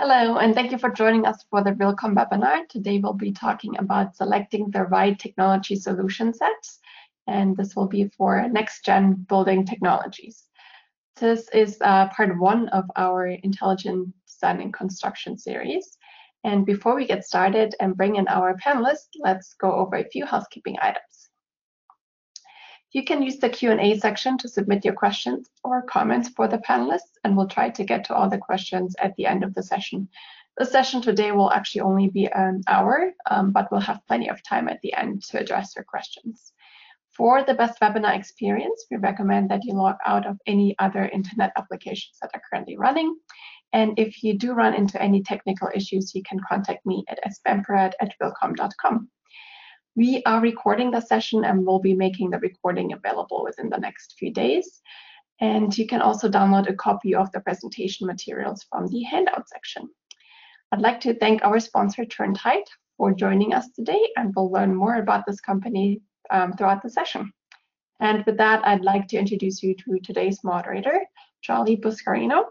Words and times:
Hello, 0.00 0.36
and 0.36 0.54
thank 0.54 0.70
you 0.70 0.78
for 0.78 0.90
joining 0.90 1.26
us 1.26 1.44
for 1.50 1.64
the 1.64 1.72
RealComm 1.72 2.14
webinar. 2.14 2.68
Today 2.68 3.00
we'll 3.00 3.14
be 3.14 3.32
talking 3.32 3.76
about 3.78 4.14
selecting 4.14 4.70
the 4.70 4.84
right 4.84 5.18
technology 5.18 5.74
solution 5.74 6.32
sets, 6.32 6.78
and 7.26 7.56
this 7.56 7.74
will 7.74 7.88
be 7.88 8.08
for 8.16 8.48
next-gen 8.48 9.26
building 9.28 9.66
technologies. 9.66 10.44
This 11.16 11.48
is 11.48 11.78
uh, 11.80 12.06
part 12.10 12.38
one 12.38 12.68
of 12.68 12.84
our 12.94 13.26
Intelligent 13.26 14.14
Design 14.28 14.60
and 14.60 14.72
Construction 14.72 15.36
series. 15.36 15.98
And 16.44 16.64
before 16.64 16.94
we 16.94 17.04
get 17.04 17.24
started 17.24 17.74
and 17.80 17.96
bring 17.96 18.14
in 18.14 18.28
our 18.28 18.56
panelists, 18.56 19.08
let's 19.18 19.54
go 19.54 19.72
over 19.72 19.96
a 19.96 20.08
few 20.08 20.24
housekeeping 20.24 20.76
items. 20.80 21.17
You 22.92 23.04
can 23.04 23.22
use 23.22 23.38
the 23.38 23.50
Q&A 23.50 23.98
section 23.98 24.38
to 24.38 24.48
submit 24.48 24.82
your 24.82 24.94
questions 24.94 25.50
or 25.62 25.82
comments 25.82 26.30
for 26.30 26.48
the 26.48 26.56
panelists, 26.58 27.18
and 27.22 27.36
we'll 27.36 27.46
try 27.46 27.68
to 27.68 27.84
get 27.84 28.04
to 28.04 28.14
all 28.14 28.30
the 28.30 28.38
questions 28.38 28.96
at 28.98 29.14
the 29.16 29.26
end 29.26 29.44
of 29.44 29.52
the 29.54 29.62
session. 29.62 30.08
The 30.56 30.64
session 30.64 31.02
today 31.02 31.32
will 31.32 31.52
actually 31.52 31.82
only 31.82 32.08
be 32.08 32.26
an 32.26 32.62
hour, 32.66 33.12
um, 33.30 33.52
but 33.52 33.70
we'll 33.70 33.82
have 33.82 34.06
plenty 34.06 34.30
of 34.30 34.42
time 34.42 34.68
at 34.68 34.80
the 34.80 34.94
end 34.94 35.22
to 35.24 35.38
address 35.38 35.76
your 35.76 35.84
questions. 35.84 36.54
For 37.10 37.42
the 37.42 37.52
best 37.52 37.78
webinar 37.80 38.16
experience, 38.16 38.86
we 38.90 38.96
recommend 38.96 39.50
that 39.50 39.64
you 39.64 39.74
log 39.74 39.96
out 40.06 40.24
of 40.24 40.40
any 40.46 40.74
other 40.78 41.04
internet 41.04 41.52
applications 41.56 42.18
that 42.22 42.30
are 42.32 42.42
currently 42.48 42.78
running. 42.78 43.18
And 43.74 43.98
if 43.98 44.22
you 44.22 44.38
do 44.38 44.52
run 44.54 44.72
into 44.72 45.00
any 45.02 45.22
technical 45.22 45.68
issues, 45.74 46.14
you 46.14 46.22
can 46.22 46.40
contact 46.48 46.86
me 46.86 47.04
at 47.08 47.20
spamperad 47.34 47.92
at. 48.00 48.12
We 49.96 50.22
are 50.26 50.40
recording 50.40 50.90
the 50.90 51.00
session 51.00 51.44
and 51.44 51.66
we'll 51.66 51.80
be 51.80 51.94
making 51.94 52.30
the 52.30 52.38
recording 52.38 52.92
available 52.92 53.42
within 53.44 53.68
the 53.68 53.78
next 53.78 54.14
few 54.18 54.32
days. 54.32 54.80
And 55.40 55.76
you 55.76 55.86
can 55.86 56.00
also 56.00 56.28
download 56.28 56.68
a 56.68 56.74
copy 56.74 57.14
of 57.14 57.30
the 57.32 57.40
presentation 57.40 58.06
materials 58.06 58.66
from 58.70 58.86
the 58.86 59.02
handout 59.02 59.48
section. 59.48 59.88
I'd 60.72 60.80
like 60.80 61.00
to 61.00 61.14
thank 61.14 61.44
our 61.44 61.60
sponsor, 61.60 62.04
Turntide, 62.04 62.66
for 62.96 63.12
joining 63.12 63.54
us 63.54 63.70
today, 63.70 64.00
and 64.16 64.32
we'll 64.34 64.50
learn 64.50 64.74
more 64.74 64.96
about 64.96 65.24
this 65.26 65.40
company 65.40 66.02
um, 66.30 66.52
throughout 66.52 66.82
the 66.82 66.90
session. 66.90 67.32
And 68.00 68.24
with 68.26 68.36
that, 68.36 68.66
I'd 68.66 68.84
like 68.84 69.08
to 69.08 69.16
introduce 69.16 69.62
you 69.62 69.74
to 69.74 69.98
today's 70.00 70.44
moderator, 70.44 71.00
Charlie 71.42 71.76
Buscarino. 71.76 72.44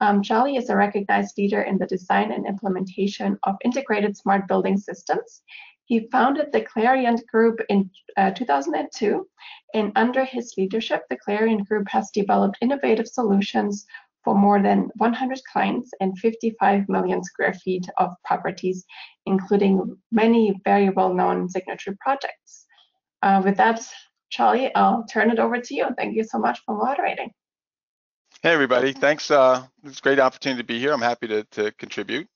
Um, 0.00 0.22
Charlie 0.22 0.56
is 0.56 0.68
a 0.68 0.76
recognized 0.76 1.36
leader 1.38 1.62
in 1.62 1.78
the 1.78 1.86
design 1.86 2.32
and 2.32 2.46
implementation 2.46 3.38
of 3.44 3.56
integrated 3.64 4.16
smart 4.16 4.46
building 4.46 4.76
systems. 4.76 5.42
He 5.86 6.08
founded 6.10 6.52
the 6.52 6.62
Clariant 6.62 7.24
Group 7.26 7.60
in 7.68 7.90
uh, 8.16 8.32
2002, 8.32 9.26
and 9.72 9.92
under 9.94 10.24
his 10.24 10.52
leadership, 10.58 11.04
the 11.08 11.16
Clariant 11.16 11.66
Group 11.68 11.88
has 11.88 12.10
developed 12.10 12.58
innovative 12.60 13.06
solutions 13.06 13.86
for 14.24 14.34
more 14.34 14.60
than 14.60 14.90
100 14.96 15.40
clients 15.52 15.92
and 16.00 16.18
55 16.18 16.88
million 16.88 17.22
square 17.22 17.54
feet 17.54 17.86
of 17.98 18.10
properties, 18.24 18.84
including 19.26 19.96
many 20.10 20.60
very 20.64 20.90
well-known 20.90 21.48
signature 21.48 21.96
projects. 22.00 22.66
Uh, 23.22 23.40
with 23.44 23.56
that, 23.56 23.80
Charlie, 24.30 24.74
I'll 24.74 25.04
turn 25.04 25.30
it 25.30 25.38
over 25.38 25.60
to 25.60 25.74
you. 25.74 25.86
Thank 25.96 26.16
you 26.16 26.24
so 26.24 26.38
much 26.38 26.58
for 26.66 26.76
moderating. 26.76 27.30
Hey, 28.42 28.52
everybody. 28.52 28.92
Thanks. 28.92 29.30
Uh, 29.30 29.64
it's 29.84 30.00
a 30.00 30.02
great 30.02 30.18
opportunity 30.18 30.62
to 30.62 30.66
be 30.66 30.80
here. 30.80 30.92
I'm 30.92 31.00
happy 31.00 31.28
to, 31.28 31.44
to 31.52 31.70
contribute. 31.72 32.26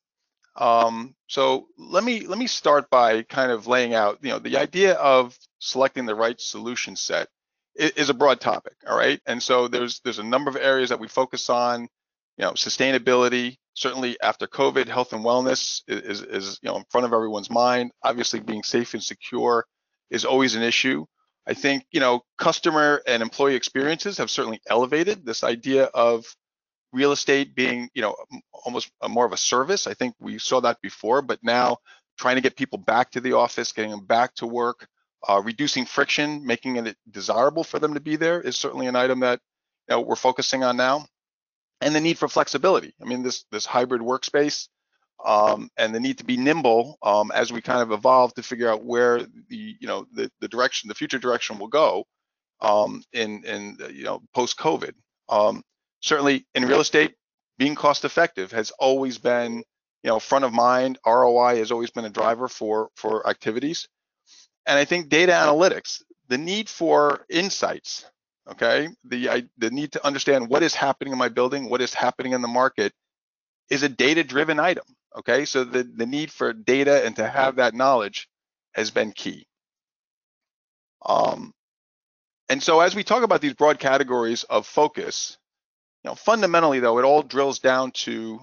Um, 0.56 1.14
so 1.26 1.68
let 1.78 2.04
me 2.04 2.26
let 2.26 2.38
me 2.38 2.46
start 2.46 2.90
by 2.90 3.22
kind 3.22 3.52
of 3.52 3.66
laying 3.66 3.94
out, 3.94 4.18
you 4.22 4.30
know, 4.30 4.38
the 4.38 4.56
idea 4.56 4.94
of 4.94 5.38
selecting 5.58 6.06
the 6.06 6.14
right 6.14 6.40
solution 6.40 6.96
set 6.96 7.28
is, 7.76 8.10
a 8.10 8.14
broad 8.14 8.40
topic, 8.40 8.74
all 8.86 8.96
right? 8.96 9.20
And 9.26 9.42
so 9.42 9.68
there's 9.68 10.00
there's 10.00 10.18
a 10.18 10.24
number 10.24 10.50
of 10.50 10.56
areas 10.56 10.90
that 10.90 11.00
we 11.00 11.08
focus 11.08 11.48
on, 11.48 11.82
you 12.36 12.44
know, 12.44 12.52
sustainability. 12.52 13.56
Certainly 13.74 14.20
after 14.20 14.46
COVID, 14.46 14.88
health 14.88 15.12
and 15.12 15.24
wellness 15.24 15.82
is, 15.86 16.20
is, 16.20 16.22
is 16.22 16.58
you 16.62 16.68
know 16.68 16.76
in 16.76 16.84
front 16.90 17.06
of 17.06 17.12
everyone's 17.12 17.50
mind. 17.50 17.92
Obviously, 18.02 18.40
being 18.40 18.62
safe 18.62 18.94
and 18.94 19.02
secure 19.02 19.64
is 20.10 20.25
always 20.25 20.56
an 20.56 20.62
issue. 20.62 21.06
I 21.46 21.54
think 21.54 21.84
you 21.92 22.00
know 22.00 22.22
customer 22.36 23.02
and 23.06 23.22
employee 23.22 23.54
experiences 23.54 24.19
have 24.19 24.30
certainly 24.30 24.60
elevated 24.69 25.25
this 25.25 25.44
idea 25.44 25.84
of 25.84 26.26
real 26.92 27.12
estate 27.12 27.54
being, 27.54 27.88
you 27.94 28.02
know, 28.02 28.16
almost 28.52 28.90
more 29.08 29.26
of 29.26 29.32
a 29.32 29.36
service. 29.36 29.86
I 29.86 29.94
think 29.94 30.14
we 30.20 30.38
saw 30.38 30.60
that 30.60 30.80
before, 30.80 31.22
but 31.22 31.38
now 31.42 31.78
trying 32.18 32.36
to 32.36 32.42
get 32.42 32.56
people 32.56 32.78
back 32.78 33.10
to 33.12 33.20
the 33.20 33.32
office, 33.32 33.72
getting 33.72 33.90
them 33.90 34.04
back 34.04 34.34
to 34.36 34.46
work, 34.46 34.86
uh, 35.28 35.40
reducing 35.44 35.84
friction, 35.84 36.44
making 36.44 36.76
it 36.76 36.96
desirable 37.10 37.64
for 37.64 37.78
them 37.78 37.94
to 37.94 38.00
be 38.00 38.16
there 38.16 38.40
is 38.40 38.56
certainly 38.56 38.86
an 38.86 38.96
item 38.96 39.20
that 39.20 39.40
you 39.88 39.96
know, 39.96 40.00
we're 40.02 40.16
focusing 40.16 40.62
on 40.64 40.76
now. 40.76 41.06
And 41.80 41.94
the 41.94 42.00
need 42.00 42.18
for 42.18 42.28
flexibility. 42.28 42.92
I 43.00 43.06
mean, 43.06 43.22
this 43.22 43.44
this 43.50 43.64
hybrid 43.64 44.02
workspace 44.02 44.68
um, 45.24 45.70
and 45.76 45.94
the 45.94 46.00
need 46.00 46.18
to 46.18 46.24
be 46.24 46.36
nimble 46.36 46.98
um, 47.02 47.30
as 47.34 47.52
we 47.52 47.60
kind 47.60 47.80
of 47.80 47.92
evolve 47.92 48.34
to 48.34 48.42
figure 48.42 48.70
out 48.70 48.84
where 48.84 49.20
the 49.48 49.76
you 49.80 49.86
know 49.86 50.06
the, 50.12 50.30
the 50.40 50.48
direction, 50.48 50.88
the 50.88 50.94
future 50.94 51.18
direction 51.18 51.58
will 51.58 51.68
go 51.68 52.04
um, 52.60 53.02
in 53.12 53.44
in 53.44 53.78
you 53.92 54.04
know 54.04 54.22
post 54.34 54.58
COVID. 54.58 54.92
Um, 55.28 55.62
certainly 56.00 56.47
in 56.55 56.65
real 56.65 56.81
estate, 56.81 57.15
being 57.59 57.75
cost 57.75 58.05
effective 58.05 58.53
has 58.53 58.71
always 58.72 59.19
been, 59.19 59.62
you 60.03 60.09
know, 60.09 60.19
front 60.19 60.44
of 60.44 60.53
mind. 60.53 60.99
ROI 61.06 61.56
has 61.59 61.71
always 61.71 61.91
been 61.91 62.06
a 62.06 62.11
driver 62.11 62.49
for 62.49 62.88
for 62.97 63.28
activities. 63.28 63.88
And 64.66 64.78
I 64.78 64.84
think 64.84 65.09
data 65.09 65.33
analytics, 65.33 66.03
the 66.28 66.38
need 66.38 66.69
for 66.69 67.25
insights, 67.28 68.06
okay, 68.50 68.88
the 69.05 69.28
I, 69.28 69.43
the 69.59 69.71
need 69.71 69.93
to 69.93 70.06
understand 70.06 70.49
what 70.49 70.62
is 70.62 70.75
happening 70.75 71.12
in 71.12 71.19
my 71.19 71.28
building, 71.28 71.69
what 71.69 71.83
is 71.83 71.94
happening 71.94 72.32
in 72.32 72.43
the 72.43 72.49
market, 72.49 72.93
is 73.69 73.82
a 73.82 73.88
data-driven 73.88 74.59
item. 74.59 74.84
Okay, 75.19 75.44
so 75.44 75.65
the 75.65 75.82
the 75.82 76.06
need 76.06 76.31
for 76.31 76.53
data 76.53 77.05
and 77.05 77.17
to 77.17 77.28
have 77.28 77.56
that 77.56 77.75
knowledge 77.75 78.28
has 78.75 78.91
been 78.91 79.12
key. 79.12 79.47
Um, 81.05 81.53
and 82.49 82.62
so 82.62 82.81
as 82.81 82.94
we 82.94 83.05
talk 83.05 83.22
about 83.22 83.41
these 83.41 83.55
broad 83.55 83.78
categories 83.78 84.44
of 84.44 84.67
focus, 84.67 85.38
you 86.05 86.11
know, 86.11 86.15
fundamentally 86.15 86.81
though, 86.81 86.99
it 86.99 87.05
all 87.05 87.22
drills 87.22 87.59
down 87.59 87.91
to 87.93 88.41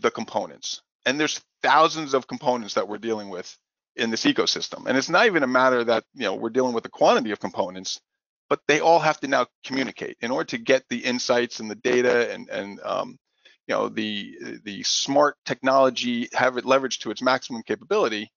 the 0.00 0.10
components. 0.10 0.82
And 1.04 1.18
there's 1.18 1.40
thousands 1.62 2.14
of 2.14 2.26
components 2.26 2.74
that 2.74 2.88
we're 2.88 2.98
dealing 2.98 3.28
with 3.28 3.56
in 3.96 4.10
this 4.10 4.24
ecosystem. 4.24 4.86
And 4.86 4.96
it's 4.96 5.08
not 5.08 5.26
even 5.26 5.42
a 5.42 5.48
matter 5.48 5.84
that, 5.84 6.04
you 6.14 6.22
know, 6.22 6.34
we're 6.34 6.50
dealing 6.50 6.72
with 6.72 6.84
the 6.84 6.90
quantity 6.90 7.30
of 7.30 7.40
components, 7.40 8.00
but 8.48 8.60
they 8.68 8.80
all 8.80 9.00
have 9.00 9.20
to 9.20 9.28
now 9.28 9.46
communicate 9.64 10.16
in 10.20 10.30
order 10.30 10.46
to 10.50 10.58
get 10.58 10.84
the 10.88 10.98
insights 10.98 11.60
and 11.60 11.70
the 11.70 11.74
data 11.74 12.32
and, 12.32 12.48
and 12.48 12.80
um, 12.84 13.18
you 13.66 13.74
know, 13.74 13.88
the, 13.88 14.60
the 14.64 14.82
smart 14.82 15.36
technology, 15.44 16.28
have 16.32 16.56
it 16.56 16.64
leveraged 16.64 17.00
to 17.00 17.10
its 17.10 17.22
maximum 17.22 17.62
capability, 17.62 18.30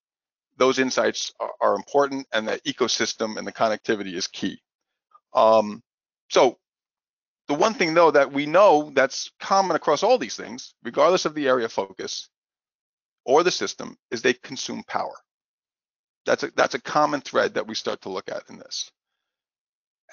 those 0.57 0.79
insights 0.79 1.33
are, 1.39 1.51
are 1.61 1.75
important 1.75 2.27
and 2.31 2.47
the 2.47 2.59
ecosystem 2.61 3.37
and 3.37 3.45
the 3.45 3.51
connectivity 3.51 4.13
is 4.13 4.27
key. 4.27 4.59
Um, 5.33 5.81
so 6.29 6.57
the 7.47 7.53
one 7.53 7.73
thing 7.73 7.93
though 7.93 8.11
that 8.11 8.31
we 8.31 8.45
know 8.45 8.91
that's 8.93 9.31
common 9.39 9.75
across 9.75 10.03
all 10.03 10.17
these 10.17 10.35
things, 10.35 10.73
regardless 10.83 11.25
of 11.25 11.35
the 11.35 11.47
area 11.47 11.65
of 11.65 11.71
focus 11.71 12.29
or 13.25 13.43
the 13.43 13.51
system, 13.51 13.97
is 14.11 14.21
they 14.21 14.33
consume 14.33 14.83
power. 14.87 15.15
That's 16.25 16.43
a, 16.43 16.51
that's 16.55 16.73
a 16.75 16.81
common 16.81 17.21
thread 17.21 17.53
that 17.55 17.67
we 17.67 17.75
start 17.75 18.01
to 18.01 18.09
look 18.09 18.29
at 18.29 18.49
in 18.49 18.57
this. 18.57 18.89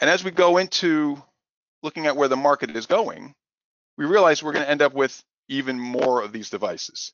And 0.00 0.10
as 0.10 0.24
we 0.24 0.30
go 0.30 0.58
into 0.58 1.22
looking 1.82 2.06
at 2.06 2.16
where 2.16 2.28
the 2.28 2.36
market 2.36 2.74
is 2.76 2.86
going, 2.86 3.34
we 3.96 4.04
realize 4.04 4.42
we're 4.42 4.52
going 4.52 4.64
to 4.64 4.70
end 4.70 4.82
up 4.82 4.94
with 4.94 5.22
even 5.48 5.78
more 5.78 6.22
of 6.22 6.32
these 6.32 6.50
devices. 6.50 7.12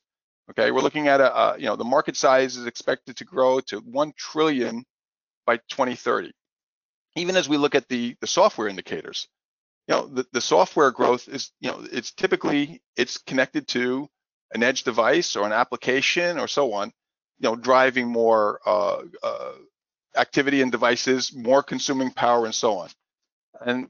Okay, 0.51 0.71
we're 0.71 0.81
looking 0.81 1.07
at 1.07 1.21
a, 1.21 1.37
a, 1.37 1.57
you 1.59 1.65
know 1.65 1.75
the 1.75 1.83
market 1.83 2.17
size 2.17 2.57
is 2.57 2.65
expected 2.65 3.15
to 3.17 3.25
grow 3.25 3.59
to 3.61 3.79
1 3.79 4.13
trillion 4.17 4.83
by 5.45 5.57
2030. 5.69 6.31
Even 7.15 7.35
as 7.35 7.47
we 7.47 7.57
look 7.57 7.75
at 7.75 7.87
the 7.87 8.15
the 8.21 8.27
software 8.27 8.67
indicators, 8.67 9.27
you 9.89 9.95
know, 9.95 10.07
the, 10.07 10.25
the 10.33 10.41
software 10.41 10.91
growth 10.91 11.27
is, 11.27 11.51
you 11.61 11.71
know, 11.71 11.83
it's 11.91 12.11
typically, 12.11 12.79
it's 12.95 13.17
connected 13.17 13.67
to 13.69 14.07
an 14.53 14.61
edge 14.61 14.83
device 14.83 15.35
or 15.35 15.47
an 15.47 15.51
application 15.51 16.37
or 16.37 16.47
so 16.47 16.73
on, 16.73 16.93
you 17.39 17.49
know, 17.49 17.55
driving 17.55 18.07
more 18.07 18.59
uh, 18.67 19.01
uh, 19.23 19.53
activity 20.15 20.61
in 20.61 20.69
devices, 20.69 21.33
more 21.33 21.63
consuming 21.63 22.11
power 22.11 22.45
and 22.45 22.53
so 22.53 22.77
on. 22.77 22.89
And 23.61 23.87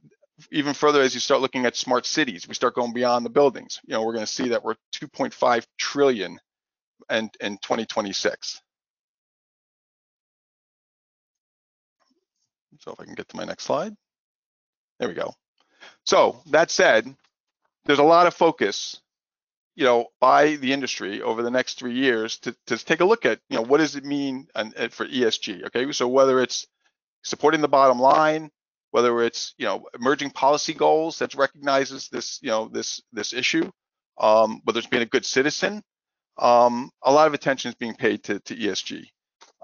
even 0.54 0.74
further, 0.74 1.02
as 1.02 1.14
you 1.14 1.20
start 1.20 1.42
looking 1.42 1.66
at 1.66 1.76
smart 1.76 2.06
cities, 2.06 2.48
we 2.48 2.54
start 2.54 2.76
going 2.76 2.94
beyond 2.94 3.26
the 3.26 3.30
buildings. 3.30 3.82
You 3.84 3.96
know, 3.96 4.04
we're 4.06 4.14
going 4.14 4.26
to 4.26 4.32
see 4.32 4.50
that 4.50 4.64
we're 4.64 4.76
2.5 4.96 5.66
trillion 5.78 6.40
and 7.10 7.30
in 7.42 7.58
2026. 7.58 8.62
So 12.80 12.94
if 12.94 13.00
I 13.02 13.04
can 13.04 13.16
get 13.16 13.28
to 13.28 13.36
my 13.36 13.44
next 13.44 13.66
slide. 13.66 13.94
There 15.00 15.10
we 15.10 15.16
go. 15.16 15.34
So 16.06 16.42
that 16.48 16.72
said, 16.72 17.14
there's 17.86 18.00
a 18.00 18.04
lot 18.04 18.28
of 18.28 18.34
focus, 18.34 19.00
you 19.76 19.86
know, 19.86 20.08
by 20.20 20.56
the 20.56 20.74
industry 20.74 21.22
over 21.22 21.44
the 21.44 21.52
next 21.52 21.80
three 21.80 21.94
years 21.94 22.38
to, 22.40 22.56
to 22.68 22.78
take 22.78 23.00
a 23.00 23.06
look 23.06 23.26
at, 23.26 23.40
you 23.50 23.58
know, 23.58 23.64
what 23.64 23.78
does 23.78 23.96
it 23.96 24.06
mean 24.06 24.48
and, 24.56 24.74
for 24.92 25.06
ESG? 25.06 25.66
Okay, 25.68 25.92
so 25.92 26.08
whether 26.08 26.42
it's 26.42 26.68
supporting 27.24 27.62
the 27.62 27.68
bottom 27.68 28.00
line, 28.00 28.50
whether 28.92 29.22
it's 29.22 29.54
you 29.58 29.66
know 29.66 29.86
emerging 29.94 30.32
policy 30.32 30.74
goals 30.74 31.20
that 31.20 31.36
recognizes 31.36 32.10
this 32.10 32.40
you 32.42 32.50
know 32.50 32.68
this 32.68 33.02
this 33.14 33.34
issue, 33.34 33.70
um, 34.20 34.62
whether 34.64 34.80
it's 34.80 34.88
being 34.88 35.04
a 35.04 35.08
good 35.08 35.26
citizen, 35.26 35.84
um, 36.38 36.90
a 37.04 37.12
lot 37.12 37.28
of 37.28 37.34
attention 37.34 37.70
is 37.70 37.76
being 37.76 37.96
paid 37.96 38.24
to, 38.24 38.40
to 38.40 38.56
ESG. 38.56 39.06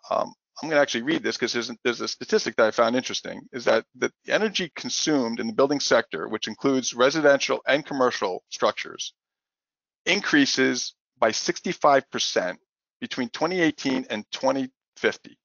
Um, 0.10 0.34
I'm 0.62 0.70
going 0.70 0.78
to 0.78 0.82
actually 0.82 1.04
read 1.04 1.22
this 1.22 1.36
because 1.36 1.52
there's, 1.52 1.72
there's 1.84 2.02
a 2.02 2.08
statistic 2.08 2.56
that 2.56 2.68
I 2.68 2.72
found 2.72 2.96
interesting, 2.96 3.42
is 3.52 3.66
that 3.66 3.86
the 3.96 4.12
energy 4.28 4.72
consumed 4.76 5.40
in 5.40 5.48
the 5.48 5.54
building 5.54 5.82
sector, 5.82 6.30
which 6.30 6.48
includes 6.48 6.94
residential 6.94 7.62
and 7.68 7.86
commercial 7.86 8.44
structures, 8.50 9.14
increases 10.06 10.96
by 11.18 11.32
65% 11.32 12.56
between 13.02 13.30
2018 13.30 14.06
and 14.10 14.26
2050, 14.32 15.38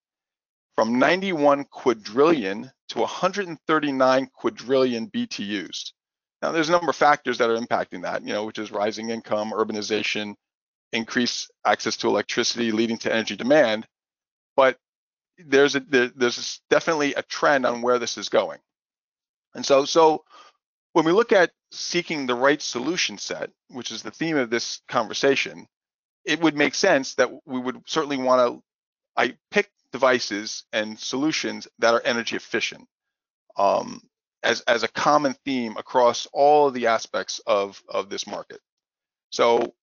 from 0.77 0.99
91 0.99 1.65
quadrillion 1.65 2.71
to 2.91 2.99
139 3.01 4.29
quadrillion 4.33 5.09
BTUs. 5.09 5.93
Now, 6.41 6.53
there's 6.53 6.69
a 6.69 6.73
number 6.73 6.91
of 6.91 6.97
factors 6.97 7.39
that 7.39 7.51
are 7.51 7.59
impacting 7.59 8.03
that, 8.03 8.23
you 8.25 8.33
know, 8.33 8.45
which 8.45 8.59
is 8.59 8.71
rising 8.71 9.11
income, 9.11 9.53
urbanization, 9.53 10.35
increased 10.93 11.51
access 11.65 11.97
to 11.99 12.09
electricity, 12.09 12.73
leading 12.73 12.99
to 12.99 13.13
energy 13.13 13.37
demand. 13.37 13.87
But 14.57 14.79
there's 15.47 15.77
a 15.77 15.81
there, 15.81 16.11
there's 16.15 16.61
definitely 16.71 17.15
a 17.15 17.23
trend 17.23 17.67
on 17.67 17.83
where 17.83 17.99
this 17.99 18.19
is 18.19 18.29
going. 18.29 18.59
And 19.55 19.65
so 19.65 19.85
so 19.85 20.25
when 20.93 21.05
we 21.05 21.13
look 21.13 21.33
at 21.33 21.53
seeking 21.73 22.27
the 22.27 22.35
right 22.35 22.61
solution 22.61 23.19
set, 23.19 23.51
which 23.69 23.91
is 23.91 24.03
the 24.03 24.11
theme 24.11 24.37
of 24.37 24.51
this 24.51 24.81
conversation, 24.89 25.67
it 26.25 26.41
would 26.41 26.57
make 26.57 26.75
sense 26.75 27.15
that 27.15 27.31
we 27.47 27.61
would 27.61 27.83
certainly 27.87 28.19
want 28.19 28.41
to 28.41 28.63
I 29.17 29.37
pick 29.51 29.71
devices 29.93 30.65
and 30.73 30.99
solutions 30.99 31.69
that 31.79 31.95
are 31.95 32.03
energy 32.05 32.37
efficient 32.37 32.87
um, 33.57 34.01
as, 34.43 34.61
as 34.63 34.83
a 34.83 34.89
common 34.89 35.35
theme 35.45 35.77
across 35.77 36.27
all 36.33 36.69
of 36.69 36.75
the 36.75 36.87
aspects 36.87 37.41
of, 37.47 37.83
of 37.89 38.09
this 38.09 38.27
market. 38.27 38.61
So 39.31 39.75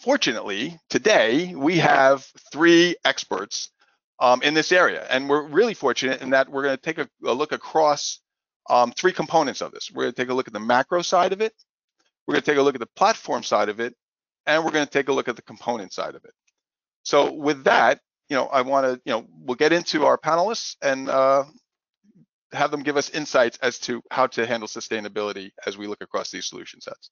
fortunately, 0.00 0.78
today 0.90 1.54
we 1.54 1.78
have 1.78 2.26
three 2.52 2.96
experts 3.04 3.70
um, 4.20 4.42
in 4.42 4.54
this 4.54 4.72
area. 4.72 5.06
And 5.10 5.28
we're 5.28 5.46
really 5.46 5.74
fortunate 5.74 6.22
in 6.22 6.30
that 6.30 6.48
we're 6.48 6.62
going 6.62 6.76
to 6.76 6.82
take 6.82 6.98
a, 6.98 7.08
a 7.24 7.32
look 7.32 7.52
across 7.52 8.20
um, 8.70 8.92
three 8.92 9.12
components 9.12 9.60
of 9.60 9.72
this. 9.72 9.90
We're 9.92 10.04
going 10.04 10.14
to 10.14 10.22
take 10.22 10.30
a 10.30 10.34
look 10.34 10.46
at 10.46 10.54
the 10.54 10.60
macro 10.60 11.02
side 11.02 11.32
of 11.32 11.40
it. 11.40 11.52
We're 12.26 12.34
going 12.34 12.42
to 12.42 12.50
take 12.50 12.58
a 12.58 12.62
look 12.62 12.74
at 12.74 12.80
the 12.80 12.88
platform 12.96 13.42
side 13.42 13.68
of 13.68 13.80
it. 13.80 13.94
And 14.46 14.64
we're 14.64 14.72
going 14.72 14.86
to 14.86 14.90
take 14.90 15.08
a 15.08 15.12
look 15.12 15.28
at 15.28 15.36
the 15.36 15.42
component 15.42 15.92
side 15.92 16.14
of 16.14 16.24
it. 16.24 16.32
So 17.02 17.32
with 17.32 17.64
that, 17.64 18.00
you 18.28 18.36
know, 18.36 18.46
I 18.46 18.62
want 18.62 18.86
to, 18.86 19.00
you 19.04 19.12
know, 19.12 19.26
we'll 19.40 19.56
get 19.56 19.72
into 19.72 20.06
our 20.06 20.18
panelists 20.18 20.76
and 20.82 21.08
uh, 21.08 21.44
have 22.52 22.70
them 22.70 22.82
give 22.82 22.96
us 22.96 23.10
insights 23.10 23.58
as 23.62 23.78
to 23.80 24.02
how 24.10 24.26
to 24.28 24.46
handle 24.46 24.68
sustainability 24.68 25.50
as 25.66 25.76
we 25.76 25.86
look 25.86 26.02
across 26.02 26.30
these 26.30 26.46
solution 26.46 26.80
sets. 26.80 27.10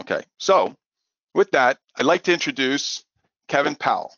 Okay, 0.00 0.22
so 0.38 0.74
with 1.34 1.50
that, 1.52 1.78
I'd 1.96 2.06
like 2.06 2.22
to 2.24 2.32
introduce 2.32 3.04
Kevin 3.48 3.74
Powell. 3.74 4.14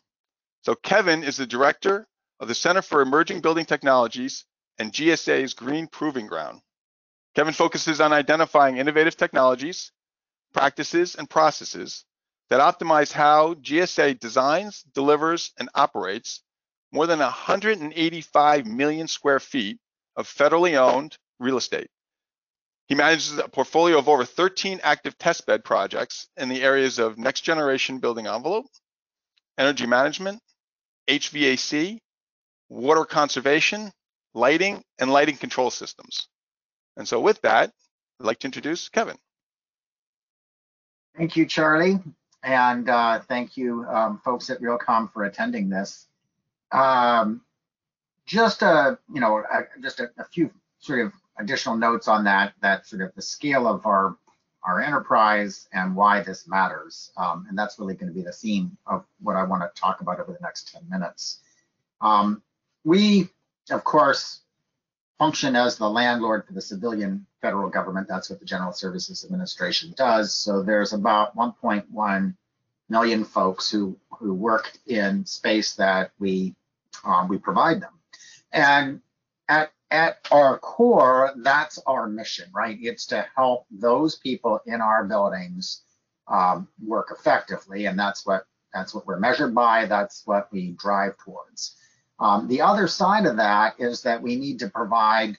So 0.63 0.75
Kevin 0.75 1.23
is 1.23 1.37
the 1.37 1.45
director 1.45 2.07
of 2.39 2.47
the 2.47 2.55
Center 2.55 2.81
for 2.81 3.01
Emerging 3.01 3.41
Building 3.41 3.65
Technologies 3.65 4.45
and 4.77 4.91
GSA's 4.91 5.53
Green 5.53 5.87
Proving 5.87 6.27
Ground. 6.27 6.61
Kevin 7.35 7.53
focuses 7.53 8.01
on 8.01 8.13
identifying 8.13 8.77
innovative 8.77 9.17
technologies, 9.17 9.91
practices, 10.53 11.15
and 11.15 11.29
processes 11.29 12.05
that 12.49 12.61
optimize 12.61 13.11
how 13.11 13.55
GSA 13.55 14.19
designs, 14.19 14.83
delivers, 14.93 15.51
and 15.57 15.69
operates 15.75 16.41
more 16.91 17.07
than 17.07 17.19
185 17.19 18.65
million 18.65 19.07
square 19.07 19.39
feet 19.39 19.79
of 20.15 20.27
federally 20.27 20.75
owned 20.77 21.17
real 21.39 21.57
estate. 21.57 21.89
He 22.87 22.95
manages 22.95 23.37
a 23.37 23.47
portfolio 23.47 23.97
of 23.97 24.07
over 24.07 24.25
13 24.25 24.79
active 24.83 25.17
testbed 25.17 25.63
projects 25.63 26.27
in 26.37 26.49
the 26.49 26.61
areas 26.61 26.99
of 26.99 27.17
next 27.17 27.41
generation 27.41 27.97
building 27.99 28.27
envelope, 28.27 28.67
energy 29.57 29.87
management, 29.87 30.39
HVAC, 31.07 31.99
water 32.69 33.05
conservation, 33.05 33.91
lighting, 34.33 34.83
and 34.99 35.11
lighting 35.11 35.37
control 35.37 35.71
systems. 35.71 36.27
And 36.95 37.07
so 37.07 37.19
with 37.19 37.41
that, 37.41 37.71
I'd 38.19 38.25
like 38.25 38.39
to 38.39 38.47
introduce 38.47 38.89
Kevin. 38.89 39.17
Thank 41.17 41.35
you, 41.35 41.45
Charlie. 41.45 41.99
And 42.43 42.89
uh, 42.89 43.19
thank 43.21 43.57
you, 43.57 43.85
um, 43.85 44.21
folks 44.23 44.49
at 44.51 44.61
RealComm 44.61 45.11
for 45.11 45.23
attending 45.23 45.69
this. 45.69 46.07
Um, 46.71 47.41
just 48.27 48.61
a, 48.61 48.99
you 49.11 49.19
know, 49.19 49.37
a, 49.37 49.81
just 49.81 49.99
a, 49.99 50.11
a 50.17 50.25
few 50.25 50.51
sort 50.79 50.99
of 50.99 51.13
additional 51.37 51.75
notes 51.75 52.07
on 52.07 52.23
that, 52.25 52.53
that 52.61 52.87
sort 52.87 53.01
of 53.01 53.13
the 53.15 53.21
scale 53.21 53.67
of 53.67 53.85
our 53.85 54.15
our 54.65 54.81
enterprise 54.81 55.67
and 55.73 55.95
why 55.95 56.21
this 56.21 56.47
matters. 56.47 57.11
Um, 57.17 57.45
and 57.47 57.57
that's 57.57 57.77
really 57.79 57.93
going 57.93 58.11
to 58.11 58.15
be 58.15 58.23
the 58.23 58.31
theme 58.31 58.75
of 58.87 59.05
what 59.21 59.35
I 59.35 59.43
want 59.43 59.61
to 59.61 59.79
talk 59.79 60.01
about 60.01 60.19
over 60.19 60.33
the 60.33 60.39
next 60.41 60.73
10 60.73 60.89
minutes. 60.89 61.39
Um, 62.01 62.41
we, 62.83 63.29
of 63.69 63.83
course, 63.83 64.41
function 65.19 65.55
as 65.55 65.77
the 65.77 65.89
landlord 65.89 66.45
for 66.45 66.53
the 66.53 66.61
civilian 66.61 67.25
federal 67.41 67.69
government. 67.69 68.07
That's 68.07 68.29
what 68.29 68.39
the 68.39 68.45
General 68.45 68.73
Services 68.73 69.23
Administration 69.23 69.93
does. 69.95 70.33
So 70.33 70.63
there's 70.63 70.93
about 70.93 71.35
1.1 71.35 72.35
million 72.89 73.23
folks 73.23 73.71
who 73.71 73.97
who 74.19 74.33
work 74.33 74.71
in 74.87 75.25
space 75.25 75.75
that 75.75 76.11
we 76.19 76.55
um, 77.03 77.27
we 77.27 77.37
provide 77.37 77.81
them. 77.81 77.93
And 78.51 79.01
at 79.49 79.71
at 79.91 80.17
our 80.31 80.57
core, 80.59 81.33
that's 81.37 81.79
our 81.85 82.07
mission, 82.07 82.49
right? 82.53 82.77
It's 82.81 83.05
to 83.07 83.25
help 83.35 83.65
those 83.71 84.15
people 84.15 84.59
in 84.65 84.81
our 84.81 85.03
buildings 85.05 85.83
um, 86.27 86.67
work 86.83 87.15
effectively, 87.17 87.85
and 87.85 87.97
that's 87.97 88.25
what 88.25 88.45
that's 88.73 88.93
what 88.93 89.07
we're 89.07 89.19
measured 89.19 89.55
by. 89.55 89.85
That's 89.85 90.23
what 90.25 90.51
we 90.51 90.71
drive 90.71 91.17
towards. 91.23 91.75
Um, 92.19 92.47
the 92.47 92.61
other 92.61 92.87
side 92.87 93.25
of 93.25 93.37
that 93.37 93.75
is 93.79 94.01
that 94.03 94.21
we 94.21 94.35
need 94.35 94.59
to 94.59 94.69
provide 94.69 95.37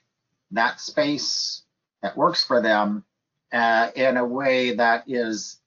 that 0.53 0.81
space 0.81 1.63
that 2.03 2.17
works 2.17 2.45
for 2.45 2.63
them 2.63 3.05
uh, 3.53 3.91
in 3.95 4.17
a 4.17 4.25
way 4.25 4.75
that 4.77 5.05
is 5.07 5.59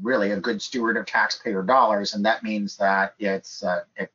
really 0.00 0.30
a 0.30 0.40
good 0.40 0.62
steward 0.62 0.96
of 0.96 1.06
taxpayer 1.06 1.62
dollars, 1.62 2.14
and 2.14 2.24
that 2.24 2.42
means 2.42 2.76
that 2.78 3.14
it's 3.18 3.62
uh, 3.62 3.82
it, 3.96 4.10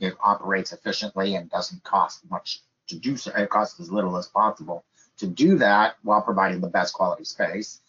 it 0.00 0.14
operates 0.22 0.72
efficiently 0.72 1.34
and 1.34 1.50
doesn't 1.50 1.84
cost 1.84 2.20
much 2.30 2.60
to 2.88 2.96
do 2.96 3.16
so, 3.16 3.32
it 3.36 3.50
costs 3.50 3.78
as 3.80 3.90
little 3.90 4.16
as 4.16 4.26
possible 4.26 4.84
to 5.18 5.26
do 5.26 5.58
that 5.58 5.96
while 6.02 6.22
providing 6.22 6.60
the 6.60 6.68
best 6.68 6.94
quality 6.94 7.24
space. 7.24 7.80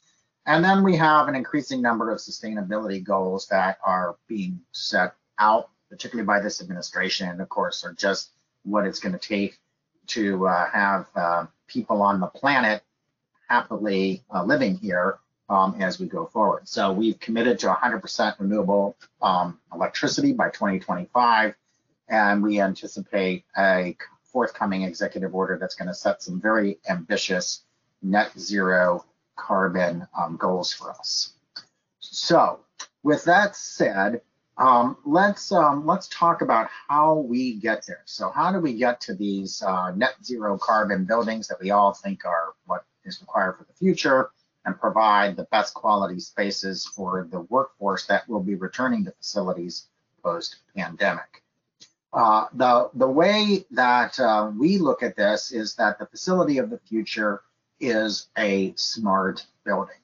And 0.45 0.63
then 0.63 0.83
we 0.83 0.95
have 0.95 1.27
an 1.27 1.35
increasing 1.35 1.81
number 1.81 2.11
of 2.11 2.19
sustainability 2.19 3.03
goals 3.03 3.47
that 3.47 3.77
are 3.85 4.15
being 4.27 4.61
set 4.71 5.13
out, 5.37 5.69
particularly 5.89 6.25
by 6.25 6.39
this 6.39 6.61
administration, 6.61 7.29
and 7.29 7.41
of 7.41 7.49
course, 7.49 7.83
are 7.83 7.93
just 7.93 8.31
what 8.63 8.85
it's 8.85 8.99
going 8.99 9.13
to 9.13 9.19
take 9.19 9.57
to 10.07 10.47
uh, 10.47 10.69
have 10.71 11.07
uh, 11.15 11.45
people 11.67 12.01
on 12.01 12.19
the 12.19 12.27
planet 12.27 12.81
happily 13.47 14.23
uh, 14.33 14.43
living 14.43 14.75
here 14.75 15.19
um, 15.49 15.75
as 15.81 15.99
we 15.99 16.07
go 16.07 16.25
forward. 16.27 16.67
So 16.67 16.91
we've 16.91 17.19
committed 17.19 17.59
to 17.59 17.67
100% 17.67 18.39
renewable 18.39 18.95
um, 19.21 19.59
electricity 19.73 20.33
by 20.33 20.49
2025, 20.49 21.55
and 22.07 22.43
we 22.43 22.61
anticipate 22.61 23.45
a 23.57 23.95
forthcoming 24.31 24.83
executive 24.83 25.33
order 25.33 25.57
that's 25.57 25.75
going 25.75 25.87
to 25.87 25.93
set 25.93 26.21
some 26.21 26.39
very 26.41 26.79
ambitious 26.89 27.63
net 28.01 28.31
zero 28.37 29.05
carbon 29.35 30.07
um, 30.17 30.37
goals 30.37 30.71
for 30.73 30.91
us. 30.91 31.33
So 31.99 32.59
with 33.03 33.23
that 33.25 33.55
said, 33.55 34.21
um, 34.57 34.97
let's 35.05 35.51
um, 35.53 35.85
let's 35.85 36.07
talk 36.09 36.41
about 36.41 36.69
how 36.89 37.15
we 37.15 37.53
get 37.55 37.85
there. 37.87 38.01
So 38.05 38.29
how 38.29 38.51
do 38.51 38.59
we 38.59 38.73
get 38.73 38.99
to 39.01 39.13
these 39.13 39.61
uh, 39.61 39.91
net 39.91 40.15
zero 40.23 40.57
carbon 40.57 41.05
buildings 41.05 41.47
that 41.47 41.61
we 41.61 41.71
all 41.71 41.93
think 41.93 42.25
are 42.25 42.53
what 42.65 42.83
is 43.05 43.21
required 43.21 43.57
for 43.57 43.63
the 43.63 43.73
future 43.73 44.31
and 44.65 44.77
provide 44.77 45.37
the 45.37 45.45
best 45.45 45.73
quality 45.73 46.19
spaces 46.19 46.85
for 46.85 47.27
the 47.31 47.39
workforce 47.41 48.05
that 48.07 48.27
will 48.27 48.43
be 48.43 48.55
returning 48.55 49.05
to 49.05 49.11
facilities 49.11 49.87
post 50.21 50.57
pandemic? 50.75 51.41
Uh, 52.11 52.45
the, 52.53 52.89
the 52.95 53.07
way 53.07 53.65
that 53.71 54.19
uh, 54.19 54.51
we 54.57 54.77
look 54.77 55.03
at 55.03 55.15
this 55.15 55.51
is 55.51 55.75
that 55.75 55.99
the 55.99 56.05
facility 56.07 56.57
of 56.57 56.69
the 56.69 56.79
future 56.79 57.41
is 57.79 58.27
a 58.37 58.73
smart 58.75 59.45
building. 59.63 59.95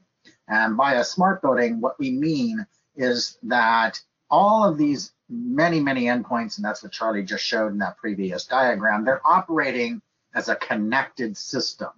And 0.48 0.78
by 0.78 0.96
a 0.96 1.04
smart 1.04 1.42
building, 1.42 1.82
what 1.82 2.00
we 2.00 2.12
mean 2.12 2.66
is 2.96 3.38
that 3.44 4.00
all 4.30 4.64
of 4.64 4.78
these 4.78 5.12
many, 5.30 5.80
many 5.80 6.04
endpoints, 6.04 6.58
and 6.58 6.66
that's 6.66 6.84
what 6.84 6.92
Charlie 6.92 7.24
just 7.24 7.44
showed 7.44 7.72
in 7.72 7.80
that 7.80 7.98
previous 7.98 8.46
diagram, 8.46 9.04
they're 9.04 9.26
operating 9.26 10.02
as 10.36 10.50
a 10.50 10.56
connected 10.56 11.36
system 11.36 11.90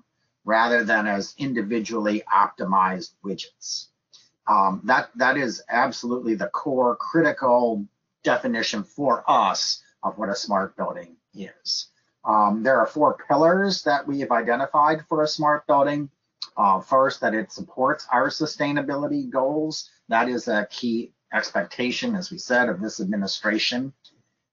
rather 0.46 0.86
than 0.86 1.08
as 1.08 1.36
individually 1.38 2.24
optimized 2.34 3.12
widgets. 3.26 3.88
Um, 4.48 4.82
that, 4.86 5.10
that 5.18 5.36
is 5.36 5.62
absolutely 5.68 6.36
the 6.36 6.48
core 6.48 6.96
critical 6.96 7.86
definition 8.24 8.84
for 8.84 9.30
us 9.30 9.84
of 10.04 10.18
what 10.18 10.30
a 10.30 10.36
smart 10.36 10.75
building 10.75 11.16
is. 11.34 11.88
Um, 12.25 12.63
there 12.63 12.77
are 12.77 12.88
four 12.88 13.18
pillars 13.27 13.84
that 13.84 14.06
we 14.06 14.20
have 14.20 14.32
identified 14.32 15.06
for 15.08 15.24
a 15.24 15.27
smart 15.27 15.66
building. 15.68 16.10
Uh, 16.56 16.80
first, 16.80 17.22
that 17.22 17.36
it 17.36 17.51
supports 17.51 18.08
our 18.12 18.30
sustainability 18.30 19.30
goals. 19.30 19.89
That 20.10 20.27
is 20.27 20.48
a 20.48 20.68
key 20.72 21.13
expectation, 21.34 22.16
as 22.16 22.32
we 22.32 22.38
said, 22.38 22.70
of 22.70 22.82
this 22.82 23.00
administration. 23.00 23.94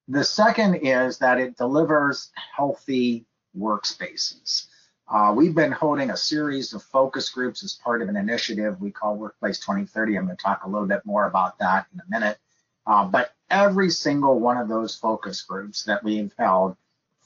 The 0.09 0.25
second 0.25 0.77
is 0.77 1.19
that 1.19 1.39
it 1.39 1.57
delivers 1.57 2.31
healthy 2.55 3.27
workspaces. 3.59 4.67
Uh, 5.09 5.33
we've 5.37 5.55
been 5.55 5.73
holding 5.73 6.11
a 6.11 6.17
series 6.17 6.73
of 6.73 6.83
focus 6.83 7.29
groups 7.31 7.63
as 7.63 7.75
part 7.75 8.03
of 8.03 8.09
an 8.09 8.17
initiative 8.17 8.81
we 8.81 8.91
call 8.91 9.17
Workplace 9.17 9.59
2030. 9.61 10.17
I'm 10.17 10.27
going 10.27 10.37
to 10.37 10.43
talk 10.43 10.65
a 10.65 10.69
little 10.69 10.89
bit 10.89 11.05
more 11.05 11.27
about 11.27 11.59
that 11.59 11.87
in 11.93 12.01
a 12.01 12.05
minute. 12.09 12.39
Uh, 12.87 13.05
but 13.05 13.33
every 13.51 13.91
single 13.91 14.39
one 14.39 14.57
of 14.57 14.69
those 14.69 14.95
focus 14.95 15.43
groups 15.43 15.85
that 15.85 16.03
we've 16.05 16.33
held 16.39 16.77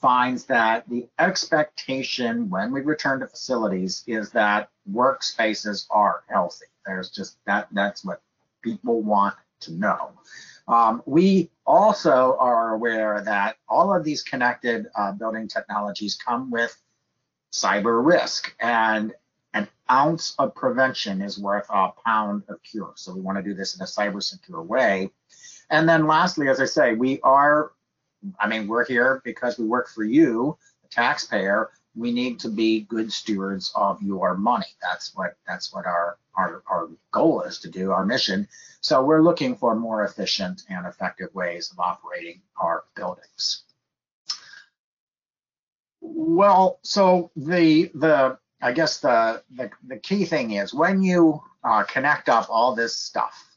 finds 0.01 0.45
that 0.45 0.87
the 0.89 1.07
expectation 1.19 2.49
when 2.49 2.71
we 2.71 2.81
return 2.81 3.19
to 3.19 3.27
facilities 3.27 4.03
is 4.07 4.29
that 4.31 4.69
workspaces 4.91 5.85
are 5.89 6.23
healthy. 6.29 6.65
There's 6.85 7.09
just 7.09 7.37
that 7.45 7.67
that's 7.71 8.05
what 8.05 8.21
people 8.61 9.01
want 9.01 9.35
to 9.61 9.73
know. 9.73 10.11
Um, 10.67 11.01
we 11.05 11.49
also 11.65 12.37
are 12.39 12.75
aware 12.75 13.21
that 13.21 13.57
all 13.67 13.93
of 13.93 14.03
these 14.03 14.21
connected 14.21 14.87
uh, 14.95 15.11
building 15.11 15.47
technologies 15.47 16.15
come 16.15 16.51
with 16.51 16.79
cyber 17.51 18.05
risk 18.05 18.55
and 18.59 19.13
an 19.53 19.67
ounce 19.89 20.35
of 20.37 20.53
prevention 20.53 21.21
is 21.21 21.39
worth 21.39 21.65
a 21.69 21.89
pound 22.05 22.43
of 22.49 22.61
cure. 22.61 22.93
So 22.95 23.13
we 23.13 23.21
want 23.21 23.37
to 23.39 23.43
do 23.43 23.55
this 23.55 23.75
in 23.75 23.81
a 23.81 23.85
cyber 23.85 24.21
secure 24.21 24.61
way. 24.61 25.11
And 25.69 25.87
then 25.87 26.07
lastly, 26.07 26.49
as 26.49 26.59
I 26.59 26.65
say, 26.65 26.95
we 26.95 27.19
are, 27.21 27.71
I 28.39 28.47
mean, 28.47 28.67
we're 28.67 28.85
here 28.85 29.21
because 29.23 29.57
we 29.57 29.65
work 29.65 29.89
for 29.89 30.03
you, 30.03 30.57
the 30.83 30.89
taxpayer. 30.89 31.69
We 31.95 32.11
need 32.11 32.39
to 32.41 32.49
be 32.49 32.81
good 32.81 33.11
stewards 33.11 33.71
of 33.75 34.01
your 34.01 34.35
money. 34.35 34.67
That's 34.81 35.15
what 35.15 35.35
that's 35.47 35.73
what 35.73 35.85
our 35.85 36.17
our, 36.35 36.63
our 36.67 36.89
goal 37.11 37.41
is 37.41 37.59
to 37.59 37.69
do, 37.69 37.91
our 37.91 38.05
mission. 38.05 38.47
So 38.81 39.03
we're 39.03 39.21
looking 39.21 39.55
for 39.55 39.75
more 39.75 40.05
efficient 40.05 40.63
and 40.69 40.85
effective 40.85 41.33
ways 41.33 41.71
of 41.71 41.79
operating 41.79 42.41
our 42.61 42.85
buildings. 42.95 43.63
Well, 46.01 46.79
so 46.83 47.31
the 47.35 47.91
the 47.93 48.37
I 48.61 48.71
guess 48.71 48.99
the 48.99 49.43
the, 49.51 49.71
the 49.85 49.97
key 49.97 50.25
thing 50.25 50.51
is 50.51 50.73
when 50.73 51.03
you 51.03 51.41
uh, 51.63 51.83
connect 51.83 52.29
up 52.29 52.47
all 52.49 52.75
this 52.75 52.95
stuff, 52.95 53.48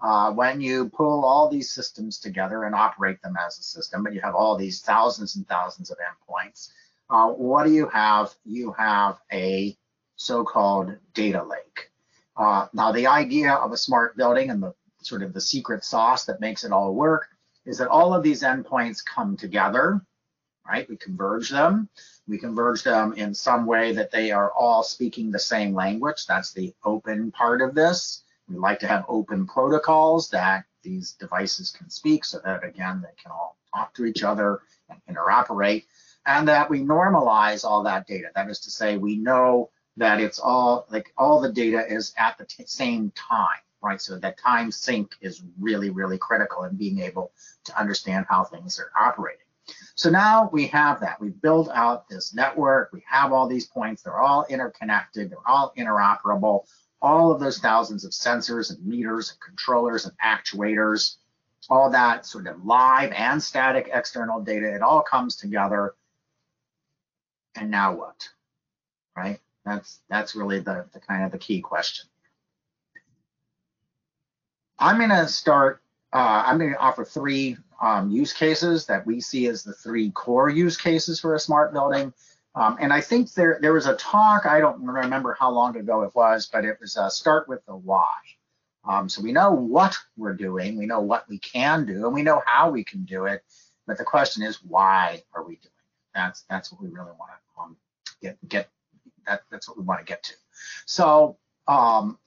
uh, 0.00 0.32
when 0.32 0.60
you 0.60 0.88
pull 0.88 1.24
all 1.24 1.48
these 1.48 1.72
systems 1.72 2.18
together 2.18 2.64
and 2.64 2.74
operate 2.74 3.20
them 3.22 3.36
as 3.44 3.58
a 3.58 3.62
system, 3.62 4.06
and 4.06 4.14
you 4.14 4.20
have 4.20 4.34
all 4.34 4.56
these 4.56 4.80
thousands 4.80 5.36
and 5.36 5.46
thousands 5.48 5.90
of 5.90 5.98
endpoints, 5.98 6.70
uh, 7.10 7.28
what 7.28 7.64
do 7.64 7.72
you 7.72 7.88
have? 7.88 8.34
You 8.44 8.72
have 8.72 9.18
a 9.32 9.76
so-called 10.16 10.94
data 11.14 11.42
lake. 11.42 11.90
Uh, 12.36 12.66
now, 12.72 12.92
the 12.92 13.06
idea 13.06 13.52
of 13.52 13.72
a 13.72 13.76
smart 13.76 14.16
building 14.16 14.50
and 14.50 14.62
the 14.62 14.74
sort 15.02 15.22
of 15.22 15.32
the 15.32 15.40
secret 15.40 15.84
sauce 15.84 16.24
that 16.26 16.40
makes 16.40 16.64
it 16.64 16.72
all 16.72 16.94
work 16.94 17.28
is 17.66 17.78
that 17.78 17.88
all 17.88 18.14
of 18.14 18.22
these 18.22 18.42
endpoints 18.42 19.04
come 19.04 19.36
together 19.36 20.00
right? 20.68 20.88
We 20.88 20.96
converge 20.96 21.48
them. 21.48 21.88
We 22.26 22.38
converge 22.38 22.82
them 22.82 23.14
in 23.14 23.34
some 23.34 23.64
way 23.66 23.92
that 23.92 24.10
they 24.10 24.30
are 24.30 24.52
all 24.52 24.82
speaking 24.82 25.30
the 25.30 25.38
same 25.38 25.74
language. 25.74 26.26
That's 26.26 26.52
the 26.52 26.74
open 26.84 27.32
part 27.32 27.62
of 27.62 27.74
this. 27.74 28.22
We 28.48 28.56
like 28.56 28.78
to 28.80 28.86
have 28.86 29.04
open 29.08 29.46
protocols 29.46 30.30
that 30.30 30.64
these 30.82 31.12
devices 31.12 31.70
can 31.70 31.90
speak 31.90 32.24
so 32.24 32.40
that, 32.44 32.64
again, 32.64 33.02
they 33.02 33.22
can 33.22 33.32
all 33.32 33.56
talk 33.74 33.94
to 33.94 34.06
each 34.06 34.22
other 34.22 34.60
and 34.88 35.00
interoperate, 35.08 35.84
and 36.26 36.48
that 36.48 36.70
we 36.70 36.80
normalize 36.80 37.64
all 37.64 37.82
that 37.82 38.06
data. 38.06 38.28
That 38.34 38.48
is 38.48 38.60
to 38.60 38.70
say, 38.70 38.96
we 38.96 39.16
know 39.16 39.70
that 39.96 40.20
it's 40.20 40.38
all, 40.38 40.86
like 40.90 41.12
all 41.18 41.40
the 41.40 41.52
data 41.52 41.84
is 41.86 42.14
at 42.16 42.38
the 42.38 42.46
same 42.66 43.12
time, 43.16 43.60
right? 43.82 44.00
So 44.00 44.18
that 44.18 44.38
time 44.38 44.70
sync 44.70 45.14
is 45.20 45.42
really, 45.58 45.90
really 45.90 46.18
critical 46.18 46.64
in 46.64 46.76
being 46.76 47.00
able 47.00 47.32
to 47.64 47.78
understand 47.78 48.26
how 48.28 48.44
things 48.44 48.78
are 48.78 48.90
operating. 48.98 49.44
So 49.94 50.08
now 50.08 50.48
we 50.52 50.68
have 50.68 51.00
that. 51.00 51.20
We've 51.20 51.38
built 51.42 51.68
out 51.74 52.08
this 52.08 52.32
network. 52.32 52.90
We 52.92 53.02
have 53.06 53.32
all 53.32 53.46
these 53.48 53.66
points. 53.66 54.02
They're 54.02 54.18
all 54.18 54.46
interconnected. 54.48 55.30
They're 55.30 55.46
all 55.46 55.74
interoperable. 55.76 56.66
All 57.00 57.30
of 57.30 57.40
those 57.40 57.58
thousands 57.58 58.04
of 58.04 58.10
sensors 58.10 58.74
and 58.74 58.84
meters 58.84 59.30
and 59.30 59.40
controllers 59.40 60.04
and 60.04 60.14
actuators, 60.24 61.16
all 61.70 61.90
that 61.90 62.26
sort 62.26 62.46
of 62.46 62.64
live 62.64 63.12
and 63.12 63.42
static 63.42 63.90
external 63.92 64.40
data, 64.40 64.74
it 64.74 64.82
all 64.82 65.02
comes 65.02 65.36
together. 65.36 65.94
And 67.54 67.70
now 67.70 67.94
what? 67.94 68.28
Right? 69.16 69.40
That's 69.64 70.00
that's 70.08 70.34
really 70.34 70.60
the, 70.60 70.86
the 70.92 71.00
kind 71.00 71.24
of 71.24 71.32
the 71.32 71.38
key 71.38 71.60
question. 71.60 72.08
I'm 74.78 74.96
going 74.96 75.10
to 75.10 75.28
start 75.28 75.82
uh, 76.12 76.42
I'm 76.46 76.58
going 76.58 76.72
to 76.72 76.78
offer 76.78 77.04
three 77.04 77.56
um, 77.82 78.10
use 78.10 78.32
cases 78.32 78.86
that 78.86 79.06
we 79.06 79.20
see 79.20 79.46
as 79.46 79.62
the 79.62 79.74
three 79.74 80.10
core 80.10 80.48
use 80.48 80.76
cases 80.76 81.20
for 81.20 81.34
a 81.34 81.40
smart 81.40 81.72
building. 81.72 82.12
Um, 82.58 82.76
and 82.80 82.92
I 82.92 83.00
think 83.00 83.32
there 83.34 83.58
there 83.62 83.72
was 83.72 83.86
a 83.86 83.94
talk, 83.96 84.44
I 84.44 84.58
don't 84.58 84.84
remember 84.84 85.36
how 85.38 85.50
long 85.50 85.76
ago 85.76 86.02
it 86.02 86.12
was, 86.14 86.48
but 86.52 86.64
it 86.64 86.76
was 86.80 86.96
uh, 86.96 87.08
start 87.08 87.48
with 87.48 87.64
the 87.66 87.76
why. 87.76 88.10
Um, 88.84 89.08
so 89.08 89.22
we 89.22 89.32
know 89.32 89.52
what 89.52 89.96
we're 90.16 90.34
doing, 90.34 90.76
we 90.76 90.86
know 90.86 91.00
what 91.00 91.28
we 91.28 91.38
can 91.38 91.86
do, 91.86 92.06
and 92.06 92.14
we 92.14 92.22
know 92.22 92.42
how 92.46 92.70
we 92.70 92.82
can 92.82 93.04
do 93.04 93.26
it. 93.26 93.44
But 93.86 93.96
the 93.96 94.04
question 94.04 94.42
is, 94.42 94.58
why 94.64 95.22
are 95.34 95.44
we 95.44 95.54
doing 95.54 95.66
it? 95.66 95.70
That's 96.14 96.42
that's 96.50 96.72
what 96.72 96.82
we 96.82 96.88
really 96.88 97.12
want 97.18 97.30
to 97.30 97.62
um, 97.62 97.76
get 98.20 98.36
get. 98.48 98.68
That, 99.26 99.42
that's 99.50 99.68
what 99.68 99.78
we 99.78 99.84
want 99.84 100.00
to 100.00 100.06
get 100.06 100.22
to. 100.24 100.34
So 100.86 101.36
um, 101.68 102.18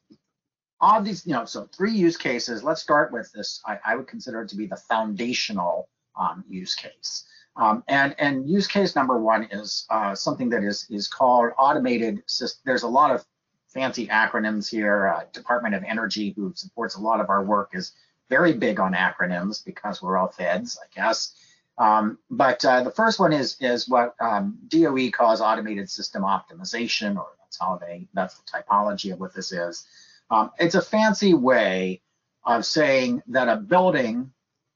all 0.79 1.01
these, 1.01 1.25
you 1.25 1.33
know, 1.33 1.45
so 1.45 1.67
three 1.75 1.91
use 1.91 2.15
cases. 2.15 2.63
Let's 2.63 2.81
start 2.81 3.11
with 3.11 3.31
this. 3.33 3.61
I, 3.65 3.79
I 3.85 3.95
would 3.95 4.07
consider 4.07 4.43
it 4.43 4.49
to 4.49 4.55
be 4.55 4.67
the 4.67 4.77
foundational 4.77 5.89
um, 6.15 6.43
use 6.47 6.75
case. 6.75 7.25
Um, 7.55 7.83
and 7.87 8.15
and 8.17 8.49
use 8.49 8.67
case 8.67 8.95
number 8.95 9.19
one 9.19 9.47
is 9.51 9.85
uh, 9.89 10.15
something 10.15 10.49
that 10.49 10.63
is 10.63 10.85
is 10.89 11.07
called 11.07 11.51
automated. 11.57 12.23
system. 12.25 12.61
There's 12.65 12.83
a 12.83 12.87
lot 12.87 13.11
of 13.11 13.25
fancy 13.67 14.07
acronyms 14.07 14.69
here. 14.69 15.07
Uh, 15.07 15.23
Department 15.33 15.75
of 15.75 15.83
Energy, 15.83 16.33
who 16.35 16.53
supports 16.55 16.95
a 16.95 17.01
lot 17.01 17.19
of 17.19 17.29
our 17.29 17.43
work, 17.43 17.71
is 17.73 17.93
very 18.29 18.53
big 18.53 18.79
on 18.79 18.93
acronyms 18.93 19.63
because 19.63 20.01
we're 20.01 20.17
all 20.17 20.29
feds, 20.29 20.79
I 20.81 20.87
guess. 20.95 21.35
Um, 21.77 22.19
but 22.29 22.63
uh, 22.63 22.83
the 22.83 22.91
first 22.91 23.19
one 23.19 23.33
is 23.33 23.57
is 23.59 23.89
what 23.89 24.15
um, 24.21 24.57
DOE 24.67 25.09
calls 25.11 25.41
automated 25.41 25.89
system 25.89 26.23
optimization, 26.23 27.17
or 27.17 27.27
that's 27.39 27.59
how 27.59 27.77
they 27.77 28.07
that's 28.13 28.37
the 28.37 28.43
typology 28.49 29.11
of 29.11 29.19
what 29.19 29.33
this 29.33 29.51
is. 29.51 29.85
Um, 30.29 30.51
it's 30.57 30.75
a 30.75 30.81
fancy 30.81 31.33
way 31.33 32.01
of 32.45 32.65
saying 32.65 33.21
that 33.27 33.49
a 33.49 33.57
building 33.57 34.31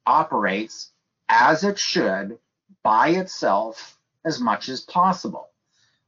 operates 0.06 0.92
as 1.30 1.64
it 1.64 1.80
should 1.80 2.38
by 2.86 3.10
itself 3.10 3.98
as 4.26 4.40
much 4.40 4.70
as 4.70 4.82
possible. 4.82 5.50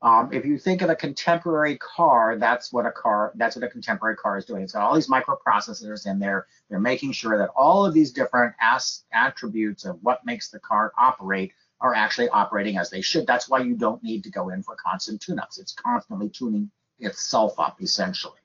Um, 0.04 0.30
if 0.32 0.46
you 0.46 0.60
think 0.60 0.84
of 0.84 0.92
a 0.92 0.96
contemporary 0.96 1.76
car, 1.78 2.38
that's 2.38 2.72
what 2.72 2.86
a 2.86 2.92
car, 2.92 3.32
that's 3.34 3.56
what 3.56 3.66
a 3.66 3.68
contemporary 3.68 4.16
car 4.16 4.38
is 4.38 4.46
doing. 4.46 4.62
It's 4.62 4.74
got 4.74 4.84
all 4.84 4.94
these 4.94 5.10
microprocessors 5.10 6.06
in 6.06 6.20
there. 6.20 6.46
They're 6.70 6.80
making 6.80 7.14
sure 7.14 7.36
that 7.40 7.50
all 7.56 7.84
of 7.84 7.96
these 7.96 8.12
different 8.12 8.54
as 8.62 9.06
attributes 9.12 9.86
of 9.86 9.98
what 10.04 10.24
makes 10.24 10.50
the 10.50 10.60
car 10.60 10.94
operate 11.00 11.52
are 11.82 11.96
actually 11.96 12.30
operating 12.30 12.78
as 12.78 12.92
they 12.92 13.02
should. 13.02 13.26
That's 13.26 13.50
why 13.50 13.62
you 13.62 13.74
don't 13.74 14.04
need 14.04 14.24
to 14.26 14.30
go 14.30 14.50
in 14.50 14.62
for 14.62 14.76
constant 14.76 15.20
tune-ups. 15.20 15.58
It's 15.58 15.74
constantly 15.74 16.30
tuning 16.30 16.70
itself 17.00 17.60
up, 17.60 17.82
essentially. 17.82 18.40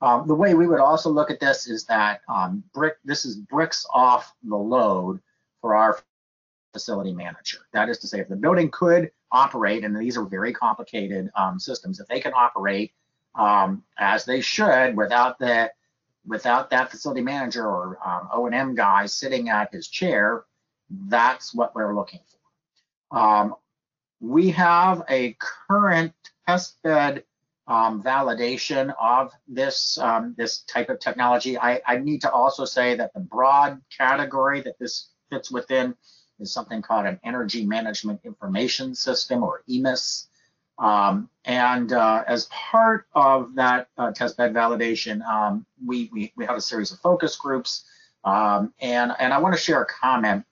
Um, 0.00 0.28
the 0.28 0.34
way 0.34 0.54
we 0.54 0.68
would 0.68 0.80
also 0.80 1.10
look 1.10 1.28
at 1.28 1.40
this 1.40 1.66
is 1.66 1.84
that 1.86 2.20
um, 2.28 2.62
brick, 2.72 2.98
this 3.04 3.24
is 3.24 3.34
bricks 3.34 3.84
off 3.92 4.32
the 4.44 4.56
load 4.56 5.18
for 5.60 5.74
our 5.74 5.98
facility 6.74 7.14
manager. 7.14 7.60
That 7.72 7.88
is 7.88 7.98
to 8.00 8.06
say, 8.06 8.20
if 8.20 8.28
the 8.28 8.36
building 8.36 8.70
could 8.70 9.10
operate, 9.32 9.84
and 9.84 9.96
these 9.96 10.18
are 10.18 10.26
very 10.26 10.52
complicated 10.52 11.30
um, 11.34 11.58
systems, 11.58 12.00
if 12.00 12.06
they 12.08 12.20
can 12.20 12.34
operate 12.34 12.92
um, 13.34 13.82
as 13.98 14.26
they 14.26 14.42
should 14.42 14.94
without 14.94 15.38
that, 15.38 15.72
without 16.26 16.68
that 16.70 16.90
facility 16.90 17.22
manager 17.22 17.66
or 17.66 17.98
um, 18.06 18.28
O&M 18.32 18.74
guy 18.74 19.06
sitting 19.06 19.48
at 19.48 19.72
his 19.72 19.88
chair, 19.88 20.44
that's 21.08 21.54
what 21.54 21.74
we're 21.74 21.94
looking 21.94 22.20
for. 23.10 23.18
Um, 23.18 23.54
we 24.20 24.50
have 24.50 25.02
a 25.08 25.36
current 25.38 26.12
test 26.46 26.82
bed 26.82 27.24
um, 27.66 28.02
validation 28.02 28.94
of 29.00 29.32
this 29.48 29.96
um, 29.98 30.34
this 30.36 30.60
type 30.62 30.90
of 30.90 31.00
technology. 31.00 31.58
I, 31.58 31.80
I, 31.86 31.96
need 31.96 32.20
to 32.20 32.30
also 32.30 32.66
say 32.66 32.94
that 32.96 33.14
the 33.14 33.20
broad 33.20 33.80
category 33.96 34.60
that 34.62 34.78
this 34.78 35.08
fits 35.30 35.50
within 35.50 35.94
is 36.40 36.52
something 36.52 36.82
called 36.82 37.06
an 37.06 37.20
Energy 37.24 37.64
Management 37.64 38.20
Information 38.24 38.94
System 38.94 39.42
or 39.42 39.62
EMIS. 39.68 40.26
Um, 40.78 41.28
and 41.44 41.92
uh, 41.92 42.24
as 42.26 42.46
part 42.46 43.06
of 43.14 43.54
that 43.54 43.88
uh, 43.96 44.10
testbed 44.10 44.52
validation, 44.52 45.24
um, 45.24 45.64
we, 45.84 46.10
we, 46.12 46.32
we 46.36 46.44
have 46.46 46.56
a 46.56 46.60
series 46.60 46.90
of 46.90 46.98
focus 46.98 47.36
groups, 47.36 47.84
um, 48.24 48.72
and 48.80 49.12
and 49.18 49.32
I 49.32 49.38
want 49.38 49.54
to 49.54 49.60
share 49.60 49.82
a 49.82 49.86
comment 49.86 50.44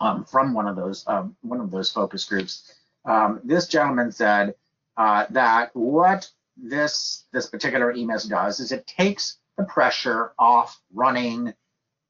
um, 0.00 0.24
from 0.24 0.52
one 0.52 0.66
of 0.66 0.76
those 0.76 1.06
one 1.40 1.60
of 1.60 1.70
those 1.70 1.90
focus 1.90 2.24
groups 2.26 2.74
um, 3.04 3.40
this 3.44 3.66
gentleman 3.68 4.12
said 4.12 4.54
uh, 4.96 5.26
that 5.30 5.74
what 5.74 6.30
this 6.56 7.24
this 7.32 7.48
particular 7.48 7.92
EMIS 7.92 8.28
does 8.28 8.60
is 8.60 8.72
it 8.72 8.86
takes 8.86 9.38
the 9.58 9.64
pressure 9.64 10.32
off 10.38 10.80
running 10.92 11.52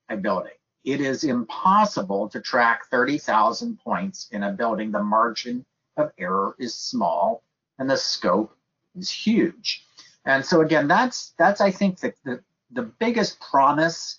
a 0.09 0.16
building. 0.16 0.52
It 0.85 1.00
is 1.00 1.25
impossible 1.25 2.29
to 2.29 2.41
track 2.41 2.87
30,000 2.91 3.79
points 3.81 4.29
in 4.33 4.43
a 4.43 4.53
building. 4.53 4.93
The 4.93 5.03
margin 5.03 5.64
of 5.97 6.12
error 6.19 6.55
is 6.59 6.75
small 6.75 7.43
and 7.79 7.88
the 7.88 7.97
scope 7.97 8.57
is 8.95 9.11
huge. 9.11 9.87
And 10.26 10.45
so 10.45 10.61
again, 10.61 10.88
that's 10.88 11.33
that's 11.38 11.61
I 11.61 11.71
think 11.71 12.00
the 12.00 12.14
the, 12.25 12.41
the 12.71 12.83
biggest 12.83 13.41
promise 13.41 14.19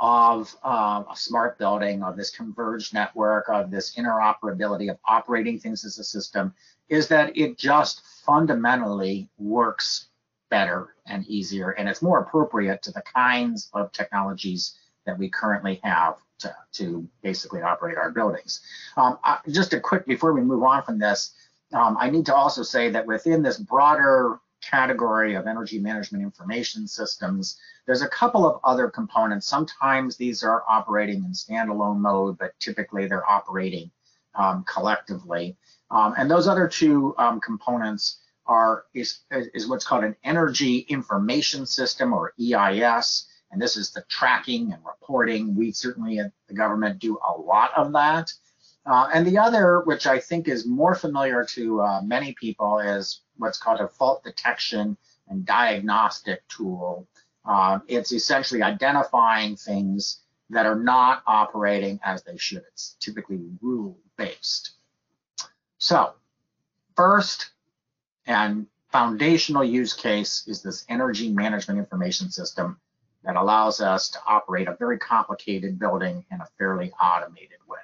of 0.00 0.54
uh, 0.64 1.04
a 1.10 1.16
smart 1.16 1.58
building, 1.58 2.02
of 2.02 2.16
this 2.16 2.30
converged 2.30 2.92
network, 2.92 3.48
of 3.48 3.70
this 3.70 3.94
interoperability 3.94 4.90
of 4.90 4.98
operating 5.06 5.60
things 5.60 5.84
as 5.84 5.98
a 5.98 6.04
system, 6.04 6.52
is 6.88 7.06
that 7.08 7.36
it 7.36 7.56
just 7.56 8.02
fundamentally 8.26 9.28
works 9.38 10.08
better 10.50 10.94
and 11.06 11.24
easier, 11.28 11.70
and 11.70 11.88
it's 11.88 12.02
more 12.02 12.18
appropriate 12.18 12.82
to 12.82 12.90
the 12.90 13.02
kinds 13.02 13.70
of 13.72 13.92
technologies 13.92 14.76
that 15.06 15.18
we 15.18 15.28
currently 15.28 15.80
have 15.82 16.16
to, 16.40 16.54
to 16.72 17.08
basically 17.22 17.62
operate 17.62 17.96
our 17.96 18.10
buildings. 18.10 18.60
Um, 18.96 19.18
uh, 19.24 19.38
just 19.50 19.72
a 19.72 19.80
quick, 19.80 20.06
before 20.06 20.32
we 20.32 20.40
move 20.40 20.62
on 20.62 20.82
from 20.82 20.98
this, 20.98 21.32
um, 21.72 21.96
I 21.98 22.10
need 22.10 22.26
to 22.26 22.34
also 22.34 22.62
say 22.62 22.90
that 22.90 23.06
within 23.06 23.42
this 23.42 23.58
broader 23.58 24.38
category 24.62 25.34
of 25.34 25.46
energy 25.46 25.78
management 25.78 26.22
information 26.22 26.86
systems, 26.86 27.58
there's 27.86 28.02
a 28.02 28.08
couple 28.08 28.46
of 28.46 28.60
other 28.64 28.88
components. 28.88 29.46
Sometimes 29.46 30.16
these 30.16 30.42
are 30.42 30.62
operating 30.68 31.24
in 31.24 31.32
standalone 31.32 31.98
mode, 31.98 32.38
but 32.38 32.58
typically 32.60 33.06
they're 33.06 33.28
operating 33.28 33.90
um, 34.34 34.64
collectively. 34.64 35.56
Um, 35.90 36.14
and 36.16 36.30
those 36.30 36.48
other 36.48 36.68
two 36.68 37.14
um, 37.18 37.40
components 37.40 38.18
are 38.46 38.84
is, 38.94 39.20
is 39.30 39.68
what's 39.68 39.84
called 39.84 40.04
an 40.04 40.16
energy 40.24 40.78
information 40.88 41.66
system 41.66 42.12
or 42.12 42.32
EIS. 42.40 43.26
And 43.52 43.60
this 43.60 43.76
is 43.76 43.90
the 43.90 44.02
tracking 44.08 44.72
and 44.72 44.82
reporting. 44.84 45.54
We 45.54 45.72
certainly 45.72 46.18
at 46.18 46.32
the 46.48 46.54
government 46.54 46.98
do 46.98 47.18
a 47.18 47.38
lot 47.38 47.70
of 47.76 47.92
that. 47.92 48.32
Uh, 48.84 49.08
and 49.14 49.26
the 49.26 49.38
other, 49.38 49.80
which 49.80 50.06
I 50.06 50.18
think 50.18 50.48
is 50.48 50.66
more 50.66 50.94
familiar 50.94 51.44
to 51.50 51.80
uh, 51.82 52.02
many 52.02 52.32
people, 52.32 52.78
is 52.80 53.20
what's 53.36 53.58
called 53.58 53.80
a 53.80 53.88
fault 53.88 54.24
detection 54.24 54.96
and 55.28 55.46
diagnostic 55.46 56.46
tool. 56.48 57.06
Uh, 57.44 57.78
it's 57.86 58.12
essentially 58.12 58.62
identifying 58.62 59.56
things 59.56 60.20
that 60.50 60.66
are 60.66 60.76
not 60.76 61.22
operating 61.26 62.00
as 62.02 62.22
they 62.22 62.36
should. 62.36 62.62
It's 62.72 62.96
typically 63.00 63.40
rule 63.60 63.98
based. 64.16 64.72
So, 65.78 66.14
first 66.96 67.50
and 68.26 68.66
foundational 68.90 69.64
use 69.64 69.94
case 69.94 70.44
is 70.46 70.62
this 70.62 70.84
energy 70.88 71.32
management 71.32 71.78
information 71.78 72.30
system 72.30 72.78
that 73.24 73.36
allows 73.36 73.80
us 73.80 74.08
to 74.10 74.18
operate 74.26 74.68
a 74.68 74.76
very 74.76 74.98
complicated 74.98 75.78
building 75.78 76.24
in 76.30 76.40
a 76.40 76.48
fairly 76.58 76.92
automated 77.00 77.58
way. 77.68 77.78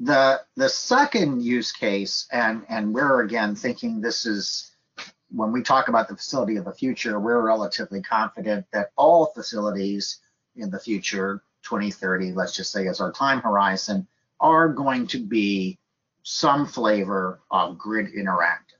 The, 0.00 0.40
the 0.56 0.68
second 0.68 1.42
use 1.42 1.70
case, 1.70 2.26
and, 2.32 2.64
and 2.68 2.92
we're 2.92 3.22
again 3.22 3.54
thinking 3.54 4.00
this 4.00 4.26
is, 4.26 4.72
when 5.30 5.52
we 5.52 5.62
talk 5.62 5.88
about 5.88 6.08
the 6.08 6.16
facility 6.16 6.56
of 6.56 6.64
the 6.64 6.74
future, 6.74 7.18
we're 7.20 7.40
relatively 7.40 8.02
confident 8.02 8.66
that 8.72 8.90
all 8.96 9.26
facilities 9.26 10.20
in 10.56 10.70
the 10.70 10.78
future, 10.78 11.42
2030, 11.62 12.32
let's 12.32 12.56
just 12.56 12.72
say 12.72 12.88
as 12.88 13.00
our 13.00 13.12
time 13.12 13.40
horizon, 13.40 14.06
are 14.40 14.68
going 14.68 15.06
to 15.06 15.18
be 15.18 15.78
some 16.22 16.66
flavor 16.66 17.40
of 17.50 17.78
grid 17.78 18.12
interactive. 18.14 18.73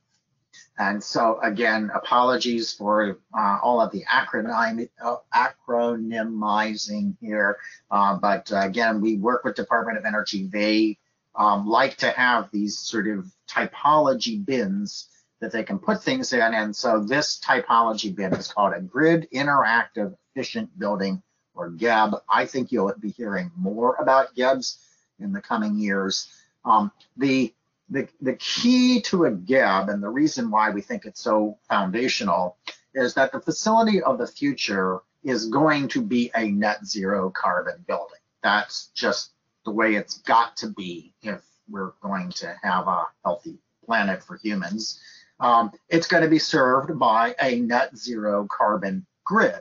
And 0.78 1.02
so 1.02 1.38
again, 1.42 1.90
apologies 1.94 2.72
for 2.72 3.18
uh, 3.36 3.58
all 3.62 3.80
of 3.80 3.92
the 3.92 4.04
acronym, 4.12 4.88
uh, 5.02 5.16
acronymizing 5.34 7.16
here. 7.20 7.58
Uh, 7.90 8.16
but 8.16 8.50
again, 8.52 9.00
we 9.00 9.16
work 9.16 9.44
with 9.44 9.54
Department 9.54 9.98
of 9.98 10.04
Energy. 10.04 10.48
They 10.48 10.98
um, 11.36 11.66
like 11.66 11.96
to 11.98 12.10
have 12.10 12.50
these 12.50 12.78
sort 12.78 13.06
of 13.08 13.26
typology 13.48 14.44
bins 14.44 15.08
that 15.40 15.52
they 15.52 15.62
can 15.62 15.78
put 15.78 16.02
things 16.02 16.32
in. 16.32 16.40
And 16.40 16.74
so 16.74 17.04
this 17.04 17.38
typology 17.38 18.14
bin 18.14 18.32
is 18.32 18.52
called 18.52 18.72
a 18.74 18.80
Grid 18.80 19.28
Interactive 19.32 20.16
Efficient 20.34 20.76
Building 20.78 21.22
or 21.54 21.70
GEB. 21.70 22.20
I 22.28 22.46
think 22.46 22.72
you'll 22.72 22.92
be 22.98 23.10
hearing 23.10 23.50
more 23.56 23.94
about 23.96 24.34
GEBs 24.34 24.78
in 25.20 25.32
the 25.32 25.40
coming 25.40 25.78
years. 25.78 26.28
Um, 26.64 26.90
the, 27.16 27.54
the, 27.94 28.08
the 28.20 28.34
key 28.34 29.00
to 29.02 29.26
a 29.26 29.30
GEB 29.30 29.88
and 29.88 30.02
the 30.02 30.08
reason 30.08 30.50
why 30.50 30.68
we 30.68 30.82
think 30.82 31.04
it's 31.04 31.22
so 31.22 31.56
foundational 31.68 32.56
is 32.92 33.14
that 33.14 33.30
the 33.30 33.40
facility 33.40 34.02
of 34.02 34.18
the 34.18 34.26
future 34.26 34.98
is 35.22 35.46
going 35.46 35.86
to 35.88 36.02
be 36.02 36.28
a 36.34 36.50
net 36.50 36.84
zero 36.84 37.30
carbon 37.30 37.84
building. 37.86 38.18
That's 38.42 38.88
just 38.96 39.30
the 39.64 39.70
way 39.70 39.94
it's 39.94 40.18
got 40.18 40.56
to 40.58 40.70
be 40.70 41.14
if 41.22 41.40
we're 41.68 41.92
going 42.02 42.30
to 42.32 42.56
have 42.64 42.88
a 42.88 43.06
healthy 43.24 43.58
planet 43.86 44.24
for 44.24 44.38
humans. 44.38 45.00
Um, 45.38 45.70
it's 45.88 46.08
going 46.08 46.24
to 46.24 46.28
be 46.28 46.40
served 46.40 46.98
by 46.98 47.36
a 47.40 47.60
net 47.60 47.96
zero 47.96 48.48
carbon 48.50 49.06
grid. 49.24 49.60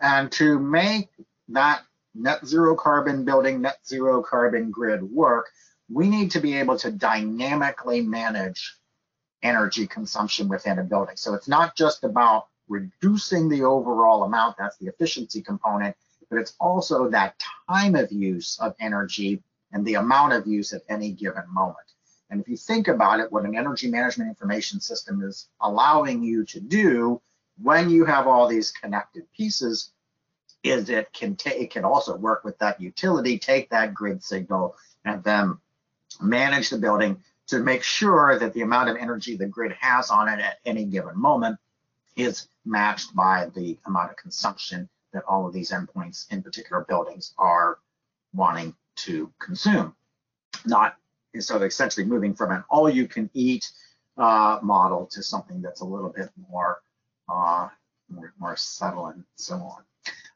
And 0.00 0.30
to 0.32 0.58
make 0.58 1.08
that 1.50 1.82
net 2.16 2.44
zero 2.44 2.74
carbon 2.74 3.24
building, 3.24 3.62
net 3.62 3.78
zero 3.86 4.22
carbon 4.22 4.72
grid 4.72 5.04
work, 5.04 5.46
we 5.92 6.08
need 6.08 6.30
to 6.32 6.40
be 6.40 6.56
able 6.56 6.78
to 6.78 6.90
dynamically 6.90 8.00
manage 8.00 8.76
energy 9.42 9.86
consumption 9.86 10.48
within 10.48 10.78
a 10.78 10.84
building. 10.84 11.16
So 11.16 11.34
it's 11.34 11.48
not 11.48 11.76
just 11.76 12.04
about 12.04 12.46
reducing 12.68 13.48
the 13.48 13.62
overall 13.62 14.22
amount, 14.24 14.56
that's 14.58 14.76
the 14.76 14.86
efficiency 14.86 15.42
component, 15.42 15.96
but 16.30 16.38
it's 16.38 16.54
also 16.60 17.08
that 17.10 17.42
time 17.68 17.96
of 17.96 18.12
use 18.12 18.58
of 18.60 18.74
energy 18.80 19.42
and 19.72 19.84
the 19.84 19.94
amount 19.94 20.32
of 20.32 20.46
use 20.46 20.72
at 20.72 20.82
any 20.88 21.10
given 21.10 21.44
moment. 21.48 21.78
And 22.30 22.40
if 22.40 22.48
you 22.48 22.56
think 22.56 22.86
about 22.86 23.18
it, 23.18 23.32
what 23.32 23.44
an 23.44 23.56
energy 23.56 23.90
management 23.90 24.28
information 24.28 24.80
system 24.80 25.22
is 25.22 25.48
allowing 25.60 26.22
you 26.22 26.44
to 26.44 26.60
do 26.60 27.20
when 27.60 27.90
you 27.90 28.04
have 28.04 28.26
all 28.26 28.46
these 28.46 28.70
connected 28.70 29.24
pieces 29.36 29.90
is 30.62 30.88
it 30.90 31.12
can 31.12 31.36
take 31.36 31.60
it 31.60 31.70
can 31.70 31.84
also 31.84 32.16
work 32.16 32.44
with 32.44 32.58
that 32.58 32.80
utility, 32.80 33.38
take 33.38 33.70
that 33.70 33.94
grid 33.94 34.22
signal, 34.22 34.76
and 35.04 35.24
then 35.24 35.58
manage 36.20 36.70
the 36.70 36.78
building 36.78 37.22
to 37.48 37.58
make 37.58 37.82
sure 37.82 38.38
that 38.38 38.54
the 38.54 38.62
amount 38.62 38.88
of 38.88 38.96
energy 38.96 39.36
the 39.36 39.46
grid 39.46 39.72
has 39.72 40.10
on 40.10 40.28
it 40.28 40.40
at 40.40 40.58
any 40.64 40.84
given 40.84 41.18
moment 41.18 41.58
is 42.16 42.48
matched 42.64 43.14
by 43.14 43.48
the 43.54 43.78
amount 43.86 44.10
of 44.10 44.16
consumption 44.16 44.88
that 45.12 45.24
all 45.24 45.46
of 45.46 45.52
these 45.52 45.70
endpoints 45.70 46.30
in 46.30 46.42
particular 46.42 46.84
buildings 46.88 47.34
are 47.38 47.78
wanting 48.34 48.74
to 48.96 49.32
consume. 49.40 49.94
Not 50.64 50.96
so 51.38 51.60
essentially 51.62 52.06
moving 52.06 52.34
from 52.34 52.52
an 52.52 52.64
all 52.70 52.88
you 52.88 53.08
can 53.08 53.30
eat 53.34 53.70
uh, 54.16 54.58
model 54.62 55.06
to 55.06 55.22
something 55.22 55.62
that's 55.62 55.80
a 55.80 55.84
little 55.84 56.10
bit 56.10 56.28
more, 56.50 56.82
uh, 57.28 57.68
more, 58.08 58.32
more 58.38 58.56
subtle 58.56 59.06
and 59.06 59.24
so 59.36 59.54
on. 59.54 59.82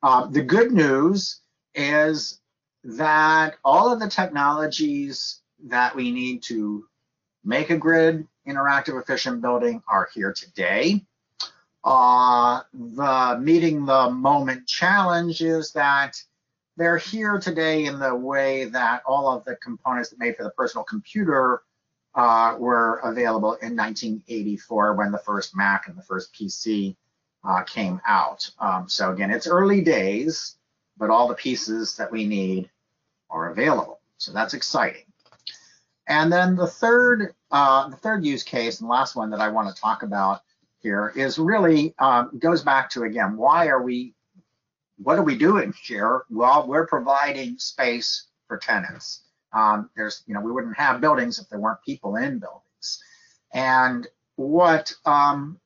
Uh, 0.02 0.26
the 0.26 0.42
good 0.42 0.72
news 0.72 1.40
is 1.74 2.40
that 2.84 3.56
all 3.64 3.92
of 3.92 4.00
the 4.00 4.08
technologies 4.08 5.40
that 5.64 5.94
we 5.94 6.10
need 6.10 6.42
to 6.44 6.86
make 7.44 7.70
a 7.70 7.76
grid 7.76 8.26
interactive 8.46 9.00
efficient 9.00 9.40
building 9.40 9.82
are 9.88 10.08
here 10.14 10.32
today. 10.32 11.04
Uh, 11.82 12.60
the 12.72 13.38
meeting 13.40 13.84
the 13.84 14.10
moment 14.10 14.66
challenge 14.66 15.42
is 15.42 15.72
that 15.72 16.16
they're 16.76 16.98
here 16.98 17.38
today 17.38 17.84
in 17.84 17.98
the 17.98 18.14
way 18.14 18.64
that 18.64 19.02
all 19.06 19.30
of 19.30 19.44
the 19.44 19.56
components 19.56 20.10
that 20.10 20.18
made 20.18 20.36
for 20.36 20.42
the 20.42 20.50
personal 20.50 20.84
computer 20.84 21.62
uh, 22.14 22.56
were 22.58 23.00
available 23.04 23.54
in 23.54 23.76
1984 23.76 24.94
when 24.94 25.12
the 25.12 25.18
first 25.18 25.56
Mac 25.56 25.88
and 25.88 25.96
the 25.96 26.02
first 26.02 26.32
PC 26.34 26.96
uh, 27.44 27.62
came 27.62 28.00
out. 28.06 28.48
Um, 28.58 28.88
so 28.88 29.12
again, 29.12 29.30
it's 29.30 29.46
early 29.46 29.82
days, 29.82 30.56
but 30.96 31.10
all 31.10 31.28
the 31.28 31.34
pieces 31.34 31.96
that 31.96 32.10
we 32.10 32.24
need 32.24 32.70
are 33.30 33.50
available. 33.50 34.00
So 34.16 34.32
that's 34.32 34.54
exciting. 34.54 35.03
And 36.06 36.32
then 36.32 36.56
the 36.56 36.66
third, 36.66 37.34
uh, 37.50 37.88
the 37.88 37.96
third 37.96 38.24
use 38.24 38.42
case 38.42 38.80
and 38.80 38.88
last 38.88 39.16
one 39.16 39.30
that 39.30 39.40
I 39.40 39.48
want 39.48 39.74
to 39.74 39.80
talk 39.80 40.02
about 40.02 40.42
here 40.80 41.12
is 41.16 41.38
really 41.38 41.94
um, 41.98 42.30
goes 42.38 42.62
back 42.62 42.90
to 42.90 43.04
again, 43.04 43.36
why 43.36 43.68
are 43.68 43.82
we, 43.82 44.14
what 44.98 45.18
are 45.18 45.22
we 45.22 45.36
doing 45.36 45.72
here? 45.82 46.24
Well, 46.30 46.66
we're 46.66 46.86
providing 46.86 47.58
space 47.58 48.26
for 48.48 48.58
tenants. 48.58 49.22
Um, 49.52 49.88
there's, 49.96 50.22
you 50.26 50.34
know, 50.34 50.40
we 50.40 50.52
wouldn't 50.52 50.76
have 50.76 51.00
buildings 51.00 51.38
if 51.38 51.48
there 51.48 51.60
weren't 51.60 51.82
people 51.82 52.16
in 52.16 52.38
buildings. 52.38 53.02
And 53.52 54.06
what 54.36 54.92
um, 55.06 55.60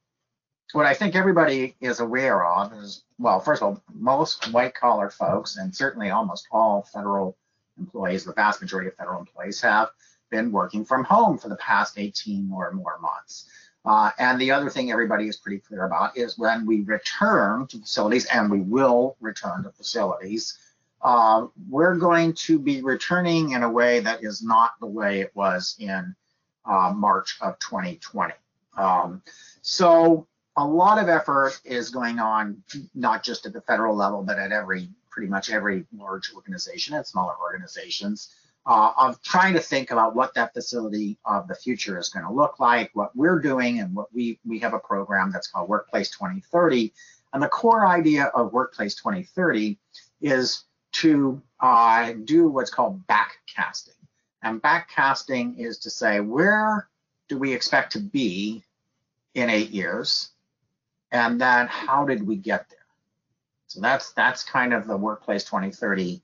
what 0.73 0.87
I 0.87 0.95
think 0.95 1.15
everybody 1.17 1.75
is 1.81 2.01
aware 2.01 2.45
of 2.45 2.73
is, 2.75 3.05
well, 3.19 3.41
first 3.41 3.63
of 3.63 3.69
all, 3.69 3.83
most 3.95 4.53
white 4.53 4.75
collar 4.75 5.09
folks, 5.09 5.57
and 5.57 5.75
certainly 5.75 6.11
almost 6.11 6.47
all 6.53 6.83
federal 6.93 7.37
employees, 7.79 8.25
the 8.25 8.35
vast 8.35 8.61
majority 8.61 8.89
of 8.89 8.97
federal 8.97 9.21
employees 9.21 9.61
have 9.63 9.89
been 10.31 10.53
working 10.53 10.85
from 10.85 11.05
home 11.05 11.39
for 11.39 11.49
the 11.49 11.57
past 11.57 11.99
18 11.99 12.51
or 12.53 12.73
more 12.73 12.99
months. 13.01 13.49
Uh, 13.85 14.11
and 14.19 14.41
the 14.41 14.51
other 14.51 14.69
thing 14.69 14.91
everybody 14.91 15.29
is 15.29 15.37
pretty 15.37 15.59
clear 15.59 15.85
about 15.85 16.17
is 16.17 16.39
when 16.39 16.67
we 16.67 16.83
return 16.83 17.67
to 17.69 17.79
facilities, 17.79 18.27
and 18.27 18.51
we 18.51 18.61
will 18.61 19.17
return 19.21 19.63
to 19.63 19.71
facilities, 19.71 20.59
uh, 21.03 21.47
we're 21.69 21.97
going 21.97 22.33
to 22.35 22.59
be 22.59 22.83
returning 22.83 23.53
in 23.53 23.63
a 23.63 23.71
way 23.71 24.01
that 24.01 24.23
is 24.23 24.43
not 24.43 24.73
the 24.81 24.87
way 24.87 25.21
it 25.21 25.31
was 25.35 25.77
in 25.79 26.15
uh, 26.67 26.93
March 26.95 27.39
of 27.41 27.59
2020. 27.61 28.35
Um, 28.77 29.23
so 29.63 30.27
a 30.57 30.65
lot 30.65 30.99
of 31.01 31.09
effort 31.09 31.61
is 31.65 31.91
going 31.91 32.19
on, 32.19 32.63
not 32.95 33.23
just 33.23 33.47
at 33.47 33.53
the 33.53 33.61
federal 33.63 33.95
level, 33.95 34.23
but 34.23 34.39
at 34.39 34.53
every 34.53 34.89
pretty 35.09 35.29
much 35.29 35.51
every 35.51 35.85
large 35.97 36.33
organization 36.35 36.95
and 36.95 37.07
smaller 37.07 37.35
organizations 37.41 38.35
uh, 38.67 38.93
of 38.99 39.23
trying 39.23 39.55
to 39.55 39.61
think 39.61 39.91
about 39.91 40.15
what 40.15 40.35
that 40.35 40.53
facility 40.53 41.19
of 41.25 41.49
the 41.49 41.55
future 41.55 41.99
is 41.99 42.09
going 42.09 42.25
to 42.25 42.33
look 42.33 42.61
like, 42.61 42.91
what 42.95 43.15
we're 43.17 43.39
doing, 43.39 43.81
and 43.81 43.95
what 43.95 44.13
we 44.13 44.39
we 44.47 44.59
have 44.59 44.75
a 44.75 44.79
program 44.79 45.31
that's 45.33 45.49
called 45.49 45.69
Workplace 45.69 46.11
2030. 46.11 46.93
And 47.33 47.43
the 47.43 47.49
core 47.49 47.87
idea 47.87 48.27
of 48.27 48.53
Workplace 48.53 48.95
2030 48.95 49.79
is 50.21 50.65
to 50.93 51.43
uh, 51.61 52.13
do 52.25 52.49
what's 52.49 52.71
called 52.71 53.07
backcasting. 53.07 53.91
And 54.43 54.63
backcasting 54.63 55.59
is 55.59 55.79
to 55.79 55.91
say, 55.91 56.21
where 56.21 56.89
do 57.29 57.39
we 57.39 57.53
expect 57.53 57.93
to 57.93 58.01
be 58.01 58.65
in 59.35 59.51
eight 59.51 59.71
years? 59.71 60.31
And 61.11 61.41
then 61.41 61.67
how 61.67 62.05
did 62.05 62.27
we 62.27 62.37
get 62.37 62.69
there? 62.69 62.79
So 63.67 63.81
that's 63.81 64.13
that's 64.13 64.43
kind 64.43 64.73
of 64.73 64.87
the 64.87 64.97
Workplace 64.97 65.45
2030 65.45 66.23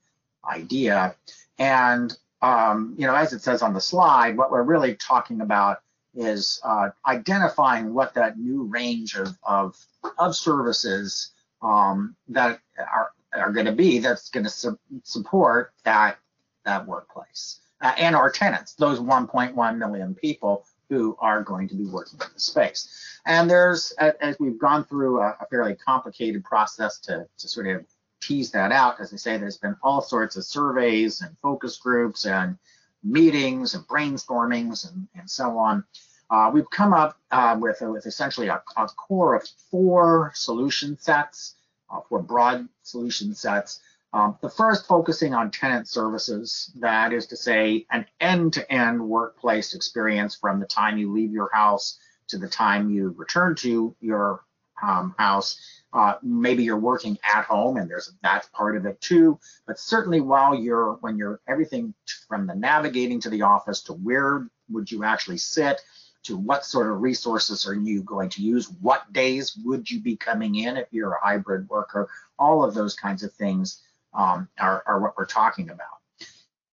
idea. 0.49 1.15
And 1.57 2.15
um, 2.45 2.93
you 2.97 3.07
know, 3.07 3.15
as 3.15 3.33
it 3.33 3.41
says 3.41 3.61
on 3.61 3.73
the 3.73 3.81
slide, 3.81 4.37
what 4.37 4.51
we're 4.51 4.63
really 4.63 4.95
talking 4.95 5.41
about 5.41 5.81
is 6.13 6.61
uh, 6.63 6.89
identifying 7.07 7.93
what 7.93 8.13
that 8.13 8.37
new 8.37 8.63
range 8.63 9.15
of 9.15 9.35
of, 9.43 9.75
of 10.17 10.35
services 10.35 11.31
um, 11.61 12.15
that 12.27 12.59
are 12.77 13.11
are 13.33 13.51
going 13.51 13.65
to 13.65 13.71
be 13.71 13.99
that's 13.99 14.29
going 14.29 14.43
to 14.43 14.49
su 14.49 14.77
support 15.03 15.73
that 15.83 16.19
that 16.65 16.85
workplace 16.85 17.59
uh, 17.81 17.93
and 17.97 18.15
our 18.15 18.31
tenants, 18.31 18.73
those 18.73 18.99
1.1 18.99 19.77
million 19.77 20.15
people 20.15 20.65
who 20.89 21.17
are 21.19 21.43
going 21.43 21.67
to 21.67 21.75
be 21.75 21.85
working 21.85 22.19
in 22.21 22.27
the 22.33 22.39
space. 22.39 23.19
And 23.25 23.49
there's, 23.49 23.91
as 23.99 24.37
we've 24.39 24.59
gone 24.59 24.85
through 24.85 25.19
a, 25.21 25.35
a 25.41 25.45
fairly 25.49 25.75
complicated 25.75 26.43
process 26.43 26.99
to, 27.01 27.27
to 27.37 27.47
sort 27.47 27.67
of 27.67 27.85
tease 28.25 28.51
that 28.51 28.71
out, 28.71 28.99
as 28.99 29.13
I 29.13 29.17
say, 29.17 29.37
there's 29.37 29.57
been 29.57 29.75
all 29.83 30.01
sorts 30.01 30.35
of 30.35 30.45
surveys 30.45 31.21
and 31.21 31.37
focus 31.39 31.77
groups 31.77 32.25
and 32.25 32.57
meetings 33.03 33.75
and 33.75 33.87
brainstormings 33.87 34.91
and, 34.91 35.07
and 35.15 35.29
so 35.29 35.57
on. 35.57 35.83
Uh, 36.29 36.49
we've 36.53 36.69
come 36.71 36.93
up 36.93 37.17
uh, 37.31 37.55
with, 37.59 37.77
with 37.81 38.05
essentially 38.05 38.47
a, 38.47 38.61
a, 38.77 38.87
core 38.87 39.35
of 39.35 39.47
four 39.69 40.31
solution 40.33 40.97
sets, 40.99 41.55
uh, 41.91 41.99
four 42.09 42.21
broad 42.21 42.67
solution 42.81 43.35
sets 43.35 43.79
um, 44.15 44.37
the 44.41 44.49
first 44.49 44.87
focusing 44.87 45.33
on 45.33 45.51
tenant 45.51 45.89
services, 45.89 46.71
that 46.79 47.11
is 47.11 47.27
to 47.27 47.35
say 47.35 47.85
an 47.91 48.05
end-to-end 48.21 49.01
-end 49.01 49.07
workplace 49.07 49.75
experience 49.75 50.33
from 50.37 50.61
the 50.61 50.65
time 50.65 50.97
you 50.97 51.11
leave 51.11 51.33
your 51.33 51.49
house 51.51 51.99
to 52.29 52.37
the 52.37 52.47
time 52.47 52.89
you 52.89 53.09
return 53.17 53.55
to 53.55 53.93
your 53.99 54.45
um, 54.81 55.13
house. 55.17 55.59
Uh, 55.95 56.15
maybe 56.21 56.61
you're 56.61 56.77
working 56.77 57.17
at 57.23 57.45
home 57.45 57.77
and 57.77 57.89
there's 57.89 58.11
that's 58.21 58.49
part 58.49 58.75
of 58.75 58.85
it 58.85 58.99
too, 58.99 59.39
but 59.65 59.79
certainly 59.79 60.19
while 60.19 60.53
you're, 60.53 60.95
when 60.95 61.17
you're 61.17 61.39
everything 61.47 61.93
from 62.27 62.45
the 62.45 62.53
navigating 62.53 63.21
to 63.21 63.29
the 63.29 63.41
office 63.41 63.81
to 63.81 63.93
where 63.93 64.45
would 64.69 64.91
you 64.91 65.05
actually 65.05 65.37
sit, 65.37 65.79
to 66.23 66.35
what 66.35 66.65
sort 66.65 66.91
of 66.91 67.01
resources 67.01 67.65
are 67.65 67.75
you 67.75 68.03
going 68.03 68.27
to 68.27 68.41
use, 68.41 68.69
what 68.81 69.11
days 69.13 69.57
would 69.63 69.89
you 69.89 70.01
be 70.01 70.17
coming 70.17 70.55
in 70.55 70.75
if 70.75 70.87
you're 70.91 71.13
a 71.13 71.25
hybrid 71.25 71.69
worker, 71.69 72.09
all 72.37 72.61
of 72.61 72.73
those 72.73 72.93
kinds 72.93 73.23
of 73.23 73.31
things 73.31 73.81
um, 74.13 74.49
are, 74.59 74.83
are, 74.85 74.99
what 74.99 75.17
we're 75.17 75.25
talking 75.25 75.69
about. 75.69 75.87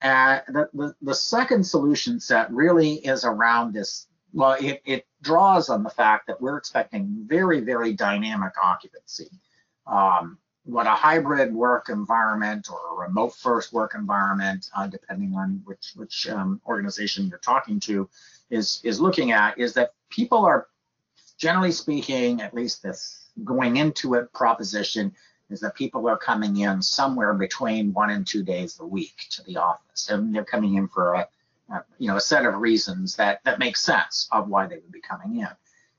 Uh, 0.03 0.41
the, 0.49 0.69
the, 0.75 0.95
the, 1.03 1.15
second 1.15 1.65
solution 1.65 2.19
set 2.19 2.51
really 2.51 2.95
is 2.95 3.25
around 3.25 3.73
this, 3.73 4.09
well, 4.33 4.57
it, 4.61 4.83
it, 4.85 5.07
draws 5.23 5.69
on 5.69 5.85
the 5.85 5.91
fact 5.91 6.27
that 6.27 6.41
we're 6.41 6.57
expecting 6.57 7.25
very, 7.29 7.61
very 7.61 7.93
dynamic 7.93 8.53
occupancy. 8.61 9.31
Um, 9.87 10.37
what 10.65 10.89
a 10.89 10.91
hybrid 10.91 11.55
work 11.55 11.89
environment 11.89 12.69
or 12.69 12.81
a 12.93 13.07
remote 13.07 13.35
first 13.37 13.73
work 13.73 13.95
environment, 13.95 14.69
uh, 14.77 14.89
depending 14.89 15.37
on 15.37 15.63
which, 15.65 15.93
which 15.95 16.29
um, 16.29 16.61
organization 16.67 17.29
you're 17.29 17.39
talking 17.39 17.79
to, 17.79 18.09
is, 18.51 18.81
is 18.83 19.01
looking 19.01 19.31
at 19.31 19.57
is 19.59 19.75
that 19.75 19.93
people 20.11 20.45
are, 20.45 20.67
generally 21.39 21.71
speaking, 21.71 22.41
at 22.41 22.53
least 22.53 22.83
this 22.83 23.29
going 23.45 23.77
into 23.77 24.15
it 24.15 24.33
proposition, 24.33 25.13
is 25.51 25.61
that 25.61 25.77
people 25.77 26.09
are 26.09 26.17
coming 26.17 26.57
in 26.57 26.83
somewhere 26.83 27.35
between 27.35 27.93
one 27.93 28.11
and 28.11 28.27
two 28.27 28.43
days 28.43 28.79
a 28.81 28.87
week 28.87 29.27
to 29.31 29.43
the 29.45 29.57
office, 29.57 30.09
and 30.09 30.35
they're 30.35 30.45
coming 30.45 30.75
in 30.75 30.89
for 30.89 31.15
a, 31.15 31.29
you 31.99 32.09
know 32.09 32.17
a 32.17 32.21
set 32.21 32.45
of 32.45 32.55
reasons 32.57 33.17
that 33.17 33.41
that 33.45 33.59
make 33.59 33.77
sense 33.77 34.29
of 34.33 34.49
why 34.49 34.67
they 34.67 34.77
would 34.77 34.93
be 34.93 35.01
coming 35.01 35.39
in. 35.41 35.49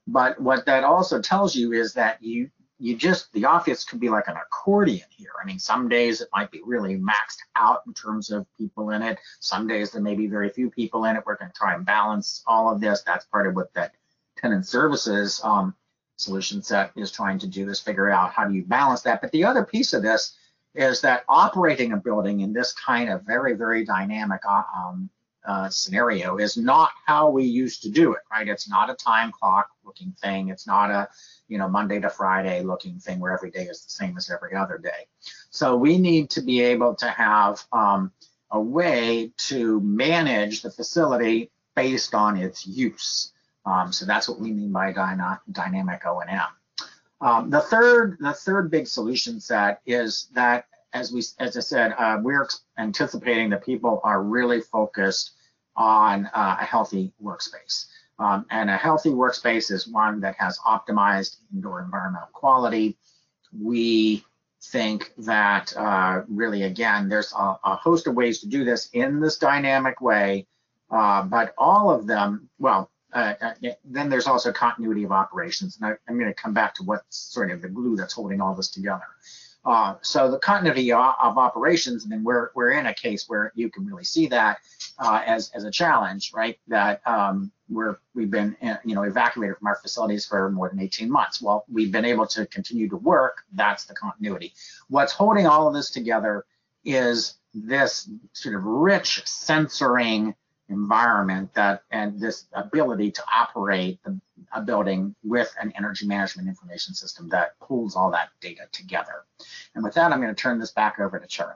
But 0.08 0.39
what 0.39 0.65
that 0.65 0.84
also 0.84 1.21
tells 1.21 1.56
you 1.56 1.73
is 1.73 1.93
that 1.93 2.21
you 2.21 2.49
you 2.80 2.95
just 2.97 3.32
the 3.32 3.45
office 3.45 3.84
could 3.86 3.99
be 3.99 4.10
like 4.10 4.28
an 4.28 4.36
accordion 4.36 5.08
here. 5.10 5.32
I 5.41 5.45
mean, 5.45 5.60
some 5.60 5.88
days 5.88 6.21
it 6.21 6.28
might 6.34 6.52
be 6.52 6.62
really 6.65 6.97
maxed 6.97 7.39
out 7.56 7.82
in 7.88 7.93
terms 7.93 8.30
of 8.30 8.45
people 8.58 8.89
in 8.89 9.02
it. 9.02 9.17
Some 9.39 9.67
days 9.67 9.91
there 9.91 10.02
may 10.02 10.15
be 10.15 10.28
very 10.28 10.49
few 10.49 10.69
people 10.69 11.06
in 11.06 11.15
it. 11.15 11.23
We're 11.26 11.38
going 11.38 11.52
to 11.52 11.58
try 11.58 11.76
and 11.76 11.86
balance 11.86 12.43
all 12.45 12.71
of 12.71 12.82
this. 12.82 13.02
That's 13.04 13.26
part 13.26 13.47
of 13.47 13.56
what 13.56 13.73
that 13.73 13.93
tenant 14.38 14.67
services 14.67 15.39
um, 15.43 15.76
solution 16.17 16.62
set 16.62 16.91
is 16.95 17.12
trying 17.12 17.39
to 17.39 17.47
do 17.47 17.69
is 17.69 17.80
figure 17.80 18.10
out 18.10 18.34
how 18.34 18.45
do 18.47 18.54
you 18.54 18.63
balance 18.65 19.02
that. 19.04 19.21
But 19.21 19.32
the 19.32 19.45
other 19.45 19.63
piece 19.63 19.93
of 19.93 20.04
this 20.04 20.36
is 20.76 21.02
that 21.02 21.23
operating 21.30 21.93
a 21.93 21.97
building 21.97 22.41
in 22.41 22.52
this 22.52 22.73
kind 22.73 23.10
of 23.10 23.21
very, 23.23 23.54
very 23.54 23.86
dynamic 23.86 24.41
uh, 24.49 24.63
um, 24.76 25.10
uh, 25.45 25.69
scenario 25.69 26.38
is 26.38 26.58
not 26.58 26.91
how 27.06 27.29
we 27.29 27.43
used 27.43 27.82
to 27.84 27.89
do 27.89 28.13
it, 28.13 28.21
right? 28.32 28.47
It's 28.47 28.69
not 28.69 28.89
a 28.89 28.95
time 28.95 29.32
clock 29.32 29.69
looking 29.86 30.13
thing. 30.21 30.49
It's 30.49 30.65
not 30.65 30.89
a, 30.89 31.10
you 31.47 31.58
know, 31.58 31.67
Monday 31.67 31.99
to 31.99 32.10
Friday 32.10 32.62
looking 32.63 32.99
thing 32.99 33.19
where 33.19 33.34
every 33.34 33.51
day 33.51 33.63
is 33.63 33.84
the 33.84 33.91
same 33.91 34.17
as 34.17 34.29
every 34.29 34.56
other 34.56 34.77
day. 34.77 35.08
So 35.49 35.75
we 35.75 35.97
need 35.97 36.29
to 36.32 36.41
be 36.41 36.62
able 36.62 36.95
to 36.95 37.10
have 37.10 37.63
um, 37.71 38.12
a 38.51 38.60
way 38.62 39.32
to 39.38 39.82
manage 39.82 40.62
the 40.62 40.71
facility 40.71 41.51
based 41.75 42.13
on 42.13 42.38
its 42.38 42.65
use. 42.65 43.34
Um, 43.65 43.91
so 43.91 44.06
that's 44.06 44.29
what 44.29 44.39
we 44.39 44.51
mean 44.51 44.71
by 44.71 44.91
dyna 44.91 45.41
dynamic 45.51 46.06
O&M. 46.06 46.41
Um, 47.21 47.49
the 47.49 47.62
third, 47.62 48.17
the 48.19 48.34
third 48.34 48.69
big 48.69 48.88
solution 48.88 49.39
set 49.39 49.82
is 49.86 50.27
that, 50.36 50.65
as 50.93 51.12
we, 51.12 51.23
as 51.39 51.58
I 51.58 51.60
said, 51.60 51.93
uh, 51.97 52.19
we're 52.21 52.47
anticipating 52.77 53.49
that 53.49 53.65
people 53.65 53.99
are 54.03 54.21
really 54.21 54.62
focused 54.62 55.32
on 55.75 56.27
uh, 56.27 56.58
a 56.60 56.63
healthy 56.63 57.12
workspace. 57.21 57.86
Um, 58.19 58.45
and 58.51 58.69
a 58.69 58.77
healthy 58.77 59.10
workspace 59.10 59.71
is 59.71 59.88
one 59.88 60.19
that 60.21 60.36
has 60.38 60.60
optimized 60.60 61.38
indoor 61.53 61.82
environmental 61.82 62.29
quality. 62.32 62.97
We 63.60 64.23
think 64.65 65.12
that 65.17 65.75
uh, 65.75 66.21
really, 66.27 66.63
again, 66.63 67.10
there's 67.10 67.34
a, 67.34 67.58
a, 67.63 67.75
host 67.75 68.08
of 68.08 68.15
ways 68.15 68.39
to 68.39 68.47
do 68.47 68.63
this 68.63 68.89
in 68.93 69.19
this 69.19 69.38
dynamic 69.38 69.99
way, 69.99 70.47
uh, 70.89 71.23
but 71.23 71.53
all 71.58 71.89
of 71.91 72.08
them, 72.08 72.49
well, 72.60 72.89
uh, 73.13 73.34
uh 73.41 73.53
then 73.84 74.10
there's 74.10 74.27
also 74.27 74.51
continuity 74.51 75.03
of 75.03 75.12
operations. 75.12 75.77
And 75.77 75.93
I, 75.93 76.12
am 76.12 76.17
going 76.17 76.34
to 76.34 76.41
come 76.41 76.53
back 76.53 76.75
to 76.75 76.84
what's 76.84 77.17
sort 77.17 77.51
of 77.51 77.62
the 77.62 77.67
glue 77.67 77.95
that's 77.95 78.13
holding 78.13 78.41
all 78.41 78.56
this 78.56 78.69
together. 78.69 79.03
Uh, 79.65 79.95
so 80.02 80.30
the 80.30 80.39
continuity 80.39 80.91
of, 80.91 81.38
operations, 81.38 82.06
I 82.06 82.10
mean, 82.10 82.23
we're, 82.23 82.49
we're 82.54 82.71
in 82.71 82.86
a 82.88 82.93
case 82.93 83.30
where 83.30 83.52
you 83.56 83.69
can 83.69 83.86
really 83.86 84.04
see 84.04 84.28
that 84.28 84.58
uh, 84.99 85.21
as, 85.26 85.52
as 85.56 85.63
a 85.63 85.71
challenge, 85.71 86.32
right? 86.34 86.60
That 86.67 87.02
um, 87.08 87.52
we're, 87.69 87.97
we've 88.13 88.30
been, 88.30 88.58
uh, 88.62 88.76
you 88.84 88.93
know, 88.93 89.04
evacuated 89.04 89.58
from 89.58 89.67
our 89.67 89.78
facilities 89.78 90.26
for 90.26 90.49
more 90.52 90.69
than 90.69 90.80
18 90.80 91.10
months. 91.10 91.41
Well, 91.41 91.65
we've 91.71 91.91
been 91.91 92.06
able 92.06 92.28
to 92.28 92.45
continue 92.47 92.89
to 92.89 92.97
work. 92.97 93.43
That's 93.54 93.86
the 93.86 93.93
continuity. 93.93 94.54
What's 94.89 95.13
holding 95.13 95.47
all 95.47 95.67
of 95.67 95.73
this 95.73 95.91
together 95.91 96.45
is 96.84 97.36
this 97.54 98.10
sort 98.34 98.56
of 98.56 98.65
rich 98.65 99.26
censoring 99.26 100.36
environment 100.69 101.54
that 101.54 101.84
and 101.91 102.19
this 102.19 102.45
ability 102.54 103.12
to 103.12 103.23
operate 103.34 103.99
the, 104.04 104.19
a 104.54 104.62
building 104.62 105.15
with 105.23 105.54
an 105.62 105.73
energy 105.78 106.06
management 106.08 106.47
information 106.47 106.93
system 106.93 107.30
that 107.30 107.60
pulls 107.60 107.95
all 107.95 108.12
that 108.12 108.30
data 108.41 108.63
together. 108.71 109.26
And 109.76 109.84
with 109.84 109.93
that, 109.95 110.12
I'm 110.12 110.21
going 110.21 110.34
to 110.34 110.41
turn 110.41 110.60
this 110.60 110.71
back 110.71 110.99
over 110.99 111.19
to 111.19 111.28
Charlie. 111.28 111.56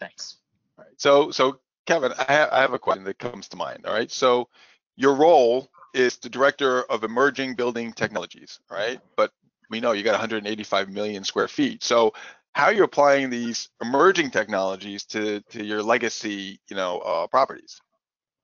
Thanks. 0.00 0.36
All 0.78 0.84
right. 0.84 0.94
So, 0.96 1.30
so 1.30 1.60
Kevin, 1.86 2.12
I, 2.18 2.24
ha 2.24 2.48
I 2.52 2.60
have 2.60 2.74
a 2.74 2.78
question 2.78 3.04
that 3.04 3.18
comes 3.18 3.48
to 3.48 3.56
mind. 3.56 3.86
All 3.86 3.92
right. 3.92 4.10
So, 4.10 4.48
your 4.96 5.14
role 5.14 5.70
is 5.94 6.16
the 6.16 6.28
director 6.28 6.82
of 6.82 7.04
emerging 7.04 7.54
building 7.54 7.92
technologies, 7.92 8.58
right? 8.70 9.00
But 9.16 9.32
we 9.70 9.80
know 9.80 9.92
you 9.92 10.02
got 10.02 10.12
185 10.12 10.88
million 10.88 11.24
square 11.24 11.48
feet. 11.48 11.84
So, 11.84 12.14
how 12.54 12.70
you're 12.70 12.78
you 12.78 12.84
applying 12.84 13.30
these 13.30 13.68
emerging 13.80 14.30
technologies 14.30 15.04
to 15.04 15.40
to 15.50 15.64
your 15.64 15.82
legacy, 15.82 16.60
you 16.68 16.76
know, 16.76 16.98
uh, 16.98 17.26
properties? 17.26 17.80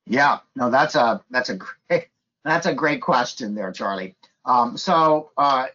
Yeah, 0.07 0.39
no, 0.55 0.71
that's 0.71 0.95
a 0.95 1.23
that's 1.31 1.51
a 1.51 1.57
great 1.57 2.09
that's 2.45 2.67
a 2.67 2.75
great 2.75 3.03
question 3.03 3.55
there, 3.55 3.73
Charlie. 3.73 4.17
Um, 4.45 4.77
so 4.77 5.31
uh, 5.37 5.67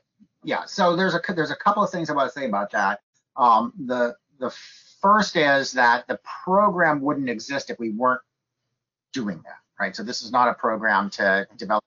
yeah, 0.44 0.65
so 0.65 0.96
there's 0.96 1.15
a 1.15 1.22
there's 1.34 1.52
a 1.52 1.56
couple 1.56 1.84
of 1.84 1.89
things 1.89 2.10
I 2.10 2.13
want 2.13 2.32
to 2.32 2.39
say 2.39 2.46
about 2.46 2.72
that. 2.72 3.02
Um, 3.36 3.74
the 3.86 4.15
the 4.39 4.54
first 5.02 5.36
is 5.36 5.74
that 5.74 6.08
the 6.08 6.20
program 6.46 7.02
wouldn't 7.02 7.30
exist 7.30 7.70
if 7.70 7.80
we 7.80 7.92
weren't 7.92 8.22
doing 9.13 9.42
that, 9.44 9.60
right? 9.80 9.96
So 9.96 10.04
this 10.04 10.22
is 10.22 10.32
not 10.32 10.48
a 10.48 10.54
program 10.54 11.10
to 11.12 11.48
develop 11.58 11.84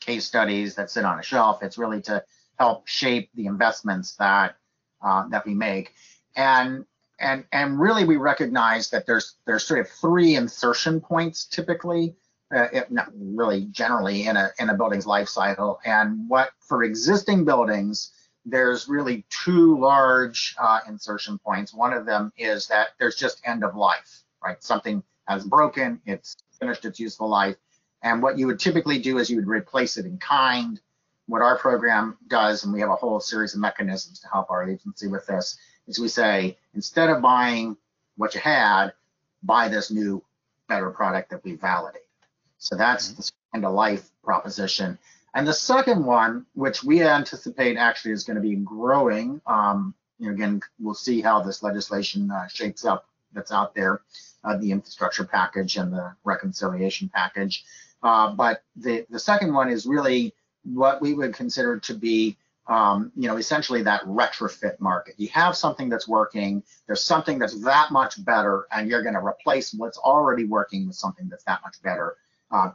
case 0.00 0.24
studies 0.24 0.74
that 0.76 0.90
sit 0.90 1.04
on 1.04 1.18
a 1.18 1.22
shelf. 1.22 1.62
It's 1.62 1.78
really 1.78 2.02
to 2.02 2.22
help 2.58 2.86
shape 2.86 3.30
the 3.34 3.46
investments 3.46 4.14
that 4.16 4.56
uh, 5.04 5.28
that 5.28 5.46
we 5.46 5.54
make, 5.54 5.94
and 6.36 6.84
and 7.20 7.44
and 7.52 7.78
really 7.78 8.04
we 8.04 8.16
recognize 8.16 8.90
that 8.90 9.06
there's 9.06 9.36
there's 9.46 9.64
sort 9.64 9.80
of 9.80 9.88
three 9.88 10.36
insertion 10.36 11.00
points 11.00 11.44
typically, 11.46 12.16
uh, 12.54 12.68
if 12.72 12.90
not 12.90 13.08
really 13.14 13.66
generally 13.66 14.26
in 14.26 14.36
a 14.36 14.50
in 14.58 14.70
a 14.70 14.74
building's 14.74 15.06
life 15.06 15.28
cycle. 15.28 15.80
And 15.84 16.28
what 16.28 16.50
for 16.58 16.82
existing 16.82 17.44
buildings, 17.44 18.12
there's 18.44 18.88
really 18.88 19.24
two 19.30 19.78
large 19.78 20.54
uh, 20.58 20.80
insertion 20.88 21.38
points. 21.38 21.72
One 21.72 21.92
of 21.92 22.06
them 22.06 22.32
is 22.36 22.66
that 22.68 22.88
there's 22.98 23.16
just 23.16 23.40
end 23.44 23.64
of 23.64 23.76
life, 23.76 24.22
right? 24.42 24.62
Something 24.62 25.02
has 25.26 25.44
broken, 25.44 26.00
it's 26.06 26.36
finished 26.58 26.84
its 26.84 27.00
useful 27.00 27.28
life. 27.28 27.56
And 28.02 28.22
what 28.22 28.38
you 28.38 28.46
would 28.46 28.60
typically 28.60 28.98
do 28.98 29.18
is 29.18 29.30
you 29.30 29.36
would 29.36 29.48
replace 29.48 29.96
it 29.96 30.04
in 30.04 30.18
kind. 30.18 30.78
What 31.26 31.42
our 31.42 31.58
program 31.58 32.18
does, 32.28 32.64
and 32.64 32.72
we 32.72 32.80
have 32.80 32.90
a 32.90 32.96
whole 32.96 33.20
series 33.20 33.54
of 33.54 33.60
mechanisms 33.60 34.20
to 34.20 34.28
help 34.28 34.50
our 34.50 34.68
agency 34.68 35.08
with 35.08 35.26
this, 35.26 35.56
is 35.86 35.98
we 35.98 36.08
say, 36.08 36.58
instead 36.74 37.10
of 37.10 37.22
buying 37.22 37.76
what 38.16 38.34
you 38.34 38.40
had, 38.40 38.92
buy 39.42 39.68
this 39.68 39.90
new, 39.90 40.22
better 40.68 40.90
product 40.90 41.30
that 41.30 41.44
we 41.44 41.54
validate. 41.54 42.02
So 42.58 42.76
that's 42.76 43.08
mm-hmm. 43.08 43.20
the 43.20 43.30
end 43.54 43.64
of 43.64 43.74
life 43.74 44.10
proposition. 44.22 44.98
And 45.34 45.46
the 45.46 45.52
second 45.52 46.04
one, 46.04 46.46
which 46.54 46.84
we 46.84 47.02
anticipate 47.02 47.76
actually 47.76 48.12
is 48.12 48.24
going 48.24 48.36
to 48.36 48.42
be 48.42 48.54
growing, 48.56 49.40
um, 49.46 49.94
you 50.18 50.28
know, 50.28 50.34
again, 50.34 50.60
we'll 50.78 50.94
see 50.94 51.20
how 51.20 51.42
this 51.42 51.62
legislation 51.62 52.30
uh, 52.30 52.46
shapes 52.46 52.84
up 52.84 53.06
that's 53.32 53.50
out 53.50 53.74
there, 53.74 54.00
uh, 54.44 54.56
the 54.56 54.70
infrastructure 54.70 55.24
package 55.24 55.76
and 55.76 55.92
the 55.92 56.14
reconciliation 56.22 57.10
package. 57.12 57.64
Uh, 58.02 58.32
but 58.32 58.62
the, 58.76 59.04
the 59.10 59.18
second 59.18 59.52
one 59.52 59.68
is 59.68 59.86
really 59.86 60.32
what 60.64 61.00
we 61.00 61.14
would 61.14 61.34
consider 61.34 61.78
to 61.80 61.94
be, 61.94 62.36
um, 62.66 63.12
you 63.14 63.28
know, 63.28 63.36
essentially 63.36 63.82
that 63.82 64.02
retrofit 64.02 64.80
market. 64.80 65.14
You 65.18 65.28
have 65.28 65.56
something 65.56 65.88
that's 65.88 66.08
working, 66.08 66.62
there's 66.86 67.02
something 67.02 67.38
that's 67.38 67.60
that 67.62 67.90
much 67.90 68.22
better, 68.24 68.66
and 68.72 68.88
you're 68.88 69.02
going 69.02 69.14
to 69.14 69.24
replace 69.24 69.74
what's 69.74 69.98
already 69.98 70.44
working 70.44 70.86
with 70.86 70.96
something 70.96 71.28
that's 71.28 71.44
that 71.44 71.60
much 71.62 71.80
better. 71.82 72.16
Uh, 72.50 72.70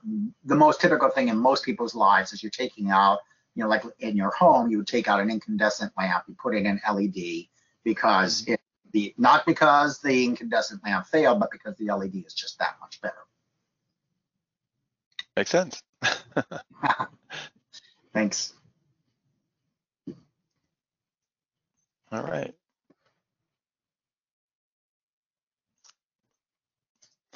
the 0.46 0.56
most 0.56 0.82
typical 0.82 1.10
thing 1.10 1.30
in 1.30 1.38
most 1.38 1.64
people's 1.64 1.96
lives 1.96 2.34
is 2.34 2.44
you're 2.44 2.50
taking 2.50 2.92
out, 2.92 3.20
you 3.56 3.64
know, 3.64 3.70
like 3.70 3.84
in 4.00 4.16
your 4.16 4.32
home, 4.32 4.70
you 4.70 4.78
would 4.78 4.88
take 4.88 5.08
out 5.08 5.20
an 5.20 5.30
incandescent 5.30 5.92
lamp, 5.98 6.24
you 6.28 6.36
put 6.42 6.56
in 6.56 6.66
an 6.66 6.82
LED 6.92 7.46
because 7.84 8.44
mm-hmm. 8.44 8.54
it 8.54 8.62
the 8.92 9.14
not 9.18 9.46
because 9.46 10.00
the 10.00 10.26
incandescent 10.26 10.84
lamp 10.84 11.06
failed, 11.06 11.40
but 11.40 11.52
because 11.52 11.76
the 11.78 11.94
LED 11.94 12.24
is 12.26 12.34
just 12.34 12.58
that 12.60 12.76
much 12.82 13.02
better. 13.02 13.16
Makes 15.36 15.52
sense. 15.52 15.84
Thanks. 18.14 18.54
All 22.12 22.24
right. 22.24 22.54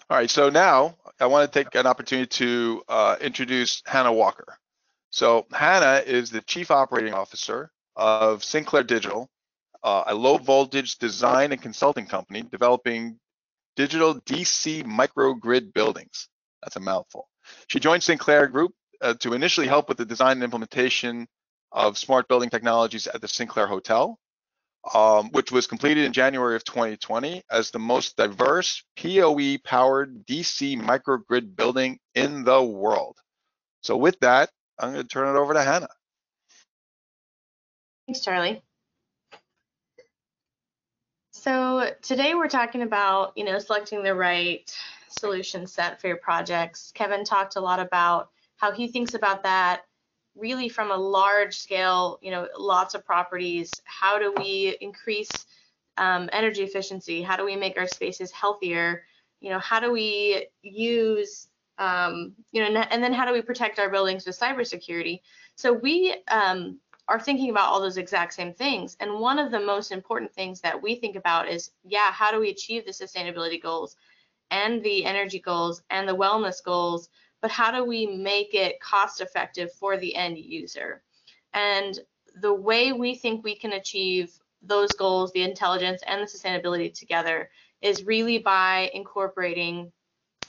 All 0.09 0.17
right, 0.17 0.29
so 0.29 0.49
now 0.49 0.95
I 1.19 1.25
want 1.27 1.51
to 1.51 1.63
take 1.63 1.73
an 1.75 1.87
opportunity 1.87 2.27
to 2.27 2.83
uh, 2.89 3.15
introduce 3.21 3.81
Hannah 3.85 4.13
Walker. 4.13 4.57
So 5.09 5.45
Hannah 5.51 6.03
is 6.05 6.29
the 6.29 6.41
Chief 6.41 6.71
Operating 6.71 7.13
Officer 7.13 7.71
of 7.95 8.43
Sinclair 8.43 8.83
Digital, 8.83 9.29
uh, 9.83 10.03
a 10.07 10.15
low 10.15 10.37
voltage 10.37 10.97
design 10.97 11.51
and 11.51 11.61
consulting 11.61 12.05
company 12.05 12.41
developing 12.41 13.19
digital 13.75 14.15
DC 14.21 14.83
microgrid 14.83 15.73
buildings. 15.73 16.29
That's 16.61 16.75
a 16.75 16.79
mouthful. 16.79 17.27
She 17.67 17.79
joined 17.79 18.03
Sinclair 18.03 18.47
Group 18.47 18.73
uh, 19.03 19.13
to 19.15 19.33
initially 19.33 19.67
help 19.67 19.89
with 19.89 19.97
the 19.97 20.05
design 20.05 20.37
and 20.37 20.43
implementation 20.43 21.27
of 21.71 21.97
smart 21.97 22.27
building 22.27 22.49
technologies 22.49 23.07
at 23.07 23.21
the 23.21 23.27
Sinclair 23.27 23.67
Hotel, 23.67 24.17
um, 24.93 25.29
which 25.31 25.51
was 25.51 25.67
completed 25.67 26.05
in 26.05 26.13
January 26.13 26.55
of 26.55 26.63
2020 26.63 27.43
as 27.51 27.71
the 27.71 27.79
most 27.79 28.15
diverse 28.15 28.83
PoE 28.95 29.57
powered 29.63 30.25
DC 30.25 30.79
microgrid 30.79 31.55
building 31.55 31.99
in 32.15 32.43
the 32.43 32.63
world. 32.63 33.17
So 33.81 33.97
with 33.97 34.19
that, 34.21 34.49
I'm 34.79 34.93
going 34.93 35.03
to 35.03 35.07
turn 35.07 35.35
it 35.35 35.37
over 35.37 35.53
to 35.53 35.61
Hannah. 35.61 35.89
Thanks, 38.07 38.21
Charlie. 38.21 38.63
So 41.31 41.89
today 42.01 42.35
we're 42.35 42.47
talking 42.47 42.83
about, 42.83 43.33
you 43.35 43.43
know, 43.43 43.59
selecting 43.59 44.03
the 44.03 44.15
right 44.15 44.73
solution 45.09 45.67
set 45.67 45.99
for 45.99 46.07
your 46.07 46.17
projects. 46.17 46.91
Kevin 46.95 47.25
talked 47.25 47.55
a 47.55 47.59
lot 47.59 47.79
about 47.79 48.29
how 48.57 48.71
he 48.71 48.87
thinks 48.87 49.13
about 49.13 49.43
that 49.43 49.83
really 50.35 50.69
from 50.69 50.91
a 50.91 50.97
large 50.97 51.57
scale, 51.57 52.17
you 52.21 52.31
know, 52.31 52.47
lots 52.57 52.95
of 52.95 53.05
properties. 53.05 53.71
How 53.83 54.17
do 54.17 54.33
we 54.37 54.75
increase 54.81 55.31
um, 55.97 56.29
energy 56.33 56.63
efficiency? 56.63 57.21
How 57.21 57.37
do 57.37 57.45
we 57.45 57.55
make 57.55 57.77
our 57.77 57.87
spaces 57.87 58.31
healthier? 58.31 59.03
You 59.41 59.51
know, 59.51 59.59
how 59.59 59.79
do 59.79 59.91
we 59.91 60.47
use, 60.63 61.49
um, 61.77 62.33
you 62.51 62.61
know, 62.61 62.81
and 62.81 63.03
then 63.03 63.13
how 63.13 63.25
do 63.25 63.33
we 63.33 63.41
protect 63.41 63.77
our 63.77 63.89
buildings 63.89 64.25
with 64.25 64.39
cybersecurity? 64.39 65.21
So 65.55 65.71
we 65.71 66.15
um, 66.29 66.79
are 67.07 67.19
thinking 67.19 67.51
about 67.51 67.69
all 67.69 67.81
those 67.81 67.97
exact 67.97 68.33
same 68.33 68.53
things. 68.53 68.97
And 68.99 69.19
one 69.19 69.37
of 69.37 69.51
the 69.51 69.59
most 69.59 69.91
important 69.91 70.33
things 70.33 70.61
that 70.61 70.81
we 70.81 70.95
think 70.95 71.15
about 71.15 71.47
is, 71.47 71.71
yeah, 71.83 72.11
how 72.11 72.31
do 72.31 72.39
we 72.39 72.49
achieve 72.49 72.85
the 72.85 72.91
sustainability 72.91 73.61
goals? 73.61 73.97
and 74.53 74.83
the 74.83 75.03
energy 75.03 75.39
goals 75.39 75.81
and 75.89 76.07
the 76.07 76.15
wellness 76.15 76.63
goals, 76.63 77.09
but 77.43 77.51
how 77.51 77.71
do 77.71 77.83
we 77.83 78.07
make 78.07 78.53
it 78.53 78.79
cost 78.79 79.19
effective 79.19 79.69
for 79.73 79.97
the 79.97 80.15
end 80.15 80.37
user? 80.37 81.03
And 81.53 81.99
the 82.39 82.53
way 82.53 82.93
we 82.93 83.15
think 83.15 83.43
we 83.43 83.53
can 83.53 83.73
achieve 83.73 84.31
those 84.61 84.95
goals, 84.95 85.33
the 85.33 85.43
intelligence 85.43 86.01
and 86.07 86.21
the 86.21 86.25
sustainability 86.25 86.97
together, 86.97 87.49
is 87.81 88.05
really 88.05 88.37
by 88.37 88.89
incorporating 88.93 89.91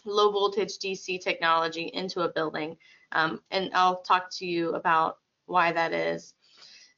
low 0.04 0.30
voltage 0.30 0.78
DC 0.78 1.20
technology 1.20 1.90
into 1.92 2.20
a 2.20 2.32
building. 2.32 2.76
Um, 3.10 3.40
and 3.50 3.72
I'll 3.74 4.02
talk 4.02 4.30
to 4.36 4.46
you 4.46 4.70
about 4.74 5.18
why 5.46 5.72
that 5.72 5.92
is. 5.92 6.32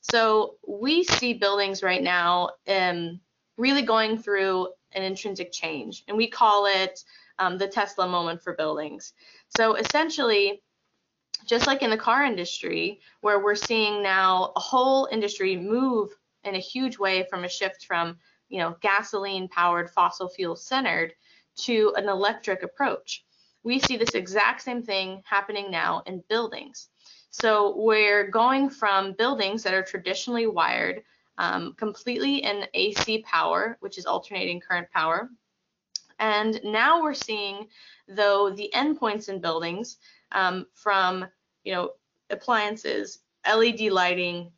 So 0.03 0.57
we 0.69 1.05
see 1.05 1.33
buildings 1.33 1.83
right 1.83 2.03
now 2.03 2.51
um, 2.69 3.19
really 3.57 3.83
going 3.83 4.19
through 4.19 4.69
an 4.93 5.03
intrinsic 5.03 5.53
change, 5.53 6.05
and 6.07 6.19
we 6.19 6.29
call 6.29 6.67
it 6.67 7.03
um, 7.39 7.59
the 7.59 7.69
Tesla 7.69 8.09
moment 8.09 8.43
for 8.43 8.55
buildings. 8.55 9.13
So 9.49 9.75
essentially, 9.75 10.63
just 11.47 11.67
like 11.67 11.83
in 11.83 11.91
the 11.91 11.97
car 11.97 12.25
industry, 12.25 13.01
where 13.21 13.43
we're 13.43 13.55
seeing 13.55 14.03
now 14.03 14.53
a 14.57 14.61
whole 14.61 15.09
industry 15.11 15.57
move 15.57 16.11
in 16.45 16.55
a 16.55 16.61
huge 16.61 16.99
way 16.99 17.27
from 17.29 17.45
a 17.45 17.49
shift 17.49 17.85
from 17.85 18.19
you 18.49 18.59
know 18.59 18.77
gasoline 18.81 19.49
powered 19.49 19.91
fossil 19.91 20.29
fuel 20.29 20.57
centered 20.57 21.15
to 21.57 21.93
an 21.97 22.09
electric 22.09 22.63
approach. 22.63 23.25
We 23.63 23.79
see 23.79 23.97
this 23.97 24.15
exact 24.15 24.63
same 24.63 24.83
thing 24.83 25.23
happening 25.25 25.71
now 25.71 26.03
in 26.07 26.23
buildings. 26.29 26.89
So 27.31 27.75
we're 27.77 28.31
going 28.31 28.71
from 28.71 29.13
buildings 29.13 29.63
that 29.65 29.75
are 29.75 29.83
traditionally 29.83 30.47
wired 30.47 31.03
um, 31.39 31.75
completely 31.75 32.37
in 32.37 32.67
AC 32.73 33.23
power, 33.23 33.77
which 33.81 33.99
is 33.99 34.07
alternating 34.07 34.61
current 34.61 34.91
power. 34.93 35.29
And 36.19 36.61
now 36.65 37.03
we're 37.03 37.15
seeing, 37.15 37.69
though, 38.09 38.51
the 38.51 38.71
endpoints 38.75 39.29
in 39.29 39.41
buildings 39.41 39.99
um, 40.33 40.67
from, 40.75 41.27
you 41.65 41.73
know, 41.73 41.91
appliances, 42.31 43.21
LED 43.47 43.81
lighting, 43.93 44.51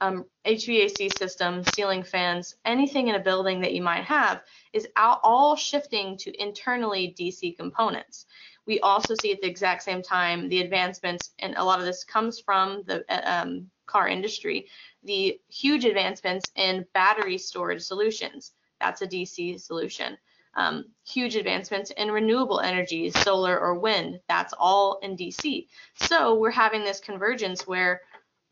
um, 0.00 0.24
HVAC 0.44 1.16
systems, 1.18 1.66
ceiling 1.74 2.02
fans, 2.02 2.56
anything 2.64 3.08
in 3.08 3.14
a 3.14 3.20
building 3.20 3.60
that 3.60 3.72
you 3.72 3.82
might 3.82 4.04
have 4.04 4.42
is 4.72 4.88
all 4.96 5.56
shifting 5.56 6.16
to 6.18 6.42
internally 6.42 7.14
DC 7.18 7.56
components. 7.56 8.26
We 8.66 8.80
also 8.80 9.14
see 9.14 9.32
at 9.32 9.40
the 9.40 9.48
exact 9.48 9.82
same 9.82 10.02
time 10.02 10.48
the 10.48 10.60
advancements, 10.60 11.30
and 11.38 11.54
a 11.56 11.64
lot 11.64 11.78
of 11.78 11.84
this 11.84 12.04
comes 12.04 12.40
from 12.40 12.82
the 12.86 13.04
um, 13.30 13.70
car 13.86 14.08
industry, 14.08 14.66
the 15.02 15.38
huge 15.48 15.84
advancements 15.84 16.50
in 16.56 16.86
battery 16.94 17.38
storage 17.38 17.82
solutions. 17.82 18.52
That's 18.80 19.02
a 19.02 19.06
DC 19.06 19.60
solution. 19.60 20.16
Um, 20.56 20.84
huge 21.04 21.34
advancements 21.36 21.90
in 21.90 22.10
renewable 22.10 22.60
energies, 22.60 23.18
solar 23.20 23.58
or 23.58 23.74
wind. 23.74 24.20
That's 24.28 24.54
all 24.58 24.98
in 25.02 25.16
DC. 25.16 25.66
So 25.96 26.36
we're 26.36 26.50
having 26.50 26.84
this 26.84 27.00
convergence 27.00 27.66
where 27.66 28.00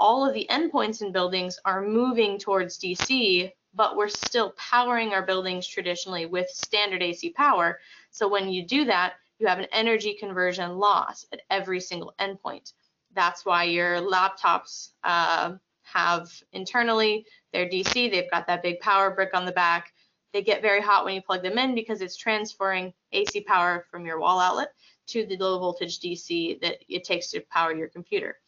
all 0.00 0.26
of 0.26 0.34
the 0.34 0.46
endpoints 0.50 1.00
in 1.00 1.12
buildings 1.12 1.58
are 1.64 1.80
moving 1.80 2.38
towards 2.38 2.78
DC, 2.78 3.52
but 3.74 3.96
we're 3.96 4.08
still 4.08 4.50
powering 4.56 5.12
our 5.12 5.24
buildings 5.24 5.66
traditionally 5.66 6.26
with 6.26 6.48
standard 6.48 7.02
AC 7.02 7.30
power. 7.30 7.78
So 8.10 8.26
when 8.28 8.48
you 8.48 8.66
do 8.66 8.84
that, 8.86 9.14
you 9.38 9.46
have 9.46 9.58
an 9.58 9.68
energy 9.72 10.14
conversion 10.14 10.78
loss 10.78 11.26
at 11.32 11.42
every 11.50 11.80
single 11.80 12.14
endpoint. 12.20 12.72
That's 13.14 13.44
why 13.44 13.64
your 13.64 14.00
laptops 14.00 14.90
uh, 15.04 15.54
have 15.82 16.30
internally 16.52 17.26
their 17.52 17.68
DC, 17.68 18.10
they've 18.10 18.30
got 18.30 18.46
that 18.46 18.62
big 18.62 18.80
power 18.80 19.10
brick 19.10 19.30
on 19.34 19.44
the 19.44 19.52
back. 19.52 19.91
They 20.33 20.42
get 20.42 20.62
very 20.62 20.81
hot 20.81 21.05
when 21.05 21.14
you 21.14 21.23
plug 21.23 21.42
them 21.42 21.59
in 21.59 21.75
because 21.75 22.01
it's 22.01 22.16
transferring 22.16 22.92
AC 23.12 23.42
power 23.42 23.87
from 23.90 24.07
your 24.07 24.18
wall 24.18 24.40
outlet 24.40 24.73
to 25.09 25.27
the 25.27 25.37
low 25.37 25.59
voltage 25.59 26.01
DC 26.01 26.61
that 26.61 26.79
it 26.88 27.05
takes 27.05 27.31
to 27.31 27.40
power 27.40 27.75
your 27.75 27.88
computer. 27.88 28.38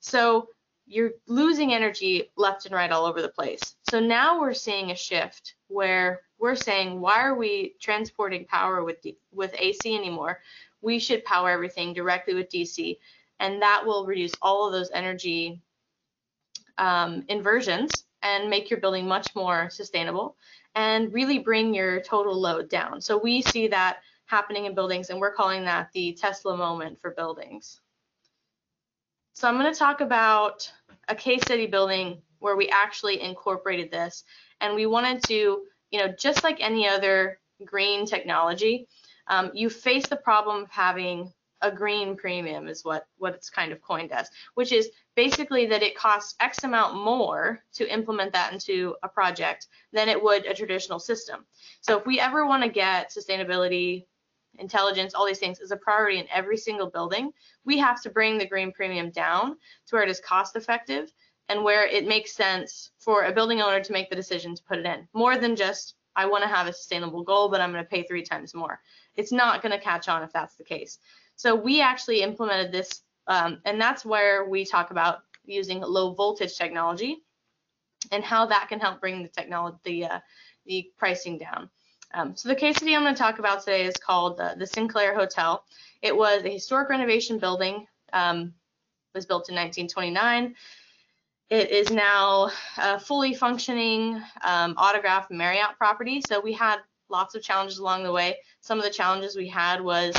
So 0.00 0.48
you're 0.86 1.12
losing 1.26 1.72
energy 1.72 2.30
left 2.36 2.66
and 2.66 2.74
right 2.74 2.90
all 2.90 3.06
over 3.06 3.22
the 3.22 3.28
place. 3.28 3.76
So 3.88 3.98
now 4.00 4.40
we're 4.40 4.54
seeing 4.54 4.90
a 4.90 4.96
shift 4.96 5.54
where 5.68 6.22
we're 6.38 6.56
saying, 6.56 7.00
why 7.00 7.22
are 7.22 7.34
we 7.34 7.74
transporting 7.80 8.44
power 8.44 8.84
with 8.84 9.00
D 9.00 9.16
with 9.32 9.54
AC 9.58 9.96
anymore? 9.96 10.40
We 10.80 10.98
should 10.98 11.24
power 11.24 11.50
everything 11.50 11.92
directly 11.92 12.34
with 12.34 12.50
DC, 12.50 12.98
and 13.38 13.62
that 13.62 13.84
will 13.86 14.06
reduce 14.06 14.32
all 14.42 14.66
of 14.66 14.72
those 14.72 14.90
energy 14.92 15.62
um, 16.78 17.24
inversions 17.28 18.04
and 18.22 18.50
make 18.50 18.70
your 18.70 18.80
building 18.80 19.06
much 19.06 19.34
more 19.34 19.70
sustainable 19.70 20.36
and 20.74 21.12
really 21.12 21.38
bring 21.38 21.74
your 21.74 22.00
total 22.00 22.38
load 22.38 22.68
down. 22.68 23.00
So 23.00 23.18
we 23.18 23.42
see 23.42 23.68
that 23.68 23.98
happening 24.26 24.64
in 24.66 24.74
buildings, 24.74 25.10
and 25.10 25.20
we're 25.20 25.34
calling 25.34 25.64
that 25.64 25.90
the 25.92 26.12
Tesla 26.14 26.56
moment 26.56 27.00
for 27.00 27.10
buildings. 27.10 27.80
So 29.34 29.48
I'm 29.48 29.58
going 29.58 29.72
to 29.72 29.78
talk 29.78 30.00
about 30.00 30.70
a 31.08 31.14
case 31.14 31.42
study 31.42 31.66
building 31.66 32.22
where 32.38 32.56
we 32.56 32.68
actually 32.68 33.20
incorporated 33.20 33.90
this, 33.90 34.24
and 34.60 34.74
we 34.74 34.86
wanted 34.86 35.22
to, 35.24 35.62
you 35.90 35.98
know, 35.98 36.08
just 36.08 36.44
like 36.44 36.58
any 36.60 36.88
other 36.88 37.38
green 37.64 38.06
technology, 38.06 38.88
um, 39.28 39.50
you 39.54 39.70
face 39.70 40.06
the 40.06 40.16
problem 40.16 40.64
of 40.64 40.70
having 40.70 41.32
a 41.62 41.70
green 41.70 42.16
premium 42.16 42.68
is 42.68 42.84
what 42.84 43.06
what 43.18 43.34
it's 43.34 43.48
kind 43.48 43.72
of 43.72 43.80
coined 43.80 44.12
as, 44.12 44.30
which 44.54 44.72
is 44.72 44.90
basically 45.14 45.66
that 45.66 45.82
it 45.82 45.96
costs 45.96 46.34
X 46.40 46.64
amount 46.64 46.96
more 46.96 47.62
to 47.74 47.92
implement 47.92 48.32
that 48.32 48.52
into 48.52 48.94
a 49.02 49.08
project 49.08 49.68
than 49.92 50.08
it 50.08 50.22
would 50.22 50.46
a 50.46 50.54
traditional 50.54 50.98
system. 50.98 51.44
So 51.80 51.98
if 51.98 52.06
we 52.06 52.20
ever 52.20 52.46
want 52.46 52.62
to 52.62 52.68
get 52.68 53.10
sustainability, 53.10 54.04
intelligence, 54.58 55.14
all 55.14 55.26
these 55.26 55.38
things 55.38 55.60
as 55.60 55.70
a 55.70 55.76
priority 55.76 56.18
in 56.18 56.26
every 56.32 56.56
single 56.56 56.90
building, 56.90 57.32
we 57.64 57.78
have 57.78 58.02
to 58.02 58.10
bring 58.10 58.38
the 58.38 58.46
green 58.46 58.72
premium 58.72 59.10
down 59.10 59.56
to 59.86 59.94
where 59.94 60.02
it 60.02 60.10
is 60.10 60.20
cost 60.20 60.56
effective 60.56 61.12
and 61.48 61.62
where 61.62 61.86
it 61.86 62.06
makes 62.06 62.32
sense 62.32 62.90
for 62.98 63.24
a 63.24 63.32
building 63.32 63.60
owner 63.60 63.80
to 63.80 63.92
make 63.92 64.10
the 64.10 64.16
decision 64.16 64.54
to 64.54 64.62
put 64.62 64.78
it 64.78 64.86
in 64.86 65.06
more 65.12 65.38
than 65.38 65.56
just 65.56 65.94
I 66.14 66.26
want 66.26 66.42
to 66.42 66.48
have 66.48 66.66
a 66.66 66.72
sustainable 66.72 67.22
goal, 67.22 67.48
but 67.48 67.60
I'm 67.60 67.72
going 67.72 67.82
to 67.82 67.88
pay 67.88 68.02
three 68.02 68.22
times 68.22 68.54
more. 68.54 68.80
It's 69.16 69.32
not 69.32 69.62
going 69.62 69.72
to 69.72 69.82
catch 69.82 70.08
on 70.08 70.22
if 70.22 70.32
that's 70.32 70.56
the 70.56 70.64
case. 70.64 70.98
So 71.36 71.54
we 71.54 71.80
actually 71.80 72.22
implemented 72.22 72.72
this, 72.72 73.02
um, 73.26 73.60
and 73.64 73.80
that's 73.80 74.04
where 74.04 74.48
we 74.48 74.64
talk 74.64 74.90
about 74.90 75.22
using 75.44 75.80
low 75.80 76.14
voltage 76.14 76.56
technology 76.56 77.18
and 78.10 78.24
how 78.24 78.46
that 78.46 78.68
can 78.68 78.80
help 78.80 79.00
bring 79.00 79.22
the 79.22 79.28
technology, 79.28 79.78
the, 79.84 80.04
uh, 80.04 80.18
the 80.66 80.90
pricing 80.98 81.38
down. 81.38 81.68
Um, 82.14 82.36
so 82.36 82.48
the 82.48 82.54
case 82.54 82.76
study 82.76 82.94
I'm 82.94 83.02
going 83.02 83.14
to 83.14 83.18
talk 83.18 83.38
about 83.38 83.60
today 83.60 83.84
is 83.84 83.96
called 83.96 84.38
uh, 84.40 84.54
the 84.54 84.66
Sinclair 84.66 85.14
Hotel. 85.14 85.64
It 86.02 86.14
was 86.14 86.44
a 86.44 86.50
historic 86.50 86.90
renovation 86.90 87.38
building, 87.38 87.86
um, 88.12 88.52
was 89.14 89.26
built 89.26 89.48
in 89.48 89.54
1929. 89.54 90.54
It 91.50 91.70
is 91.70 91.90
now 91.90 92.50
a 92.78 92.98
fully 92.98 93.34
functioning 93.34 94.22
um, 94.42 94.74
autograph 94.76 95.30
Marriott 95.30 95.76
property. 95.78 96.22
So 96.26 96.40
we 96.40 96.52
had 96.52 96.78
lots 97.08 97.34
of 97.34 97.42
challenges 97.42 97.78
along 97.78 98.04
the 98.04 98.12
way. 98.12 98.38
Some 98.60 98.78
of 98.78 98.84
the 98.84 98.90
challenges 98.90 99.36
we 99.36 99.48
had 99.48 99.80
was 99.80 100.14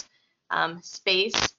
um, 0.54 0.82
space. 0.82 1.56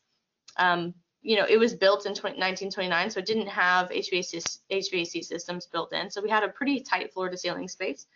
Um, 0.57 0.95
you 1.23 1.37
know, 1.37 1.47
it 1.49 1.59
was 1.59 1.75
built 1.75 2.07
in 2.07 2.15
20, 2.15 2.37
1929, 2.39 3.11
so 3.11 3.19
it 3.19 3.27
didn't 3.27 3.49
have 3.49 3.89
HVAC, 3.91 4.59
HVAC 4.71 5.25
systems 5.25 5.67
built 5.67 5.93
in. 5.93 6.11
So 6.11 6.23
we 6.23 6.31
had 6.31 6.43
a 6.43 6.49
pretty 6.49 6.81
tight 6.81 7.13
floor 7.13 7.29
to 7.29 7.37
ceiling 7.37 7.69
space. 7.69 8.07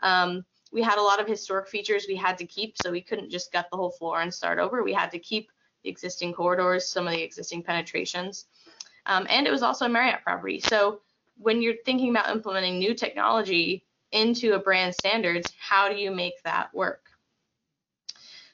Um, 0.00 0.44
we 0.72 0.82
had 0.82 0.98
a 0.98 1.02
lot 1.02 1.20
of 1.20 1.28
historic 1.28 1.68
features 1.68 2.06
we 2.08 2.16
had 2.16 2.36
to 2.38 2.44
keep, 2.44 2.74
so 2.82 2.90
we 2.90 3.00
couldn't 3.00 3.30
just 3.30 3.52
gut 3.52 3.68
the 3.70 3.76
whole 3.76 3.92
floor 3.92 4.20
and 4.20 4.34
start 4.34 4.58
over. 4.58 4.82
We 4.82 4.92
had 4.92 5.10
to 5.12 5.18
keep 5.18 5.50
the 5.84 5.88
existing 5.88 6.34
corridors, 6.34 6.88
some 6.88 7.06
of 7.06 7.12
the 7.12 7.22
existing 7.22 7.62
penetrations. 7.62 8.46
Um, 9.06 9.26
and 9.30 9.46
it 9.46 9.52
was 9.52 9.62
also 9.62 9.86
a 9.86 9.88
Marriott 9.88 10.22
property. 10.24 10.58
So 10.58 11.00
when 11.38 11.62
you're 11.62 11.76
thinking 11.84 12.10
about 12.10 12.30
implementing 12.30 12.78
new 12.78 12.94
technology 12.94 13.84
into 14.10 14.54
a 14.54 14.58
brand 14.58 14.94
standards, 14.94 15.52
how 15.58 15.88
do 15.88 15.94
you 15.94 16.10
make 16.10 16.42
that 16.42 16.74
work? 16.74 17.05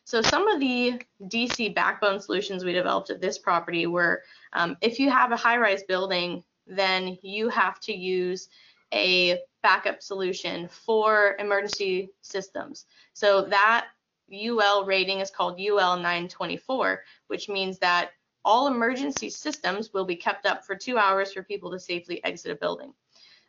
So 0.05 0.21
some 0.21 0.49
of 0.49 0.61
the 0.61 1.01
DC 1.23 1.75
backbone 1.75 2.21
solutions 2.21 2.65
we 2.65 2.73
developed 2.73 3.11
at 3.11 3.21
this 3.21 3.39
property 3.39 3.87
were 3.87 4.23
um, 4.53 4.77
if 4.81 4.99
you 4.99 5.11
have 5.11 5.33
a 5.33 5.37
high-rise 5.37 5.85
building, 5.85 6.43
then 6.67 7.19
you 7.23 7.49
have 7.49 7.81
to 7.81 7.93
use 7.93 8.49
a 8.93 9.39
backup 9.63 10.03
solution 10.03 10.69
for 10.69 11.37
emergency 11.39 12.11
systems. 12.21 12.87
So 13.15 13.43
that 13.43 13.87
UL 14.33 14.85
rating 14.85 15.21
is 15.21 15.31
called 15.31 15.61
UL 15.61 15.97
924, 15.97 17.05
which 17.29 17.49
means 17.49 17.79
that 17.79 18.11
all 18.45 18.67
emergency 18.67 19.31
systems 19.31 19.93
will 19.93 20.05
be 20.05 20.17
kept 20.17 20.47
up 20.47 20.65
for 20.65 20.75
two 20.75 20.99
hours 20.99 21.33
for 21.33 21.43
people 21.43 21.71
to 21.71 21.79
safely 21.79 22.23
exit 22.25 22.51
a 22.51 22.57
building. 22.57 22.93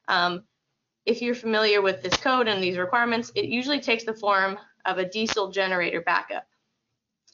Um, 0.07 0.43
if 1.05 1.21
you're 1.21 1.35
familiar 1.35 1.81
with 1.81 2.01
this 2.01 2.15
code 2.15 2.47
and 2.47 2.61
these 2.61 2.77
requirements, 2.77 3.31
it 3.35 3.45
usually 3.45 3.79
takes 3.79 4.03
the 4.03 4.13
form 4.13 4.57
of 4.85 4.97
a 4.97 5.09
diesel 5.09 5.49
generator 5.49 6.01
backup. 6.01 6.47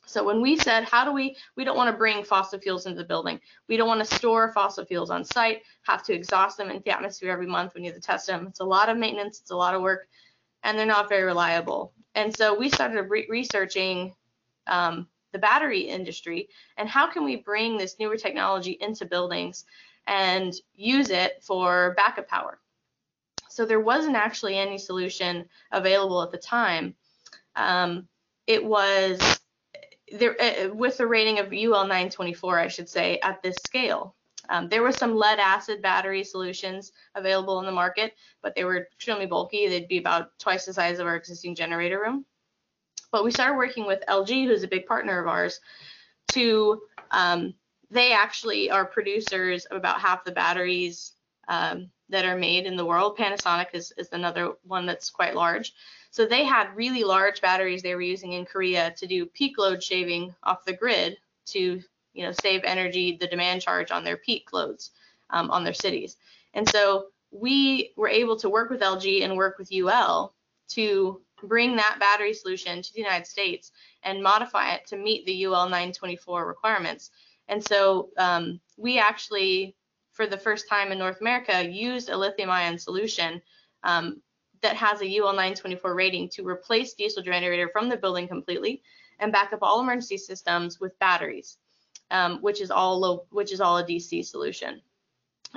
So 0.06 0.24
when 0.24 0.42
we 0.42 0.58
said, 0.58 0.86
how 0.86 1.06
do 1.06 1.14
we, 1.14 1.36
we 1.56 1.64
don't 1.64 1.78
want 1.78 1.92
to 1.92 1.98
bring 1.98 2.24
fossil 2.24 2.60
fuels 2.60 2.88
into 2.88 2.98
the 2.98 3.08
building. 3.08 3.40
We 3.68 3.78
don't 3.78 3.88
want 3.88 4.00
to 4.00 4.16
store 4.16 4.52
fossil 4.52 4.84
fuels 4.84 5.12
on 5.12 5.24
site, 5.24 5.62
have 5.84 6.04
to 6.06 6.14
exhaust 6.14 6.58
them 6.58 6.72
into 6.72 6.82
the 6.82 6.96
atmosphere 6.96 7.32
every 7.32 7.46
month 7.46 7.76
when 7.76 7.84
you 7.84 7.92
have 7.92 8.02
to 8.02 8.06
test 8.06 8.26
them. 8.26 8.48
It's 8.48 8.60
a 8.60 8.66
lot 8.66 8.90
of 8.90 8.98
maintenance, 8.98 9.40
it's 9.40 9.52
a 9.52 9.56
lot 9.56 9.76
of 9.76 9.84
work, 9.84 10.08
and 10.64 10.78
they're 10.78 10.88
not 10.88 11.10
very 11.10 11.24
reliable. 11.24 11.94
And 12.16 12.34
so 12.34 12.58
we 12.58 12.70
started 12.70 13.04
re 13.04 13.28
researching 13.30 14.16
um, 14.66 15.08
the 15.32 15.40
battery 15.40 15.82
industry 15.82 16.50
and 16.78 16.90
how 16.90 17.08
can 17.08 17.24
we 17.24 17.36
bring 17.36 17.78
this 17.78 17.98
newer 18.00 18.18
technology 18.18 18.78
into 18.82 19.06
buildings 19.06 19.66
and 20.08 20.56
use 20.74 21.12
it 21.12 21.44
for 21.44 21.94
backup 21.98 22.28
power. 22.28 22.60
So 23.48 23.66
there 23.66 23.80
wasn't 23.80 24.16
actually 24.16 24.58
any 24.58 24.78
solution 24.78 25.46
available 25.72 26.22
at 26.24 26.32
the 26.32 26.38
time. 26.38 26.96
Um, 27.56 28.08
it 28.48 28.64
was 28.64 29.20
there 30.12 30.36
uh, 30.42 30.74
with 30.74 31.00
a 31.00 31.08
rating 31.08 31.40
of 31.40 31.54
UL 31.54 31.84
924, 31.84 32.60
I 32.60 32.68
should 32.68 32.90
say, 32.90 33.20
at 33.22 33.42
this 33.44 33.58
scale. 33.66 34.16
Um, 34.50 34.68
there 34.68 34.82
were 34.82 34.92
some 34.92 35.16
lead 35.16 35.40
acid 35.40 35.82
battery 35.82 36.24
solutions 36.24 36.92
available 37.14 37.60
in 37.60 37.66
the 37.66 37.72
market, 37.72 38.14
but 38.42 38.56
they 38.56 38.64
were 38.64 38.78
extremely 38.78 39.28
bulky. 39.28 39.68
They'd 39.68 39.88
be 39.88 40.00
about 40.00 40.38
twice 40.40 40.66
the 40.66 40.74
size 40.74 40.98
of 40.98 41.06
our 41.06 41.16
existing 41.16 41.54
generator 41.54 42.00
room. 42.00 42.26
But 43.12 43.24
we 43.24 43.32
started 43.32 43.58
working 43.58 43.86
with 43.86 44.04
LG, 44.08 44.46
who's 44.46 44.64
a 44.64 44.68
big 44.68 44.88
partner 44.88 45.20
of 45.20 45.28
ours, 45.28 45.60
to 46.32 46.82
um, 47.12 47.54
they 47.92 48.12
actually 48.12 48.72
are 48.72 48.86
producers 48.86 49.66
of 49.66 49.78
about 49.78 50.02
half 50.02 50.24
the 50.24 50.32
batteries 50.32 51.14
um, 51.48 51.90
that 52.10 52.26
are 52.26 52.38
made 52.38 52.66
in 52.66 52.76
the 52.76 52.86
world. 52.86 53.18
Panasonic 53.18 53.68
is, 53.74 53.94
is 53.98 54.10
another 54.12 54.54
one 54.64 54.86
that's 54.86 55.10
quite 55.10 55.36
large. 55.36 55.74
So 56.12 56.26
they 56.26 56.44
had 56.44 56.76
really 56.76 57.04
large 57.04 57.42
batteries 57.42 57.82
they 57.82 57.96
were 57.96 58.02
using 58.02 58.34
in 58.34 58.46
Korea 58.46 58.94
to 58.98 59.08
do 59.08 59.26
peak 59.26 59.58
load 59.58 59.84
shaving 59.84 60.34
off 60.44 60.66
the 60.66 60.74
grid 60.74 61.18
to 61.48 61.82
you 62.14 62.26
know 62.26 62.32
save 62.42 62.64
energy, 62.64 63.18
the 63.20 63.28
demand 63.28 63.62
charge 63.62 63.92
on 63.92 64.04
their 64.04 64.18
peak 64.18 64.52
loads 64.52 64.92
um, 65.30 65.52
on 65.52 65.64
their 65.64 65.74
cities. 65.74 66.18
And 66.54 66.68
so 66.70 67.08
we 67.32 67.94
were 67.96 68.08
able 68.08 68.38
to 68.38 68.50
work 68.50 68.70
with 68.70 68.82
LG 68.82 69.24
and 69.24 69.38
work 69.38 69.58
with 69.60 69.72
UL 69.72 70.34
to 70.70 71.22
bring 71.44 71.76
that 71.76 71.98
battery 72.00 72.34
solution 72.34 72.82
to 72.82 72.94
the 72.94 73.00
United 73.00 73.26
States 73.26 73.72
and 74.04 74.24
modify 74.24 74.74
it 74.74 74.86
to 74.88 74.98
meet 74.98 75.26
the 75.26 75.46
UL 75.46 75.66
924 75.66 76.46
requirements. 76.46 77.12
And 77.48 77.64
so 77.64 78.10
um, 78.18 78.60
we 78.78 79.00
actually, 79.00 79.76
for 80.12 80.28
the 80.28 80.38
first 80.38 80.68
time 80.68 80.92
in 80.92 81.00
North 81.00 81.22
America, 81.22 81.68
used 81.68 82.10
a 82.10 82.18
lithium 82.18 82.50
ion 82.50 82.78
solution 82.78 83.42
um, 83.84 84.22
that 84.62 84.76
has 84.76 85.02
a 85.02 85.18
UL 85.18 85.34
924 85.34 85.96
rating 85.96 86.30
to 86.30 86.48
replace 86.48 86.94
diesel 86.94 87.24
generator 87.24 87.70
from 87.72 87.90
the 87.90 87.98
building 87.98 88.28
completely 88.28 88.82
and 89.20 89.32
back 89.32 89.54
up 89.54 89.60
all 89.62 89.82
emergency 89.82 90.18
systems 90.18 90.80
with 90.80 90.98
batteries, 91.00 91.58
um, 92.12 92.40
which 92.42 92.62
is 92.62 92.72
all 92.72 93.00
low, 93.00 93.26
which 93.30 93.52
is 93.52 93.62
all 93.62 93.78
a 93.78 93.84
DC 93.84 94.26
solution. 94.26 94.82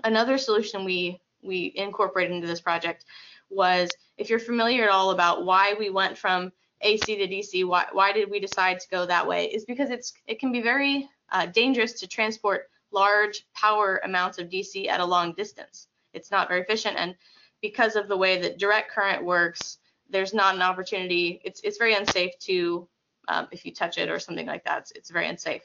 Another 0.05 0.39
solution 0.39 0.85
we 0.85 1.21
we 1.43 1.73
incorporated 1.75 2.33
into 2.35 2.47
this 2.47 2.61
project 2.61 3.05
was 3.51 3.91
if 4.17 4.31
you're 4.31 4.39
familiar 4.39 4.85
at 4.85 4.91
all 4.91 5.11
about 5.11 5.45
why 5.45 5.75
we 5.79 5.91
went 5.91 6.17
from 6.17 6.53
AC 6.81 7.17
to 7.17 7.29
DC, 7.29 7.65
why, 7.67 7.87
why 7.93 8.13
did 8.13 8.31
we 8.31 8.41
decide 8.41 8.81
to 8.81 8.89
go 8.89 9.07
that 9.07 9.27
way? 9.27 9.47
Is 9.47 9.65
because 9.65 9.91
it's 9.91 10.13
it 10.27 10.39
can 10.39 10.53
be 10.53 10.61
very 10.61 11.09
uh, 11.31 11.47
dangerous 11.47 11.93
to 12.01 12.07
transport 12.07 12.69
large 12.91 13.47
power 13.55 14.01
amounts 14.05 14.39
of 14.39 14.49
DC 14.49 14.89
at 14.89 15.01
a 15.01 15.05
long 15.05 15.33
distance. 15.35 15.89
It's 16.13 16.31
not 16.31 16.49
very 16.49 16.61
efficient, 16.61 16.97
and 16.99 17.15
because 17.63 17.97
of 17.97 18.09
the 18.09 18.17
way 18.17 18.41
that 18.43 18.59
direct 18.59 18.91
current 18.91 19.25
works, 19.25 19.79
there's 20.11 20.35
not 20.35 20.55
an 20.55 20.63
opportunity. 20.63 21.41
It's 21.45 21.61
it's 21.63 21.79
very 21.79 21.95
unsafe 21.95 22.39
to 22.41 22.89
um, 23.29 23.49
if 23.51 23.65
you 23.65 23.73
touch 23.73 23.99
it 23.99 24.11
or 24.11 24.19
something 24.19 24.47
like 24.47 24.65
that. 24.65 24.81
It's, 24.81 24.91
it's 24.93 25.11
very 25.11 25.29
unsafe. 25.29 25.63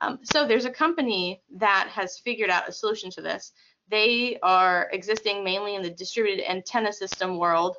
Um, 0.00 0.20
so 0.22 0.46
there's 0.46 0.64
a 0.64 0.70
company 0.70 1.42
that 1.56 1.88
has 1.90 2.18
figured 2.18 2.50
out 2.50 2.68
a 2.68 2.72
solution 2.72 3.10
to 3.12 3.22
this. 3.22 3.52
They 3.88 4.38
are 4.42 4.88
existing 4.92 5.42
mainly 5.42 5.74
in 5.74 5.82
the 5.82 5.90
distributed 5.90 6.48
antenna 6.48 6.92
system 6.92 7.38
world. 7.38 7.76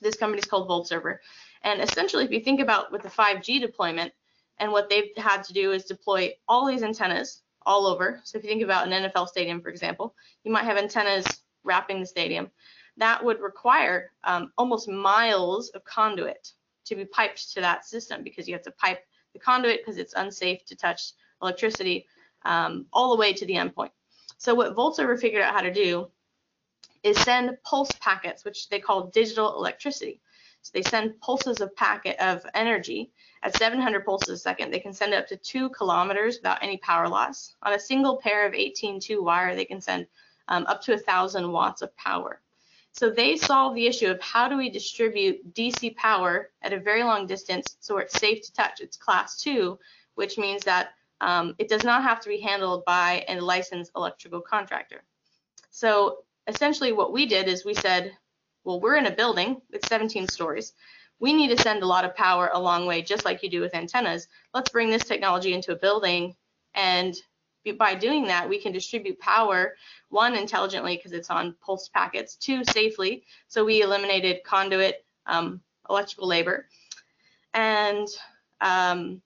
This 0.00 0.16
company 0.16 0.40
is 0.40 0.46
called 0.46 0.68
VoltServer. 0.68 1.18
And 1.62 1.80
essentially, 1.80 2.24
if 2.24 2.32
you 2.32 2.40
think 2.40 2.60
about 2.60 2.90
with 2.90 3.02
the 3.02 3.08
5G 3.08 3.60
deployment, 3.60 4.12
and 4.58 4.72
what 4.72 4.88
they've 4.88 5.10
had 5.16 5.42
to 5.44 5.52
do 5.52 5.72
is 5.72 5.84
deploy 5.84 6.32
all 6.48 6.66
these 6.66 6.82
antennas 6.82 7.42
all 7.64 7.86
over. 7.86 8.20
So 8.24 8.38
if 8.38 8.44
you 8.44 8.50
think 8.50 8.62
about 8.62 8.86
an 8.86 8.92
NFL 8.92 9.28
stadium, 9.28 9.60
for 9.60 9.70
example, 9.70 10.14
you 10.44 10.52
might 10.52 10.64
have 10.64 10.76
antennas 10.76 11.26
wrapping 11.64 12.00
the 12.00 12.06
stadium. 12.06 12.50
That 12.96 13.24
would 13.24 13.40
require 13.40 14.12
um, 14.24 14.52
almost 14.58 14.88
miles 14.88 15.70
of 15.70 15.84
conduit 15.84 16.52
to 16.84 16.94
be 16.94 17.04
piped 17.04 17.52
to 17.54 17.60
that 17.60 17.84
system 17.84 18.22
because 18.22 18.46
you 18.48 18.54
have 18.54 18.62
to 18.64 18.70
pipe 18.72 19.06
the 19.32 19.38
conduit 19.38 19.80
because 19.80 19.98
it's 19.98 20.14
unsafe 20.14 20.64
to 20.66 20.76
touch 20.76 21.12
electricity 21.40 22.06
um, 22.44 22.86
all 22.92 23.10
the 23.10 23.20
way 23.20 23.32
to 23.32 23.46
the 23.46 23.54
endpoint. 23.54 23.90
So 24.38 24.54
what 24.54 24.76
VoltServer 24.76 25.18
figured 25.20 25.42
out 25.42 25.54
how 25.54 25.60
to 25.60 25.72
do 25.72 26.10
is 27.02 27.16
send 27.18 27.56
pulse 27.64 27.94
packets, 28.00 28.44
which 28.44 28.68
they 28.68 28.78
call 28.78 29.08
digital 29.08 29.56
electricity. 29.56 30.20
So 30.62 30.70
they 30.74 30.82
send 30.82 31.20
pulses 31.20 31.60
of 31.60 31.74
packet 31.74 32.16
of 32.20 32.46
energy 32.54 33.10
at 33.42 33.54
700 33.54 34.04
pulses 34.04 34.28
a 34.28 34.38
second. 34.38 34.72
They 34.72 34.78
can 34.78 34.92
send 34.92 35.12
up 35.12 35.26
to 35.28 35.36
two 35.36 35.70
kilometers 35.70 36.36
without 36.36 36.62
any 36.62 36.76
power 36.76 37.08
loss. 37.08 37.56
On 37.64 37.72
a 37.72 37.78
single 37.78 38.18
pair 38.18 38.46
of 38.46 38.52
18-2 38.52 39.22
wire, 39.22 39.56
they 39.56 39.64
can 39.64 39.80
send 39.80 40.06
um, 40.48 40.66
up 40.66 40.82
to 40.82 40.92
1,000 40.92 41.50
watts 41.50 41.82
of 41.82 41.96
power. 41.96 42.40
So 42.92 43.08
they 43.08 43.36
solve 43.36 43.74
the 43.74 43.86
issue 43.86 44.10
of 44.10 44.20
how 44.20 44.48
do 44.48 44.56
we 44.56 44.68
distribute 44.68 45.54
DC 45.54 45.96
power 45.96 46.50
at 46.60 46.74
a 46.74 46.78
very 46.78 47.02
long 47.02 47.26
distance 47.26 47.76
so 47.80 47.96
it's 47.98 48.18
safe 48.18 48.42
to 48.42 48.52
touch. 48.52 48.80
It's 48.80 48.98
class 48.98 49.40
two, 49.40 49.78
which 50.14 50.36
means 50.36 50.62
that 50.64 50.90
um, 51.22 51.54
it 51.58 51.68
does 51.68 51.84
not 51.84 52.02
have 52.02 52.20
to 52.20 52.28
be 52.28 52.38
handled 52.38 52.84
by 52.84 53.24
a 53.28 53.40
licensed 53.40 53.92
electrical 53.96 54.42
contractor. 54.42 55.04
So 55.70 56.18
essentially 56.46 56.92
what 56.92 57.12
we 57.12 57.24
did 57.24 57.48
is 57.48 57.64
we 57.64 57.74
said, 57.74 58.12
well, 58.64 58.80
we're 58.80 58.96
in 58.96 59.06
a 59.06 59.10
building, 59.10 59.62
it's 59.70 59.88
17 59.88 60.28
stories. 60.28 60.74
We 61.18 61.32
need 61.32 61.56
to 61.56 61.62
send 61.62 61.82
a 61.82 61.86
lot 61.86 62.04
of 62.04 62.14
power 62.14 62.50
a 62.52 62.60
long 62.60 62.84
way, 62.84 63.00
just 63.00 63.24
like 63.24 63.42
you 63.42 63.48
do 63.48 63.60
with 63.60 63.74
antennas. 63.74 64.28
Let's 64.52 64.70
bring 64.70 64.90
this 64.90 65.04
technology 65.04 65.54
into 65.54 65.72
a 65.72 65.76
building 65.76 66.34
and 66.74 67.14
by 67.78 67.94
doing 67.94 68.24
that, 68.26 68.48
we 68.48 68.60
can 68.60 68.72
distribute 68.72 69.18
power, 69.18 69.76
one, 70.08 70.34
intelligently 70.34 70.96
because 70.96 71.12
it's 71.12 71.30
on 71.30 71.54
pulse 71.64 71.88
packets, 71.88 72.36
two, 72.36 72.64
safely. 72.64 73.24
So 73.48 73.64
we 73.64 73.82
eliminated 73.82 74.42
conduit 74.44 75.04
um, 75.26 75.60
electrical 75.88 76.26
labor. 76.26 76.66
And 77.54 78.08
um, 78.60 79.22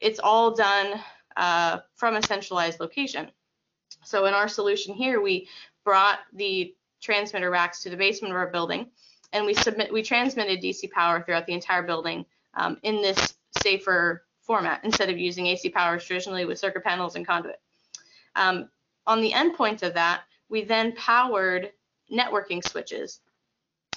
it's 0.00 0.20
all 0.20 0.54
done 0.54 1.00
uh, 1.36 1.80
from 1.94 2.16
a 2.16 2.22
centralized 2.22 2.80
location. 2.80 3.30
So 4.04 4.26
in 4.26 4.34
our 4.34 4.48
solution 4.48 4.94
here, 4.94 5.20
we 5.20 5.48
brought 5.84 6.20
the 6.32 6.74
transmitter 7.00 7.50
racks 7.50 7.82
to 7.82 7.90
the 7.90 7.96
basement 7.96 8.32
of 8.32 8.36
our 8.36 8.48
building, 8.48 8.86
and 9.32 9.44
we 9.44 9.54
submit 9.54 9.92
we 9.92 10.02
transmitted 10.02 10.60
DC 10.60 10.90
power 10.90 11.22
throughout 11.22 11.46
the 11.46 11.52
entire 11.52 11.82
building 11.82 12.24
um, 12.54 12.78
in 12.82 13.02
this 13.02 13.34
safer 13.58 14.25
format 14.46 14.80
instead 14.84 15.10
of 15.10 15.18
using 15.18 15.48
AC 15.48 15.68
power 15.70 15.98
traditionally 15.98 16.44
with 16.44 16.58
circuit 16.58 16.84
panels 16.84 17.16
and 17.16 17.26
conduit. 17.26 17.60
Um, 18.34 18.68
on 19.06 19.20
the 19.20 19.32
endpoint 19.32 19.82
of 19.82 19.94
that, 19.94 20.22
we 20.48 20.64
then 20.64 20.92
powered 20.92 21.72
networking 22.12 22.66
switches, 22.66 23.20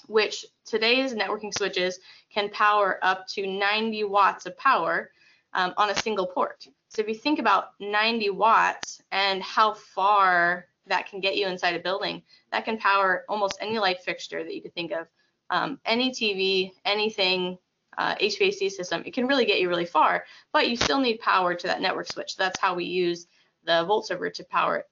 which 0.08 0.45
today's 0.66 1.14
networking 1.14 1.56
switches 1.56 2.00
can 2.34 2.50
power 2.50 3.00
up 3.04 3.28
to 3.28 3.45
90 3.45 4.04
watts 4.06 4.45
of 4.45 4.58
power 4.58 5.12
um, 5.54 5.74
on 5.78 5.89
a 5.89 5.95
single 5.95 6.28
port. 6.28 6.68
So 6.89 7.02
if 7.02 7.08
you 7.08 7.16
think 7.16 7.39
about 7.39 7.72
90 7.80 8.32
watts 8.32 9.02
and 9.12 9.43
how 9.43 9.74
far 9.74 10.66
that 10.88 11.08
can 11.08 11.20
get 11.20 11.38
you 11.38 11.47
inside 11.47 11.76
a 11.76 11.80
building, 11.80 12.24
that 12.52 12.66
can 12.66 12.78
power 12.78 13.26
almost 13.30 13.58
any 13.62 13.78
light 13.78 14.02
fixture 14.02 14.43
that 14.43 14.56
you 14.56 14.62
could 14.62 14.74
think 14.74 14.91
of, 14.91 15.08
um, 15.52 15.80
any 15.86 16.12
TV, 16.12 16.72
anything 16.86 17.58
uh, 18.00 18.16
HVAC 18.16 18.72
system, 18.72 19.04
it 19.06 19.14
can 19.14 19.28
really 19.28 19.45
get 19.45 19.60
you 19.60 19.68
really 19.68 19.86
far, 19.86 20.24
but 20.54 20.70
you 20.70 20.78
still 20.78 21.02
need 21.02 21.20
power 21.20 21.54
to 21.54 21.68
that 21.68 21.82
network 21.82 22.10
switch. 22.10 22.38
That's 22.38 22.58
how 22.58 22.74
we 22.74 22.86
use 22.86 23.28
the 23.66 23.86
VoltServer 23.86 24.34
to 24.36 24.43
power 24.45 24.78
it. 24.78 24.86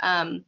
Um, 0.00 0.44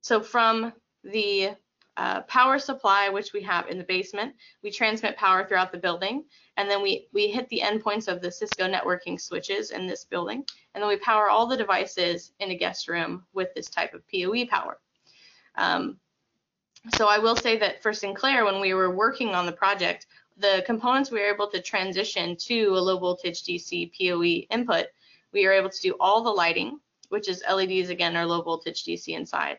so 0.00 0.20
from 0.20 0.72
the 1.04 1.50
uh, 1.96 2.22
power 2.22 2.58
supply, 2.58 3.08
which 3.10 3.32
we 3.32 3.42
have 3.42 3.68
in 3.68 3.78
the 3.78 3.84
basement, 3.84 4.34
we 4.64 4.72
transmit 4.72 5.16
power 5.16 5.46
throughout 5.46 5.70
the 5.70 5.78
building, 5.78 6.24
and 6.56 6.68
then 6.68 6.82
we, 6.82 7.06
we 7.12 7.28
hit 7.28 7.48
the 7.48 7.62
endpoints 7.64 8.08
of 8.08 8.20
the 8.20 8.30
Cisco 8.30 8.68
networking 8.68 9.18
switches 9.18 9.70
in 9.70 9.86
this 9.86 10.04
building, 10.04 10.44
and 10.74 10.82
then 10.82 10.88
we 10.88 10.96
power 10.96 11.30
all 11.30 11.46
the 11.46 11.56
devices 11.56 12.32
in 12.40 12.50
a 12.50 12.58
guest 12.58 12.88
room 12.88 13.24
with 13.34 13.54
this 13.54 13.68
type 13.68 13.94
of 13.94 14.02
PoE 14.12 14.46
power. 14.46 14.80
Um, 15.54 15.98
so 16.96 17.06
I 17.06 17.18
will 17.18 17.36
say 17.36 17.56
that 17.58 17.82
for 17.82 17.92
Sinclair, 17.92 18.44
when 18.44 18.60
we 18.60 18.74
were 18.74 18.94
working 18.94 19.28
on 19.28 19.46
the 19.46 19.52
project, 19.52 20.06
the 20.36 20.62
components 20.66 21.10
we 21.10 21.20
were 21.20 21.32
able 21.32 21.48
to 21.48 21.62
transition 21.62 22.36
to 22.36 22.68
a 22.68 22.80
low 22.80 22.98
voltage 22.98 23.42
DC 23.42 23.92
PoE 23.96 24.46
input, 24.54 24.86
we 25.32 25.46
are 25.46 25.52
able 25.52 25.70
to 25.70 25.82
do 25.82 25.96
all 25.98 26.22
the 26.22 26.30
lighting, 26.30 26.78
which 27.08 27.28
is 27.28 27.42
LEDs 27.50 27.88
again 27.88 28.16
are 28.16 28.26
low 28.26 28.42
voltage 28.42 28.84
DC 28.84 29.08
inside. 29.08 29.58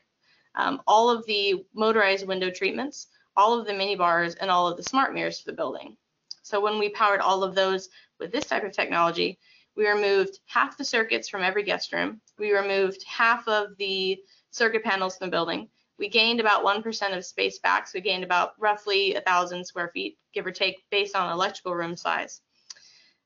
Um, 0.55 0.81
all 0.87 1.09
of 1.09 1.25
the 1.25 1.65
motorized 1.73 2.27
window 2.27 2.49
treatments, 2.49 3.07
all 3.35 3.59
of 3.59 3.65
the 3.65 3.73
mini 3.73 3.95
bars, 3.95 4.35
and 4.35 4.49
all 4.49 4.67
of 4.67 4.77
the 4.77 4.83
smart 4.83 5.13
mirrors 5.13 5.39
for 5.39 5.51
the 5.51 5.57
building. 5.57 5.97
So 6.43 6.61
when 6.61 6.79
we 6.79 6.89
powered 6.89 7.21
all 7.21 7.43
of 7.43 7.55
those 7.55 7.89
with 8.19 8.31
this 8.31 8.45
type 8.45 8.63
of 8.63 8.71
technology, 8.71 9.37
we 9.75 9.87
removed 9.87 10.39
half 10.45 10.77
the 10.77 10.85
circuits 10.85 11.29
from 11.29 11.43
every 11.43 11.63
guest 11.63 11.93
room. 11.93 12.21
We 12.39 12.53
removed 12.53 13.03
half 13.05 13.47
of 13.47 13.77
the 13.77 14.19
circuit 14.49 14.83
panels 14.83 15.17
from 15.17 15.27
the 15.27 15.31
building 15.31 15.69
we 15.99 16.09
gained 16.09 16.39
about 16.39 16.63
1% 16.63 17.17
of 17.17 17.25
space 17.25 17.59
back, 17.59 17.87
so 17.87 17.93
we 17.95 18.01
gained 18.01 18.23
about 18.23 18.53
roughly 18.59 19.13
1,000 19.13 19.65
square 19.65 19.89
feet, 19.93 20.17
give 20.33 20.45
or 20.45 20.51
take, 20.51 20.83
based 20.91 21.15
on 21.15 21.31
electrical 21.31 21.73
room 21.73 21.95
size. 21.95 22.41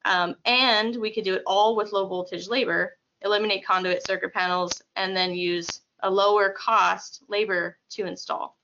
Um, 0.05 0.35
and 0.45 0.95
we 0.95 1.13
could 1.13 1.23
do 1.23 1.35
it 1.35 1.43
all 1.45 1.75
with 1.75 1.91
low 1.91 2.07
voltage 2.07 2.47
labor, 2.47 2.97
eliminate 3.21 3.65
conduit 3.65 4.05
circuit 4.05 4.33
panels, 4.33 4.81
and 4.95 5.15
then 5.15 5.33
use 5.33 5.81
a 6.01 6.09
lower 6.09 6.49
cost 6.49 7.23
labor 7.27 7.77
to 7.91 8.05
install. 8.05 8.57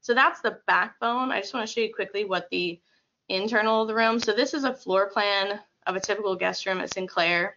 So 0.00 0.14
that's 0.14 0.40
the 0.40 0.58
backbone. 0.66 1.30
I 1.30 1.40
just 1.40 1.54
want 1.54 1.68
to 1.68 1.72
show 1.72 1.82
you 1.82 1.94
quickly 1.94 2.24
what 2.24 2.48
the 2.50 2.80
internal 3.28 3.82
of 3.82 3.88
the 3.88 3.94
room. 3.94 4.18
So 4.18 4.32
this 4.32 4.54
is 4.54 4.64
a 4.64 4.74
floor 4.74 5.08
plan 5.08 5.60
of 5.86 5.96
a 5.96 6.00
typical 6.00 6.34
guest 6.34 6.66
room 6.66 6.80
at 6.80 6.92
Sinclair. 6.92 7.56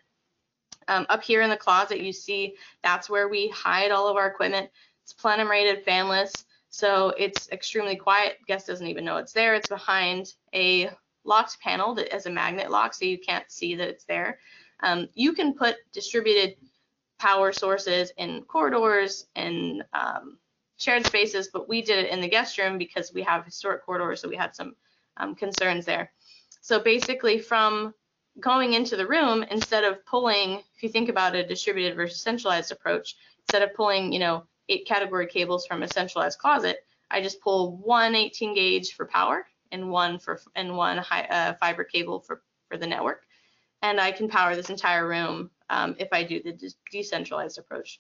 Um, 0.88 1.06
up 1.10 1.24
here 1.24 1.42
in 1.42 1.50
the 1.50 1.58
closet, 1.58 2.02
you 2.02 2.12
see 2.12 2.56
that's 2.84 3.10
where 3.10 3.30
we 3.30 3.48
hide 3.50 3.92
all 3.92 4.10
of 4.10 4.18
our 4.18 4.28
equipment. 4.28 4.70
It's 5.04 5.14
plenum 5.14 5.50
rated 5.50 5.86
fanless, 5.86 6.46
so 6.70 7.14
it's 7.18 7.50
extremely 7.52 7.96
quiet. 7.96 8.38
Guest 8.48 8.68
doesn't 8.68 8.88
even 8.88 9.06
know 9.06 9.18
it's 9.18 9.34
there. 9.34 9.54
It's 9.54 9.70
behind 9.70 10.34
a 10.54 10.90
locked 11.24 11.60
panel 11.60 11.94
that 11.96 12.12
has 12.12 12.26
a 12.26 12.32
magnet 12.32 12.72
lock, 12.72 12.94
so 12.94 13.06
you 13.06 13.18
can't 13.20 13.50
see 13.52 13.76
that 13.76 13.90
it's 13.90 14.06
there. 14.06 14.40
Um, 14.82 15.08
you 15.14 15.34
can 15.34 15.54
put 15.54 15.76
distributed 15.94 16.56
power 17.20 17.52
sources 17.54 18.12
in 18.18 18.44
corridors 18.44 19.28
and 19.36 19.84
um, 19.94 20.38
shared 20.78 21.06
spaces, 21.06 21.50
but 21.52 21.70
we 21.70 21.82
did 21.82 22.06
it 22.06 22.12
in 22.12 22.22
the 22.22 22.28
guest 22.28 22.58
room 22.58 22.78
because 22.78 23.14
we 23.14 23.24
have 23.24 23.46
historic 23.46 23.86
corridors, 23.86 24.22
so 24.22 24.28
we 24.28 24.36
had 24.36 24.56
some 24.56 24.76
um, 25.18 25.36
concerns 25.36 25.86
there. 25.86 26.12
So 26.62 26.80
basically 26.80 27.40
from 27.40 27.94
going 28.40 28.74
into 28.74 28.96
the 28.96 29.08
room, 29.08 29.44
instead 29.52 29.84
of 29.84 30.06
pulling, 30.06 30.64
if 30.76 30.84
you 30.84 30.90
think 30.90 31.10
about 31.10 31.36
a 31.36 31.46
distributed 31.46 31.96
versus 31.96 32.22
centralized 32.22 32.72
approach, 32.72 33.16
instead 33.42 33.62
of 33.62 33.74
pulling, 33.76 34.12
you 34.12 34.20
know, 34.20 34.44
eight 34.70 34.88
category 34.88 35.28
cables 35.28 35.66
from 35.66 35.84
a 35.84 35.88
centralized 35.88 36.40
closet, 36.40 36.86
I 37.12 37.22
just 37.22 37.42
pull 37.42 37.78
one 37.78 38.16
18 38.16 38.56
gauge 38.56 38.94
for 38.94 39.06
power 39.06 39.46
and 39.72 39.90
one 39.90 40.20
for 40.20 40.40
and 40.56 40.76
one 40.76 40.98
high, 40.98 41.24
uh, 41.24 41.54
fiber 41.56 41.84
cable 41.84 42.20
for 42.20 42.42
for 42.70 42.78
the 42.78 42.88
network, 42.88 43.26
and 43.82 44.00
I 44.00 44.12
can 44.12 44.30
power 44.30 44.56
this 44.56 44.70
entire 44.70 45.08
room 45.08 45.52
um, 45.70 45.96
if 46.00 46.10
I 46.12 46.24
do 46.24 46.42
the 46.42 46.54
de 46.54 46.70
decentralized 46.92 47.58
approach. 47.58 48.00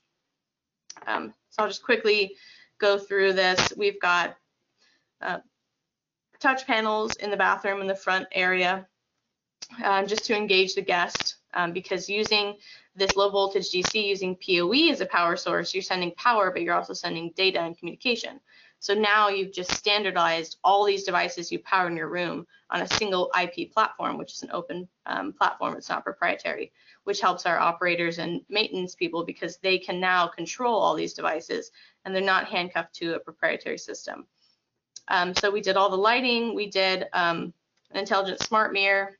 Um, 1.05 1.33
so 1.49 1.63
I'll 1.63 1.69
just 1.69 1.83
quickly 1.83 2.35
go 2.79 2.97
through 2.97 3.33
this. 3.33 3.73
We've 3.75 3.99
got 3.99 4.35
uh, 5.21 5.39
touch 6.39 6.67
panels 6.67 7.15
in 7.15 7.31
the 7.31 7.37
bathroom 7.37 7.81
in 7.81 7.87
the 7.87 7.95
front 7.95 8.27
area 8.31 8.87
uh, 9.83 10.05
just 10.05 10.25
to 10.25 10.35
engage 10.35 10.75
the 10.75 10.81
guest 10.81 11.37
um, 11.53 11.73
because 11.73 12.09
using 12.09 12.57
this 12.95 13.15
low 13.15 13.29
voltage 13.29 13.71
DC 13.71 14.03
using 14.05 14.35
PoE 14.35 14.91
as 14.91 15.01
a 15.01 15.05
power 15.05 15.35
source, 15.35 15.73
you're 15.73 15.83
sending 15.83 16.13
power, 16.15 16.51
but 16.51 16.61
you're 16.63 16.75
also 16.75 16.93
sending 16.93 17.31
data 17.35 17.59
and 17.59 17.77
communication. 17.77 18.39
So 18.79 18.93
now 18.93 19.29
you've 19.29 19.53
just 19.53 19.77
standardized 19.77 20.57
all 20.63 20.83
these 20.85 21.05
devices 21.05 21.51
you 21.51 21.59
power 21.59 21.87
in 21.87 21.95
your 21.97 22.09
room 22.09 22.47
on 22.69 22.81
a 22.81 22.87
single 22.87 23.31
IP 23.41 23.71
platform, 23.71 24.17
which 24.17 24.33
is 24.33 24.43
an 24.43 24.51
open 24.51 24.89
um, 25.05 25.33
platform. 25.33 25.77
It's 25.77 25.89
not 25.89 26.03
proprietary, 26.03 26.73
which 27.05 27.21
helps 27.21 27.45
our 27.45 27.59
operators 27.59 28.19
and 28.19 28.41
maintenance 28.49 28.95
people 28.95 29.25
because 29.25 29.57
they 29.57 29.79
can 29.79 29.99
now 30.01 30.27
control 30.27 30.75
all 30.75 30.95
these 30.95 31.13
devices 31.13 31.71
and 32.05 32.13
they're 32.13 32.23
not 32.23 32.47
handcuffed 32.47 32.95
to 32.95 33.15
a 33.15 33.19
proprietary 33.19 33.77
system. 33.77 34.27
Um, 35.07 35.33
so 35.33 35.51
we 35.51 35.61
did 35.61 35.77
all 35.77 35.89
the 35.89 35.97
lighting. 35.97 36.55
We 36.55 36.69
did 36.69 37.07
um, 37.13 37.53
an 37.91 37.97
intelligent 37.99 38.41
smart 38.41 38.73
mirror. 38.73 39.19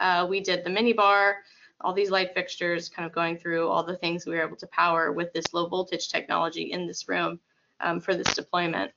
Uh, 0.00 0.26
we 0.28 0.40
did 0.40 0.64
the 0.64 0.70
mini 0.70 0.92
bar, 0.92 1.38
all 1.80 1.92
these 1.92 2.10
light 2.10 2.34
fixtures, 2.34 2.88
kind 2.88 3.06
of 3.06 3.12
going 3.12 3.36
through 3.36 3.68
all 3.68 3.82
the 3.82 3.96
things 3.96 4.26
we 4.26 4.34
were 4.34 4.46
able 4.46 4.56
to 4.56 4.66
power 4.68 5.12
with 5.12 5.32
this 5.32 5.52
low 5.52 5.66
voltage 5.66 6.08
technology 6.08 6.72
in 6.72 6.86
this 6.86 7.08
room 7.08 7.40
um, 7.80 8.00
for 8.00 8.14
this 8.14 8.34
deployment. 8.34 8.92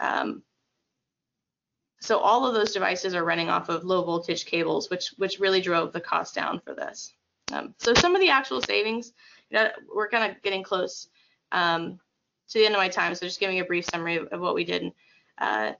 Um, 0.00 0.42
so 2.00 2.18
all 2.18 2.46
of 2.46 2.54
those 2.54 2.72
devices 2.72 3.14
are 3.14 3.24
running 3.24 3.48
off 3.48 3.68
of 3.70 3.84
low 3.84 4.04
voltage 4.04 4.44
cables, 4.44 4.90
which 4.90 5.14
which 5.16 5.38
really 5.38 5.60
drove 5.60 5.92
the 5.92 6.00
cost 6.00 6.34
down 6.34 6.60
for 6.60 6.74
this. 6.74 7.14
Um, 7.52 7.74
so 7.78 7.94
some 7.94 8.14
of 8.14 8.20
the 8.20 8.30
actual 8.30 8.60
savings, 8.60 9.12
you 9.50 9.58
know, 9.58 9.70
we're 9.94 10.08
kind 10.08 10.30
of 10.30 10.42
getting 10.42 10.62
close 10.62 11.08
um, 11.52 11.98
to 12.50 12.58
the 12.58 12.66
end 12.66 12.74
of 12.74 12.78
my 12.78 12.88
time, 12.88 13.14
so 13.14 13.26
just 13.26 13.40
giving 13.40 13.60
a 13.60 13.64
brief 13.64 13.86
summary 13.86 14.16
of, 14.16 14.28
of 14.28 14.40
what 14.40 14.54
we 14.54 14.64
did. 14.64 14.92
Uh, 15.38 15.72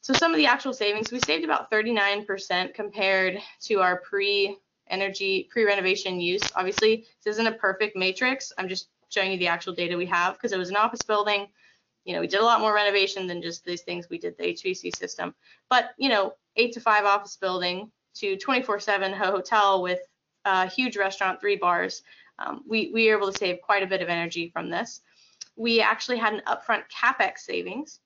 so 0.00 0.12
some 0.12 0.32
of 0.32 0.36
the 0.36 0.46
actual 0.46 0.72
savings, 0.72 1.10
we 1.10 1.18
saved 1.20 1.44
about 1.44 1.70
39% 1.70 2.74
compared 2.74 3.38
to 3.62 3.80
our 3.80 4.00
pre-energy, 4.02 5.48
pre-renovation 5.50 6.20
use. 6.20 6.42
Obviously, 6.54 7.06
this 7.24 7.34
isn't 7.34 7.46
a 7.46 7.52
perfect 7.52 7.96
matrix. 7.96 8.52
I'm 8.56 8.68
just 8.68 8.88
showing 9.08 9.32
you 9.32 9.38
the 9.38 9.48
actual 9.48 9.74
data 9.74 9.96
we 9.96 10.06
have 10.06 10.34
because 10.34 10.52
it 10.52 10.58
was 10.58 10.70
an 10.70 10.76
office 10.76 11.02
building. 11.02 11.48
You 12.04 12.14
know, 12.14 12.20
we 12.20 12.28
did 12.28 12.40
a 12.40 12.44
lot 12.44 12.60
more 12.60 12.72
renovation 12.72 13.26
than 13.26 13.42
just 13.42 13.64
these 13.64 13.82
things. 13.82 14.08
We 14.08 14.18
did 14.18 14.36
the 14.38 14.44
HVAC 14.44 14.94
system, 14.96 15.34
but 15.68 15.90
you 15.98 16.08
know, 16.08 16.34
eight 16.54 16.72
to 16.74 16.80
five 16.80 17.04
office 17.04 17.36
building 17.36 17.90
to 18.14 18.36
24/7 18.36 19.12
hotel 19.12 19.82
with 19.82 20.00
a 20.44 20.68
huge 20.68 20.96
restaurant, 20.96 21.40
three 21.40 21.56
bars. 21.56 22.02
Um, 22.38 22.62
we 22.66 22.90
we 22.92 23.08
were 23.08 23.16
able 23.16 23.32
to 23.32 23.38
save 23.38 23.60
quite 23.60 23.82
a 23.82 23.86
bit 23.86 24.02
of 24.02 24.08
energy 24.08 24.50
from 24.50 24.70
this. 24.70 25.00
We 25.56 25.80
actually 25.80 26.18
had 26.18 26.34
an 26.34 26.42
upfront 26.46 26.84
capex 26.90 27.38
savings 27.38 28.00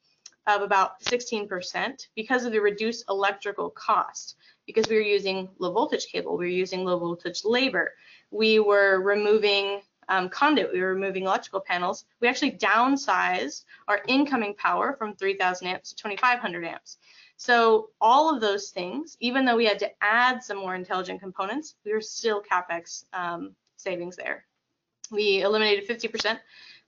of 0.57 0.63
about 0.63 1.01
16% 1.01 2.09
because 2.15 2.45
of 2.45 2.53
the 2.53 2.61
reduced 2.61 3.05
electrical 3.09 3.71
cost. 3.71 4.37
Because 4.67 4.89
we 4.89 4.97
were 4.97 5.03
using 5.03 5.49
low 5.59 5.73
voltage 5.73 6.07
cable, 6.07 6.37
we 6.37 6.45
were 6.45 6.51
using 6.51 6.85
low 6.85 6.99
voltage 6.99 7.45
labor, 7.45 7.93
we 8.31 8.61
were 8.61 9.01
removing 9.01 9.81
um, 10.09 10.29
conduit, 10.29 10.73
we 10.73 10.81
were 10.81 10.95
removing 10.95 11.25
electrical 11.25 11.61
panels. 11.61 12.05
We 12.21 12.29
actually 12.29 12.53
downsized 12.53 13.65
our 13.89 14.01
incoming 14.09 14.55
power 14.55 14.95
from 14.99 15.15
3,000 15.15 15.67
amps 15.67 15.91
to 15.91 16.03
2,500 16.03 16.65
amps. 16.65 16.99
So 17.37 17.91
all 18.01 18.35
of 18.35 18.41
those 18.41 18.71
things, 18.71 19.17
even 19.21 19.45
though 19.45 19.57
we 19.57 19.65
had 19.65 19.79
to 19.79 19.91
add 20.03 20.43
some 20.43 20.59
more 20.59 20.75
intelligent 20.75 21.21
components, 21.21 21.77
we 21.87 21.93
were 21.93 22.01
still 22.01 22.43
capex 22.43 23.05
um, 23.13 23.55
savings 23.77 24.17
there. 24.17 24.45
We 25.11 25.43
eliminated 25.43 25.89
50% 25.89 26.33
of 26.33 26.39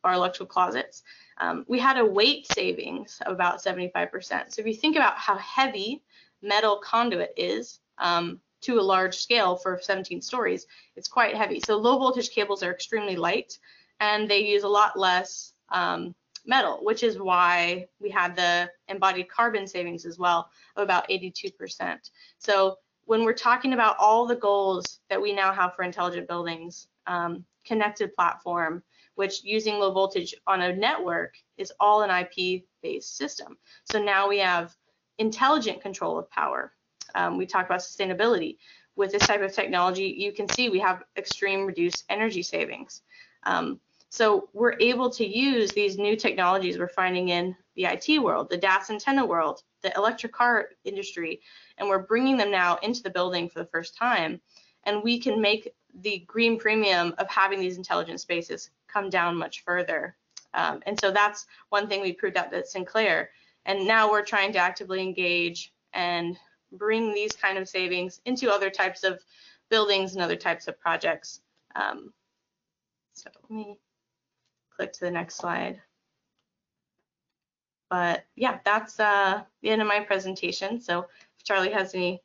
our 0.05 0.15
electrical 0.15 0.47
closets. 0.47 1.03
Um, 1.39 1.65
we 1.69 1.79
had 1.79 1.99
a 1.99 2.05
weight 2.05 2.47
savings 2.47 3.21
of 3.27 3.33
about 3.33 3.63
75%. 3.63 4.53
So 4.53 4.61
if 4.61 4.67
you 4.67 4.75
think 4.75 4.97
about 4.97 5.17
how 5.17 5.37
heavy 5.37 6.03
metal 6.43 6.79
conduit 6.79 7.33
is 7.37 7.81
um, 7.99 8.41
to 8.63 8.79
a 8.79 8.83
large 8.83 9.17
scale 9.17 9.57
for 9.57 9.79
17 9.81 10.21
stories, 10.21 10.67
it's 10.97 11.09
quite 11.09 11.37
heavy. 11.37 11.61
So 11.61 11.77
low 11.77 11.99
voltage 11.99 12.31
cables 12.31 12.63
are 12.63 12.73
extremely 12.73 13.17
light 13.17 13.59
and 14.01 14.29
they 14.29 14.41
use 14.41 14.65
a 14.65 14.69
lot 14.69 14.99
less 14.99 15.55
um, 15.71 16.15
metal, 16.47 16.81
which 16.83 17.03
is 17.03 17.19
why 17.19 17.87
we 18.01 18.11
had 18.11 18.37
the 18.37 18.71
embodied 18.89 19.29
carbon 19.29 19.67
savings 19.67 20.05
as 20.05 20.19
well 20.19 20.51
of 20.77 20.83
about 20.83 21.09
82%. 21.09 22.11
So 22.39 22.79
when 23.05 23.25
we're 23.25 23.33
talking 23.33 23.73
about 23.73 23.97
all 23.99 24.27
the 24.27 24.37
goals 24.37 25.01
that 25.09 25.21
we 25.21 25.33
now 25.33 25.53
have 25.53 25.75
for 25.75 25.83
intelligent 25.83 26.29
buildings, 26.29 26.89
um, 27.07 27.45
connected 27.65 28.15
platform, 28.15 28.83
which 29.15 29.45
using 29.45 29.79
low 29.79 29.93
voltage 29.93 30.35
on 30.47 30.63
a 30.63 30.75
network 30.75 31.35
is 31.57 31.73
all 31.81 32.03
an 32.03 32.11
IP 32.11 32.65
based 32.83 33.17
system. 33.17 33.57
So 33.85 34.03
now 34.03 34.29
we 34.29 34.39
have 34.39 34.75
intelligent 35.19 35.81
control 35.81 36.19
of 36.19 36.31
power. 36.31 36.73
Um, 37.15 37.37
we 37.37 37.47
talk 37.47 37.67
about 37.67 37.81
sustainability. 37.81 38.57
With 38.95 39.13
this 39.13 39.27
type 39.27 39.41
of 39.41 39.53
technology, 39.53 40.15
you 40.19 40.33
can 40.33 40.49
see 40.49 40.69
we 40.69 40.81
have 40.81 41.03
extreme 41.17 41.67
reduced 41.67 42.05
energy 42.11 42.43
savings. 42.43 43.03
Um, 43.45 43.81
so 44.11 44.51
we're 44.53 44.77
able 44.79 45.09
to 45.09 45.27
use 45.27 45.73
these 45.73 45.97
new 45.97 46.17
technologies 46.17 46.79
we're 46.79 46.89
finding 46.89 47.31
in 47.31 47.57
the 47.77 47.87
IT 47.87 48.23
world, 48.23 48.51
the 48.51 48.59
DAS 48.59 48.91
antenna 48.91 49.25
world, 49.25 49.63
the 49.83 49.91
electric 49.97 50.33
car 50.33 50.69
industry, 50.85 51.41
and 51.79 51.89
we're 51.89 52.07
bringing 52.07 52.37
them 52.37 52.51
now 52.51 52.77
into 52.83 53.03
the 53.03 53.09
building 53.09 53.49
for 53.49 53.61
the 53.61 53.71
first 53.73 53.97
time. 53.97 54.39
And 54.85 55.03
we 55.03 55.19
can 55.19 55.41
make 55.41 55.73
the 56.01 56.25
green 56.27 56.59
premium 56.59 57.15
of 57.19 57.29
having 57.29 57.61
these 57.61 57.77
intelligent 57.77 58.21
spaces 58.21 58.71
come 58.89 59.11
down 59.11 59.37
much 59.37 59.63
further. 59.65 60.17
Um, 60.55 60.83
and 60.87 60.99
so 61.01 61.11
that's 61.11 61.47
one 61.71 61.89
thing 61.89 62.03
we 62.03 62.13
proved 62.13 62.37
out 62.37 62.53
at 62.53 62.69
Sinclair. 62.69 63.31
And 63.65 63.87
now 63.87 64.11
we're 64.11 64.25
trying 64.25 64.53
to 64.53 64.59
actively 64.59 65.01
engage 65.01 65.73
and 65.93 66.37
bring 66.73 67.13
these 67.13 67.33
kind 67.33 67.59
of 67.59 67.69
savings 67.69 68.21
into 68.25 68.51
other 68.51 68.71
types 68.71 69.05
of 69.05 69.23
buildings 69.71 70.15
and 70.15 70.23
other 70.23 70.37
types 70.37 70.69
of 70.69 70.79
projects. 70.81 71.41
Um, 71.75 72.13
so 73.15 73.31
let 73.43 73.51
me 73.51 73.79
click 74.77 74.93
to 74.95 75.01
the 75.01 75.11
next 75.11 75.37
slide. 75.37 75.81
But 77.91 78.25
yeah, 78.37 78.59
that's 78.65 78.99
uh, 78.99 79.43
the 79.61 79.71
end 79.71 79.83
of 79.83 79.89
my 79.89 80.01
presentation. 80.01 80.81
So 80.81 81.07
if 81.39 81.45
Charlie 81.45 81.73
has 81.73 81.95
any 81.95 82.23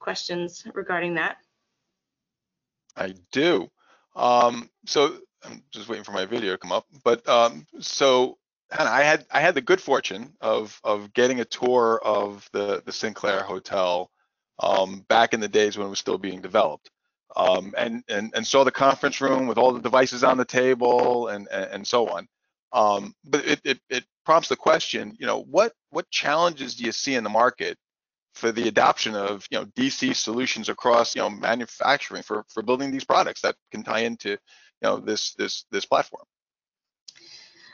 questions 0.00 0.66
regarding 0.74 1.14
that. 1.14 1.36
I 2.96 3.14
do. 3.32 3.70
Um, 4.16 4.70
so 4.86 5.18
I'm 5.44 5.62
just 5.70 5.88
waiting 5.88 6.04
for 6.04 6.12
my 6.12 6.26
video 6.26 6.52
to 6.52 6.58
come 6.58 6.72
up. 6.72 6.86
But 7.04 7.26
um, 7.28 7.66
so 7.80 8.38
Hannah, 8.70 8.90
I 8.90 9.02
had 9.02 9.26
I 9.30 9.40
had 9.40 9.54
the 9.54 9.62
good 9.62 9.80
fortune 9.80 10.34
of 10.40 10.80
of 10.84 11.12
getting 11.12 11.40
a 11.40 11.44
tour 11.44 12.00
of 12.04 12.48
the 12.52 12.82
the 12.84 12.92
Sinclair 12.92 13.42
Hotel 13.42 14.10
um, 14.60 15.04
back 15.08 15.34
in 15.34 15.40
the 15.40 15.48
days 15.48 15.76
when 15.78 15.86
it 15.86 15.90
was 15.90 15.98
still 15.98 16.18
being 16.18 16.40
developed, 16.40 16.90
um, 17.36 17.74
and 17.78 18.04
and 18.08 18.32
and 18.34 18.46
saw 18.46 18.64
the 18.64 18.70
conference 18.70 19.20
room 19.20 19.46
with 19.46 19.58
all 19.58 19.72
the 19.72 19.80
devices 19.80 20.24
on 20.24 20.36
the 20.36 20.44
table 20.44 21.28
and 21.28 21.48
and, 21.50 21.72
and 21.72 21.86
so 21.86 22.08
on. 22.08 22.28
Um, 22.72 23.14
but 23.24 23.44
it, 23.46 23.60
it 23.64 23.80
it 23.88 24.04
prompts 24.24 24.48
the 24.48 24.56
question, 24.56 25.16
you 25.18 25.26
know, 25.26 25.42
what 25.42 25.72
what 25.90 26.10
challenges 26.10 26.76
do 26.76 26.84
you 26.84 26.92
see 26.92 27.14
in 27.14 27.24
the 27.24 27.30
market 27.30 27.78
for 28.40 28.50
the 28.50 28.66
adoption 28.66 29.14
of 29.14 29.46
you 29.50 29.58
know 29.58 29.66
DC 29.66 30.16
solutions 30.16 30.68
across 30.68 31.14
you 31.14 31.22
know 31.22 31.30
manufacturing 31.30 32.22
for 32.22 32.44
for 32.48 32.62
building 32.62 32.90
these 32.90 33.04
products 33.04 33.42
that 33.42 33.54
can 33.70 33.82
tie 33.82 34.00
into 34.00 34.30
you 34.30 34.38
know 34.82 34.96
this 34.98 35.34
this 35.34 35.64
this 35.70 35.84
platform. 35.84 36.24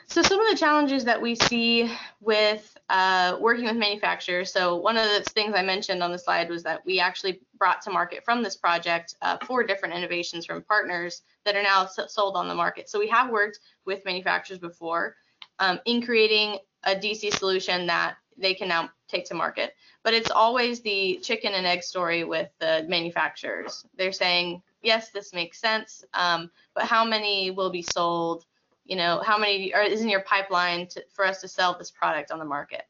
So 0.09 0.21
some 0.21 0.39
of 0.39 0.47
the 0.49 0.55
challenges 0.55 1.03
that 1.03 1.21
we 1.21 1.35
see 1.35 1.91
with 2.21 2.77
uh, 2.87 3.37
working 3.41 3.65
with 3.65 3.75
manufacturers. 3.75 4.53
So 4.53 4.77
one 4.77 4.95
of 4.95 5.03
the 5.03 5.21
things 5.31 5.53
I 5.53 5.63
mentioned 5.63 6.01
on 6.01 6.13
the 6.13 6.17
slide 6.17 6.49
was 6.49 6.63
that 6.63 6.85
we 6.85 7.01
actually 7.01 7.41
brought 7.59 7.81
to 7.81 7.91
market 7.91 8.23
from 8.23 8.41
this 8.41 8.55
project 8.55 9.15
uh, 9.21 9.37
four 9.45 9.65
different 9.65 9.93
innovations 9.95 10.45
from 10.45 10.61
partners 10.61 11.23
that 11.43 11.57
are 11.57 11.63
now 11.63 11.85
sold 11.85 12.37
on 12.37 12.47
the 12.47 12.55
market. 12.55 12.89
So 12.89 12.99
we 12.99 13.09
have 13.09 13.29
worked 13.29 13.59
with 13.85 14.05
manufacturers 14.05 14.59
before 14.59 15.17
um, 15.59 15.79
in 15.85 16.01
creating 16.01 16.59
a 16.83 16.95
DC 16.95 17.33
solution 17.33 17.85
that 17.87 18.15
they 18.37 18.53
can 18.53 18.67
now 18.67 18.89
take 19.07 19.25
to 19.25 19.33
market. 19.33 19.73
But 20.03 20.13
it's 20.13 20.29
always 20.29 20.81
the 20.81 21.19
chicken 21.21 21.53
and 21.53 21.65
egg 21.65 21.83
story 21.83 22.23
with 22.23 22.49
the 22.59 22.85
manufacturers. 22.87 23.85
They're 23.97 24.11
saying, 24.11 24.61
yes, 24.81 25.09
this 25.09 25.33
makes 25.33 25.59
sense, 25.59 26.03
um, 26.13 26.51
but 26.73 26.85
how 26.85 27.03
many 27.03 27.51
will 27.51 27.71
be 27.71 27.81
sold? 27.81 28.45
You 28.85 28.95
know, 28.95 29.21
how 29.25 29.37
many 29.37 29.73
are, 29.73 29.83
is 29.83 30.01
in 30.01 30.09
your 30.09 30.21
pipeline 30.21 30.87
to, 30.87 31.03
for 31.13 31.25
us 31.25 31.41
to 31.41 31.47
sell 31.47 31.77
this 31.77 31.91
product 31.91 32.31
on 32.31 32.39
the 32.39 32.45
market? 32.45 32.83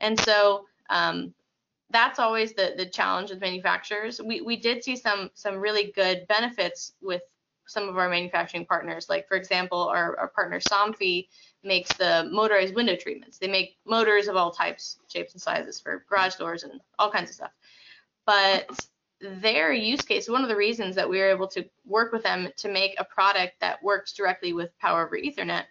And 0.00 0.18
so 0.18 0.66
um, 0.90 1.34
that's 1.90 2.18
always 2.18 2.52
the, 2.54 2.74
the 2.76 2.86
challenge 2.86 3.30
with 3.30 3.40
manufacturers. 3.40 4.20
We, 4.20 4.40
we 4.40 4.56
did 4.56 4.82
see 4.82 4.96
some 4.96 5.30
some 5.34 5.56
really 5.56 5.92
good 5.94 6.26
benefits 6.26 6.92
with 7.00 7.22
some 7.66 7.88
of 7.88 7.96
our 7.96 8.08
manufacturing 8.08 8.66
partners. 8.66 9.06
Like 9.08 9.28
for 9.28 9.36
example, 9.36 9.88
our, 9.88 10.18
our 10.18 10.28
partner 10.28 10.58
Somfy 10.58 11.28
makes 11.66 11.92
the 11.94 12.28
motorized 12.32 12.74
window 12.74 12.96
treatments. 12.96 13.38
They 13.38 13.48
make 13.48 13.76
motors 13.84 14.28
of 14.28 14.36
all 14.36 14.50
types, 14.50 14.98
shapes, 15.08 15.32
and 15.32 15.42
sizes 15.42 15.80
for 15.80 16.04
garage 16.08 16.36
doors 16.36 16.62
and 16.62 16.80
all 16.98 17.10
kinds 17.10 17.30
of 17.30 17.36
stuff. 17.36 17.52
But 18.24 18.86
their 19.20 19.72
use 19.72 20.02
case, 20.02 20.28
one 20.28 20.42
of 20.42 20.48
the 20.48 20.56
reasons 20.56 20.94
that 20.96 21.08
we 21.08 21.18
were 21.18 21.30
able 21.30 21.48
to 21.48 21.64
work 21.84 22.12
with 22.12 22.22
them 22.22 22.48
to 22.56 22.68
make 22.68 22.94
a 22.98 23.04
product 23.04 23.54
that 23.60 23.82
works 23.82 24.12
directly 24.12 24.52
with 24.52 24.76
Power 24.78 25.06
over 25.06 25.16
Ethernet 25.16 25.64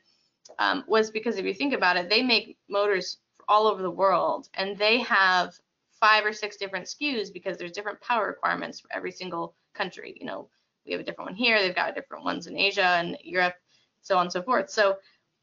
um, 0.59 0.83
was 0.87 1.11
because 1.11 1.37
if 1.37 1.45
you 1.45 1.53
think 1.53 1.73
about 1.73 1.97
it, 1.97 2.09
they 2.09 2.23
make 2.23 2.57
motors 2.69 3.17
all 3.47 3.67
over 3.67 3.81
the 3.81 3.91
world 3.91 4.49
and 4.55 4.77
they 4.77 4.99
have 4.99 5.59
five 5.99 6.25
or 6.25 6.33
six 6.33 6.57
different 6.57 6.85
SKUs 6.85 7.31
because 7.31 7.57
there's 7.57 7.71
different 7.71 8.01
power 8.01 8.27
requirements 8.27 8.79
for 8.79 8.89
every 8.91 9.11
single 9.11 9.55
country. 9.73 10.17
You 10.19 10.25
know, 10.25 10.49
we 10.85 10.91
have 10.91 11.01
a 11.01 11.03
different 11.03 11.31
one 11.31 11.35
here, 11.35 11.61
they've 11.61 11.75
got 11.75 11.95
different 11.95 12.23
ones 12.23 12.47
in 12.47 12.57
Asia 12.57 12.83
and 12.83 13.17
Europe, 13.23 13.55
so 14.01 14.17
on 14.17 14.23
and 14.23 14.31
so 14.31 14.41
forth. 14.41 14.69
So 14.69 14.97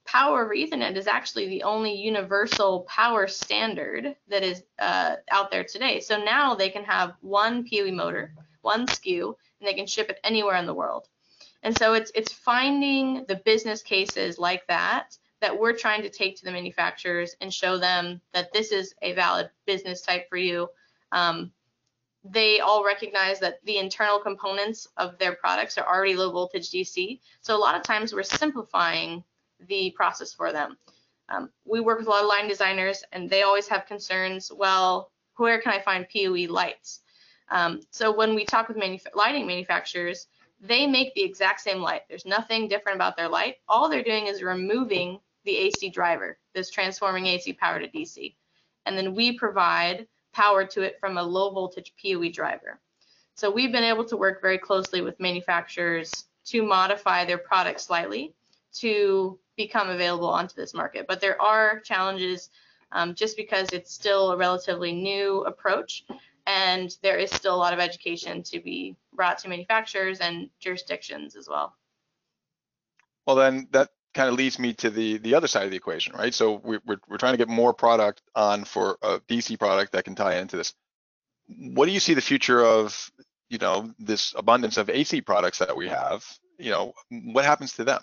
Power 0.04 0.44
over 0.44 0.54
Ethernet 0.54 0.96
is 0.96 1.06
actually 1.06 1.48
the 1.48 1.62
only 1.62 1.94
universal 1.94 2.82
power 2.82 3.26
standard 3.26 4.16
that 4.28 4.42
is 4.42 4.62
uh, 4.78 5.16
out 5.30 5.50
there 5.50 5.64
today. 5.64 6.00
So 6.00 6.22
now 6.22 6.54
they 6.54 6.70
can 6.70 6.84
have 6.84 7.14
one 7.20 7.64
PoE 7.68 7.92
motor, 7.92 8.34
one 8.62 8.86
SKU, 8.86 9.34
and 9.60 9.68
they 9.68 9.74
can 9.74 9.86
ship 9.86 10.10
it 10.10 10.20
anywhere 10.24 10.56
in 10.56 10.66
the 10.66 10.74
world. 10.74 11.08
And 11.62 11.76
so 11.78 11.94
it's 11.94 12.10
it's 12.14 12.32
finding 12.32 13.24
the 13.28 13.36
business 13.36 13.82
cases 13.82 14.38
like 14.38 14.66
that 14.66 15.16
that 15.40 15.58
we're 15.58 15.76
trying 15.76 16.02
to 16.02 16.08
take 16.08 16.36
to 16.36 16.44
the 16.44 16.52
manufacturers 16.52 17.36
and 17.40 17.52
show 17.52 17.76
them 17.76 18.20
that 18.32 18.52
this 18.52 18.72
is 18.72 18.94
a 19.02 19.12
valid 19.12 19.50
business 19.66 20.00
type 20.00 20.28
for 20.28 20.36
you. 20.36 20.68
Um, 21.10 21.52
they 22.24 22.60
all 22.60 22.84
recognize 22.84 23.40
that 23.40 23.64
the 23.64 23.78
internal 23.78 24.20
components 24.20 24.86
of 24.96 25.18
their 25.18 25.34
products 25.34 25.76
are 25.78 25.86
already 25.86 26.14
low 26.14 26.30
voltage 26.30 26.70
DC. 26.70 27.18
So 27.40 27.56
a 27.56 27.58
lot 27.58 27.74
of 27.74 27.82
times 27.82 28.14
we're 28.14 28.22
simplifying 28.22 29.24
the 29.68 29.90
process 29.90 30.32
for 30.32 30.52
them. 30.52 30.76
Um, 31.28 31.50
we 31.64 31.80
work 31.80 31.98
with 31.98 32.08
a 32.08 32.10
lot 32.10 32.22
of 32.22 32.28
line 32.28 32.48
designers 32.48 33.02
and 33.12 33.28
they 33.28 33.42
always 33.42 33.68
have 33.68 33.86
concerns, 33.86 34.50
well, 34.54 35.10
where 35.36 35.60
can 35.60 35.72
I 35.72 35.80
find 35.80 36.06
PoE 36.08 36.46
lights? 36.52 37.00
Um, 37.50 37.80
so 37.90 38.14
when 38.14 38.34
we 38.34 38.44
talk 38.44 38.68
with 38.68 38.76
manuf 38.76 39.06
lighting 39.14 39.46
manufacturers, 39.46 40.26
they 40.60 40.86
make 40.86 41.14
the 41.14 41.22
exact 41.22 41.60
same 41.60 41.80
light. 41.80 42.02
There's 42.08 42.24
nothing 42.24 42.68
different 42.68 42.96
about 42.96 43.16
their 43.16 43.28
light. 43.28 43.56
All 43.68 43.88
they're 43.88 44.02
doing 44.02 44.26
is 44.26 44.42
removing 44.42 45.18
the 45.44 45.56
AC 45.56 45.90
driver 45.90 46.38
that's 46.54 46.70
transforming 46.70 47.26
AC 47.26 47.52
power 47.54 47.80
to 47.80 47.88
DC. 47.88 48.34
And 48.86 48.96
then 48.96 49.14
we 49.14 49.36
provide 49.36 50.06
power 50.32 50.64
to 50.64 50.82
it 50.82 50.98
from 51.00 51.18
a 51.18 51.22
low 51.22 51.50
voltage 51.50 51.92
PoE 52.00 52.30
driver. 52.30 52.80
So 53.34 53.50
we've 53.50 53.72
been 53.72 53.84
able 53.84 54.04
to 54.04 54.16
work 54.16 54.40
very 54.40 54.58
closely 54.58 55.00
with 55.00 55.18
manufacturers 55.18 56.26
to 56.46 56.62
modify 56.62 57.24
their 57.24 57.38
product 57.38 57.80
slightly 57.80 58.34
to 58.74 59.38
become 59.56 59.90
available 59.90 60.28
onto 60.28 60.54
this 60.54 60.74
market. 60.74 61.06
But 61.06 61.20
there 61.20 61.40
are 61.40 61.80
challenges 61.80 62.50
um, 62.90 63.14
just 63.14 63.36
because 63.36 63.68
it's 63.72 63.92
still 63.92 64.32
a 64.32 64.36
relatively 64.36 64.92
new 64.92 65.42
approach 65.44 66.04
and 66.46 66.96
there 67.02 67.18
is 67.18 67.30
still 67.30 67.54
a 67.54 67.56
lot 67.56 67.72
of 67.72 67.78
education 67.78 68.42
to 68.42 68.60
be 68.60 68.96
brought 69.14 69.38
to 69.38 69.48
manufacturers 69.48 70.20
and 70.20 70.50
jurisdictions 70.58 71.36
as 71.36 71.48
well. 71.48 71.76
Well, 73.26 73.36
then 73.36 73.68
that 73.70 73.90
kind 74.14 74.28
of 74.28 74.34
leads 74.34 74.58
me 74.58 74.74
to 74.74 74.90
the 74.90 75.18
the 75.18 75.34
other 75.34 75.46
side 75.46 75.64
of 75.64 75.70
the 75.70 75.76
equation, 75.76 76.14
right? 76.14 76.34
So 76.34 76.60
we're 76.64 76.80
we're, 76.84 76.98
we're 77.08 77.18
trying 77.18 77.34
to 77.34 77.38
get 77.38 77.48
more 77.48 77.72
product 77.72 78.22
on 78.34 78.64
for 78.64 78.98
a 79.02 79.20
DC 79.20 79.58
product 79.58 79.92
that 79.92 80.04
can 80.04 80.14
tie 80.14 80.36
into 80.36 80.56
this. 80.56 80.74
What 81.46 81.86
do 81.86 81.92
you 81.92 82.00
see 82.00 82.14
the 82.14 82.20
future 82.20 82.64
of 82.64 83.10
you 83.48 83.58
know 83.58 83.92
this 83.98 84.34
abundance 84.36 84.76
of 84.76 84.90
AC 84.90 85.20
products 85.20 85.58
that 85.58 85.76
we 85.76 85.88
have? 85.88 86.24
You 86.58 86.70
know, 86.70 86.92
what 87.10 87.44
happens 87.44 87.74
to 87.74 87.84
them? 87.84 88.02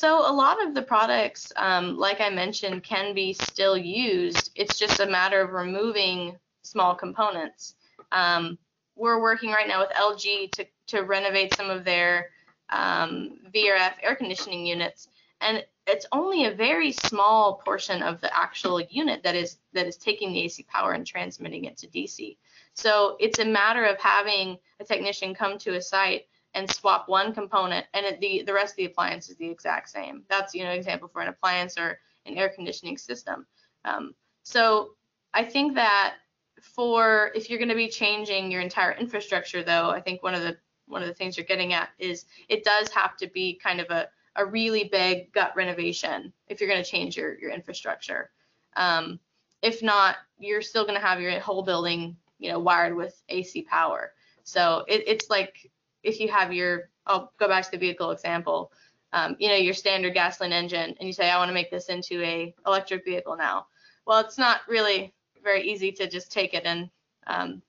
So 0.00 0.20
a 0.20 0.30
lot 0.30 0.64
of 0.64 0.76
the 0.76 0.82
products, 0.82 1.52
um, 1.56 1.96
like 1.96 2.20
I 2.20 2.30
mentioned, 2.30 2.84
can 2.84 3.16
be 3.16 3.32
still 3.32 3.76
used. 3.76 4.52
It's 4.54 4.78
just 4.78 5.00
a 5.00 5.06
matter 5.06 5.40
of 5.40 5.50
removing 5.50 6.36
small 6.62 6.94
components. 6.94 7.74
Um, 8.12 8.58
we're 8.94 9.20
working 9.20 9.50
right 9.50 9.66
now 9.66 9.80
with 9.80 9.90
LG 9.90 10.52
to, 10.52 10.66
to 10.86 11.00
renovate 11.00 11.56
some 11.56 11.68
of 11.68 11.84
their 11.84 12.28
um, 12.70 13.40
VRF 13.52 13.94
air 14.00 14.14
conditioning 14.14 14.64
units, 14.64 15.08
and 15.40 15.66
it's 15.88 16.06
only 16.12 16.44
a 16.44 16.54
very 16.54 16.92
small 16.92 17.54
portion 17.64 18.00
of 18.00 18.20
the 18.20 18.32
actual 18.38 18.80
unit 18.80 19.24
that 19.24 19.34
is 19.34 19.58
that 19.72 19.88
is 19.88 19.96
taking 19.96 20.32
the 20.32 20.42
AC 20.42 20.64
power 20.68 20.92
and 20.92 21.04
transmitting 21.04 21.64
it 21.64 21.76
to 21.78 21.88
DC. 21.88 22.36
So 22.72 23.16
it's 23.18 23.40
a 23.40 23.44
matter 23.44 23.84
of 23.84 23.98
having 23.98 24.58
a 24.78 24.84
technician 24.84 25.34
come 25.34 25.58
to 25.58 25.74
a 25.74 25.82
site 25.82 26.28
and 26.58 26.68
swap 26.70 27.08
one 27.08 27.32
component, 27.32 27.86
and 27.94 28.04
it, 28.04 28.20
the 28.20 28.42
the 28.44 28.52
rest 28.52 28.72
of 28.72 28.76
the 28.76 28.84
appliance 28.86 29.30
is 29.30 29.36
the 29.36 29.48
exact 29.48 29.88
same. 29.88 30.24
That's 30.28 30.54
you 30.54 30.64
know 30.64 30.70
example 30.70 31.08
for 31.08 31.22
an 31.22 31.28
appliance 31.28 31.78
or 31.78 32.00
an 32.26 32.36
air 32.36 32.48
conditioning 32.48 32.98
system. 32.98 33.46
Um, 33.84 34.14
so 34.42 34.90
I 35.32 35.44
think 35.44 35.74
that 35.76 36.14
for 36.60 37.30
if 37.34 37.48
you're 37.48 37.60
going 37.60 37.68
to 37.68 37.76
be 37.76 37.88
changing 37.88 38.50
your 38.50 38.60
entire 38.60 38.92
infrastructure, 38.92 39.62
though, 39.62 39.90
I 39.90 40.00
think 40.00 40.22
one 40.22 40.34
of 40.34 40.42
the 40.42 40.56
one 40.86 41.02
of 41.02 41.08
the 41.08 41.14
things 41.14 41.36
you're 41.36 41.46
getting 41.46 41.72
at 41.74 41.90
is 41.98 42.24
it 42.48 42.64
does 42.64 42.88
have 42.88 43.16
to 43.18 43.28
be 43.28 43.60
kind 43.62 43.80
of 43.80 43.86
a, 43.90 44.08
a 44.36 44.44
really 44.44 44.84
big 44.90 45.32
gut 45.32 45.52
renovation 45.54 46.32
if 46.48 46.60
you're 46.60 46.68
going 46.68 46.82
to 46.82 46.90
change 46.90 47.16
your, 47.16 47.38
your 47.38 47.50
infrastructure. 47.50 48.30
Um, 48.74 49.20
if 49.62 49.82
not, 49.82 50.16
you're 50.38 50.62
still 50.62 50.84
going 50.84 50.98
to 50.98 51.06
have 51.06 51.20
your 51.20 51.38
whole 51.40 51.62
building, 51.62 52.16
you 52.38 52.50
know, 52.50 52.58
wired 52.58 52.96
with 52.96 53.22
AC 53.28 53.62
power. 53.62 54.12
So 54.44 54.84
it, 54.88 55.04
it's 55.06 55.28
like 55.28 55.70
if 56.08 56.20
you 56.20 56.28
have 56.28 56.52
your, 56.52 56.90
I'll 57.06 57.32
go 57.38 57.48
back 57.48 57.64
to 57.64 57.70
the 57.70 57.78
vehicle 57.78 58.10
example, 58.10 58.72
um, 59.12 59.36
you 59.38 59.48
know, 59.48 59.54
your 59.54 59.74
standard 59.74 60.14
gasoline 60.14 60.52
engine, 60.52 60.94
and 60.98 61.06
you 61.06 61.12
say, 61.12 61.30
I 61.30 61.38
want 61.38 61.48
to 61.48 61.54
make 61.54 61.70
this 61.70 61.88
into 61.88 62.22
a 62.22 62.54
electric 62.66 63.04
vehicle 63.04 63.36
now. 63.36 63.66
Well, 64.06 64.20
it's 64.20 64.38
not 64.38 64.60
really 64.68 65.14
very 65.42 65.62
easy 65.62 65.92
to 65.92 66.08
just 66.08 66.32
take 66.32 66.54
it 66.54 66.64
and 66.64 66.90
um, 67.26 67.62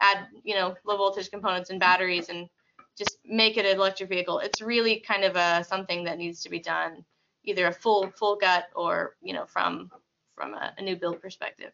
add, 0.00 0.26
you 0.44 0.54
know, 0.54 0.76
low 0.84 0.96
voltage 0.96 1.30
components 1.30 1.70
and 1.70 1.80
batteries 1.80 2.28
and 2.28 2.48
just 2.96 3.18
make 3.24 3.56
it 3.56 3.64
an 3.64 3.76
electric 3.76 4.08
vehicle. 4.08 4.40
It's 4.40 4.60
really 4.60 5.00
kind 5.00 5.24
of 5.24 5.36
a 5.36 5.64
something 5.64 6.04
that 6.04 6.18
needs 6.18 6.42
to 6.42 6.50
be 6.50 6.60
done, 6.60 7.04
either 7.44 7.68
a 7.68 7.72
full 7.72 8.10
full 8.10 8.36
gut 8.36 8.66
or 8.74 9.16
you 9.22 9.32
know 9.32 9.46
from 9.46 9.90
from 10.34 10.54
a, 10.54 10.74
a 10.76 10.82
new 10.82 10.96
build 10.96 11.20
perspective. 11.22 11.72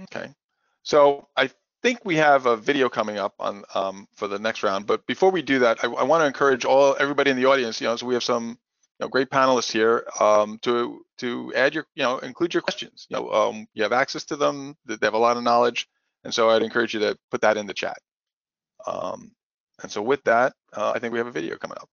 Okay, 0.00 0.32
so 0.82 1.28
I 1.36 1.50
think 1.82 2.04
we 2.04 2.16
have 2.16 2.46
a 2.46 2.56
video 2.56 2.88
coming 2.88 3.18
up 3.18 3.34
on 3.38 3.64
um, 3.74 4.06
for 4.14 4.28
the 4.28 4.38
next 4.38 4.62
round. 4.62 4.86
But 4.86 5.06
before 5.06 5.30
we 5.30 5.42
do 5.42 5.60
that, 5.60 5.84
I, 5.84 5.88
I 5.88 6.04
want 6.04 6.22
to 6.22 6.26
encourage 6.26 6.64
all 6.64 6.96
everybody 6.98 7.30
in 7.30 7.36
the 7.36 7.46
audience. 7.46 7.80
You 7.80 7.88
know, 7.88 7.96
so 7.96 8.06
we 8.06 8.14
have 8.14 8.24
some 8.24 8.48
you 8.48 9.04
know, 9.04 9.08
great 9.08 9.30
panelists 9.30 9.72
here 9.72 10.06
um, 10.20 10.58
to 10.62 11.04
to 11.18 11.52
add 11.54 11.74
your 11.74 11.86
you 11.94 12.02
know 12.02 12.18
include 12.18 12.54
your 12.54 12.62
questions. 12.62 13.06
You 13.08 13.16
know, 13.16 13.30
um, 13.30 13.66
you 13.74 13.82
have 13.82 13.92
access 13.92 14.24
to 14.26 14.36
them. 14.36 14.76
They 14.86 14.96
have 15.02 15.14
a 15.14 15.18
lot 15.18 15.36
of 15.36 15.42
knowledge. 15.42 15.88
And 16.24 16.32
so 16.32 16.50
I'd 16.50 16.62
encourage 16.62 16.94
you 16.94 17.00
to 17.00 17.18
put 17.30 17.40
that 17.40 17.56
in 17.56 17.66
the 17.66 17.74
chat. 17.74 17.98
Um, 18.86 19.32
and 19.82 19.90
so 19.90 20.02
with 20.02 20.22
that, 20.24 20.54
uh, 20.72 20.92
I 20.94 20.98
think 20.98 21.12
we 21.12 21.18
have 21.18 21.26
a 21.26 21.32
video 21.32 21.56
coming 21.56 21.78
up. 21.80 21.88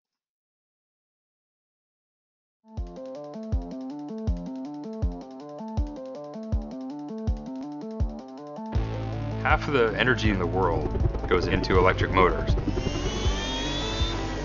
Half 9.42 9.68
of 9.68 9.72
the 9.72 9.98
energy 9.98 10.28
in 10.28 10.38
the 10.38 10.46
world 10.46 10.90
goes 11.26 11.46
into 11.46 11.78
electric 11.78 12.10
motors. 12.10 12.54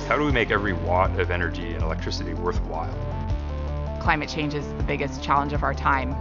How 0.07 0.17
do 0.17 0.23
we 0.23 0.31
make 0.31 0.51
every 0.51 0.71
watt 0.71 1.19
of 1.19 1.31
energy 1.31 1.73
and 1.73 1.83
electricity 1.83 2.33
worthwhile? 2.33 2.93
Climate 3.99 4.29
change 4.29 4.53
is 4.53 4.65
the 4.65 4.83
biggest 4.83 5.21
challenge 5.21 5.51
of 5.51 5.63
our 5.63 5.73
time, 5.73 6.13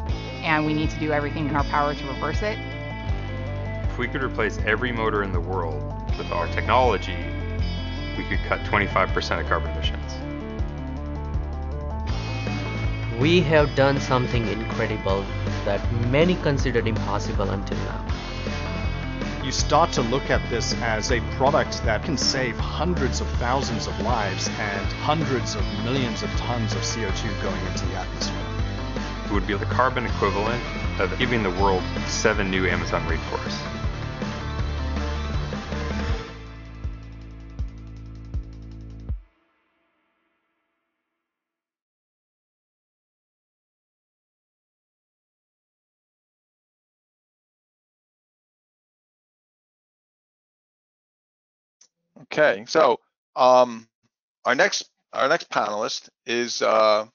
and 0.43 0.66
we 0.66 0.75
need 0.75 0.91
to 0.91 0.99
do 0.99 1.12
everything 1.12 1.49
in 1.49 1.55
our 1.55 1.62
power 1.62 1.95
to 1.95 2.07
reverse 2.09 2.43
it. 2.43 2.59
If 3.85 3.97
we 3.97 4.09
could 4.09 4.25
replace 4.25 4.59
every 4.66 4.91
motor 4.91 5.22
in 5.22 5.31
the 5.31 5.41
world 5.41 5.81
with 6.18 6.33
our 6.33 6.49
technology, 6.49 7.16
we 8.18 8.25
could 8.25 8.41
cut 8.49 8.59
25% 8.62 9.41
of 9.41 9.47
carbon 9.47 9.70
emissions. 9.70 10.14
We 13.20 13.41
have 13.43 13.72
done 13.77 14.01
something 14.01 14.49
incredible 14.49 15.25
that 15.64 15.81
many 16.11 16.35
considered 16.35 16.89
impossible 16.89 17.51
until 17.51 17.79
now. 17.79 18.05
You 19.45 19.53
start 19.53 19.92
to 19.92 20.01
look 20.01 20.30
at 20.30 20.40
this 20.49 20.72
as 20.80 21.12
a 21.12 21.20
product 21.32 21.84
that 21.84 22.03
can 22.03 22.16
save 22.16 22.57
hundreds 22.57 23.20
of 23.20 23.28
thousands 23.32 23.86
of 23.86 24.01
lives 24.01 24.49
and 24.59 24.86
hundreds 25.03 25.55
of 25.55 25.62
millions 25.84 26.22
of 26.22 26.30
tons 26.30 26.72
of 26.72 26.80
CO2 26.80 27.42
going 27.42 27.66
into 27.66 27.84
the 27.84 27.95
atmosphere. 27.95 28.47
It 29.26 29.32
would 29.32 29.47
be 29.47 29.53
the 29.53 29.66
carbon 29.66 30.07
equivalent 30.07 30.64
of 30.99 31.18
giving 31.18 31.42
the 31.42 31.51
world 31.51 31.82
seven 32.07 32.51
new 32.51 32.66
Amazon 32.66 33.03
rainforests. 33.03 33.84
Okay, 52.25 52.64
so 52.66 53.01
um, 53.37 53.89
our 54.45 54.55
next 54.55 54.89
our 55.12 55.29
next 55.29 55.51
panelist 55.51 56.09
is 56.27 56.62
uh, 56.62 57.07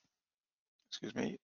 excuse 0.90 1.16
me 1.16 1.38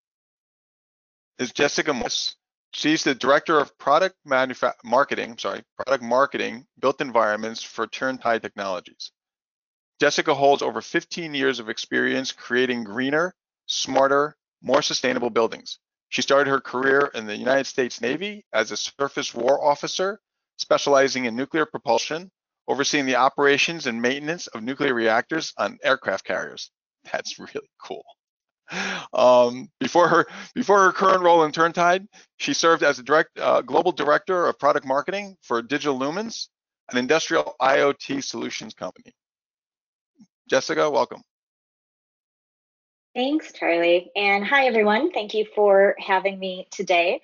is 1.38 1.52
Jessica 1.52 1.92
Morris. 1.92 2.36
She's 2.72 3.04
the 3.04 3.14
director 3.14 3.58
of 3.58 3.76
product 3.78 4.16
manufa- 4.24 4.74
marketing. 4.84 5.38
Sorry, 5.38 5.62
product 5.76 6.02
marketing 6.02 6.66
built 6.80 7.00
environments 7.00 7.62
for 7.62 7.86
Turntide 7.86 8.42
Technologies. 8.42 9.12
Jessica 10.00 10.34
holds 10.34 10.62
over 10.62 10.80
15 10.80 11.34
years 11.34 11.60
of 11.60 11.68
experience 11.68 12.32
creating 12.32 12.84
greener, 12.84 13.34
smarter, 13.66 14.36
more 14.60 14.82
sustainable 14.82 15.30
buildings. 15.30 15.78
She 16.08 16.22
started 16.22 16.50
her 16.50 16.60
career 16.60 17.10
in 17.14 17.26
the 17.26 17.36
United 17.36 17.66
States 17.66 18.00
Navy 18.00 18.44
as 18.52 18.70
a 18.72 18.76
surface 18.76 19.34
war 19.34 19.64
officer, 19.64 20.20
specializing 20.58 21.26
in 21.26 21.36
nuclear 21.36 21.66
propulsion 21.66 22.30
overseeing 22.68 23.06
the 23.06 23.16
operations 23.16 23.86
and 23.86 24.00
maintenance 24.00 24.46
of 24.48 24.62
nuclear 24.62 24.94
reactors 24.94 25.52
on 25.58 25.78
aircraft 25.82 26.24
carriers. 26.24 26.70
That's 27.12 27.38
really 27.38 27.68
cool. 27.82 28.04
Um, 29.12 29.68
before 29.78 30.08
her 30.08 30.26
before 30.54 30.84
her 30.84 30.92
current 30.92 31.22
role 31.22 31.44
in 31.44 31.52
Turntide, 31.52 32.06
she 32.38 32.54
served 32.54 32.82
as 32.82 32.98
a 32.98 33.02
direct 33.02 33.38
uh, 33.38 33.60
global 33.60 33.92
director 33.92 34.46
of 34.46 34.58
product 34.58 34.86
marketing 34.86 35.36
for 35.42 35.60
Digital 35.60 35.98
Lumens, 35.98 36.48
an 36.90 36.96
industrial 36.96 37.54
IoT 37.60 38.24
solutions 38.24 38.72
company. 38.72 39.12
Jessica, 40.48 40.90
welcome. 40.90 41.22
Thanks, 43.14 43.52
Charlie. 43.52 44.10
And 44.16 44.44
hi, 44.44 44.66
everyone. 44.66 45.12
Thank 45.12 45.34
you 45.34 45.46
for 45.54 45.94
having 45.98 46.38
me 46.38 46.66
today. 46.70 47.20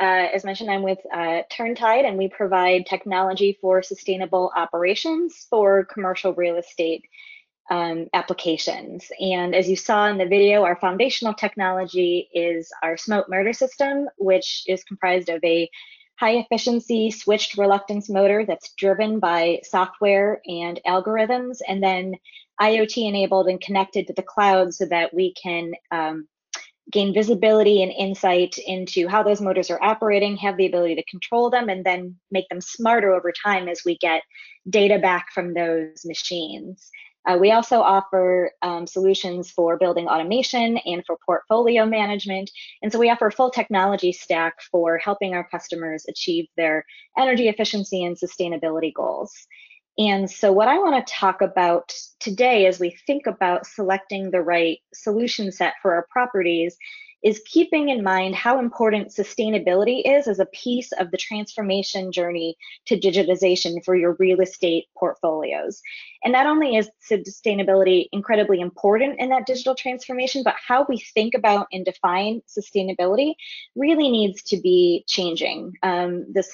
Uh, 0.00 0.28
as 0.32 0.44
mentioned, 0.44 0.70
I'm 0.70 0.82
with 0.82 0.98
uh, 1.12 1.42
Turntide, 1.50 2.06
and 2.06 2.16
we 2.16 2.28
provide 2.28 2.86
technology 2.86 3.58
for 3.60 3.82
sustainable 3.82 4.52
operations 4.54 5.46
for 5.50 5.84
commercial 5.86 6.34
real 6.34 6.56
estate 6.56 7.04
um, 7.70 8.06
applications. 8.14 9.10
And 9.20 9.54
as 9.54 9.68
you 9.68 9.76
saw 9.76 10.06
in 10.06 10.18
the 10.18 10.26
video, 10.26 10.62
our 10.62 10.76
foundational 10.76 11.34
technology 11.34 12.28
is 12.32 12.70
our 12.82 12.96
smart 12.96 13.28
motor 13.28 13.52
system, 13.52 14.08
which 14.16 14.62
is 14.66 14.84
comprised 14.84 15.28
of 15.28 15.42
a 15.44 15.68
high 16.18 16.36
efficiency 16.36 17.10
switched 17.10 17.58
reluctance 17.58 18.08
motor 18.08 18.44
that's 18.46 18.72
driven 18.74 19.18
by 19.18 19.60
software 19.64 20.40
and 20.46 20.80
algorithms, 20.86 21.58
and 21.66 21.82
then 21.82 22.14
IoT 22.60 23.08
enabled 23.08 23.48
and 23.48 23.60
connected 23.60 24.06
to 24.06 24.12
the 24.14 24.22
cloud 24.22 24.74
so 24.74 24.86
that 24.86 25.12
we 25.14 25.34
can 25.34 25.72
um, 25.90 26.28
gain 26.90 27.12
visibility 27.12 27.82
and 27.82 27.92
insight 27.92 28.56
into 28.66 29.08
how 29.08 29.22
those 29.22 29.40
motors 29.40 29.70
are 29.70 29.82
operating, 29.82 30.36
have 30.36 30.56
the 30.56 30.66
ability 30.66 30.94
to 30.94 31.04
control 31.04 31.50
them, 31.50 31.68
and 31.68 31.84
then 31.84 32.16
make 32.30 32.48
them 32.48 32.60
smarter 32.60 33.12
over 33.12 33.32
time 33.32 33.68
as 33.68 33.82
we 33.84 33.98
get 33.98 34.22
data 34.68 34.98
back 34.98 35.26
from 35.32 35.54
those 35.54 36.04
machines. 36.04 36.90
Uh, 37.26 37.36
we 37.36 37.50
also 37.50 37.80
offer 37.80 38.52
um, 38.62 38.86
solutions 38.86 39.50
for 39.50 39.76
building 39.76 40.08
automation 40.08 40.78
and 40.78 41.04
for 41.04 41.18
portfolio 41.26 41.84
management. 41.84 42.50
And 42.82 42.90
so 42.90 42.98
we 42.98 43.10
offer 43.10 43.26
a 43.26 43.32
full 43.32 43.50
technology 43.50 44.12
stack 44.12 44.54
for 44.70 44.96
helping 44.96 45.34
our 45.34 45.46
customers 45.46 46.06
achieve 46.08 46.46
their 46.56 46.86
energy 47.18 47.48
efficiency 47.48 48.02
and 48.02 48.16
sustainability 48.16 48.94
goals. 48.94 49.32
And 49.98 50.30
so, 50.30 50.52
what 50.52 50.68
I 50.68 50.78
want 50.78 51.04
to 51.04 51.12
talk 51.12 51.42
about 51.42 51.92
today 52.20 52.66
as 52.66 52.78
we 52.78 52.90
think 53.06 53.26
about 53.26 53.66
selecting 53.66 54.30
the 54.30 54.40
right 54.40 54.78
solution 54.94 55.50
set 55.50 55.74
for 55.82 55.92
our 55.94 56.06
properties 56.10 56.76
is 57.22 57.42
keeping 57.46 57.88
in 57.88 58.02
mind 58.02 58.34
how 58.34 58.58
important 58.58 59.08
sustainability 59.08 60.02
is 60.04 60.28
as 60.28 60.38
a 60.38 60.46
piece 60.46 60.92
of 60.92 61.10
the 61.10 61.16
transformation 61.16 62.12
journey 62.12 62.56
to 62.86 62.98
digitization 62.98 63.84
for 63.84 63.96
your 63.96 64.16
real 64.18 64.40
estate 64.40 64.86
portfolios. 64.96 65.82
And 66.22 66.32
not 66.32 66.46
only 66.46 66.76
is 66.76 66.90
sustainability 67.10 68.08
incredibly 68.12 68.60
important 68.60 69.18
in 69.18 69.30
that 69.30 69.46
digital 69.46 69.74
transformation, 69.74 70.42
but 70.44 70.54
how 70.66 70.86
we 70.88 70.98
think 70.98 71.34
about 71.34 71.66
and 71.72 71.84
define 71.84 72.42
sustainability 72.48 73.34
really 73.74 74.10
needs 74.10 74.42
to 74.44 74.60
be 74.60 75.04
changing. 75.08 75.72
Um, 75.82 76.26
the 76.32 76.44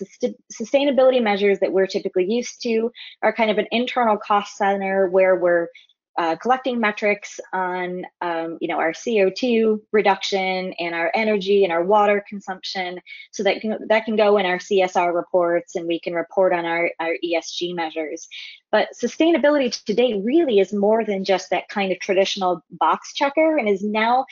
sustainability 0.52 1.22
measures 1.22 1.58
that 1.60 1.72
we're 1.72 1.86
typically 1.86 2.24
used 2.26 2.62
to 2.62 2.90
are 3.22 3.34
kind 3.34 3.50
of 3.50 3.58
an 3.58 3.66
internal 3.70 4.16
cost 4.16 4.56
center 4.56 5.08
where 5.08 5.36
we're 5.36 5.68
uh, 6.16 6.36
collecting 6.36 6.78
metrics 6.78 7.40
on 7.52 8.04
um, 8.20 8.56
you 8.60 8.68
know 8.68 8.78
our 8.78 8.92
CO2 8.92 9.80
reduction 9.92 10.72
and 10.78 10.94
our 10.94 11.10
energy 11.14 11.64
and 11.64 11.72
our 11.72 11.82
water 11.84 12.24
consumption 12.28 13.00
so 13.32 13.42
that 13.42 13.60
can, 13.60 13.78
that 13.88 14.04
can 14.04 14.14
go 14.14 14.38
in 14.38 14.46
our 14.46 14.58
CSR 14.58 15.12
reports 15.12 15.74
and 15.74 15.86
we 15.86 15.98
can 15.98 16.14
report 16.14 16.52
on 16.52 16.64
our, 16.64 16.90
our 17.00 17.16
ESG 17.24 17.74
measures. 17.74 18.28
But 18.70 18.88
sustainability 18.94 19.82
today 19.84 20.20
really 20.24 20.60
is 20.60 20.72
more 20.72 21.04
than 21.04 21.24
just 21.24 21.50
that 21.50 21.68
kind 21.68 21.90
of 21.90 21.98
traditional 21.98 22.62
box 22.70 23.12
checker 23.14 23.56
and 23.56 23.68
is 23.68 23.82
now 23.82 24.24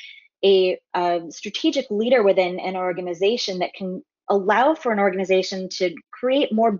a, 0.44 0.78
a 0.94 1.22
strategic 1.30 1.90
leader 1.90 2.22
within 2.22 2.60
an 2.60 2.76
organization 2.76 3.58
that 3.58 3.74
can 3.74 4.02
allow 4.28 4.74
for 4.74 4.92
an 4.92 4.98
organization 4.98 5.68
to 5.68 5.94
create 6.12 6.52
more 6.52 6.72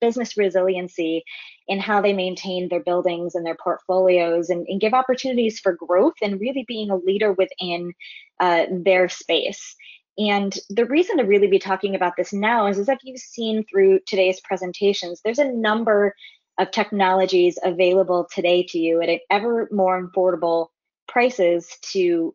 business 0.00 0.36
resiliency 0.36 1.24
in 1.66 1.78
how 1.80 2.00
they 2.00 2.12
maintain 2.12 2.68
their 2.68 2.82
buildings 2.82 3.34
and 3.34 3.44
their 3.44 3.56
portfolios 3.62 4.50
and, 4.50 4.66
and 4.68 4.80
give 4.80 4.94
opportunities 4.94 5.60
for 5.60 5.72
growth 5.72 6.14
and 6.22 6.40
really 6.40 6.64
being 6.66 6.90
a 6.90 6.96
leader 6.96 7.32
within 7.32 7.92
uh, 8.40 8.66
their 8.70 9.08
space. 9.08 9.76
And 10.18 10.56
the 10.68 10.86
reason 10.86 11.18
to 11.18 11.24
really 11.24 11.46
be 11.46 11.60
talking 11.60 11.94
about 11.94 12.14
this 12.16 12.32
now 12.32 12.66
is, 12.66 12.78
is 12.78 12.88
like 12.88 12.98
you've 13.02 13.20
seen 13.20 13.64
through 13.64 14.00
today's 14.06 14.40
presentations, 14.40 15.20
there's 15.22 15.38
a 15.38 15.52
number 15.52 16.14
of 16.58 16.70
technologies 16.72 17.56
available 17.62 18.26
today 18.32 18.64
to 18.64 18.78
you 18.78 19.00
at 19.00 19.20
ever 19.30 19.68
more 19.70 20.08
affordable 20.08 20.68
prices 21.06 21.68
to 21.82 22.34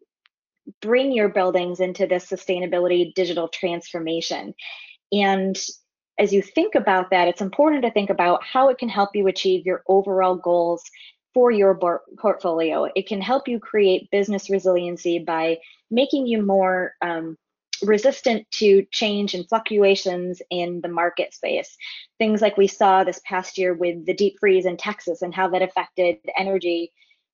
bring 0.82 1.12
your 1.12 1.28
buildings 1.28 1.82
into 1.82 2.08
this 2.08 2.26
sustainability 2.26 3.14
digital 3.14 3.50
transformation. 3.50 4.54
And 5.12 5.60
as 6.20 6.32
you 6.32 6.42
think 6.42 6.76
about 6.76 7.10
that, 7.10 7.28
it's 7.28 7.42
important 7.42 7.84
to 7.84 7.92
think 7.92 8.10
about 8.10 8.44
how 8.44 8.70
it 8.70 8.78
can 8.78 8.90
help 8.90 9.16
you 9.16 9.28
achieve 9.28 9.66
your 9.66 9.84
overall 9.88 10.36
goals 10.36 10.84
for 11.34 11.52
your 11.52 11.80
portfolio. 12.20 12.88
It 12.96 13.08
can 13.08 13.22
help 13.22 13.48
you 13.48 13.60
create 13.60 14.12
business 14.12 14.50
resiliency 14.50 15.20
by 15.20 15.58
making 15.90 16.28
you 16.28 16.44
more 16.44 16.94
um, 17.02 17.38
resistant 17.82 18.50
to 18.52 18.86
change 18.92 19.34
and 19.34 19.48
fluctuations 19.50 20.42
in 20.52 20.82
the 20.82 20.88
market 20.88 21.34
space. 21.34 21.76
Things 22.20 22.42
like 22.42 22.58
we 22.58 22.68
saw 22.68 23.04
this 23.04 23.22
past 23.26 23.58
year 23.58 23.74
with 23.74 24.06
the 24.06 24.14
deep 24.14 24.36
freeze 24.40 24.66
in 24.66 24.78
Texas 24.78 25.22
and 25.22 25.34
how 25.34 25.50
that 25.50 25.64
affected 25.64 26.18
energy 26.38 26.92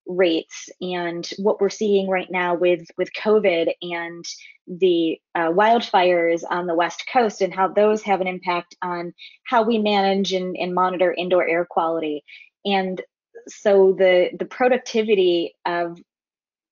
rates 0.10 0.70
and 0.82 1.30
what 1.38 1.62
we're 1.62 1.70
seeing 1.70 2.10
right 2.10 2.30
now 2.32 2.56
with 2.56 2.86
with 2.98 3.14
covid 3.14 3.72
and 3.82 4.26
the 4.70 5.20
uh, 5.34 5.50
wildfires 5.50 6.44
on 6.50 6.68
the 6.68 6.76
west 6.76 7.04
coast 7.12 7.42
and 7.42 7.54
how 7.54 7.68
those 7.68 8.04
have 8.04 8.22
an 8.22 8.28
impact 8.28 8.76
on 8.82 9.14
how 9.46 9.64
we 9.64 9.80
manage 9.80 10.32
and, 10.32 10.56
and 10.58 10.76
monitor 10.76 11.14
indoor 11.18 11.48
air 11.48 11.66
quality. 11.68 12.24
And 12.66 13.02
so 13.48 13.96
the 13.98 14.30
the 14.38 14.46
productivity 14.46 15.56
of 15.66 15.98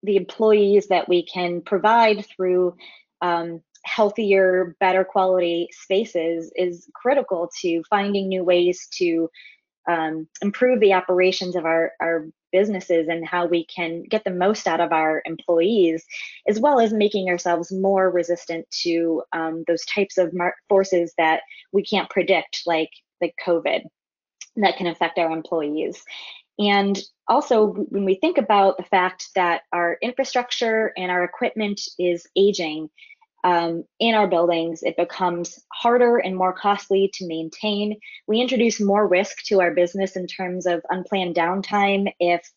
the 0.03 0.15
employees 0.15 0.87
that 0.87 1.09
we 1.09 1.25
can 1.25 1.61
provide 1.61 2.25
through 2.25 2.75
um, 3.21 3.61
healthier 3.83 4.75
better 4.79 5.03
quality 5.03 5.69
spaces 5.71 6.51
is 6.55 6.87
critical 6.93 7.49
to 7.61 7.81
finding 7.89 8.27
new 8.27 8.43
ways 8.43 8.87
to 8.91 9.29
um, 9.89 10.27
improve 10.41 10.79
the 10.81 10.93
operations 10.93 11.55
of 11.55 11.65
our, 11.65 11.93
our 12.01 12.27
businesses 12.51 13.07
and 13.07 13.27
how 13.27 13.45
we 13.45 13.65
can 13.65 14.03
get 14.03 14.23
the 14.23 14.31
most 14.31 14.67
out 14.67 14.79
of 14.79 14.91
our 14.91 15.21
employees, 15.25 16.05
as 16.47 16.59
well 16.59 16.79
as 16.79 16.93
making 16.93 17.29
ourselves 17.29 17.71
more 17.71 18.09
resistant 18.09 18.69
to 18.83 19.23
um, 19.33 19.63
those 19.67 19.85
types 19.85 20.17
of 20.17 20.33
forces 20.69 21.13
that 21.17 21.41
we 21.71 21.83
can't 21.83 22.09
predict, 22.09 22.63
like 22.65 22.91
like 23.21 23.33
COVID, 23.45 23.81
that 24.57 24.77
can 24.77 24.87
affect 24.87 25.17
our 25.17 25.31
employees. 25.31 26.03
And 26.59 26.99
also, 27.27 27.67
when 27.67 28.05
we 28.05 28.15
think 28.15 28.37
about 28.37 28.77
the 28.77 28.83
fact 28.83 29.29
that 29.35 29.61
our 29.71 29.97
infrastructure 30.01 30.91
and 30.97 31.11
our 31.11 31.23
equipment 31.23 31.81
is 31.99 32.27
aging, 32.35 32.89
um, 33.43 33.83
in 33.99 34.15
our 34.15 34.27
buildings, 34.27 34.83
it 34.83 34.97
becomes 34.97 35.59
harder 35.71 36.17
and 36.17 36.35
more 36.35 36.53
costly 36.53 37.09
to 37.13 37.27
maintain. 37.27 37.97
We 38.27 38.41
introduce 38.41 38.79
more 38.79 39.07
risk 39.07 39.43
to 39.45 39.61
our 39.61 39.73
business 39.73 40.15
in 40.15 40.27
terms 40.27 40.65
of 40.65 40.81
unplanned 40.89 41.35
downtime 41.35 42.11
if 42.19 42.49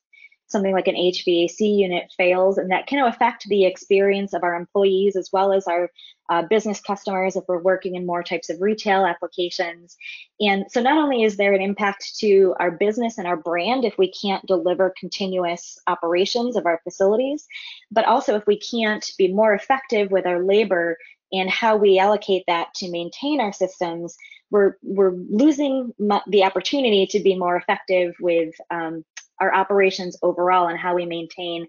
something 0.50 0.72
like 0.72 0.88
an 0.88 0.96
HVAC 0.96 1.60
unit 1.60 2.12
fails, 2.16 2.58
and 2.58 2.70
that 2.70 2.86
can 2.86 3.04
affect 3.04 3.48
the 3.48 3.64
experience 3.64 4.32
of 4.34 4.42
our 4.42 4.54
employees 4.54 5.16
as 5.16 5.30
well 5.32 5.52
as 5.52 5.66
our 5.66 5.90
uh, 6.30 6.42
business 6.42 6.80
customers 6.80 7.34
if 7.34 7.44
we're 7.48 7.62
working 7.62 7.96
in 7.96 8.06
more 8.06 8.22
types 8.22 8.50
of 8.50 8.60
retail 8.60 9.04
applications. 9.04 9.96
And 10.40 10.64
so 10.70 10.80
not 10.80 10.96
only 10.96 11.24
is 11.24 11.36
there 11.36 11.52
an 11.52 11.60
impact 11.60 12.18
to 12.20 12.54
our 12.60 12.70
business 12.70 13.18
and 13.18 13.26
our 13.26 13.36
brand 13.36 13.84
if 13.84 13.98
we 13.98 14.12
can't 14.12 14.46
deliver 14.46 14.94
continuous 14.98 15.78
operations 15.88 16.56
of 16.56 16.66
our 16.66 16.80
facilities, 16.84 17.46
but 17.90 18.04
also 18.04 18.36
if 18.36 18.46
we 18.46 18.58
can't 18.58 19.10
be 19.18 19.32
more 19.32 19.54
effective 19.54 20.10
with 20.12 20.24
our 20.24 20.42
labor 20.42 20.96
and 21.32 21.50
how 21.50 21.76
we 21.76 21.98
allocate 21.98 22.44
that 22.46 22.74
to 22.74 22.90
maintain 22.90 23.40
our 23.40 23.52
systems, 23.52 24.16
we're, 24.50 24.76
we're 24.82 25.14
losing 25.30 25.92
the 26.26 26.44
opportunity 26.44 27.06
to 27.06 27.20
be 27.20 27.36
more 27.36 27.56
effective 27.56 28.14
with 28.20 28.52
um, 28.70 29.04
our 29.40 29.54
operations 29.54 30.16
overall 30.22 30.68
and 30.68 30.78
how 30.78 30.94
we 30.94 31.06
maintain 31.06 31.66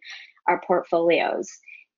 our 0.48 0.62
portfolios. 0.66 1.50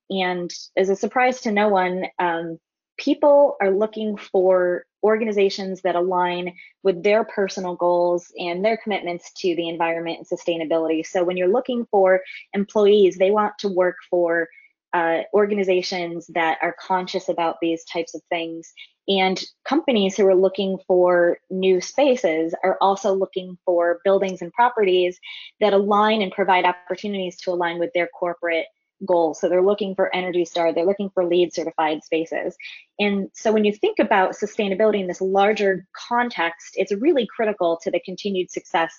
And 0.10 0.52
as 0.78 0.90
a 0.90 0.96
surprise 0.96 1.42
to 1.42 1.52
no 1.52 1.70
one, 1.70 2.06
um, 2.20 2.60
people 2.98 3.58
are 3.62 3.72
looking 3.72 4.18
for 4.18 4.86
organizations 5.04 5.82
that 5.82 5.96
align 5.96 6.54
with 6.84 7.04
their 7.04 7.24
personal 7.24 7.76
goals 7.76 8.32
and 8.38 8.64
their 8.64 8.78
commitments 8.78 9.32
to 9.38 9.56
the 9.56 9.68
environment 9.68 10.20
and 10.20 10.40
sustainability. 10.40 11.06
So 11.06 11.24
when 11.24 11.36
you're 11.36 11.48
looking 11.48 11.86
for 11.92 12.22
employees, 12.54 13.18
they 13.18 13.32
want 13.32 13.58
to 13.60 13.70
work 13.70 13.98
for 14.10 14.48
uh, 14.94 15.22
organizations 15.34 16.28
that 16.28 16.60
are 16.62 16.76
conscious 16.80 17.28
about 17.28 17.58
these 17.62 17.84
types 17.86 18.14
of 18.14 18.22
things. 18.30 18.72
And 19.08 19.44
companies 19.66 20.16
who 20.16 20.26
are 20.28 20.36
looking 20.36 20.78
for 20.88 21.38
new 21.50 21.82
spaces 21.82 22.56
are 22.64 22.78
also 22.80 23.14
looking 23.14 23.58
for 23.66 24.00
buildings 24.04 24.42
and 24.42 24.52
properties 24.54 25.20
that 25.60 25.74
align 25.74 26.22
and 26.22 26.32
provide 26.32 26.66
opportunities 26.66 27.38
to 27.42 27.52
align 27.52 27.80
with 27.80 27.92
their 27.94 28.08
corporate 28.08 28.68
goals. 29.06 29.42
So 29.42 29.50
they're 29.50 29.62
looking 29.62 29.96
for 29.96 30.16
Energy 30.16 30.46
Star, 30.46 30.74
they're 30.74 30.86
looking 30.86 31.10
for 31.14 31.26
LEED 31.26 31.54
certified 31.54 32.04
spaces. 32.04 32.56
And 33.00 33.30
so 33.34 33.52
when 33.52 33.66
you 33.66 33.74
think 33.74 34.00
about 34.00 34.34
sustainability 34.34 35.02
in 35.02 35.08
this 35.08 35.22
larger 35.22 35.86
context, 36.08 36.76
it's 36.76 36.94
really 36.94 37.28
critical 37.28 37.80
to 37.84 37.92
the 37.92 38.00
continued 38.06 38.52
success 38.52 38.94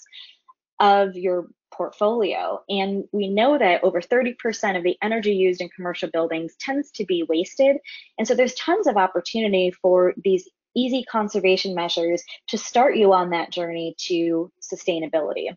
of 0.81 1.17
your 1.17 1.49
portfolio. 1.73 2.63
And 2.69 3.05
we 3.13 3.29
know 3.29 3.59
that 3.59 3.83
over 3.83 4.01
30% 4.01 4.77
of 4.77 4.85
the 4.85 4.97
energy 5.03 5.33
used 5.33 5.61
in 5.61 5.69
commercial 5.71 6.09
buildings 6.11 6.55
tends 6.59 6.91
to 6.93 7.05
be 7.05 7.25
wasted. 7.29 7.77
And 8.19 8.27
so 8.27 8.35
there's 8.35 8.55
tons 8.55 8.87
of 8.87 8.97
opportunity 8.97 9.71
for 9.71 10.15
these 10.23 10.49
easy 10.77 11.05
conservation 11.05 11.75
measures 11.75 12.23
to 12.49 12.59
start 12.59 12.97
you 12.97 13.13
on 13.13 13.31
that 13.31 13.51
journey 13.51 13.95
to 13.99 14.51
sustainability. 14.61 15.55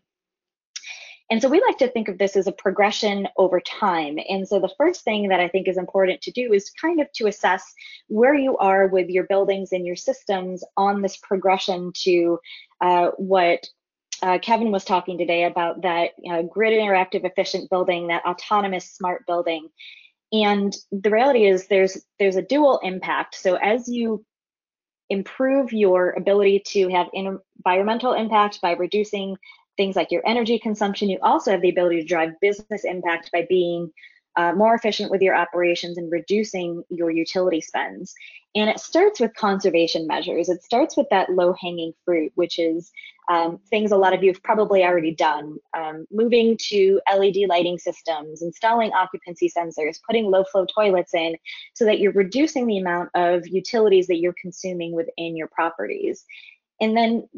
And 1.30 1.42
so 1.42 1.48
we 1.48 1.60
like 1.60 1.76
to 1.78 1.88
think 1.88 2.08
of 2.08 2.16
this 2.16 2.36
as 2.36 2.46
a 2.46 2.52
progression 2.52 3.28
over 3.36 3.60
time. 3.60 4.18
And 4.30 4.48
so 4.48 4.58
the 4.58 4.72
first 4.78 5.04
thing 5.04 5.28
that 5.28 5.40
I 5.40 5.48
think 5.48 5.68
is 5.68 5.76
important 5.76 6.22
to 6.22 6.30
do 6.30 6.54
is 6.54 6.70
kind 6.70 7.00
of 7.00 7.12
to 7.14 7.26
assess 7.26 7.74
where 8.06 8.34
you 8.34 8.56
are 8.56 8.86
with 8.86 9.10
your 9.10 9.24
buildings 9.24 9.72
and 9.72 9.84
your 9.84 9.96
systems 9.96 10.64
on 10.78 11.02
this 11.02 11.18
progression 11.18 11.92
to 11.96 12.38
uh, 12.80 13.10
what 13.18 13.68
uh, 14.22 14.38
Kevin 14.38 14.70
was 14.70 14.84
talking 14.84 15.18
today 15.18 15.44
about 15.44 15.82
that 15.82 16.10
uh, 16.30 16.42
grid 16.42 16.72
interactive 16.72 17.24
efficient 17.24 17.70
building, 17.70 18.08
that 18.08 18.24
autonomous 18.24 18.90
smart 18.90 19.26
building. 19.26 19.68
And 20.32 20.76
the 20.92 21.10
reality 21.10 21.46
is 21.46 21.68
there's 21.68 22.04
there's 22.18 22.36
a 22.36 22.42
dual 22.42 22.80
impact. 22.82 23.34
So 23.34 23.54
as 23.54 23.88
you 23.88 24.24
improve 25.10 25.72
your 25.72 26.10
ability 26.10 26.62
to 26.66 26.88
have 26.88 27.08
environmental 27.14 28.12
impact 28.12 28.60
by 28.60 28.72
reducing 28.72 29.36
things 29.76 29.96
like 29.96 30.10
your 30.10 30.26
energy 30.26 30.58
consumption, 30.58 31.08
you 31.08 31.18
also 31.22 31.50
have 31.52 31.62
the 31.62 31.70
ability 31.70 32.02
to 32.02 32.06
drive 32.06 32.38
business 32.40 32.84
impact 32.84 33.30
by 33.32 33.46
being 33.48 33.90
uh, 34.36 34.52
more 34.52 34.74
efficient 34.74 35.10
with 35.10 35.20
your 35.20 35.34
operations 35.34 35.98
and 35.98 36.10
reducing 36.12 36.84
your 36.90 37.10
utility 37.10 37.60
spends. 37.60 38.14
And 38.54 38.70
it 38.70 38.80
starts 38.80 39.20
with 39.20 39.34
conservation 39.34 40.06
measures. 40.06 40.48
It 40.48 40.62
starts 40.62 40.96
with 40.96 41.06
that 41.10 41.30
low 41.30 41.54
hanging 41.60 41.92
fruit, 42.04 42.32
which 42.34 42.58
is 42.58 42.90
um, 43.30 43.58
things 43.68 43.92
a 43.92 43.96
lot 43.96 44.14
of 44.14 44.22
you 44.22 44.32
have 44.32 44.42
probably 44.42 44.84
already 44.84 45.14
done. 45.14 45.58
Um, 45.76 46.06
moving 46.10 46.56
to 46.68 47.00
LED 47.14 47.36
lighting 47.48 47.78
systems, 47.78 48.40
installing 48.40 48.92
occupancy 48.92 49.52
sensors, 49.54 50.00
putting 50.06 50.30
low 50.30 50.44
flow 50.44 50.66
toilets 50.66 51.14
in 51.14 51.36
so 51.74 51.84
that 51.84 52.00
you're 52.00 52.12
reducing 52.12 52.66
the 52.66 52.78
amount 52.78 53.10
of 53.14 53.46
utilities 53.46 54.06
that 54.06 54.18
you're 54.18 54.34
consuming 54.40 54.92
within 54.92 55.36
your 55.36 55.48
properties. 55.48 56.24
And 56.80 56.96
then 56.96 57.28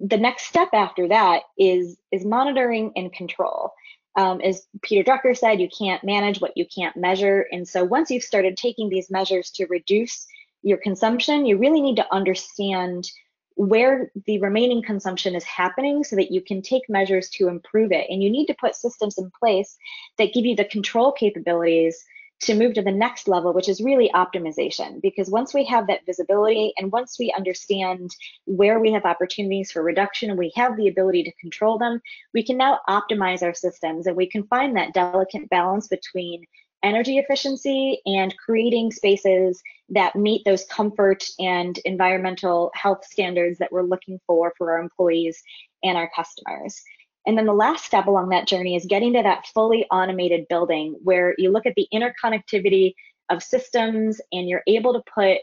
the 0.00 0.18
next 0.18 0.46
step 0.46 0.68
after 0.74 1.08
that 1.08 1.42
is, 1.56 1.96
is 2.10 2.24
monitoring 2.24 2.92
and 2.94 3.12
control. 3.12 3.72
Um, 4.16 4.40
as 4.40 4.66
Peter 4.82 5.02
Drucker 5.02 5.36
said, 5.36 5.60
you 5.60 5.68
can't 5.68 6.04
manage 6.04 6.40
what 6.40 6.56
you 6.56 6.66
can't 6.66 6.96
measure. 6.96 7.46
And 7.50 7.66
so 7.66 7.84
once 7.84 8.10
you've 8.10 8.22
started 8.22 8.56
taking 8.56 8.88
these 8.88 9.10
measures 9.10 9.50
to 9.52 9.66
reduce 9.66 10.26
your 10.62 10.78
consumption, 10.78 11.46
you 11.46 11.56
really 11.58 11.80
need 11.80 11.96
to 11.96 12.14
understand 12.14 13.10
where 13.54 14.10
the 14.26 14.38
remaining 14.40 14.82
consumption 14.82 15.34
is 15.34 15.44
happening 15.44 16.04
so 16.04 16.16
that 16.16 16.30
you 16.30 16.40
can 16.40 16.62
take 16.62 16.82
measures 16.88 17.28
to 17.30 17.48
improve 17.48 17.92
it. 17.92 18.06
And 18.08 18.22
you 18.22 18.30
need 18.30 18.46
to 18.46 18.56
put 18.58 18.74
systems 18.74 19.18
in 19.18 19.30
place 19.38 19.76
that 20.18 20.32
give 20.32 20.44
you 20.44 20.56
the 20.56 20.64
control 20.64 21.12
capabilities 21.12 22.02
to 22.42 22.54
move 22.54 22.74
to 22.74 22.82
the 22.82 22.90
next 22.90 23.28
level, 23.28 23.52
which 23.52 23.68
is 23.68 23.80
really 23.80 24.10
optimization. 24.14 25.00
Because 25.00 25.30
once 25.30 25.54
we 25.54 25.64
have 25.64 25.86
that 25.86 26.04
visibility 26.06 26.72
and 26.76 26.90
once 26.90 27.16
we 27.18 27.32
understand 27.36 28.10
where 28.46 28.80
we 28.80 28.92
have 28.92 29.04
opportunities 29.04 29.70
for 29.70 29.82
reduction 29.82 30.28
and 30.28 30.38
we 30.38 30.52
have 30.56 30.76
the 30.76 30.88
ability 30.88 31.22
to 31.22 31.32
control 31.40 31.78
them, 31.78 32.00
we 32.34 32.42
can 32.44 32.56
now 32.56 32.80
optimize 32.88 33.42
our 33.42 33.54
systems 33.54 34.06
and 34.06 34.16
we 34.16 34.28
can 34.28 34.42
find 34.44 34.76
that 34.76 34.92
delicate 34.92 35.48
balance 35.50 35.86
between 35.86 36.44
energy 36.82 37.18
efficiency 37.18 38.00
and 38.06 38.36
creating 38.38 38.90
spaces 38.90 39.62
that 39.88 40.16
meet 40.16 40.44
those 40.44 40.64
comfort 40.64 41.24
and 41.38 41.78
environmental 41.84 42.72
health 42.74 43.04
standards 43.04 43.58
that 43.58 43.70
we're 43.70 43.82
looking 43.82 44.18
for 44.26 44.52
for 44.58 44.72
our 44.72 44.80
employees 44.80 45.40
and 45.84 45.96
our 45.96 46.10
customers. 46.14 46.82
And 47.26 47.38
then 47.38 47.46
the 47.46 47.52
last 47.52 47.84
step 47.84 48.06
along 48.06 48.30
that 48.30 48.48
journey 48.48 48.74
is 48.74 48.86
getting 48.86 49.12
to 49.14 49.22
that 49.22 49.46
fully 49.54 49.86
automated 49.90 50.46
building 50.48 50.96
where 51.02 51.34
you 51.38 51.50
look 51.50 51.66
at 51.66 51.74
the 51.76 51.88
interconnectivity 51.94 52.94
of 53.30 53.42
systems 53.42 54.20
and 54.32 54.48
you're 54.48 54.64
able 54.66 54.92
to 54.94 55.02
put 55.14 55.38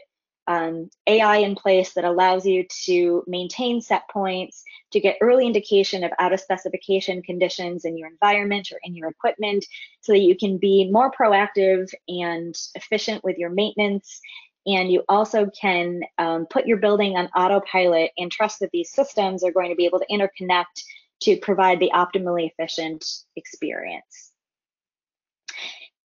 um, 0.46 0.90
AI 1.06 1.36
in 1.38 1.54
place 1.54 1.92
that 1.94 2.04
allows 2.04 2.44
you 2.44 2.66
to 2.84 3.22
maintain 3.28 3.80
set 3.80 4.08
points, 4.10 4.64
to 4.90 4.98
get 4.98 5.16
early 5.20 5.46
indication 5.46 6.02
of 6.02 6.10
out 6.18 6.32
of 6.32 6.40
specification 6.40 7.22
conditions 7.22 7.84
in 7.84 7.96
your 7.96 8.08
environment 8.08 8.68
or 8.72 8.80
in 8.82 8.96
your 8.96 9.08
equipment 9.08 9.64
so 10.00 10.12
that 10.12 10.20
you 10.20 10.36
can 10.36 10.58
be 10.58 10.90
more 10.90 11.12
proactive 11.12 11.88
and 12.08 12.56
efficient 12.74 13.22
with 13.22 13.38
your 13.38 13.50
maintenance. 13.50 14.20
And 14.66 14.90
you 14.90 15.04
also 15.08 15.48
can 15.58 16.02
um, 16.18 16.46
put 16.50 16.66
your 16.66 16.78
building 16.78 17.16
on 17.16 17.28
autopilot 17.28 18.10
and 18.18 18.30
trust 18.30 18.58
that 18.60 18.70
these 18.72 18.92
systems 18.92 19.44
are 19.44 19.52
going 19.52 19.70
to 19.70 19.76
be 19.76 19.86
able 19.86 20.00
to 20.00 20.06
interconnect 20.10 20.82
to 21.22 21.36
provide 21.36 21.80
the 21.80 21.90
optimally 21.94 22.50
efficient 22.50 23.04
experience. 23.36 24.32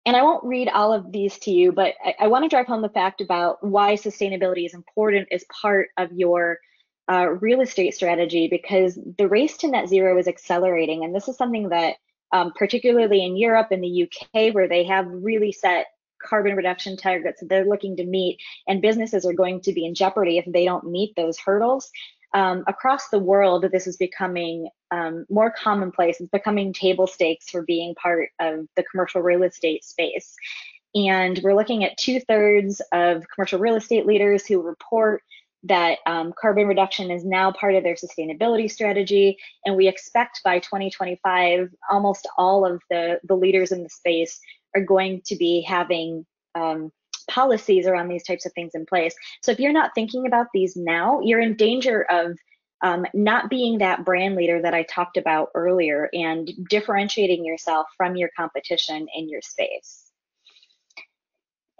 And 0.05 0.15
I 0.15 0.23
won't 0.23 0.43
read 0.43 0.67
all 0.67 0.93
of 0.93 1.11
these 1.11 1.37
to 1.39 1.51
you, 1.51 1.71
but 1.71 1.93
I, 2.03 2.15
I 2.21 2.27
want 2.27 2.43
to 2.43 2.49
drive 2.49 2.65
home 2.65 2.81
the 2.81 2.89
fact 2.89 3.21
about 3.21 3.63
why 3.63 3.93
sustainability 3.93 4.65
is 4.65 4.73
important 4.73 5.27
as 5.31 5.45
part 5.61 5.89
of 5.97 6.11
your 6.11 6.57
uh, 7.11 7.27
real 7.39 7.61
estate 7.61 7.93
strategy 7.93 8.47
because 8.47 8.97
the 9.17 9.27
race 9.27 9.57
to 9.57 9.67
net 9.67 9.89
zero 9.89 10.17
is 10.17 10.27
accelerating. 10.27 11.03
And 11.03 11.13
this 11.13 11.27
is 11.27 11.37
something 11.37 11.69
that, 11.69 11.95
um, 12.31 12.53
particularly 12.55 13.23
in 13.23 13.37
Europe 13.37 13.67
and 13.71 13.83
the 13.83 14.07
UK, 14.07 14.53
where 14.55 14.67
they 14.67 14.85
have 14.85 15.05
really 15.07 15.51
set 15.51 15.87
carbon 16.23 16.55
reduction 16.55 16.95
targets 16.97 17.41
that 17.41 17.49
they're 17.49 17.65
looking 17.65 17.97
to 17.97 18.05
meet, 18.05 18.39
and 18.67 18.81
businesses 18.81 19.25
are 19.25 19.33
going 19.33 19.61
to 19.61 19.73
be 19.73 19.85
in 19.85 19.93
jeopardy 19.93 20.37
if 20.37 20.45
they 20.51 20.65
don't 20.65 20.89
meet 20.89 21.13
those 21.15 21.37
hurdles 21.37 21.91
um, 22.33 22.63
across 22.67 23.09
the 23.09 23.19
world, 23.19 23.65
this 23.71 23.87
is 23.87 23.97
becoming 23.97 24.69
um, 24.91 25.25
more 25.29 25.51
commonplace. 25.51 26.19
It's 26.19 26.29
becoming 26.29 26.73
table 26.73 27.07
stakes 27.07 27.49
for 27.49 27.63
being 27.63 27.95
part 27.95 28.29
of 28.39 28.67
the 28.75 28.83
commercial 28.83 29.21
real 29.21 29.43
estate 29.43 29.83
space. 29.83 30.35
And 30.93 31.39
we're 31.43 31.55
looking 31.55 31.83
at 31.83 31.97
two 31.97 32.19
thirds 32.19 32.81
of 32.91 33.23
commercial 33.33 33.59
real 33.59 33.75
estate 33.75 34.05
leaders 34.05 34.45
who 34.45 34.61
report 34.61 35.23
that 35.63 35.99
um, 36.05 36.33
carbon 36.39 36.67
reduction 36.67 37.11
is 37.11 37.23
now 37.23 37.51
part 37.51 37.75
of 37.75 37.83
their 37.83 37.95
sustainability 37.95 38.69
strategy. 38.69 39.37
And 39.65 39.75
we 39.75 39.87
expect 39.87 40.41
by 40.43 40.59
2025, 40.59 41.69
almost 41.89 42.27
all 42.37 42.65
of 42.65 42.81
the, 42.89 43.19
the 43.23 43.35
leaders 43.35 43.71
in 43.71 43.83
the 43.83 43.89
space 43.89 44.39
are 44.75 44.83
going 44.83 45.21
to 45.25 45.35
be 45.35 45.61
having 45.61 46.25
um, 46.55 46.91
policies 47.29 47.87
around 47.87 48.07
these 48.07 48.23
types 48.23 48.45
of 48.45 48.53
things 48.53 48.71
in 48.73 48.85
place. 48.85 49.15
So 49.41 49.51
if 49.51 49.59
you're 49.59 49.73
not 49.73 49.91
thinking 49.95 50.25
about 50.27 50.47
these 50.53 50.75
now, 50.75 51.19
you're 51.21 51.39
in 51.39 51.55
danger 51.55 52.03
of 52.09 52.37
um, 52.83 53.05
not 53.13 53.49
being 53.49 53.77
that 53.77 54.05
brand 54.05 54.35
leader 54.35 54.61
that 54.61 54.73
I 54.73 54.83
talked 54.83 55.17
about 55.17 55.49
earlier 55.53 56.09
and 56.13 56.51
differentiating 56.69 57.45
yourself 57.45 57.87
from 57.95 58.15
your 58.15 58.29
competition 58.35 59.07
in 59.15 59.29
your 59.29 59.41
space. 59.41 60.11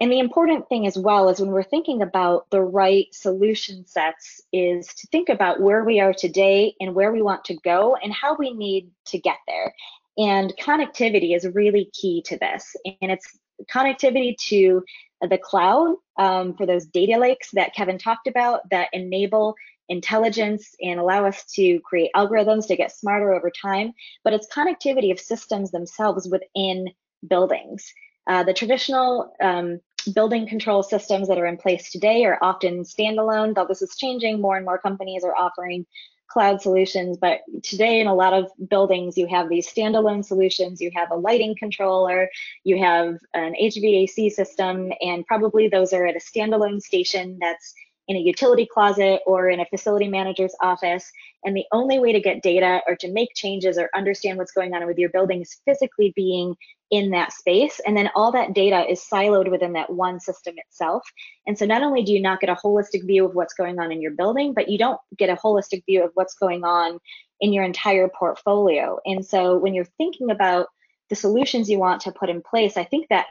And 0.00 0.10
the 0.10 0.18
important 0.18 0.68
thing 0.68 0.86
as 0.88 0.98
well 0.98 1.28
is 1.28 1.38
when 1.38 1.52
we're 1.52 1.62
thinking 1.62 2.02
about 2.02 2.50
the 2.50 2.60
right 2.60 3.06
solution 3.12 3.86
sets 3.86 4.40
is 4.52 4.88
to 4.94 5.06
think 5.12 5.28
about 5.28 5.60
where 5.60 5.84
we 5.84 6.00
are 6.00 6.12
today 6.12 6.74
and 6.80 6.92
where 6.92 7.12
we 7.12 7.22
want 7.22 7.44
to 7.44 7.54
go 7.62 7.94
and 8.02 8.12
how 8.12 8.34
we 8.36 8.52
need 8.52 8.90
to 9.06 9.18
get 9.18 9.36
there. 9.46 9.72
And 10.18 10.52
connectivity 10.60 11.36
is 11.36 11.46
really 11.54 11.88
key 11.92 12.20
to 12.26 12.36
this. 12.36 12.74
And 13.00 13.12
it's 13.12 13.38
connectivity 13.70 14.36
to 14.48 14.82
the 15.28 15.38
cloud 15.38 15.96
um, 16.16 16.54
for 16.54 16.66
those 16.66 16.86
data 16.86 17.18
lakes 17.18 17.50
that 17.52 17.74
Kevin 17.74 17.98
talked 17.98 18.26
about 18.26 18.68
that 18.70 18.88
enable 18.92 19.54
intelligence 19.88 20.74
and 20.80 20.98
allow 20.98 21.26
us 21.26 21.44
to 21.54 21.80
create 21.80 22.10
algorithms 22.16 22.66
to 22.66 22.76
get 22.76 22.92
smarter 22.92 23.32
over 23.32 23.50
time, 23.50 23.92
but 24.24 24.32
it's 24.32 24.52
connectivity 24.52 25.12
of 25.12 25.20
systems 25.20 25.70
themselves 25.70 26.28
within 26.28 26.88
buildings. 27.28 27.92
Uh, 28.26 28.42
the 28.42 28.54
traditional 28.54 29.32
um, 29.42 29.80
building 30.14 30.48
control 30.48 30.82
systems 30.82 31.28
that 31.28 31.38
are 31.38 31.46
in 31.46 31.56
place 31.56 31.90
today 31.90 32.24
are 32.24 32.38
often 32.42 32.82
standalone, 32.82 33.54
though 33.54 33.66
this 33.66 33.82
is 33.82 33.96
changing. 33.96 34.40
More 34.40 34.56
and 34.56 34.64
more 34.64 34.78
companies 34.78 35.24
are 35.24 35.34
offering 35.36 35.86
cloud 36.28 36.62
solutions, 36.62 37.18
but 37.18 37.40
today 37.62 38.00
in 38.00 38.06
a 38.06 38.14
lot 38.14 38.32
of 38.32 38.50
buildings, 38.68 39.18
you 39.18 39.26
have 39.26 39.48
these 39.48 39.68
standalone 39.68 40.24
solutions. 40.24 40.80
You 40.80 40.90
have 40.94 41.10
a 41.10 41.16
lighting 41.16 41.54
controller, 41.58 42.28
you 42.64 42.82
have 42.82 43.18
an 43.34 43.54
HVAC 43.60 44.30
system, 44.30 44.92
and 45.00 45.26
probably 45.26 45.68
those 45.68 45.92
are 45.92 46.06
at 46.06 46.16
a 46.16 46.20
standalone 46.20 46.80
station 46.80 47.38
that's 47.40 47.74
in 48.12 48.18
a 48.18 48.20
utility 48.20 48.66
closet 48.66 49.20
or 49.26 49.48
in 49.48 49.58
a 49.58 49.66
facility 49.66 50.06
manager's 50.06 50.54
office. 50.60 51.10
And 51.44 51.56
the 51.56 51.64
only 51.72 51.98
way 51.98 52.12
to 52.12 52.20
get 52.20 52.42
data 52.42 52.82
or 52.86 52.94
to 52.96 53.10
make 53.10 53.30
changes 53.34 53.78
or 53.78 53.88
understand 53.94 54.36
what's 54.36 54.52
going 54.52 54.74
on 54.74 54.86
with 54.86 54.98
your 54.98 55.08
building 55.08 55.40
is 55.40 55.60
physically 55.64 56.12
being 56.14 56.54
in 56.90 57.10
that 57.12 57.32
space. 57.32 57.80
And 57.86 57.96
then 57.96 58.10
all 58.14 58.30
that 58.32 58.52
data 58.52 58.84
is 58.86 59.02
siloed 59.10 59.50
within 59.50 59.72
that 59.72 59.90
one 59.90 60.20
system 60.20 60.54
itself. 60.58 61.02
And 61.46 61.56
so 61.56 61.64
not 61.64 61.82
only 61.82 62.02
do 62.02 62.12
you 62.12 62.20
not 62.20 62.40
get 62.40 62.50
a 62.50 62.54
holistic 62.54 63.06
view 63.06 63.24
of 63.24 63.34
what's 63.34 63.54
going 63.54 63.78
on 63.78 63.90
in 63.90 64.02
your 64.02 64.12
building, 64.12 64.52
but 64.52 64.68
you 64.68 64.76
don't 64.76 65.00
get 65.16 65.30
a 65.30 65.36
holistic 65.36 65.82
view 65.86 66.04
of 66.04 66.10
what's 66.12 66.34
going 66.34 66.64
on 66.64 66.98
in 67.40 67.54
your 67.54 67.64
entire 67.64 68.10
portfolio. 68.10 68.98
And 69.06 69.24
so 69.24 69.56
when 69.56 69.72
you're 69.72 69.88
thinking 69.96 70.30
about 70.30 70.66
the 71.08 71.16
solutions 71.16 71.70
you 71.70 71.78
want 71.78 72.02
to 72.02 72.12
put 72.12 72.28
in 72.28 72.42
place, 72.42 72.76
I 72.76 72.84
think 72.84 73.08
that 73.08 73.28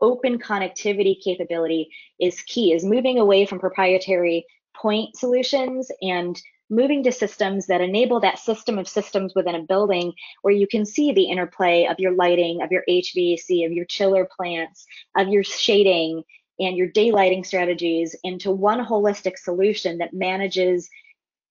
open 0.00 0.38
connectivity 0.38 1.16
capability 1.22 1.90
is 2.20 2.42
key, 2.42 2.72
is 2.72 2.84
moving 2.84 3.18
away 3.18 3.46
from 3.46 3.58
proprietary 3.58 4.46
point 4.74 5.16
solutions 5.16 5.90
and 6.02 6.40
moving 6.70 7.02
to 7.02 7.12
systems 7.12 7.66
that 7.66 7.80
enable 7.80 8.20
that 8.20 8.38
system 8.38 8.78
of 8.78 8.86
systems 8.86 9.32
within 9.34 9.54
a 9.54 9.62
building 9.62 10.12
where 10.42 10.54
you 10.54 10.66
can 10.66 10.84
see 10.84 11.12
the 11.12 11.24
interplay 11.24 11.86
of 11.86 11.98
your 11.98 12.12
lighting, 12.12 12.62
of 12.62 12.70
your 12.70 12.82
HVAC, 12.88 13.64
of 13.64 13.72
your 13.72 13.86
chiller 13.86 14.28
plants, 14.36 14.86
of 15.16 15.28
your 15.28 15.42
shading, 15.42 16.22
and 16.60 16.76
your 16.76 16.88
daylighting 16.88 17.46
strategies 17.46 18.14
into 18.24 18.50
one 18.50 18.84
holistic 18.84 19.38
solution 19.38 19.98
that 19.98 20.12
manages 20.12 20.90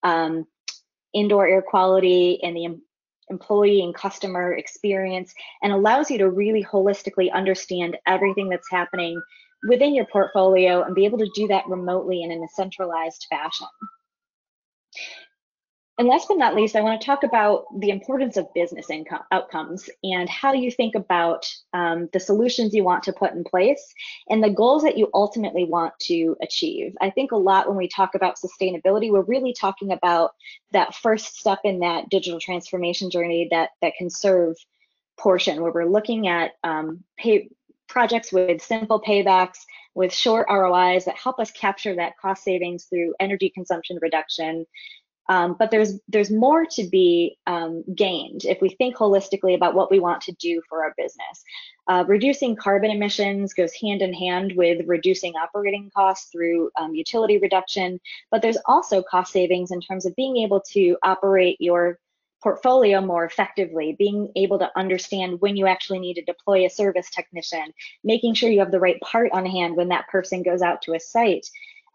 um, 0.04 0.46
indoor 1.14 1.48
air 1.48 1.62
quality 1.62 2.39
and 2.43 2.56
the 2.56 2.78
employee 3.30 3.82
and 3.82 3.96
customer 3.96 4.54
experience 4.54 5.34
and 5.62 5.74
allows 5.74 6.10
you 6.10 6.18
to 6.18 6.30
really 6.30 6.64
holistically 6.64 7.32
understand 7.34 7.98
everything 8.08 8.50
that's 8.50 8.70
happening 8.70 9.22
within 9.68 9.96
your 9.96 10.06
portfolio 10.06 10.84
and 10.84 10.96
be 10.96 11.06
able 11.06 11.18
to 11.18 11.30
do 11.36 11.48
that 11.48 11.68
remotely 11.68 12.24
and 12.24 12.32
in 12.32 12.44
a 12.44 12.48
centralized 12.50 13.26
fashion. 13.30 13.68
And 15.98 16.10
last 16.10 16.28
but 16.28 16.38
not 16.38 16.56
least, 16.56 16.76
I 16.76 16.82
want 16.82 17.00
to 17.00 17.06
talk 17.06 17.24
about 17.24 17.68
the 17.80 17.89
importance 17.89 18.36
of 18.36 18.54
business 18.54 18.89
income 18.89 19.22
outcomes 19.32 19.89
and 20.04 20.28
how 20.28 20.52
you 20.52 20.70
think 20.70 20.93
about 20.93 21.48
um, 21.74 22.10
the 22.12 22.20
solutions 22.20 22.74
you 22.74 22.84
want 22.84 23.04
to 23.04 23.14
put 23.14 23.32
in 23.32 23.46
place 23.46 23.93
and 24.30 24.43
the 24.43 24.50
goals 24.50 24.84
that 24.84 24.98
you 24.98 25.10
ultimately 25.14 25.64
want 25.64 25.93
to 26.02 26.36
achieve. 26.41 26.98
I 27.00 27.12
think 27.12 27.32
a 27.32 27.38
lot 27.38 27.70
when 27.70 27.78
we 27.78 27.88
talk 27.88 28.14
about 28.14 28.36
sustainability, 28.36 29.10
we're 29.10 29.22
really 29.22 29.54
talking 29.54 29.93
about 29.93 30.32
that 30.74 30.96
first 30.96 31.38
step 31.38 31.60
in 31.64 31.80
that 31.80 32.10
digital 32.10 32.41
transformation 32.41 33.10
journey 33.10 33.48
that 33.52 33.70
that 33.82 33.93
can 33.98 34.10
serve 34.10 34.58
portion 35.18 35.62
where 35.62 35.72
we're 35.72 35.86
looking 35.86 36.28
at 36.28 36.52
um, 36.66 37.06
pay, 37.18 37.48
projects 37.88 38.34
with 38.34 38.62
simple 38.62 39.02
paybacks, 39.02 39.60
with 39.93 40.14
short 40.14 40.48
ROIs 40.50 41.06
that 41.06 41.16
help 41.16 41.39
us 41.39 41.52
capture 41.52 41.96
that 41.96 42.18
cost 42.18 42.43
savings 42.43 42.84
through 42.86 43.14
energy 43.22 43.50
consumption 43.50 43.98
reduction, 44.02 44.66
um, 45.28 45.56
but 45.58 45.72
there's 45.72 46.00
there's 46.08 46.32
more 46.32 46.66
to 46.66 46.88
be 46.88 47.38
um, 47.48 47.84
gained 47.96 48.46
if 48.46 48.62
we 48.62 48.70
think 48.70 48.96
holistically 48.96 49.56
about 49.56 49.76
what 49.76 49.90
we 49.90 50.00
want 50.00 50.22
to 50.22 50.32
do 50.34 50.62
for 50.70 50.84
our 50.84 50.94
business. 50.98 51.44
Uh, 51.88 52.04
reducing 52.08 52.56
carbon 52.56 52.92
emissions 52.92 53.54
goes 53.54 53.74
hand 53.74 54.02
in 54.02 54.14
hand 54.14 54.54
with 54.56 54.86
reducing 54.88 55.34
operating 55.36 55.90
costs 55.96 56.30
through 56.32 56.70
um, 56.80 56.94
utility 56.96 57.38
reduction, 57.38 58.00
but 58.32 58.42
there's 58.42 58.58
also 58.66 59.02
cost 59.04 59.32
savings 59.32 59.72
in 59.72 59.82
terms 59.82 60.06
of 60.06 60.16
being 60.16 60.38
able 60.38 60.62
to 60.62 60.98
operate 61.04 61.58
your 61.60 62.00
portfolio 62.46 63.02
more 63.02 63.26
effectively, 63.26 63.96
being 63.98 64.32
able 64.36 64.60
to 64.60 64.70
understand 64.78 65.42
when 65.42 65.58
you 65.58 65.66
actually 65.66 65.98
need 65.98 66.14
to 66.14 66.22
deploy 66.26 66.64
a 66.64 66.70
service 66.70 67.10
technician, 67.10 67.74
making 68.04 68.36
sure 68.36 68.52
you 68.52 68.60
have 68.60 68.72
the 68.72 68.80
right 68.80 69.02
part 69.02 69.32
on 69.32 69.48
hand 69.48 69.76
when 69.76 69.88
that 69.88 70.08
person 70.10 70.44
goes 70.44 70.62
out 70.62 70.80
to 70.80 70.94
a 70.94 71.00
site, 71.00 71.48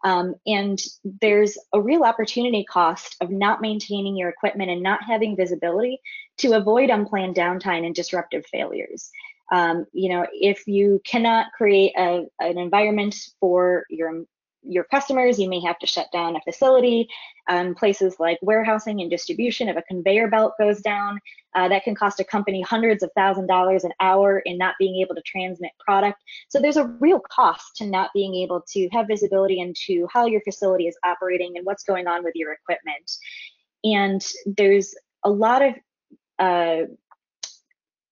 um, 0.03 0.35
and 0.45 0.81
there's 1.03 1.57
a 1.73 1.81
real 1.81 2.03
opportunity 2.03 2.63
cost 2.63 3.15
of 3.21 3.29
not 3.29 3.61
maintaining 3.61 4.15
your 4.15 4.29
equipment 4.29 4.71
and 4.71 4.81
not 4.81 5.03
having 5.03 5.35
visibility 5.35 5.99
to 6.39 6.53
avoid 6.53 6.89
unplanned 6.89 7.35
downtime 7.35 7.85
and 7.85 7.93
disruptive 7.93 8.45
failures. 8.51 9.11
Um, 9.51 9.85
you 9.91 10.09
know, 10.09 10.25
if 10.31 10.67
you 10.67 11.01
cannot 11.05 11.51
create 11.51 11.93
a, 11.97 12.25
an 12.39 12.57
environment 12.57 13.15
for 13.39 13.85
your 13.89 14.23
your 14.63 14.83
customers, 14.85 15.39
you 15.39 15.49
may 15.49 15.59
have 15.61 15.79
to 15.79 15.87
shut 15.87 16.07
down 16.11 16.35
a 16.35 16.41
facility. 16.41 17.09
Um, 17.49 17.73
places 17.73 18.15
like 18.19 18.37
warehousing 18.41 19.01
and 19.01 19.09
distribution, 19.09 19.67
if 19.67 19.75
a 19.75 19.81
conveyor 19.83 20.27
belt 20.27 20.53
goes 20.59 20.81
down, 20.81 21.19
uh, 21.55 21.67
that 21.67 21.83
can 21.83 21.95
cost 21.95 22.19
a 22.19 22.23
company 22.23 22.61
hundreds 22.61 23.03
of 23.03 23.09
thousand 23.15 23.47
dollars 23.47 23.83
an 23.83 23.91
hour 23.99 24.39
in 24.39 24.57
not 24.57 24.75
being 24.79 25.01
able 25.01 25.15
to 25.15 25.21
transmit 25.21 25.71
product. 25.79 26.21
So 26.49 26.61
there's 26.61 26.77
a 26.77 26.85
real 26.99 27.19
cost 27.19 27.75
to 27.77 27.85
not 27.85 28.11
being 28.13 28.35
able 28.35 28.63
to 28.73 28.87
have 28.89 29.07
visibility 29.07 29.59
into 29.59 30.07
how 30.11 30.25
your 30.27 30.41
facility 30.41 30.87
is 30.87 30.97
operating 31.03 31.57
and 31.57 31.65
what's 31.65 31.83
going 31.83 32.07
on 32.07 32.23
with 32.23 32.33
your 32.35 32.53
equipment. 32.53 33.11
And 33.83 34.25
there's 34.45 34.93
a 35.23 35.29
lot 35.29 35.61
of 35.63 35.73
uh, 36.39 36.85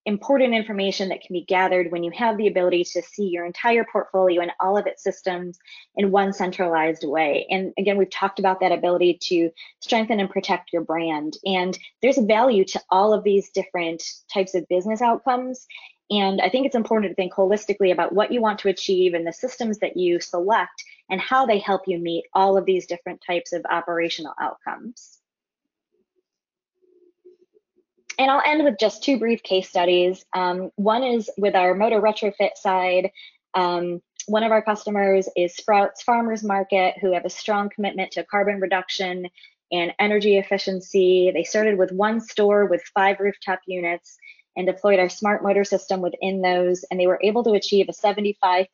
important 0.09 0.55
information 0.55 1.09
that 1.09 1.21
can 1.21 1.33
be 1.33 1.45
gathered 1.45 1.91
when 1.91 2.03
you 2.03 2.11
have 2.11 2.35
the 2.35 2.47
ability 2.47 2.83
to 2.83 3.01
see 3.03 3.27
your 3.27 3.45
entire 3.45 3.85
portfolio 3.89 4.41
and 4.41 4.51
all 4.59 4.75
of 4.75 4.87
its 4.87 5.03
systems 5.03 5.59
in 5.95 6.11
one 6.11 6.33
centralized 6.33 7.07
way. 7.07 7.45
And 7.49 7.71
again, 7.77 7.95
we've 7.95 8.09
talked 8.09 8.39
about 8.39 8.59
that 8.59 8.71
ability 8.71 9.19
to 9.23 9.51
strengthen 9.79 10.19
and 10.19 10.29
protect 10.29 10.73
your 10.73 10.81
brand. 10.81 11.37
And 11.45 11.77
there's 12.01 12.17
value 12.17 12.65
to 12.65 12.81
all 12.89 13.13
of 13.13 13.23
these 13.23 13.51
different 13.51 14.03
types 14.33 14.55
of 14.55 14.67
business 14.67 15.01
outcomes. 15.01 15.67
And 16.09 16.41
I 16.41 16.49
think 16.49 16.65
it's 16.65 16.75
important 16.75 17.11
to 17.11 17.15
think 17.15 17.33
holistically 17.33 17.91
about 17.91 18.13
what 18.13 18.31
you 18.31 18.41
want 18.41 18.57
to 18.59 18.69
achieve 18.69 19.13
and 19.13 19.27
the 19.27 19.31
systems 19.31 19.77
that 19.77 19.95
you 19.95 20.19
select 20.19 20.83
and 21.11 21.21
how 21.21 21.45
they 21.45 21.59
help 21.59 21.83
you 21.85 21.99
meet 21.99 22.25
all 22.33 22.57
of 22.57 22.65
these 22.65 22.87
different 22.87 23.21
types 23.25 23.53
of 23.53 23.63
operational 23.69 24.33
outcomes. 24.41 25.18
And 28.19 28.29
I'll 28.29 28.43
end 28.45 28.65
with 28.65 28.77
just 28.77 29.01
two 29.01 29.17
brief 29.17 29.41
case 29.43 29.69
studies. 29.69 30.25
Um, 30.33 30.71
one 30.75 31.03
is 31.03 31.29
with 31.37 31.55
our 31.55 31.73
motor 31.73 32.01
retrofit 32.01 32.57
side. 32.57 33.11
Um, 33.53 34.01
one 34.27 34.43
of 34.43 34.51
our 34.51 34.61
customers 34.61 35.29
is 35.37 35.55
Sprouts 35.55 36.03
Farmers 36.03 36.43
Market, 36.43 36.95
who 37.01 37.13
have 37.13 37.23
a 37.23 37.29
strong 37.29 37.69
commitment 37.69 38.11
to 38.11 38.25
carbon 38.25 38.59
reduction 38.59 39.27
and 39.71 39.93
energy 39.99 40.37
efficiency. 40.37 41.31
They 41.33 41.45
started 41.45 41.77
with 41.77 41.93
one 41.93 42.19
store 42.19 42.65
with 42.65 42.83
five 42.93 43.21
rooftop 43.21 43.61
units 43.65 44.17
and 44.57 44.67
deployed 44.67 44.99
our 44.99 45.09
smart 45.09 45.41
motor 45.41 45.63
system 45.63 46.01
within 46.01 46.41
those, 46.41 46.83
and 46.91 46.99
they 46.99 47.07
were 47.07 47.21
able 47.23 47.45
to 47.45 47.53
achieve 47.53 47.87
a 47.87 47.93
75% 47.93 48.67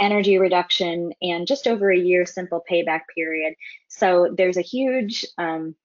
energy 0.00 0.38
reduction 0.38 1.12
and 1.22 1.46
just 1.46 1.68
over 1.68 1.92
a 1.92 1.96
year 1.96 2.26
simple 2.26 2.64
payback 2.68 3.02
period. 3.14 3.54
So 3.86 4.34
there's 4.36 4.56
a 4.56 4.62
huge 4.62 5.24
um, 5.38 5.76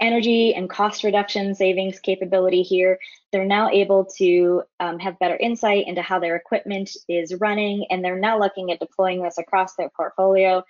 energy 0.00 0.54
and 0.54 0.68
cost 0.68 1.04
reduction 1.04 1.54
savings 1.54 1.98
capability 2.00 2.62
here. 2.62 2.98
They're 3.32 3.44
now 3.44 3.68
able 3.70 4.06
to 4.16 4.62
um, 4.80 4.98
have 4.98 5.18
better 5.18 5.36
insight 5.36 5.86
into 5.86 6.02
how 6.02 6.18
their 6.18 6.36
equipment 6.36 6.90
is 7.08 7.34
running, 7.34 7.86
and 7.90 8.04
they're 8.04 8.18
now 8.18 8.38
looking 8.38 8.70
at 8.70 8.80
deploying 8.80 9.22
this 9.22 9.38
across 9.38 9.74
their 9.76 9.90
portfolio 9.90 10.64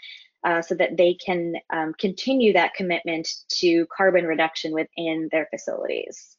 uh, 0.44 0.62
so 0.62 0.74
that 0.74 0.96
they 0.96 1.14
can 1.14 1.54
um, 1.72 1.94
continue 1.98 2.52
that 2.52 2.74
commitment 2.74 3.28
to 3.48 3.86
carbon 3.94 4.24
reduction 4.24 4.72
within 4.72 5.28
their 5.30 5.46
facilities. 5.50 6.36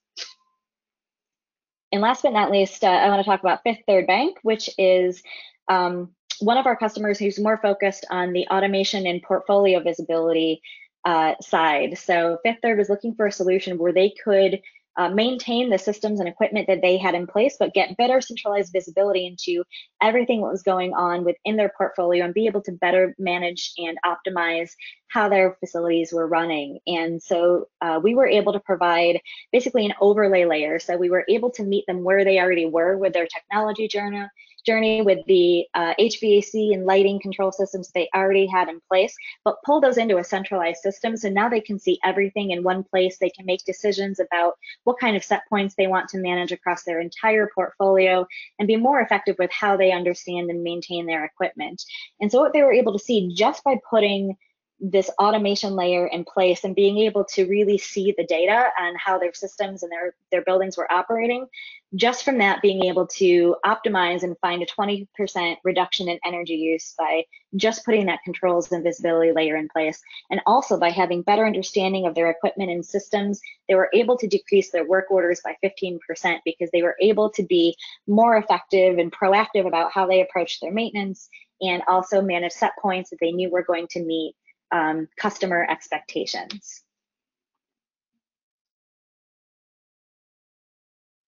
And 1.91 2.01
last 2.01 2.23
but 2.23 2.33
not 2.33 2.51
least, 2.51 2.83
uh, 2.83 2.87
I 2.87 3.09
want 3.09 3.19
to 3.19 3.29
talk 3.29 3.41
about 3.41 3.63
Fifth 3.63 3.83
Third 3.87 4.07
Bank, 4.07 4.37
which 4.43 4.69
is 4.77 5.21
um, 5.67 6.11
one 6.39 6.57
of 6.57 6.65
our 6.65 6.75
customers 6.75 7.19
who's 7.19 7.39
more 7.39 7.57
focused 7.57 8.05
on 8.09 8.33
the 8.33 8.47
automation 8.47 9.05
and 9.05 9.21
portfolio 9.21 9.81
visibility 9.81 10.61
uh, 11.05 11.35
side. 11.41 11.97
So 11.97 12.39
Fifth 12.43 12.59
Third 12.61 12.77
was 12.77 12.89
looking 12.89 13.15
for 13.15 13.25
a 13.27 13.31
solution 13.31 13.77
where 13.77 13.93
they 13.93 14.13
could 14.23 14.61
uh, 14.97 15.09
maintain 15.09 15.69
the 15.69 15.77
systems 15.77 16.19
and 16.19 16.27
equipment 16.27 16.67
that 16.67 16.81
they 16.81 16.97
had 16.97 17.15
in 17.15 17.25
place, 17.25 17.55
but 17.57 17.73
get 17.73 17.95
better 17.97 18.19
centralized 18.19 18.73
visibility 18.73 19.25
into 19.25 19.63
everything 20.01 20.41
that 20.41 20.51
was 20.51 20.63
going 20.63 20.93
on 20.93 21.23
within 21.23 21.55
their 21.55 21.71
portfolio 21.77 22.25
and 22.25 22.33
be 22.33 22.45
able 22.45 22.61
to 22.61 22.73
better 22.73 23.15
manage 23.17 23.71
and 23.77 23.97
optimize 24.05 24.71
how 25.07 25.29
their 25.29 25.55
facilities 25.59 26.11
were 26.11 26.27
running. 26.27 26.79
And 26.87 27.23
so 27.23 27.67
uh, 27.81 27.99
we 28.03 28.15
were 28.15 28.27
able 28.27 28.53
to 28.53 28.59
provide 28.59 29.21
basically 29.51 29.85
an 29.85 29.93
overlay 30.01 30.45
layer. 30.45 30.77
So 30.79 30.97
we 30.97 31.09
were 31.09 31.25
able 31.29 31.51
to 31.51 31.63
meet 31.63 31.85
them 31.87 32.03
where 32.03 32.25
they 32.25 32.39
already 32.39 32.65
were 32.65 32.97
with 32.97 33.13
their 33.13 33.27
technology 33.27 33.87
journey 33.87 34.27
journey 34.61 35.01
with 35.01 35.19
the 35.27 35.65
uh, 35.73 35.93
HVAC 35.99 36.73
and 36.73 36.85
lighting 36.85 37.19
control 37.19 37.51
systems 37.51 37.91
they 37.91 38.09
already 38.15 38.45
had 38.47 38.69
in 38.69 38.79
place, 38.87 39.15
but 39.43 39.61
pull 39.65 39.81
those 39.81 39.97
into 39.97 40.17
a 40.17 40.23
centralized 40.23 40.81
system. 40.81 41.17
So 41.17 41.29
now 41.29 41.49
they 41.49 41.61
can 41.61 41.79
see 41.79 41.99
everything 42.03 42.51
in 42.51 42.63
one 42.63 42.83
place. 42.83 43.17
They 43.17 43.29
can 43.29 43.45
make 43.45 43.65
decisions 43.65 44.19
about 44.19 44.53
what 44.83 44.99
kind 44.99 45.15
of 45.15 45.23
set 45.23 45.41
points 45.49 45.75
they 45.75 45.87
want 45.87 46.09
to 46.09 46.17
manage 46.17 46.51
across 46.51 46.83
their 46.83 46.99
entire 46.99 47.49
portfolio 47.53 48.25
and 48.59 48.67
be 48.67 48.77
more 48.77 49.01
effective 49.01 49.35
with 49.39 49.51
how 49.51 49.77
they 49.77 49.91
understand 49.91 50.49
and 50.49 50.63
maintain 50.63 51.05
their 51.05 51.25
equipment. 51.25 51.83
And 52.19 52.31
so 52.31 52.39
what 52.39 52.53
they 52.53 52.63
were 52.63 52.73
able 52.73 52.93
to 52.93 53.03
see 53.03 53.33
just 53.33 53.63
by 53.63 53.75
putting 53.89 54.35
this 54.81 55.11
automation 55.19 55.75
layer 55.75 56.07
in 56.07 56.25
place 56.25 56.63
and 56.63 56.75
being 56.75 56.97
able 56.97 57.23
to 57.23 57.45
really 57.45 57.77
see 57.77 58.15
the 58.17 58.25
data 58.25 58.65
and 58.79 58.97
how 58.97 59.19
their 59.19 59.33
systems 59.33 59.83
and 59.83 59.91
their, 59.91 60.15
their 60.31 60.41
buildings 60.41 60.75
were 60.75 60.91
operating, 60.91 61.45
just 61.93 62.25
from 62.25 62.39
that 62.39 62.63
being 62.63 62.85
able 62.85 63.05
to 63.05 63.55
optimize 63.63 64.23
and 64.23 64.35
find 64.39 64.63
a 64.63 64.65
20% 64.65 65.57
reduction 65.63 66.09
in 66.09 66.19
energy 66.25 66.55
use 66.55 66.95
by 66.97 67.23
just 67.55 67.85
putting 67.85 68.07
that 68.07 68.23
controls 68.23 68.71
and 68.71 68.83
visibility 68.83 69.31
layer 69.31 69.55
in 69.55 69.69
place. 69.69 70.01
And 70.31 70.41
also 70.47 70.79
by 70.79 70.89
having 70.89 71.21
better 71.21 71.45
understanding 71.45 72.07
of 72.07 72.15
their 72.15 72.31
equipment 72.31 72.71
and 72.71 72.83
systems, 72.83 73.39
they 73.67 73.75
were 73.75 73.89
able 73.93 74.17
to 74.17 74.27
decrease 74.27 74.71
their 74.71 74.87
work 74.87 75.11
orders 75.11 75.41
by 75.43 75.55
15% 75.63 75.99
because 76.43 76.71
they 76.71 76.81
were 76.81 76.95
able 76.99 77.29
to 77.31 77.43
be 77.43 77.75
more 78.07 78.35
effective 78.37 78.97
and 78.97 79.11
proactive 79.11 79.67
about 79.67 79.91
how 79.91 80.07
they 80.07 80.21
approach 80.21 80.59
their 80.59 80.71
maintenance 80.71 81.29
and 81.61 81.83
also 81.87 82.21
manage 82.21 82.53
set 82.53 82.71
points 82.81 83.11
that 83.11 83.19
they 83.21 83.31
knew 83.31 83.51
were 83.51 83.63
going 83.63 83.87
to 83.91 84.01
meet 84.03 84.33
um, 84.71 85.07
customer 85.17 85.65
expectations. 85.69 86.83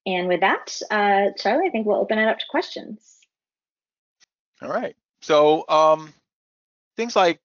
And 0.06 0.28
with 0.28 0.41
that, 0.41 0.80
uh, 0.91 1.32
Charlie, 1.38 1.68
I 1.68 1.70
think 1.70 1.88
we'll 1.88 2.00
open 2.00 2.20
it 2.20 2.28
up 2.28 2.39
to 2.39 2.46
questions. 2.50 3.18
All 4.62 4.70
right. 4.70 4.96
So 5.22 5.64
um, 5.70 6.14
things 6.98 7.16
like 7.16 7.39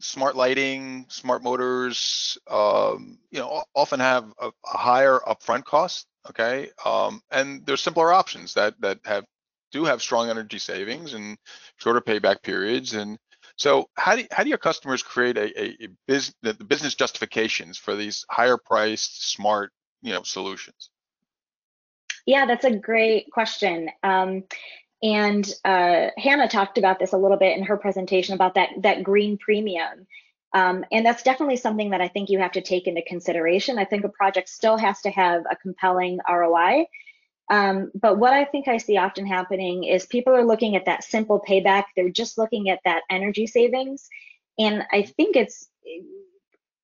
smart 0.00 0.36
lighting, 0.36 1.06
smart 1.08 1.42
motors, 1.42 2.38
um, 2.48 3.18
you 3.30 3.38
know, 3.38 3.64
often 3.74 4.00
have 4.00 4.32
a, 4.40 4.48
a 4.48 4.76
higher 4.76 5.20
upfront 5.26 5.64
cost. 5.64 6.06
Okay, 6.30 6.70
um, 6.86 7.20
and 7.30 7.66
there's 7.66 7.82
simpler 7.82 8.10
options 8.10 8.54
that 8.54 8.80
that 8.80 8.98
have 9.04 9.24
do 9.72 9.84
have 9.84 10.00
strong 10.00 10.30
energy 10.30 10.58
savings 10.58 11.12
and 11.12 11.36
shorter 11.76 12.00
payback 12.00 12.42
periods. 12.42 12.94
And 12.94 13.18
so, 13.56 13.88
how 13.94 14.16
do 14.16 14.24
how 14.30 14.42
do 14.42 14.48
your 14.48 14.58
customers 14.58 15.02
create 15.02 15.36
a, 15.36 15.84
a, 15.84 15.88
business 16.06 16.34
the 16.42 16.64
business 16.64 16.94
justifications 16.94 17.78
for 17.78 17.94
these 17.94 18.24
higher 18.28 18.56
priced 18.56 19.30
smart 19.30 19.72
you 20.02 20.12
know 20.12 20.22
solutions? 20.22 20.90
Yeah, 22.26 22.46
that's 22.46 22.64
a 22.64 22.74
great 22.74 23.30
question. 23.30 23.90
Um, 24.02 24.44
and 25.02 25.46
uh, 25.64 26.08
Hannah 26.16 26.48
talked 26.48 26.78
about 26.78 26.98
this 26.98 27.12
a 27.12 27.18
little 27.18 27.36
bit 27.36 27.56
in 27.56 27.64
her 27.64 27.76
presentation 27.76 28.34
about 28.34 28.54
that 28.54 28.70
that 28.78 29.02
green 29.02 29.38
premium. 29.38 30.06
Um, 30.52 30.84
and 30.92 31.04
that's 31.04 31.24
definitely 31.24 31.56
something 31.56 31.90
that 31.90 32.00
I 32.00 32.06
think 32.06 32.30
you 32.30 32.38
have 32.38 32.52
to 32.52 32.60
take 32.60 32.86
into 32.86 33.02
consideration. 33.02 33.76
I 33.76 33.84
think 33.84 34.04
a 34.04 34.08
project 34.08 34.48
still 34.48 34.76
has 34.76 35.00
to 35.02 35.10
have 35.10 35.42
a 35.50 35.56
compelling 35.56 36.20
ROI. 36.28 36.86
Um, 37.50 37.90
but 37.94 38.18
what 38.18 38.32
I 38.32 38.44
think 38.44 38.68
I 38.68 38.78
see 38.78 38.96
often 38.96 39.26
happening 39.26 39.84
is 39.84 40.06
people 40.06 40.34
are 40.34 40.44
looking 40.44 40.76
at 40.76 40.86
that 40.86 41.04
simple 41.04 41.42
payback. 41.46 41.84
They're 41.94 42.08
just 42.08 42.38
looking 42.38 42.70
at 42.70 42.80
that 42.84 43.02
energy 43.10 43.46
savings. 43.46 44.08
And 44.58 44.84
I 44.92 45.02
think 45.02 45.36
it's 45.36 45.68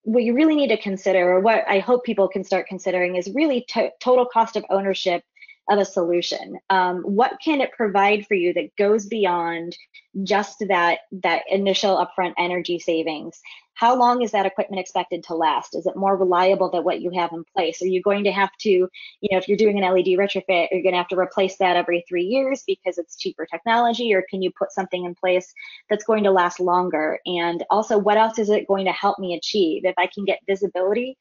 what 0.02 0.22
you 0.24 0.34
really 0.34 0.56
need 0.56 0.68
to 0.68 0.76
consider, 0.76 1.30
or 1.30 1.40
what 1.40 1.64
I 1.68 1.78
hope 1.78 2.04
people 2.04 2.28
can 2.28 2.44
start 2.44 2.66
considering, 2.66 3.16
is 3.16 3.30
really 3.34 3.66
total 4.00 4.26
cost 4.26 4.56
of 4.56 4.64
ownership 4.70 5.22
of 5.70 5.78
a 5.78 5.84
solution. 5.84 6.58
Um, 6.68 7.02
what 7.02 7.38
can 7.42 7.60
it 7.60 7.72
provide 7.72 8.26
for 8.26 8.34
you 8.34 8.52
that 8.54 8.76
goes 8.76 9.06
beyond 9.06 9.76
just 10.24 10.64
that 10.68 11.00
that 11.12 11.42
initial 11.48 12.04
upfront 12.04 12.34
energy 12.36 12.78
savings? 12.78 13.40
how 13.80 13.96
long 13.96 14.20
is 14.20 14.30
that 14.32 14.44
equipment 14.44 14.78
expected 14.78 15.24
to 15.24 15.34
last? 15.34 15.74
Is 15.74 15.86
it 15.86 15.96
more 15.96 16.14
reliable 16.14 16.70
than 16.70 16.84
what 16.84 17.00
you 17.00 17.10
have 17.12 17.32
in 17.32 17.44
place? 17.56 17.80
Are 17.80 17.86
you 17.86 18.02
going 18.02 18.24
to 18.24 18.30
have 18.30 18.50
to, 18.60 18.68
you 18.68 18.88
know, 19.22 19.38
if 19.38 19.48
you're 19.48 19.56
doing 19.56 19.82
an 19.82 19.90
LED 19.90 20.18
retrofit, 20.18 20.68
you're 20.70 20.82
going 20.82 20.92
to 20.92 20.98
have 20.98 21.08
to 21.08 21.18
replace 21.18 21.56
that 21.56 21.76
every 21.76 22.04
three 22.06 22.24
years 22.24 22.62
because 22.66 22.98
it's 22.98 23.16
cheaper 23.16 23.46
technology, 23.46 24.12
or 24.12 24.22
can 24.28 24.42
you 24.42 24.50
put 24.50 24.70
something 24.70 25.06
in 25.06 25.14
place 25.14 25.50
that's 25.88 26.04
going 26.04 26.24
to 26.24 26.30
last 26.30 26.60
longer? 26.60 27.20
And 27.24 27.64
also, 27.70 27.96
what 27.96 28.18
else 28.18 28.38
is 28.38 28.50
it 28.50 28.68
going 28.68 28.84
to 28.84 28.92
help 28.92 29.18
me 29.18 29.34
achieve? 29.34 29.86
If 29.86 29.94
I 29.96 30.08
can 30.08 30.26
get 30.26 30.40
visibility 30.46 31.16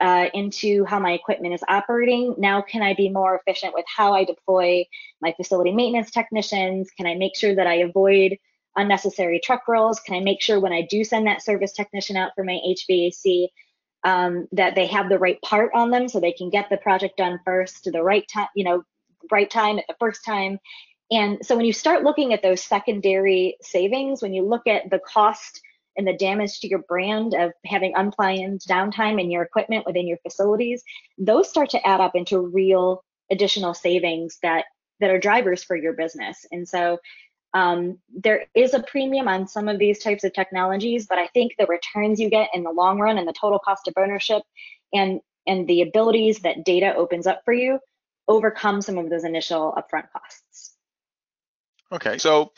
uh, 0.00 0.26
into 0.34 0.84
how 0.84 0.98
my 0.98 1.12
equipment 1.12 1.54
is 1.54 1.62
operating, 1.68 2.34
now 2.38 2.60
can 2.60 2.82
I 2.82 2.94
be 2.94 3.08
more 3.08 3.36
efficient 3.36 3.74
with 3.74 3.84
how 3.86 4.12
I 4.14 4.24
deploy 4.24 4.84
my 5.20 5.32
facility 5.36 5.72
maintenance 5.72 6.10
technicians? 6.10 6.90
Can 6.96 7.06
I 7.06 7.14
make 7.14 7.36
sure 7.36 7.54
that 7.54 7.66
I 7.66 7.74
avoid 7.76 8.36
unnecessary 8.76 9.40
truck 9.42 9.68
rolls? 9.68 10.00
Can 10.00 10.16
I 10.16 10.20
make 10.20 10.40
sure 10.40 10.60
when 10.60 10.72
I 10.72 10.82
do 10.82 11.04
send 11.04 11.26
that 11.26 11.42
service 11.42 11.72
technician 11.72 12.16
out 12.16 12.32
for 12.34 12.44
my 12.44 12.58
HVAC 12.66 13.48
um, 14.04 14.48
that 14.52 14.74
they 14.74 14.86
have 14.86 15.08
the 15.08 15.18
right 15.18 15.40
part 15.42 15.70
on 15.74 15.90
them 15.90 16.08
so 16.08 16.18
they 16.18 16.32
can 16.32 16.50
get 16.50 16.68
the 16.70 16.76
project 16.76 17.16
done 17.18 17.38
first 17.44 17.84
to 17.84 17.90
the 17.90 18.02
right 18.02 18.26
time, 18.32 18.48
you 18.56 18.64
know, 18.64 18.82
right 19.30 19.50
time 19.50 19.78
at 19.78 19.86
the 19.88 19.96
first 20.00 20.24
time. 20.24 20.58
And 21.10 21.44
so 21.44 21.56
when 21.56 21.66
you 21.66 21.72
start 21.72 22.04
looking 22.04 22.32
at 22.32 22.42
those 22.42 22.62
secondary 22.62 23.56
savings, 23.60 24.22
when 24.22 24.32
you 24.32 24.42
look 24.42 24.66
at 24.66 24.90
the 24.90 24.98
cost 24.98 25.60
and 25.96 26.06
the 26.06 26.12
damage 26.12 26.60
to 26.60 26.68
your 26.68 26.80
brand 26.80 27.34
of 27.34 27.52
having 27.66 27.94
unplanned 27.94 28.60
downtime 28.68 29.20
in 29.20 29.30
your 29.30 29.42
equipment 29.42 29.86
within 29.86 30.06
your 30.06 30.18
facilities, 30.18 30.82
those 31.18 31.48
start 31.48 31.70
to 31.70 31.86
add 31.86 32.00
up 32.00 32.14
into 32.14 32.38
real 32.38 33.04
additional 33.30 33.74
savings 33.74 34.38
that 34.42 34.64
that 35.00 35.10
are 35.10 35.18
drivers 35.18 35.64
for 35.64 35.76
your 35.76 35.92
business. 35.94 36.46
And 36.52 36.68
so 36.68 36.98
um, 37.54 37.98
there 38.14 38.46
is 38.54 38.72
a 38.72 38.82
premium 38.82 39.26
on 39.26 39.48
some 39.48 39.68
of 39.68 39.78
these 39.78 39.98
types 39.98 40.24
of 40.24 40.32
technologies, 40.32 41.06
but 41.06 41.18
I 41.18 41.26
think 41.28 41.52
the 41.58 41.66
returns 41.66 42.20
you 42.20 42.30
get 42.30 42.50
in 42.54 42.62
the 42.62 42.70
long 42.70 43.00
run 43.00 43.18
and 43.18 43.26
the 43.26 43.32
total 43.32 43.58
cost 43.58 43.88
of 43.88 43.94
ownership 43.96 44.42
and 44.92 45.20
and 45.46 45.66
the 45.66 45.82
abilities 45.82 46.40
that 46.40 46.64
data 46.64 46.94
opens 46.94 47.26
up 47.26 47.42
for 47.44 47.52
you 47.52 47.78
overcome 48.28 48.80
some 48.80 48.98
of 48.98 49.10
those 49.10 49.24
initial 49.24 49.74
upfront 49.76 50.10
costs. 50.12 50.76
Okay, 51.90 52.18
so 52.18 52.52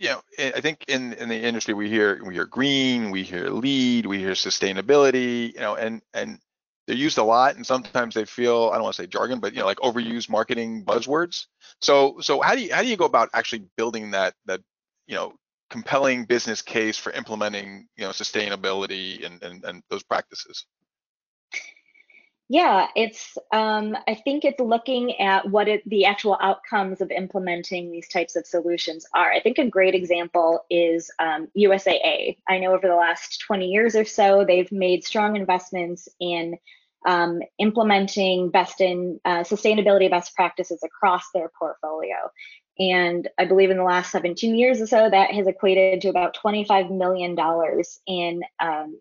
you 0.00 0.08
know, 0.08 0.22
eh, 0.38 0.50
I 0.56 0.60
think 0.60 0.84
in 0.88 1.12
in 1.12 1.28
the 1.28 1.40
industry 1.40 1.74
we 1.74 1.88
hear 1.88 2.20
we 2.24 2.34
hear 2.34 2.46
green, 2.46 3.10
we 3.10 3.22
hear 3.22 3.50
LEED, 3.50 4.06
we 4.06 4.18
hear 4.18 4.32
sustainability, 4.32 5.52
you 5.54 5.60
know, 5.60 5.76
and 5.76 6.02
and 6.14 6.40
they're 6.86 6.96
used 6.96 7.18
a 7.18 7.22
lot 7.22 7.54
and 7.54 7.64
sometimes 7.64 8.16
they 8.16 8.24
feel 8.24 8.70
i 8.72 8.74
don't 8.74 8.82
want 8.82 8.96
to 8.96 9.02
say 9.02 9.06
jargon 9.06 9.38
but 9.38 9.52
you 9.52 9.60
know 9.60 9.66
like 9.66 9.78
overused 9.78 10.28
marketing 10.28 10.84
buzzwords. 10.84 11.46
So 11.80 12.16
so 12.20 12.40
how 12.40 12.56
do 12.56 12.62
you 12.62 12.74
how 12.74 12.82
do 12.82 12.88
you 12.88 12.96
go 12.96 13.04
about 13.04 13.28
actually 13.32 13.66
building 13.76 14.10
that 14.12 14.34
that 14.46 14.60
you 15.06 15.14
know 15.14 15.34
compelling 15.68 16.24
business 16.24 16.62
case 16.62 16.98
for 16.98 17.12
implementing 17.12 17.86
you 17.96 18.04
know 18.04 18.10
sustainability 18.10 19.24
and 19.24 19.40
and, 19.42 19.64
and 19.64 19.82
those 19.90 20.02
practices 20.02 20.66
yeah 22.50 22.88
it's 22.96 23.38
um, 23.52 23.96
i 24.08 24.14
think 24.14 24.44
it's 24.44 24.60
looking 24.60 25.18
at 25.20 25.48
what 25.48 25.68
it, 25.68 25.88
the 25.88 26.04
actual 26.04 26.36
outcomes 26.42 27.00
of 27.00 27.10
implementing 27.10 27.90
these 27.90 28.08
types 28.08 28.34
of 28.36 28.44
solutions 28.44 29.06
are 29.14 29.30
i 29.32 29.40
think 29.40 29.56
a 29.56 29.70
great 29.70 29.94
example 29.94 30.64
is 30.68 31.10
um, 31.20 31.48
usaa 31.56 32.36
i 32.48 32.58
know 32.58 32.74
over 32.74 32.88
the 32.88 32.94
last 32.94 33.40
20 33.46 33.66
years 33.66 33.94
or 33.94 34.04
so 34.04 34.44
they've 34.44 34.72
made 34.72 35.04
strong 35.04 35.36
investments 35.36 36.08
in 36.18 36.58
um, 37.06 37.40
implementing 37.58 38.50
best 38.50 38.80
in 38.80 39.20
uh, 39.24 39.40
sustainability 39.40 40.10
best 40.10 40.34
practices 40.34 40.82
across 40.84 41.24
their 41.32 41.50
portfolio. 41.58 42.16
And 42.78 43.26
I 43.38 43.44
believe 43.46 43.70
in 43.70 43.76
the 43.76 43.84
last 43.84 44.10
17 44.12 44.54
years 44.54 44.80
or 44.80 44.86
so, 44.86 45.08
that 45.08 45.32
has 45.32 45.46
equated 45.46 46.02
to 46.02 46.08
about 46.08 46.36
$25 46.36 46.90
million 46.90 47.36
in 48.06 48.42
um, 48.58 49.00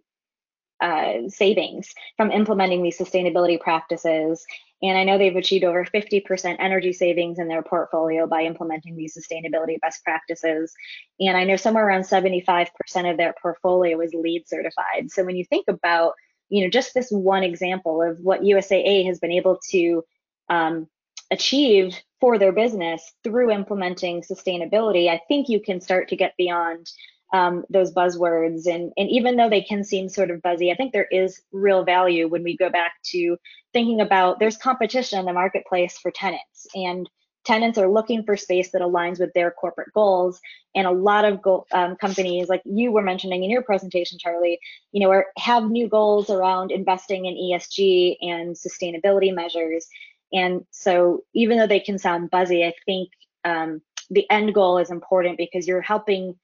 uh, 0.81 1.27
savings 1.27 1.93
from 2.17 2.31
implementing 2.31 2.83
these 2.83 2.97
sustainability 2.97 3.59
practices. 3.59 4.45
And 4.81 4.97
I 4.97 5.03
know 5.03 5.17
they've 5.17 5.35
achieved 5.35 5.65
over 5.65 5.83
50% 5.83 6.55
energy 6.59 6.93
savings 6.93 7.37
in 7.37 7.47
their 7.49 7.61
portfolio 7.61 8.27
by 8.27 8.43
implementing 8.43 8.95
these 8.95 9.17
sustainability 9.17 9.79
best 9.81 10.03
practices. 10.03 10.73
And 11.19 11.35
I 11.35 11.43
know 11.43 11.57
somewhere 11.57 11.85
around 11.85 12.03
75% 12.03 12.69
of 13.11 13.17
their 13.17 13.35
portfolio 13.41 13.99
is 13.99 14.13
LEED 14.13 14.47
certified. 14.47 15.11
So 15.11 15.25
when 15.25 15.35
you 15.35 15.43
think 15.45 15.65
about 15.67 16.13
you 16.49 16.63
know, 16.63 16.69
just 16.69 16.93
this 16.93 17.09
one 17.11 17.43
example 17.43 18.01
of 18.01 18.19
what 18.19 18.41
USAA 18.41 19.05
has 19.05 19.19
been 19.19 19.31
able 19.31 19.59
to 19.69 20.03
um, 20.49 20.87
achieve 21.31 21.95
for 22.19 22.37
their 22.37 22.51
business 22.51 23.13
through 23.23 23.51
implementing 23.51 24.21
sustainability, 24.21 25.09
I 25.09 25.21
think 25.27 25.47
you 25.47 25.61
can 25.61 25.79
start 25.79 26.09
to 26.09 26.15
get 26.15 26.35
beyond 26.37 26.89
um, 27.33 27.63
those 27.69 27.93
buzzwords. 27.93 28.65
And, 28.65 28.91
and 28.97 29.09
even 29.09 29.35
though 29.35 29.49
they 29.49 29.61
can 29.61 29.83
seem 29.83 30.09
sort 30.09 30.31
of 30.31 30.41
buzzy, 30.41 30.71
I 30.71 30.75
think 30.75 30.93
there 30.93 31.07
is 31.11 31.41
real 31.51 31.83
value 31.83 32.27
when 32.27 32.43
we 32.43 32.57
go 32.57 32.69
back 32.69 32.93
to 33.11 33.37
thinking 33.73 34.01
about 34.01 34.39
there's 34.39 34.57
competition 34.57 35.19
in 35.19 35.25
the 35.25 35.33
marketplace 35.33 35.97
for 35.97 36.11
tenants. 36.11 36.67
And 36.73 37.09
tenants 37.45 37.77
are 37.77 37.89
looking 37.89 38.23
for 38.23 38.35
space 38.35 38.71
that 38.71 38.81
aligns 38.81 39.19
with 39.19 39.33
their 39.33 39.51
corporate 39.51 39.93
goals 39.93 40.39
and 40.75 40.85
a 40.85 40.91
lot 40.91 41.25
of 41.25 41.39
um, 41.71 41.95
companies 41.95 42.49
like 42.49 42.61
you 42.65 42.91
were 42.91 43.01
mentioning 43.01 43.43
in 43.43 43.49
your 43.49 43.63
presentation 43.63 44.19
charlie 44.19 44.59
you 44.91 45.01
know 45.01 45.09
are, 45.09 45.25
have 45.37 45.63
new 45.69 45.87
goals 45.87 46.29
around 46.29 46.71
investing 46.71 47.25
in 47.25 47.35
esg 47.35 48.17
and 48.21 48.55
sustainability 48.55 49.33
measures 49.33 49.87
and 50.33 50.65
so 50.71 51.23
even 51.33 51.57
though 51.57 51.65
they 51.65 51.79
can 51.79 51.97
sound 51.97 52.29
buzzy 52.29 52.63
i 52.63 52.73
think 52.85 53.09
um, 53.45 53.81
the 54.09 54.29
end 54.29 54.53
goal 54.53 54.77
is 54.77 54.91
important 54.91 55.37
because 55.37 55.67
you're 55.67 55.81
helping 55.81 56.35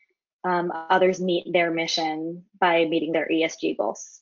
um, 0.45 0.71
others 0.89 1.19
meet 1.19 1.51
their 1.51 1.71
mission 1.71 2.43
by 2.59 2.85
meeting 2.85 3.11
their 3.11 3.27
esg 3.27 3.77
goals 3.77 4.21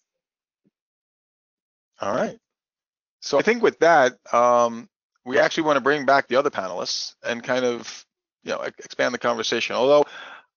all 2.01 2.15
right 2.15 2.37
so 3.21 3.37
i 3.37 3.41
think 3.41 3.61
with 3.61 3.77
that 3.79 4.13
um, 4.33 4.89
we 5.25 5.39
actually 5.39 5.63
want 5.63 5.77
to 5.77 5.81
bring 5.81 6.05
back 6.05 6.27
the 6.27 6.35
other 6.35 6.49
panelists 6.49 7.15
and 7.23 7.43
kind 7.43 7.65
of, 7.65 8.05
you 8.43 8.51
know, 8.51 8.61
expand 8.61 9.13
the 9.13 9.19
conversation. 9.19 9.75
Although 9.75 10.05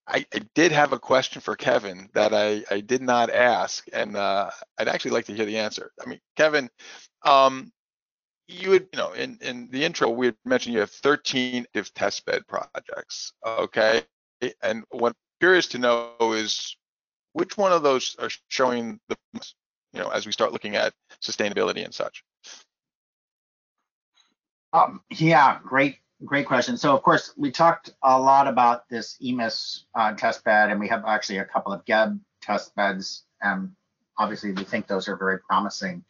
I, 0.06 0.26
I 0.34 0.40
did 0.55 0.72
have 0.72 0.93
a 0.93 0.98
question 0.98 1.40
for 1.40 1.56
Kevin 1.56 2.09
that 2.14 2.34
I, 2.34 2.64
I 2.70 2.80
did 2.80 3.02
not 3.02 3.30
ask, 3.30 3.84
and 3.93 4.16
uh, 4.16 4.51
I'd 4.78 4.88
actually 4.88 5.12
like 5.12 5.26
to 5.26 5.34
hear 5.34 5.47
the 5.47 5.59
answer. 5.59 5.93
I 6.05 6.09
mean, 6.09 6.20
Kevin, 6.36 6.68
um, 7.24 7.72
you 8.48 8.70
would, 8.70 8.88
you 8.93 8.98
know, 8.98 9.12
in, 9.12 9.38
in 9.40 9.68
the 9.70 9.84
intro, 9.84 10.09
we 10.09 10.26
had 10.26 10.36
mentioned 10.44 10.74
you 10.74 10.80
have 10.80 10.90
13 10.90 11.64
active 11.64 11.93
test 11.94 12.24
bed 12.24 12.43
projects, 12.47 13.32
okay? 13.44 14.02
And 14.62 14.84
what 14.90 15.09
I'm 15.09 15.26
curious 15.40 15.68
to 15.68 15.78
know 15.78 16.14
is 16.20 16.76
which 17.32 17.56
one 17.56 17.72
of 17.72 17.82
those 17.82 18.16
are 18.18 18.30
showing 18.48 18.98
the, 19.08 19.16
you 19.92 20.00
know, 20.00 20.08
as 20.08 20.26
we 20.26 20.32
start 20.32 20.52
looking 20.52 20.76
at 20.76 20.92
sustainability 21.22 21.84
and 21.84 21.94
such? 21.94 22.24
Um, 24.72 25.00
yeah, 25.10 25.58
great, 25.62 25.98
great 26.24 26.46
question. 26.46 26.76
So 26.76 26.94
of 26.94 27.02
course, 27.02 27.32
we 27.36 27.50
talked 27.50 27.90
a 28.02 28.20
lot 28.20 28.48
about 28.48 28.88
this 28.88 29.16
EMIS 29.22 29.84
uh, 29.94 30.12
test 30.14 30.44
bed, 30.44 30.70
and 30.70 30.80
we 30.80 30.88
have 30.88 31.04
actually 31.06 31.38
a 31.38 31.44
couple 31.44 31.72
of 31.72 31.84
GEB 31.84 32.20
test 32.42 32.74
beds, 32.74 33.24
and 33.40 33.72
obviously 34.18 34.52
we 34.52 34.64
think 34.64 34.86
those 34.86 35.08
are 35.08 35.16
very 35.16 35.38
promising. 35.40 36.04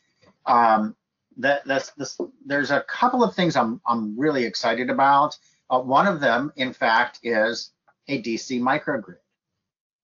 Um, 0.47 0.97
that, 1.39 1.65
that's, 1.67 1.91
this, 1.93 2.19
there's 2.45 2.71
a 2.71 2.81
couple 2.83 3.23
of 3.23 3.35
things 3.35 3.57
I'm, 3.57 3.81
I'm 3.87 4.19
really 4.19 4.45
excited 4.45 4.91
about. 4.91 5.37
Uh, 5.69 5.81
one 5.81 6.07
of 6.07 6.21
them, 6.21 6.53
in 6.57 6.73
fact, 6.73 7.21
is 7.23 7.73
a 8.09 8.23
DC 8.23 8.61
microgrid. 8.61 9.17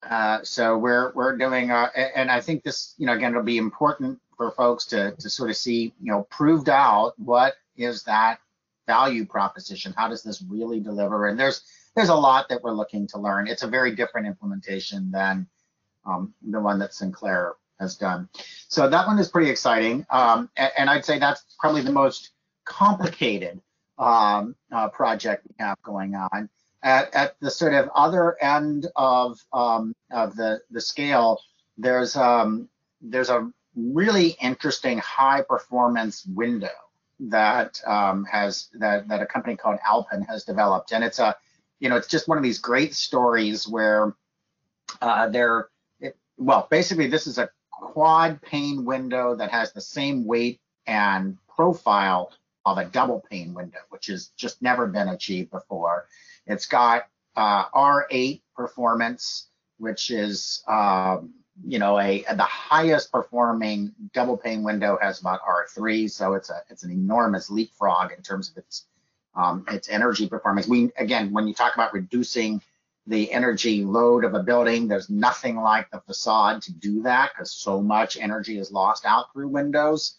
Uh, 0.03 0.41
so 0.43 0.77
we're 0.77 1.13
we're 1.15 1.37
doing, 1.37 1.71
uh, 1.71 1.89
and 1.95 2.31
I 2.31 2.41
think 2.41 2.65
this, 2.65 2.95
you 2.99 3.07
know, 3.07 3.13
again, 3.13 3.31
it'll 3.31 3.45
be 3.45 3.59
important 3.59 4.21
for 4.37 4.51
folks 4.51 4.85
to 4.87 5.13
to 5.13 5.31
sort 5.31 5.51
of 5.51 5.57
see, 5.57 5.95
you 6.01 6.13
know, 6.13 6.27
proved 6.31 6.69
out 6.69 7.13
what 7.19 7.55
is 7.77 8.03
that 8.05 8.41
value 8.87 9.25
proposition? 9.25 9.95
How 9.97 10.09
does 10.09 10.23
this 10.23 10.43
really 10.43 10.81
deliver? 10.81 11.29
And 11.29 11.39
there's 11.39 11.63
there's 11.95 12.09
a 12.09 12.15
lot 12.15 12.49
that 12.49 12.63
we're 12.63 12.73
looking 12.73 13.07
to 13.09 13.19
learn. 13.19 13.47
It's 13.47 13.63
a 13.63 13.69
very 13.69 13.95
different 13.95 14.27
implementation 14.27 15.11
than 15.11 15.47
um, 16.05 16.35
the 16.43 16.61
one 16.61 16.79
that 16.81 16.95
Sinclair 16.95 17.55
has 17.79 17.97
done. 17.97 18.29
So 18.69 18.89
that 18.89 19.07
one 19.07 19.19
is 19.19 19.29
pretty 19.29 19.51
exciting, 19.51 20.05
um, 20.11 20.51
and, 20.57 20.73
and 20.79 20.91
I'd 20.91 21.05
say 21.05 21.19
that's 21.21 21.45
probably 21.61 21.83
the 21.83 21.93
most 21.93 22.31
complicated 22.65 23.61
um, 23.99 24.57
uh, 24.73 24.89
project 24.89 25.47
we 25.49 25.55
have 25.65 25.81
going 25.83 26.15
on. 26.15 26.49
At, 26.85 27.15
at 27.15 27.41
the 27.41 27.51
sort 27.51 27.75
of 27.75 27.89
other 27.95 28.37
end 28.43 28.89
of 28.97 29.39
um, 29.53 29.95
of 30.11 30.35
the 30.35 30.61
the 30.71 30.81
scale, 30.81 31.41
there's 31.79 32.17
um, 32.17 32.69
there's 33.01 33.31
a 33.31 33.51
really 33.77 34.37
interesting 34.41 34.99
high 34.99 35.43
performance 35.43 36.27
window 36.27 36.75
that 37.21 37.81
um, 37.87 38.25
has 38.25 38.69
that 38.75 39.09
that 39.09 39.23
a 39.23 39.27
company 39.27 39.57
called 39.57 39.79
Alpen 39.87 40.23
has 40.23 40.45
developed, 40.45 40.93
and 40.93 41.05
it's 41.05 41.19
a 41.19 41.37
you 41.79 41.89
know 41.89 41.97
it's 41.97 42.09
just 42.09 42.29
one 42.29 42.39
of 42.39 42.45
these 42.45 42.59
great 42.59 42.95
stories 42.95 43.69
where 43.69 44.15
uh, 45.01 45.29
they're 45.29 45.69
it, 46.01 46.17
well 46.37 46.67
basically 46.71 47.07
this 47.07 47.27
is 47.27 47.39
a 47.39 47.49
quad 47.71 48.41
pane 48.43 48.85
window 48.85 49.35
that 49.37 49.51
has 49.51 49.73
the 49.73 49.81
same 49.81 50.25
weight 50.25 50.61
and 50.87 51.37
profile 51.55 52.33
of 52.65 52.79
a 52.79 52.85
double 52.85 53.25
pane 53.31 53.55
window, 53.55 53.79
which 53.91 54.07
has 54.07 54.29
just 54.37 54.63
never 54.63 54.87
been 54.87 55.09
achieved 55.09 55.51
before. 55.51 56.07
It's 56.47 56.67
got 56.67 57.05
uh, 57.37 57.69
R8 57.71 58.43
performance, 58.57 59.49
which 59.79 60.11
is 60.11 60.63
um, 60.69 61.35
you 61.65 61.79
know 61.79 61.99
a 61.99 62.25
the 62.35 62.43
highest 62.43 63.13
performing 63.13 63.93
double 64.13 64.37
pane 64.37 64.63
window 64.63 64.99
has 65.01 65.21
about 65.21 65.41
R3, 65.43 66.11
so 66.11 66.35
it's 66.35 66.51
a 66.51 66.63
it's 66.71 66.83
an 66.83 66.91
enormous 66.91 67.51
leapfrog 67.51 68.13
in 68.13 68.23
terms 68.23 68.51
of 68.51 68.59
its 68.59 68.87
um, 69.35 69.65
its 69.69 69.89
energy 69.89 70.29
performance. 70.29 70.67
We 70.67 70.91
again, 70.97 71.33
when 71.33 71.47
you 71.47 71.55
talk 71.55 71.75
about 71.75 71.95
reducing 71.95 72.61
the 73.07 73.33
energy 73.33 73.85
load 73.85 74.25
of 74.25 74.35
a 74.35 74.43
building, 74.43 74.87
there's 74.87 75.11
nothing 75.11 75.57
like 75.57 75.91
the 75.91 76.01
facade 76.01 76.63
to 76.63 76.73
do 76.73 77.03
that 77.03 77.33
because 77.33 77.53
so 77.53 77.83
much 77.83 78.17
energy 78.17 78.59
is 78.59 78.71
lost 78.71 79.05
out 79.05 79.33
through 79.33 79.49
windows. 79.49 80.17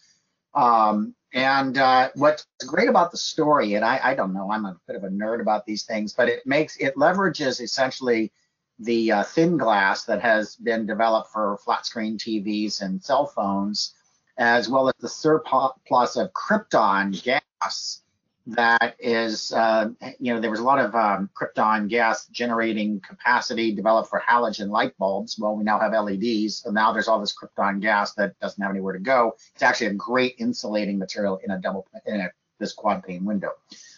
Um, 0.54 1.14
and 1.34 1.76
uh, 1.78 2.10
what's 2.14 2.46
great 2.64 2.88
about 2.88 3.10
the 3.10 3.16
story, 3.16 3.74
and 3.74 3.84
I, 3.84 4.00
I, 4.02 4.14
don't 4.14 4.32
know, 4.32 4.52
I'm 4.52 4.64
a 4.64 4.78
bit 4.86 4.94
of 4.94 5.02
a 5.02 5.08
nerd 5.08 5.40
about 5.40 5.66
these 5.66 5.82
things, 5.82 6.12
but 6.12 6.28
it 6.28 6.46
makes 6.46 6.76
it 6.76 6.94
leverages 6.94 7.60
essentially 7.60 8.32
the 8.78 9.10
uh, 9.10 9.22
thin 9.24 9.56
glass 9.56 10.04
that 10.04 10.22
has 10.22 10.54
been 10.54 10.86
developed 10.86 11.32
for 11.32 11.58
flat 11.64 11.86
screen 11.86 12.18
TVs 12.18 12.82
and 12.82 13.02
cell 13.02 13.26
phones, 13.26 13.94
as 14.38 14.68
well 14.68 14.88
as 14.88 14.94
the 15.00 15.08
surplus 15.08 16.16
of 16.16 16.32
krypton 16.32 17.20
gas 17.22 18.03
that 18.46 18.94
is, 18.98 19.52
uh, 19.52 19.88
you 20.20 20.34
know, 20.34 20.40
there 20.40 20.50
was 20.50 20.60
a 20.60 20.64
lot 20.64 20.78
of 20.78 20.94
um, 20.94 21.30
krypton 21.34 21.88
gas 21.88 22.26
generating 22.26 23.00
capacity 23.00 23.74
developed 23.74 24.10
for 24.10 24.20
halogen 24.20 24.68
light 24.68 24.96
bulbs. 24.98 25.38
Well, 25.38 25.56
we 25.56 25.64
now 25.64 25.78
have 25.78 25.92
LEDs, 25.92 26.58
so 26.58 26.70
now 26.70 26.92
there's 26.92 27.08
all 27.08 27.20
this 27.20 27.34
krypton 27.34 27.80
gas 27.80 28.12
that 28.14 28.38
doesn't 28.40 28.62
have 28.62 28.70
anywhere 28.70 28.92
to 28.92 28.98
go. 28.98 29.34
It's 29.54 29.62
actually 29.62 29.88
a 29.88 29.94
great 29.94 30.34
insulating 30.38 30.98
material 30.98 31.40
in 31.42 31.52
a 31.52 31.58
double 31.58 31.86
in 32.04 32.20
a, 32.20 32.30
this 32.60 32.74
quad 32.74 33.02
pane 33.02 33.24
window. 33.24 33.50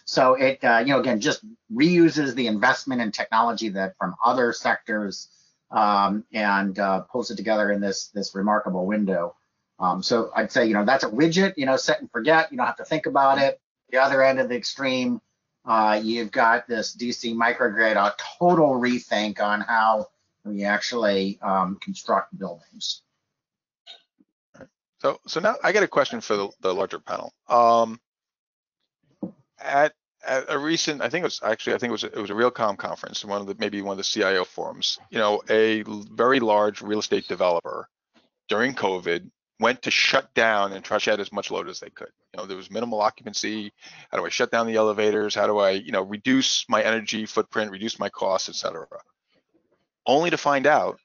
So 0.05 0.35
it, 0.35 0.63
uh, 0.63 0.79
you 0.79 0.93
know, 0.93 1.01
again, 1.01 1.19
just 1.19 1.43
reuses 1.73 2.33
the 2.33 2.47
investment 2.47 3.01
in 3.01 3.11
technology 3.11 3.67
that 3.69 3.95
from 3.99 4.15
other 4.23 4.53
sectors 4.53 5.29
um, 5.71 6.23
and 6.31 6.79
uh, 6.79 7.01
pulls 7.01 7.31
it 7.31 7.35
together 7.35 7.71
in 7.71 7.81
this 7.81 8.07
this 8.13 8.33
remarkable 8.33 8.85
window. 8.85 9.35
Um, 9.79 10.01
so 10.01 10.31
I'd 10.33 10.53
say, 10.53 10.65
you 10.65 10.73
know, 10.73 10.85
that's 10.85 11.03
a 11.03 11.09
widget, 11.09 11.53
you 11.57 11.65
know, 11.65 11.75
set 11.75 11.99
and 11.99 12.09
forget. 12.09 12.49
You 12.49 12.57
don't 12.57 12.65
have 12.65 12.77
to 12.77 12.85
think 12.85 13.07
about 13.07 13.39
it 13.39 13.59
the 13.89 13.97
other 13.97 14.23
end 14.23 14.39
of 14.39 14.49
the 14.49 14.55
extreme, 14.55 15.21
uh, 15.65 15.99
you've 16.01 16.31
got 16.31 16.67
this 16.67 16.95
DC 16.95 17.35
microgrid, 17.35 17.95
a 17.95 18.15
total 18.39 18.71
rethink 18.71 19.41
on 19.41 19.61
how 19.61 20.07
we 20.43 20.63
actually 20.63 21.39
um, 21.41 21.77
construct 21.81 22.37
buildings. 22.37 23.01
So, 24.99 25.19
so 25.27 25.39
now 25.39 25.55
I 25.63 25.71
got 25.73 25.83
a 25.83 25.87
question 25.87 26.21
for 26.21 26.35
the, 26.35 26.49
the 26.61 26.73
larger 26.73 26.99
panel. 26.99 27.31
Um, 27.47 27.99
at, 29.59 29.93
at 30.25 30.45
a 30.49 30.57
recent, 30.57 31.01
I 31.01 31.09
think 31.09 31.21
it 31.21 31.25
was 31.25 31.41
actually, 31.43 31.75
I 31.75 31.77
think 31.77 31.89
it 31.89 31.91
was 31.91 32.03
a, 32.03 32.07
it 32.07 32.19
was 32.19 32.29
a 32.29 32.33
RealComm 32.33 32.77
conference, 32.77 33.23
one 33.23 33.41
of 33.41 33.47
the 33.47 33.55
maybe 33.59 33.81
one 33.81 33.93
of 33.93 33.97
the 33.97 34.03
CIO 34.03 34.43
forums. 34.43 34.99
You 35.11 35.19
know, 35.19 35.41
a 35.49 35.83
very 35.83 36.39
large 36.39 36.81
real 36.81 36.99
estate 36.99 37.27
developer 37.27 37.87
during 38.47 38.73
COVID 38.73 39.29
went 39.59 39.81
to 39.81 39.91
shut 39.91 40.33
down 40.33 40.71
and 40.73 40.83
try 40.83 40.97
to 40.97 41.01
shed 41.01 41.19
as 41.19 41.31
much 41.31 41.49
load 41.49 41.67
as 41.67 41.79
they 41.79 41.89
could. 41.89 42.11
You 42.33 42.37
know, 42.37 42.45
there 42.45 42.57
was 42.57 42.69
minimal 42.69 43.01
occupancy. 43.01 43.73
How 44.11 44.17
do 44.17 44.25
I 44.25 44.29
shut 44.29 44.51
down 44.51 44.67
the 44.67 44.75
elevators? 44.75 45.33
How 45.33 45.47
do 45.47 45.57
I, 45.57 45.71
you 45.71 45.91
know, 45.91 46.03
reduce 46.03 46.65
my 46.69 46.83
energy 46.83 47.25
footprint, 47.25 47.71
reduce 47.71 47.99
my 47.99 48.09
costs, 48.09 48.49
et 48.49 48.55
cetera? 48.55 48.87
Only 50.05 50.29
to 50.29 50.37
find 50.37 50.67
out 50.67 50.99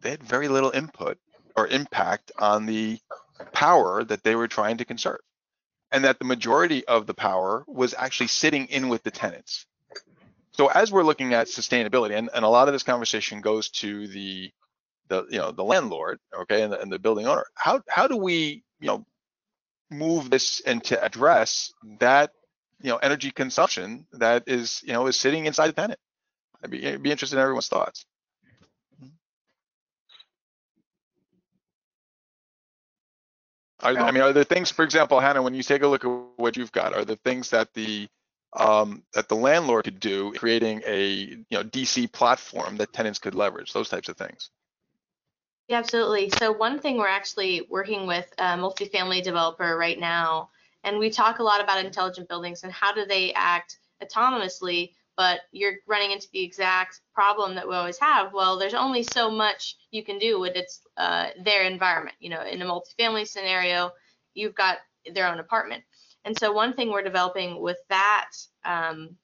they 0.00 0.10
had 0.10 0.22
very 0.22 0.48
little 0.48 0.70
input 0.70 1.18
or 1.56 1.68
impact 1.68 2.32
on 2.38 2.66
the 2.66 2.98
power 3.52 4.02
that 4.04 4.24
they 4.24 4.34
were 4.34 4.48
trying 4.48 4.78
to 4.78 4.84
conserve. 4.84 5.20
And 5.92 6.04
that 6.04 6.18
the 6.18 6.24
majority 6.24 6.86
of 6.86 7.06
the 7.06 7.14
power 7.14 7.64
was 7.68 7.94
actually 7.96 8.28
sitting 8.28 8.66
in 8.66 8.88
with 8.88 9.02
the 9.02 9.10
tenants. 9.10 9.66
So 10.52 10.66
as 10.66 10.90
we're 10.90 11.04
looking 11.04 11.32
at 11.34 11.46
sustainability, 11.46 12.16
and, 12.16 12.28
and 12.34 12.44
a 12.44 12.48
lot 12.48 12.68
of 12.68 12.74
this 12.74 12.82
conversation 12.82 13.40
goes 13.40 13.68
to 13.70 14.08
the 14.08 14.50
the 15.12 15.26
you 15.30 15.38
know 15.38 15.52
the 15.52 15.64
landlord 15.64 16.18
okay 16.40 16.62
and 16.62 16.72
the, 16.72 16.80
and 16.80 16.90
the 16.90 16.98
building 16.98 17.26
owner. 17.26 17.44
How 17.54 17.82
how 17.88 18.06
do 18.08 18.16
we 18.16 18.64
you 18.80 18.88
know 18.88 19.06
move 19.90 20.30
this 20.30 20.60
and 20.60 20.82
to 20.84 21.02
address 21.04 21.72
that 22.00 22.30
you 22.80 22.90
know 22.90 22.96
energy 22.96 23.30
consumption 23.30 24.06
that 24.12 24.44
is 24.46 24.82
you 24.84 24.92
know 24.94 25.06
is 25.06 25.16
sitting 25.16 25.46
inside 25.46 25.68
the 25.68 25.74
tenant? 25.74 26.00
I'd 26.64 26.70
be, 26.70 26.88
I'd 26.88 27.02
be 27.02 27.10
interested 27.10 27.36
in 27.36 27.42
everyone's 27.42 27.68
thoughts. 27.68 28.06
Are, 33.80 33.98
I 33.98 34.12
mean, 34.12 34.22
are 34.22 34.32
there 34.32 34.44
things, 34.44 34.70
for 34.70 34.84
example, 34.84 35.18
Hannah, 35.18 35.42
when 35.42 35.54
you 35.54 35.62
take 35.64 35.82
a 35.82 35.88
look 35.88 36.04
at 36.04 36.10
what 36.36 36.56
you've 36.56 36.70
got, 36.70 36.94
are 36.94 37.04
there 37.04 37.16
things 37.24 37.50
that 37.50 37.74
the 37.74 38.08
um, 38.54 39.02
that 39.14 39.28
the 39.28 39.34
landlord 39.34 39.84
could 39.84 39.98
do, 39.98 40.32
creating 40.34 40.82
a 40.86 41.04
you 41.04 41.44
know 41.50 41.64
DC 41.64 42.12
platform 42.12 42.76
that 42.76 42.92
tenants 42.92 43.18
could 43.18 43.34
leverage, 43.34 43.72
those 43.72 43.88
types 43.88 44.08
of 44.08 44.16
things? 44.16 44.50
Yeah, 45.68 45.78
absolutely. 45.78 46.30
So 46.30 46.52
one 46.52 46.78
thing 46.80 46.98
we're 46.98 47.06
actually 47.08 47.66
working 47.70 48.06
with 48.06 48.32
a 48.38 48.56
multifamily 48.56 49.22
developer 49.22 49.76
right 49.76 49.98
now, 49.98 50.50
and 50.84 50.98
we 50.98 51.10
talk 51.10 51.38
a 51.38 51.42
lot 51.42 51.62
about 51.62 51.84
intelligent 51.84 52.28
buildings 52.28 52.62
and 52.64 52.72
how 52.72 52.92
do 52.92 53.06
they 53.06 53.32
act 53.32 53.78
autonomously, 54.02 54.92
but 55.16 55.40
you're 55.52 55.74
running 55.86 56.10
into 56.10 56.26
the 56.32 56.42
exact 56.42 57.00
problem 57.14 57.54
that 57.54 57.68
we 57.68 57.74
always 57.74 57.98
have. 57.98 58.32
Well, 58.32 58.58
there's 58.58 58.74
only 58.74 59.02
so 59.04 59.30
much 59.30 59.76
you 59.92 60.04
can 60.04 60.18
do 60.18 60.40
with 60.40 60.56
its 60.56 60.80
uh, 60.96 61.28
their 61.44 61.62
environment. 61.64 62.16
You 62.20 62.30
know, 62.30 62.42
in 62.44 62.60
a 62.60 62.66
multifamily 62.66 63.26
scenario, 63.28 63.92
you've 64.34 64.54
got 64.54 64.78
their 65.14 65.28
own 65.28 65.38
apartment. 65.38 65.84
And 66.24 66.36
so 66.36 66.52
one 66.52 66.74
thing 66.74 66.90
we're 66.90 67.02
developing 67.02 67.60
with 67.60 67.78
that 67.88 68.30
um, 68.64 69.16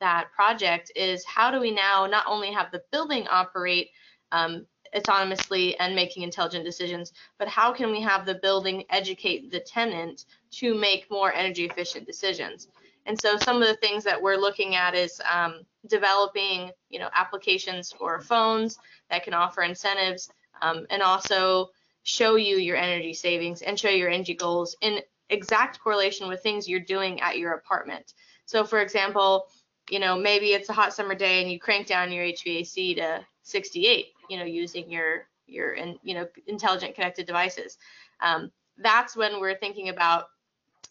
that 0.00 0.32
project 0.32 0.90
is 0.96 1.24
how 1.26 1.50
do 1.50 1.60
we 1.60 1.70
now 1.70 2.06
not 2.06 2.26
only 2.26 2.52
have 2.52 2.70
the 2.72 2.82
building 2.92 3.26
operate 3.30 3.90
um, 4.32 4.66
autonomously 4.94 5.74
and 5.78 5.94
making 5.94 6.22
intelligent 6.22 6.64
decisions, 6.64 7.12
but 7.38 7.48
how 7.48 7.72
can 7.72 7.90
we 7.90 8.00
have 8.00 8.26
the 8.26 8.34
building 8.34 8.84
educate 8.90 9.50
the 9.50 9.60
tenant 9.60 10.24
to 10.52 10.74
make 10.74 11.10
more 11.10 11.32
energy 11.32 11.64
efficient 11.64 12.06
decisions? 12.06 12.68
And 13.06 13.20
so 13.20 13.38
some 13.38 13.62
of 13.62 13.68
the 13.68 13.76
things 13.76 14.04
that 14.04 14.20
we're 14.20 14.36
looking 14.36 14.74
at 14.74 14.94
is 14.94 15.20
um, 15.30 15.62
developing, 15.86 16.70
you 16.90 16.98
know, 16.98 17.08
applications 17.14 17.92
for 17.92 18.20
phones 18.20 18.78
that 19.10 19.24
can 19.24 19.34
offer 19.34 19.62
incentives 19.62 20.30
um, 20.62 20.86
and 20.90 21.02
also 21.02 21.70
show 22.02 22.36
you 22.36 22.56
your 22.56 22.76
energy 22.76 23.14
savings 23.14 23.62
and 23.62 23.78
show 23.78 23.88
your 23.88 24.10
energy 24.10 24.34
goals 24.34 24.76
in 24.80 25.00
exact 25.28 25.80
correlation 25.80 26.28
with 26.28 26.42
things 26.42 26.68
you're 26.68 26.80
doing 26.80 27.20
at 27.20 27.38
your 27.38 27.52
apartment. 27.52 28.14
So 28.46 28.64
for 28.64 28.80
example, 28.80 29.46
you 29.88 29.98
know, 29.98 30.16
maybe 30.16 30.52
it's 30.52 30.68
a 30.68 30.72
hot 30.72 30.94
summer 30.94 31.14
day 31.14 31.42
and 31.42 31.50
you 31.50 31.58
crank 31.58 31.86
down 31.86 32.12
your 32.12 32.24
HVAC 32.24 32.96
to 32.96 33.24
68 33.42 34.06
you 34.28 34.38
know 34.38 34.44
using 34.44 34.90
your 34.90 35.26
your 35.46 35.72
and 35.72 35.98
you 36.02 36.14
know 36.14 36.26
intelligent 36.46 36.94
connected 36.94 37.26
devices. 37.26 37.78
Um, 38.20 38.50
that's 38.78 39.16
when 39.16 39.40
we're 39.40 39.56
thinking 39.56 39.88
about 39.88 40.28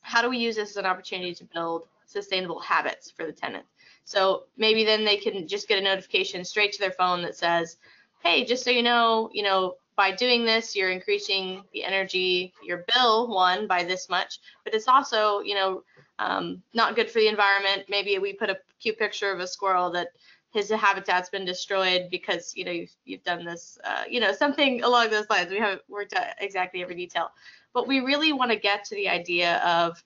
how 0.02 0.22
do 0.22 0.30
we 0.30 0.38
use 0.38 0.56
this 0.56 0.72
as 0.72 0.78
an 0.78 0.86
opportunity 0.86 1.34
to 1.36 1.46
build 1.46 1.84
sustainable 2.06 2.60
habits 2.60 3.12
for 3.12 3.26
the 3.26 3.32
tenant. 3.32 3.66
So 4.04 4.44
maybe 4.58 4.84
then 4.84 5.06
they 5.06 5.18
can 5.18 5.48
just 5.48 5.68
get 5.68 5.80
a 5.80 5.82
notification 5.82 6.44
straight 6.44 6.74
to 6.74 6.80
their 6.80 6.92
phone 6.92 7.22
that 7.24 7.36
says 7.36 7.78
hey 8.24 8.44
just 8.44 8.64
so 8.64 8.70
you 8.70 8.84
know 8.84 9.30
you 9.34 9.44
know 9.44 9.76
by 9.96 10.12
doing 10.12 10.46
this 10.46 10.76
you're 10.76 10.90
increasing 10.90 11.64
the 11.74 11.84
energy 11.84 12.54
your 12.64 12.86
bill 12.94 13.28
one 13.28 13.68
by 13.68 13.84
this 13.84 14.10
much 14.10 14.40
but 14.64 14.74
it's 14.74 14.88
also 14.88 15.40
you 15.40 15.56
know 15.56 15.84
um, 16.20 16.62
not 16.74 16.96
good 16.96 17.10
for 17.10 17.20
the 17.20 17.28
environment. 17.28 17.86
Maybe 17.90 18.20
we 18.20 18.34
put 18.34 18.50
a 18.50 18.60
cute 18.80 19.00
picture 19.00 19.32
of 19.32 19.40
a 19.40 19.48
squirrel 19.48 19.90
that 19.92 20.10
his 20.52 20.70
habitat's 20.70 21.30
been 21.30 21.46
destroyed 21.46 22.08
because 22.10 22.54
you 22.56 22.66
know 22.66 22.72
you've, 22.72 22.96
you've 23.06 23.24
done 23.24 23.46
this 23.46 23.78
uh, 23.84 24.04
you 24.10 24.20
know 24.20 24.34
something 24.34 24.84
along 24.84 25.10
those 25.10 25.30
lines. 25.30 25.52
We 25.52 25.60
haven't 25.60 25.82
worked 25.88 26.14
out 26.14 26.28
exactly 26.40 26.82
every 26.82 26.96
detail. 26.96 27.32
But 27.74 27.88
we 27.88 28.00
really 28.00 28.34
want 28.34 28.52
to 28.52 28.58
get 28.58 28.84
to 28.86 28.96
the 28.96 29.08
idea 29.10 29.58
of 29.58 30.04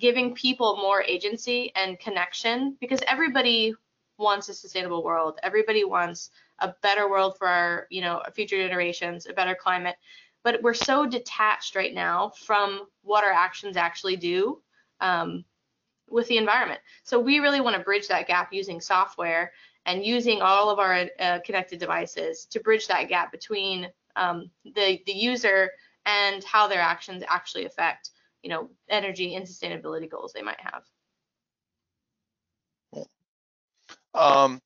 giving 0.00 0.34
people 0.34 0.76
more 0.76 1.02
agency 1.02 1.72
and 1.76 1.98
connection 2.00 2.76
because 2.80 3.00
everybody 3.06 3.74
wants 4.18 4.48
a 4.48 4.54
sustainable 4.54 5.04
world. 5.04 5.38
Everybody 5.42 5.84
wants 5.84 6.30
a 6.58 6.74
better 6.82 7.08
world 7.08 7.36
for 7.38 7.46
our 7.46 7.86
you 7.90 8.00
know 8.00 8.22
future 8.34 8.56
generations 8.56 9.26
a 9.26 9.32
better 9.32 9.54
climate. 9.54 9.96
But 10.42 10.62
we're 10.62 10.74
so 10.74 11.06
detached 11.06 11.76
right 11.76 11.94
now 11.94 12.30
from 12.30 12.86
what 13.02 13.24
our 13.24 13.32
actions 13.32 13.76
actually 13.76 14.16
do 14.16 14.62
um, 15.00 15.44
with 16.08 16.28
the 16.28 16.38
environment. 16.38 16.80
So 17.04 17.18
we 17.18 17.40
really 17.40 17.60
want 17.60 17.76
to 17.76 17.82
bridge 17.82 18.08
that 18.08 18.28
gap 18.28 18.52
using 18.52 18.80
software 18.80 19.52
and 19.86 20.04
using 20.04 20.42
all 20.42 20.68
of 20.68 20.78
our 20.78 21.06
uh, 21.18 21.38
connected 21.46 21.78
devices 21.78 22.44
to 22.50 22.60
bridge 22.60 22.88
that 22.88 23.08
gap 23.08 23.32
between 23.32 23.88
um, 24.16 24.50
the, 24.64 25.00
the 25.06 25.12
user 25.12 25.70
and 26.04 26.44
how 26.44 26.66
their 26.66 26.80
actions 26.80 27.22
actually 27.28 27.64
affect, 27.64 28.10
you 28.42 28.50
know, 28.50 28.68
energy 28.88 29.36
and 29.36 29.46
sustainability 29.46 30.10
goals 30.10 30.32
they 30.32 30.42
might 30.42 30.60
have. 30.60 30.82
Um, 34.14 34.60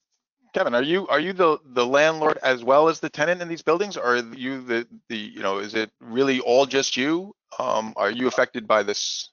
Kevin, 0.54 0.74
are 0.74 0.82
you 0.82 1.06
are 1.08 1.20
you 1.20 1.32
the 1.32 1.58
the 1.64 1.84
landlord 1.84 2.38
as 2.42 2.64
well 2.64 2.88
as 2.88 3.00
the 3.00 3.08
tenant 3.10 3.42
in 3.42 3.48
these 3.48 3.62
buildings, 3.62 3.96
or 3.96 4.16
are 4.16 4.34
you 4.34 4.62
the 4.62 4.86
the 5.08 5.16
you 5.16 5.42
know 5.42 5.58
is 5.58 5.74
it 5.74 5.90
really 6.00 6.40
all 6.40 6.66
just 6.66 6.96
you? 6.96 7.34
Um, 7.58 7.92
are 7.96 8.10
you 8.10 8.28
affected 8.28 8.66
by 8.66 8.82
this 8.82 9.30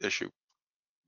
issue? 0.00 0.28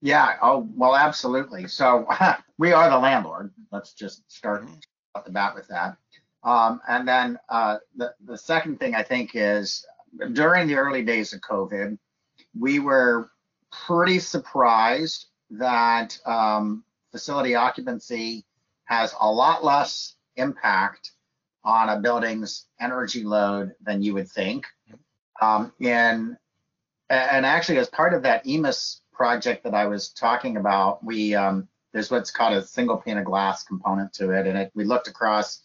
Yeah, 0.07 0.37
oh, 0.41 0.69
well, 0.77 0.95
absolutely. 0.95 1.67
So 1.67 2.07
we 2.59 2.73
are 2.73 2.89
the 2.89 2.97
landlord. 2.97 3.53
Let's 3.73 3.93
just 3.93 4.31
start 4.31 4.63
Mhm. 4.65 4.81
off 5.17 5.25
the 5.25 5.33
bat 5.33 5.57
with 5.57 5.67
that. 5.67 5.97
Um, 6.45 6.81
and 6.87 7.09
then 7.09 7.37
uh, 7.49 7.79
the, 7.97 8.15
the 8.25 8.39
second 8.39 8.79
thing 8.79 8.95
I 8.95 9.03
think 9.03 9.33
is 9.35 9.85
during 10.33 10.69
the 10.69 10.77
early 10.77 11.03
days 11.03 11.33
of 11.33 11.41
COVID, 11.41 11.99
we 12.57 12.79
were 12.79 13.33
pretty 13.85 14.21
surprised 14.21 15.27
that 15.51 16.17
um, 16.25 16.85
facility 17.11 17.57
occupancy 17.57 18.45
has 18.85 19.13
a 19.21 19.29
lot 19.29 19.65
less 19.65 20.15
impact 20.37 21.11
on 21.65 21.89
a 21.89 21.99
building's 21.99 22.67
energy 22.79 23.25
load 23.25 23.75
than 23.81 24.03
you 24.03 24.15
would 24.15 24.29
think. 24.29 24.67
Um, 25.43 25.73
and, 25.81 26.37
and 27.11 27.45
actually, 27.45 27.79
as 27.79 27.89
part 27.89 28.15
of 28.15 28.23
that 28.23 28.45
EMIS 28.47 29.01
project 29.17 29.65
that 29.65 29.75
I 29.75 29.87
was 29.87 30.11
talking 30.11 30.59
about, 30.59 31.03
we 31.03 31.35
um, 31.35 31.69
there's 31.93 32.11
what's 32.11 32.31
called 32.31 32.55
a 32.55 32.67
single 32.67 32.99
pane 32.99 33.19
of 33.19 33.25
glass 33.25 33.65
component 33.65 34.13
to 34.15 34.33
it, 34.33 34.47
and 34.47 34.59
it, 34.59 34.71
we 34.75 34.85
looked 34.85 35.09
across. 35.09 35.63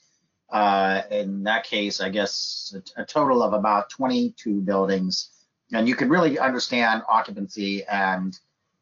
Uh, 0.50 1.04
in 1.12 1.44
that 1.44 1.64
case, 1.64 2.02
I 2.02 2.10
guess 2.10 2.76
a, 2.98 3.06
total 3.06 3.42
of 3.42 3.54
about 3.54 3.90
22 3.90 4.60
buildings, 4.62 5.30
and 5.72 5.88
you 5.88 5.96
could 5.96 6.10
really 6.10 6.38
understand 6.40 7.04
occupancy 7.08 7.86
and 7.86 8.38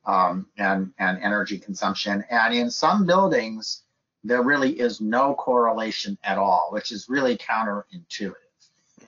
um, 0.05 0.47
and 0.57 0.91
and 0.97 1.21
energy 1.21 1.59
consumption. 1.59 2.23
And 2.29 2.53
in 2.53 2.71
some 2.71 3.05
buildings, 3.05 3.83
there 4.23 4.43
really 4.43 4.79
is 4.79 5.01
no 5.01 5.35
correlation 5.35 6.17
at 6.23 6.37
all, 6.37 6.69
which 6.71 6.91
is 6.91 7.07
really 7.09 7.37
counterintuitive. 7.37 8.48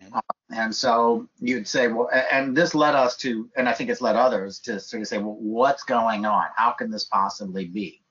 Mhm. 0.01 0.21
And 0.49 0.75
so 0.75 1.27
you'd 1.39 1.67
say, 1.67 1.87
well, 1.87 2.09
and 2.31 2.55
this 2.55 2.75
led 2.75 2.95
us 2.95 3.15
to, 3.17 3.49
and 3.55 3.69
I 3.69 3.73
think 3.73 3.89
it's 3.89 4.01
led 4.01 4.15
others 4.15 4.59
to 4.61 4.79
sort 4.79 5.01
of 5.01 5.07
say, 5.07 5.17
well, 5.17 5.37
what's 5.39 5.83
going 5.83 6.25
on? 6.25 6.45
How 6.55 6.71
can 6.71 6.91
this 6.91 7.05
possibly 7.05 7.65
be? 7.67 8.01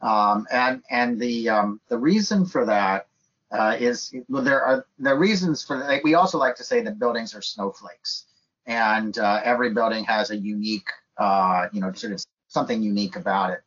Um, 0.00 0.46
and 0.50 0.82
and 0.90 1.18
the 1.20 1.48
um, 1.48 1.80
the 1.88 1.98
reason 1.98 2.44
for 2.44 2.66
that 2.66 3.06
uh, 3.52 3.76
is 3.78 4.12
well, 4.28 4.42
there 4.42 4.64
are 4.64 4.86
the 4.98 5.14
reasons 5.14 5.62
for 5.64 5.78
that. 5.78 6.02
We 6.02 6.14
also 6.14 6.38
like 6.38 6.56
to 6.56 6.64
say 6.64 6.82
that 6.82 6.98
buildings 6.98 7.34
are 7.34 7.42
snowflakes, 7.42 8.26
and 8.66 9.16
uh, 9.18 9.40
every 9.44 9.70
building 9.72 10.04
has 10.04 10.30
a 10.30 10.36
unique, 10.36 10.88
uh, 11.18 11.68
you 11.72 11.80
know, 11.80 11.92
sort 11.92 12.12
of 12.14 12.24
something 12.48 12.82
unique 12.82 13.16
about 13.16 13.50
it. 13.52 13.60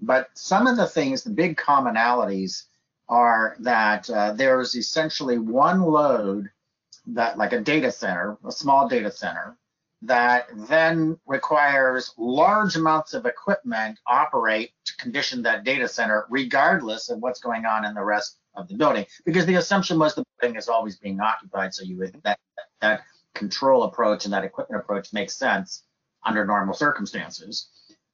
But 0.00 0.30
some 0.34 0.66
of 0.66 0.76
the 0.78 0.86
things, 0.86 1.22
the 1.22 1.30
big 1.30 1.56
commonalities, 1.58 2.64
are 3.08 3.56
that 3.60 4.08
uh, 4.08 4.32
there's 4.32 4.74
essentially 4.74 5.38
one 5.38 5.82
load 5.82 6.50
that 7.06 7.38
like 7.38 7.52
a 7.52 7.60
data 7.60 7.90
center, 7.90 8.38
a 8.44 8.52
small 8.52 8.88
data 8.88 9.10
center, 9.10 9.56
that 10.02 10.48
then 10.68 11.16
requires 11.26 12.12
large 12.18 12.74
amounts 12.76 13.14
of 13.14 13.24
equipment 13.24 13.98
operate 14.06 14.72
to 14.84 14.96
condition 14.96 15.42
that 15.42 15.64
data 15.64 15.86
center 15.88 16.26
regardless 16.28 17.08
of 17.08 17.18
what's 17.20 17.40
going 17.40 17.64
on 17.64 17.84
in 17.84 17.94
the 17.94 18.02
rest 18.02 18.38
of 18.56 18.68
the 18.68 18.74
building. 18.74 19.06
Because 19.24 19.46
the 19.46 19.54
assumption 19.54 19.98
was 19.98 20.14
the 20.14 20.24
building 20.40 20.56
is 20.56 20.68
always 20.68 20.98
being 20.98 21.20
occupied, 21.20 21.72
so 21.72 21.84
you 21.84 21.98
would 21.98 22.20
that 22.24 22.38
that 22.80 23.02
control 23.34 23.84
approach 23.84 24.24
and 24.24 24.34
that 24.34 24.44
equipment 24.44 24.82
approach 24.82 25.12
makes 25.12 25.34
sense 25.34 25.84
under 26.24 26.44
normal 26.44 26.74
circumstances. 26.74 27.68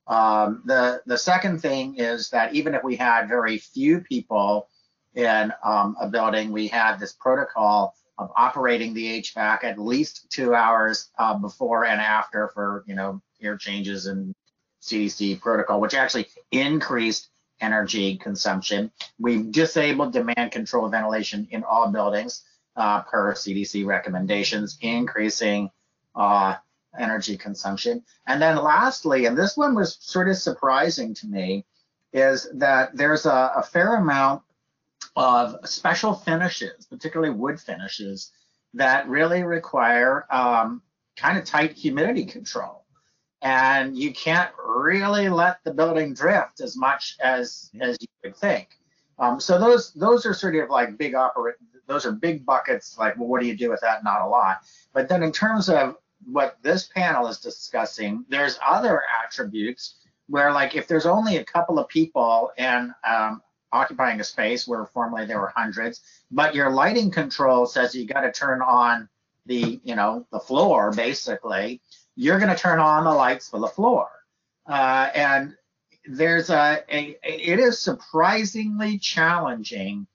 Um, 0.06 0.62
the 0.64 1.02
the 1.06 1.18
second 1.18 1.60
thing 1.60 1.96
is 1.96 2.30
that 2.30 2.54
even 2.54 2.74
if 2.74 2.84
we 2.84 2.96
had 2.96 3.28
very 3.28 3.58
few 3.58 4.00
people 4.00 4.68
in 5.14 5.52
um, 5.64 5.96
a 6.00 6.08
building, 6.08 6.52
we 6.52 6.68
had 6.68 6.98
this 6.98 7.12
protocol 7.14 7.94
of 8.18 8.30
operating 8.36 8.94
the 8.94 9.20
HVAC 9.22 9.64
at 9.64 9.78
least 9.78 10.26
two 10.30 10.54
hours 10.54 11.10
uh, 11.18 11.34
before 11.34 11.84
and 11.84 12.00
after 12.00 12.48
for 12.48 12.84
you 12.86 12.94
know 12.94 13.20
air 13.40 13.56
changes 13.56 14.06
and 14.06 14.34
CDC 14.82 15.40
protocol, 15.40 15.80
which 15.80 15.94
actually 15.94 16.26
increased 16.50 17.28
energy 17.60 18.16
consumption. 18.16 18.90
We've 19.18 19.50
disabled 19.50 20.12
demand 20.12 20.52
control 20.52 20.88
ventilation 20.88 21.48
in 21.50 21.64
all 21.64 21.90
buildings 21.90 22.44
uh, 22.76 23.02
per 23.02 23.34
CDC 23.34 23.84
recommendations, 23.86 24.78
increasing 24.80 25.70
uh, 26.14 26.56
energy 26.98 27.36
consumption. 27.36 28.04
And 28.26 28.40
then 28.40 28.56
lastly, 28.56 29.26
and 29.26 29.36
this 29.36 29.56
one 29.56 29.74
was 29.74 29.98
sort 30.00 30.28
of 30.28 30.36
surprising 30.36 31.14
to 31.14 31.26
me, 31.26 31.64
is 32.12 32.48
that 32.54 32.96
there's 32.96 33.26
a, 33.26 33.52
a 33.56 33.62
fair 33.62 33.96
amount 33.96 34.42
of 35.18 35.68
special 35.68 36.14
finishes, 36.14 36.86
particularly 36.86 37.34
wood 37.34 37.60
finishes, 37.60 38.32
that 38.74 39.08
really 39.08 39.42
require 39.42 40.26
um, 40.30 40.80
kind 41.16 41.36
of 41.36 41.44
tight 41.44 41.72
humidity 41.72 42.24
control. 42.24 42.84
And 43.42 43.96
you 43.96 44.12
can't 44.12 44.50
really 44.64 45.28
let 45.28 45.62
the 45.64 45.72
building 45.72 46.14
drift 46.14 46.60
as 46.60 46.76
much 46.76 47.16
as 47.22 47.70
as 47.80 47.96
you 48.00 48.08
would 48.24 48.36
think. 48.36 48.68
Um, 49.18 49.40
so 49.40 49.58
those 49.58 49.92
those 49.94 50.24
are 50.26 50.34
sort 50.34 50.56
of 50.56 50.70
like 50.70 50.96
big 50.96 51.14
operate. 51.14 51.56
Those 51.86 52.06
are 52.06 52.12
big 52.12 52.44
buckets. 52.44 52.96
Like, 52.98 53.16
well, 53.16 53.28
what 53.28 53.40
do 53.40 53.46
you 53.46 53.56
do 53.56 53.70
with 53.70 53.80
that? 53.80 54.04
Not 54.04 54.22
a 54.22 54.28
lot. 54.28 54.58
But 54.92 55.08
then 55.08 55.22
in 55.22 55.32
terms 55.32 55.68
of 55.68 55.96
what 56.24 56.58
this 56.62 56.90
panel 56.94 57.28
is 57.28 57.38
discussing, 57.38 58.24
there's 58.28 58.58
other 58.66 59.02
attributes 59.24 59.96
where, 60.28 60.52
like, 60.52 60.74
if 60.74 60.86
there's 60.86 61.06
only 61.06 61.38
a 61.38 61.44
couple 61.44 61.78
of 61.78 61.88
people 61.88 62.50
and 62.58 62.92
um, 63.08 63.40
occupying 63.72 64.20
a 64.20 64.24
space 64.24 64.66
where 64.66 64.86
formerly 64.86 65.26
there 65.26 65.40
were 65.40 65.52
hundreds, 65.54 66.00
but 66.30 66.54
your 66.54 66.70
lighting 66.70 67.10
control 67.10 67.66
says 67.66 67.94
you 67.94 68.06
got 68.06 68.22
to 68.22 68.32
turn 68.32 68.62
on 68.62 69.08
the, 69.46 69.80
you 69.82 69.94
know, 69.94 70.26
the 70.30 70.40
floor 70.40 70.92
basically, 70.92 71.80
you're 72.16 72.38
going 72.38 72.54
to 72.54 72.60
turn 72.60 72.78
on 72.78 73.04
the 73.04 73.12
lights 73.12 73.48
for 73.48 73.60
the 73.60 73.66
floor. 73.68 74.08
Uh, 74.66 75.08
and 75.14 75.54
there's 76.06 76.50
a, 76.50 76.82
a, 76.90 77.16
it 77.22 77.58
is 77.58 77.80
surprisingly 77.80 78.98
challenging 78.98 80.06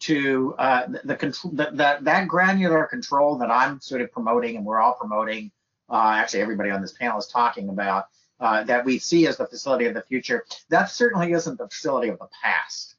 to 0.00 0.54
uh, 0.58 0.86
the, 0.86 1.00
the 1.04 1.16
control 1.16 1.52
that, 1.54 1.76
that 1.76 2.04
that 2.04 2.26
granular 2.26 2.86
control 2.86 3.38
that 3.38 3.50
I'm 3.50 3.80
sort 3.80 4.00
of 4.00 4.10
promoting 4.10 4.56
and 4.56 4.66
we're 4.66 4.80
all 4.80 4.94
promoting. 4.94 5.52
Uh, 5.88 6.14
actually, 6.16 6.40
everybody 6.40 6.70
on 6.70 6.80
this 6.80 6.92
panel 6.92 7.18
is 7.18 7.26
talking 7.26 7.68
about 7.68 8.06
uh, 8.40 8.64
that 8.64 8.84
we 8.84 8.98
see 8.98 9.26
as 9.26 9.36
the 9.36 9.46
facility 9.46 9.86
of 9.86 9.94
the 9.94 10.02
future. 10.02 10.44
That 10.70 10.86
certainly 10.86 11.32
isn't 11.32 11.58
the 11.58 11.68
facility 11.68 12.08
of 12.08 12.18
the 12.18 12.28
past. 12.42 12.91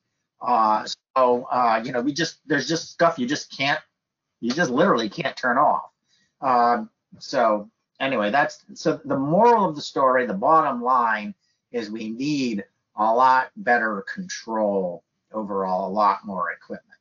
Uh, 0.44 0.86
so 1.16 1.48
uh, 1.50 1.82
you 1.84 1.92
know, 1.92 2.02
we 2.02 2.14
just 2.14 2.40
there's 2.46 2.68
just 2.68 2.92
stuff 2.92 3.18
you 3.18 3.26
just 3.26 3.56
can't, 3.56 3.80
you 4.42 4.52
just 4.52 4.70
literally 4.70 5.10
can't 5.10 5.36
turn 5.38 5.58
off. 5.58 5.90
Um, 6.42 6.90
so 7.20 7.70
anyway, 8.00 8.30
that's 8.30 8.64
so 8.74 9.00
the 9.06 9.18
moral 9.18 9.70
of 9.70 9.76
the 9.76 9.82
story. 9.82 10.26
The 10.26 10.34
bottom 10.34 10.84
line 10.84 11.34
is 11.72 11.90
we 11.90 12.10
need 12.10 12.66
a 12.96 13.14
lot 13.14 13.52
better 13.56 14.06
control 14.14 15.04
overall, 15.32 15.88
a 15.88 15.94
lot 15.94 16.26
more 16.26 16.52
equipment. 16.52 16.94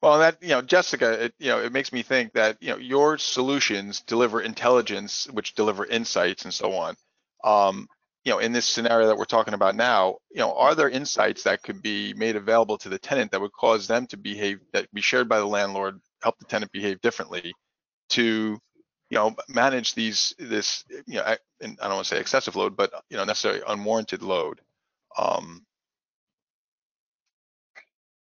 Well, 0.00 0.18
that 0.18 0.38
you 0.42 0.48
know, 0.48 0.62
Jessica, 0.62 1.24
it, 1.24 1.34
you 1.38 1.48
know, 1.48 1.60
it 1.60 1.72
makes 1.72 1.92
me 1.92 2.02
think 2.02 2.32
that 2.32 2.56
you 2.60 2.70
know 2.70 2.76
your 2.76 3.18
solutions 3.18 4.00
deliver 4.00 4.40
intelligence, 4.40 5.28
which 5.30 5.54
deliver 5.54 5.86
insights 5.86 6.44
and 6.44 6.52
so 6.52 6.72
on. 6.72 6.96
Um, 7.44 7.88
you 8.24 8.32
know, 8.32 8.38
in 8.38 8.52
this 8.52 8.66
scenario 8.66 9.08
that 9.08 9.16
we're 9.16 9.24
talking 9.24 9.54
about 9.54 9.74
now, 9.74 10.16
you 10.30 10.38
know, 10.38 10.54
are 10.54 10.74
there 10.74 10.88
insights 10.88 11.42
that 11.42 11.62
could 11.62 11.82
be 11.82 12.14
made 12.14 12.36
available 12.36 12.78
to 12.78 12.88
the 12.88 12.98
tenant 12.98 13.32
that 13.32 13.40
would 13.40 13.52
cause 13.52 13.88
them 13.88 14.06
to 14.08 14.16
behave 14.16 14.60
that 14.72 14.92
be 14.92 15.00
shared 15.00 15.28
by 15.28 15.38
the 15.38 15.46
landlord, 15.46 16.00
help 16.22 16.38
the 16.38 16.44
tenant 16.44 16.70
behave 16.72 17.00
differently, 17.00 17.52
to 18.10 18.58
you 19.10 19.18
know 19.18 19.34
manage 19.48 19.94
these 19.94 20.34
this 20.38 20.84
you 21.06 21.16
know, 21.16 21.22
I, 21.22 21.32
I 21.32 21.66
don't 21.66 21.94
want 21.94 22.06
to 22.06 22.14
say 22.14 22.20
excessive 22.20 22.56
load, 22.56 22.76
but 22.76 22.92
you 23.10 23.16
know, 23.16 23.24
necessarily 23.24 23.62
unwarranted 23.66 24.22
load. 24.22 24.60
Um, 25.18 25.66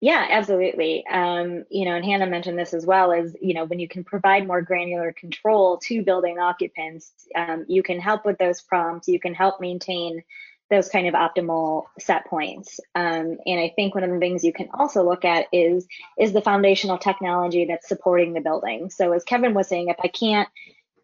Yeah, 0.00 0.26
absolutely. 0.30 1.06
Um, 1.06 1.64
you 1.70 1.86
know, 1.86 1.94
and 1.94 2.04
Hannah 2.04 2.26
mentioned 2.26 2.58
this 2.58 2.74
as 2.74 2.84
well 2.84 3.12
as, 3.12 3.34
you 3.40 3.54
know, 3.54 3.64
when 3.64 3.78
you 3.78 3.88
can 3.88 4.04
provide 4.04 4.46
more 4.46 4.60
granular 4.60 5.12
control 5.12 5.78
to 5.84 6.02
building 6.02 6.38
occupants, 6.38 7.12
um, 7.34 7.64
you 7.66 7.82
can 7.82 7.98
help 7.98 8.26
with 8.26 8.36
those 8.38 8.60
prompts, 8.60 9.08
you 9.08 9.18
can 9.18 9.34
help 9.34 9.60
maintain 9.60 10.22
those 10.68 10.88
kind 10.88 11.06
of 11.06 11.14
optimal 11.14 11.84
set 11.98 12.26
points. 12.26 12.78
Um, 12.94 13.38
and 13.46 13.60
I 13.60 13.72
think 13.74 13.94
one 13.94 14.04
of 14.04 14.10
the 14.10 14.18
things 14.18 14.44
you 14.44 14.52
can 14.52 14.68
also 14.74 15.02
look 15.02 15.24
at 15.24 15.46
is 15.52 15.86
is 16.18 16.32
the 16.32 16.42
foundational 16.42 16.98
technology 16.98 17.64
that's 17.64 17.88
supporting 17.88 18.34
the 18.34 18.40
building. 18.40 18.90
So 18.90 19.12
as 19.12 19.24
Kevin 19.24 19.54
was 19.54 19.68
saying, 19.68 19.88
if 19.88 19.96
I 20.02 20.08
can't 20.08 20.48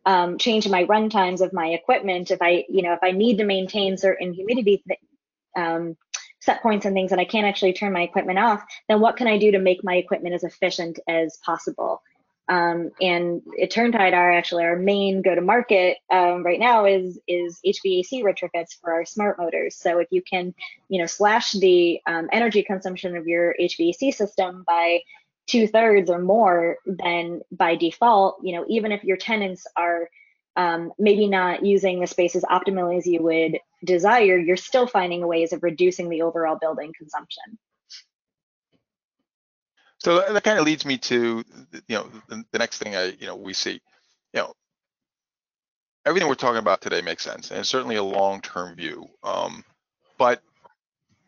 um, 0.04 0.36
change 0.36 0.68
my 0.68 0.82
run 0.82 1.08
times 1.08 1.40
of 1.40 1.52
my 1.52 1.68
equipment, 1.68 2.30
if 2.30 2.42
I, 2.42 2.64
you 2.68 2.82
know, 2.82 2.92
if 2.92 2.98
I 3.02 3.12
need 3.12 3.38
to 3.38 3.44
maintain 3.44 3.96
certain 3.96 4.34
humidity 4.34 4.82
um, 5.56 5.96
set 6.42 6.60
points 6.60 6.84
and 6.84 6.94
things 6.94 7.12
and 7.12 7.20
I 7.20 7.24
can't 7.24 7.46
actually 7.46 7.72
turn 7.72 7.92
my 7.92 8.02
equipment 8.02 8.38
off, 8.38 8.64
then 8.88 9.00
what 9.00 9.16
can 9.16 9.28
I 9.28 9.38
do 9.38 9.52
to 9.52 9.60
make 9.60 9.84
my 9.84 9.94
equipment 9.94 10.34
as 10.34 10.42
efficient 10.42 10.98
as 11.06 11.38
possible? 11.44 12.02
Um, 12.48 12.90
and 13.00 13.40
at 13.62 13.70
Turntide, 13.70 14.12
our 14.12 14.32
actually 14.32 14.64
our 14.64 14.76
main 14.76 15.22
go-to-market 15.22 15.98
um, 16.10 16.42
right 16.42 16.58
now 16.58 16.84
is 16.84 17.18
is 17.28 17.60
HVAC 17.64 18.24
retrofits 18.24 18.78
for 18.80 18.92
our 18.92 19.04
smart 19.04 19.38
motors. 19.38 19.76
So 19.76 20.00
if 20.00 20.08
you 20.10 20.20
can, 20.20 20.52
you 20.88 21.00
know, 21.00 21.06
slash 21.06 21.52
the 21.52 22.00
um, 22.06 22.28
energy 22.32 22.64
consumption 22.64 23.16
of 23.16 23.28
your 23.28 23.54
HVAC 23.60 24.12
system 24.12 24.64
by 24.66 25.00
two 25.46 25.68
thirds 25.68 26.10
or 26.10 26.18
more, 26.18 26.78
then 26.84 27.42
by 27.52 27.76
default, 27.76 28.38
you 28.42 28.56
know, 28.56 28.64
even 28.68 28.90
if 28.90 29.04
your 29.04 29.16
tenants 29.16 29.64
are 29.76 30.08
um, 30.56 30.92
maybe 30.98 31.28
not 31.28 31.64
using 31.64 32.00
the 32.00 32.06
space 32.08 32.34
as 32.34 32.42
optimally 32.42 32.98
as 32.98 33.06
you 33.06 33.22
would 33.22 33.58
desire, 33.84 34.38
you're 34.38 34.56
still 34.56 34.86
finding 34.86 35.26
ways 35.26 35.52
of 35.52 35.62
reducing 35.62 36.08
the 36.08 36.22
overall 36.22 36.56
building 36.60 36.92
consumption. 36.96 37.58
So 39.98 40.32
that 40.32 40.42
kind 40.42 40.58
of 40.58 40.64
leads 40.64 40.84
me 40.84 40.98
to, 40.98 41.44
you 41.86 41.96
know, 41.96 42.10
the, 42.28 42.44
the 42.50 42.58
next 42.58 42.78
thing 42.78 42.96
I, 42.96 43.12
you 43.20 43.26
know, 43.26 43.36
we 43.36 43.52
see, 43.52 43.80
you 44.32 44.40
know, 44.40 44.52
everything 46.04 46.28
we're 46.28 46.34
talking 46.34 46.58
about 46.58 46.80
today 46.80 47.00
makes 47.02 47.22
sense, 47.22 47.50
and 47.50 47.64
certainly 47.66 47.96
a 47.96 48.02
long-term 48.02 48.74
view. 48.74 49.08
Um, 49.22 49.64
but 50.18 50.42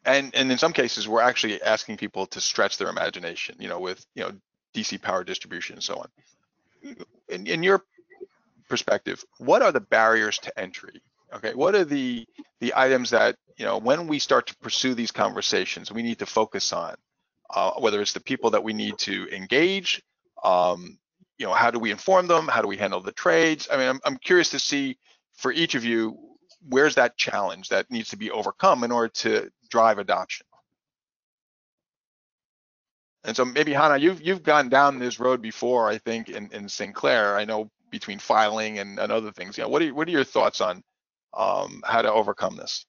and 0.04 0.34
and 0.34 0.50
in 0.50 0.58
some 0.58 0.72
cases, 0.72 1.08
we're 1.08 1.22
actually 1.22 1.62
asking 1.62 1.96
people 1.96 2.26
to 2.26 2.40
stretch 2.40 2.78
their 2.78 2.88
imagination, 2.88 3.56
you 3.58 3.68
know, 3.68 3.80
with 3.80 4.04
you 4.14 4.24
know 4.24 4.32
DC 4.74 5.00
power 5.00 5.24
distribution 5.24 5.76
and 5.76 5.82
so 5.82 5.96
on. 5.96 6.96
In, 7.28 7.46
in 7.46 7.62
your 7.62 7.84
perspective, 8.68 9.24
what 9.38 9.62
are 9.62 9.72
the 9.72 9.80
barriers 9.80 10.38
to 10.38 10.58
entry? 10.58 11.00
Okay, 11.34 11.54
what 11.54 11.74
are 11.74 11.84
the 11.84 12.26
the 12.60 12.72
items 12.76 13.10
that 13.10 13.36
you 13.56 13.64
know 13.64 13.78
when 13.78 14.06
we 14.06 14.18
start 14.18 14.46
to 14.46 14.56
pursue 14.58 14.94
these 14.94 15.10
conversations, 15.10 15.90
we 15.90 16.02
need 16.02 16.20
to 16.20 16.26
focus 16.26 16.72
on, 16.72 16.94
uh, 17.50 17.72
whether 17.78 18.00
it's 18.00 18.12
the 18.12 18.20
people 18.20 18.50
that 18.50 18.62
we 18.62 18.72
need 18.72 18.96
to 18.98 19.28
engage, 19.34 20.02
um, 20.44 20.98
you 21.38 21.46
know, 21.46 21.52
how 21.52 21.70
do 21.70 21.78
we 21.78 21.90
inform 21.90 22.26
them? 22.26 22.46
How 22.46 22.62
do 22.62 22.68
we 22.68 22.76
handle 22.76 23.00
the 23.00 23.12
trades? 23.12 23.68
I 23.70 23.76
mean, 23.76 23.88
I'm, 23.88 24.00
I'm 24.04 24.16
curious 24.18 24.50
to 24.50 24.58
see 24.58 24.96
for 25.36 25.50
each 25.50 25.74
of 25.74 25.84
you, 25.84 26.16
where's 26.68 26.94
that 26.94 27.16
challenge 27.16 27.68
that 27.70 27.90
needs 27.90 28.10
to 28.10 28.16
be 28.16 28.30
overcome 28.30 28.84
in 28.84 28.92
order 28.92 29.08
to 29.08 29.50
drive 29.70 29.98
adoption? 29.98 30.46
And 33.24 33.34
so 33.34 33.44
maybe 33.44 33.72
Hannah, 33.72 33.96
you've 33.96 34.22
you've 34.22 34.42
gone 34.42 34.68
down 34.68 34.98
this 34.98 35.18
road 35.18 35.42
before, 35.42 35.88
I 35.88 35.98
think, 35.98 36.28
in, 36.28 36.50
in 36.52 36.68
Sinclair. 36.68 37.36
I 37.36 37.44
know 37.44 37.70
between 37.90 38.18
filing 38.18 38.78
and, 38.78 38.98
and 38.98 39.10
other 39.10 39.32
things. 39.32 39.56
You 39.56 39.64
know, 39.64 39.70
what 39.70 39.82
are 39.82 39.94
what 39.94 40.06
are 40.06 40.12
your 40.12 40.24
thoughts 40.24 40.60
on 40.60 40.82
um, 41.36 41.82
how 41.84 42.02
to 42.02 42.12
overcome 42.12 42.56
this? 42.56 42.86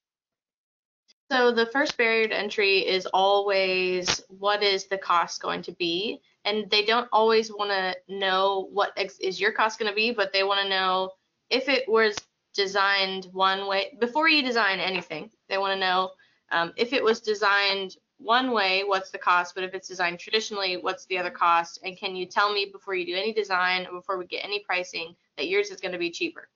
So 1.31 1.51
the 1.51 1.65
first 1.65 1.97
barrier 1.97 2.27
to 2.27 2.37
entry 2.37 2.87
is 2.87 3.07
always 3.07 4.21
what 4.29 4.61
is 4.61 4.85
the 4.85 4.97
cost 4.97 5.41
going 5.41 5.63
to 5.63 5.71
be, 5.71 6.21
and 6.43 6.69
they 6.69 6.85
don't 6.85 7.09
always 7.11 7.51
want 7.51 7.71
to 7.71 7.95
know 8.07 8.69
what 8.71 8.95
is 9.19 9.41
your 9.41 9.51
cost 9.51 9.79
going 9.79 9.89
to 9.89 9.95
be, 9.95 10.11
but 10.11 10.31
they 10.31 10.43
want 10.43 10.61
to 10.61 10.69
know 10.69 11.11
if 11.49 11.67
it 11.67 11.89
was 11.89 12.15
designed 12.53 13.25
one 13.31 13.67
way 13.67 13.97
before 13.99 14.29
you 14.29 14.43
design 14.43 14.79
anything. 14.79 15.31
They 15.49 15.57
want 15.57 15.73
to 15.73 15.79
know 15.79 16.11
um, 16.51 16.73
if 16.77 16.93
it 16.93 17.03
was 17.03 17.21
designed 17.21 17.97
one 18.17 18.51
way, 18.51 18.83
what's 18.83 19.11
the 19.11 19.17
cost? 19.17 19.55
But 19.55 19.63
if 19.63 19.73
it's 19.73 19.87
designed 19.87 20.19
traditionally, 20.19 20.77
what's 20.77 21.05
the 21.07 21.17
other 21.17 21.31
cost? 21.31 21.79
And 21.83 21.97
can 21.97 22.15
you 22.15 22.25
tell 22.25 22.53
me 22.53 22.69
before 22.71 22.95
you 22.95 23.05
do 23.05 23.15
any 23.15 23.33
design 23.33 23.87
or 23.87 23.93
before 23.93 24.17
we 24.17 24.25
get 24.25 24.45
any 24.45 24.59
pricing 24.59 25.15
that 25.37 25.47
yours 25.47 25.69
is 25.69 25.81
going 25.81 25.91
to 25.91 25.97
be 25.97 26.11
cheaper? 26.11 26.47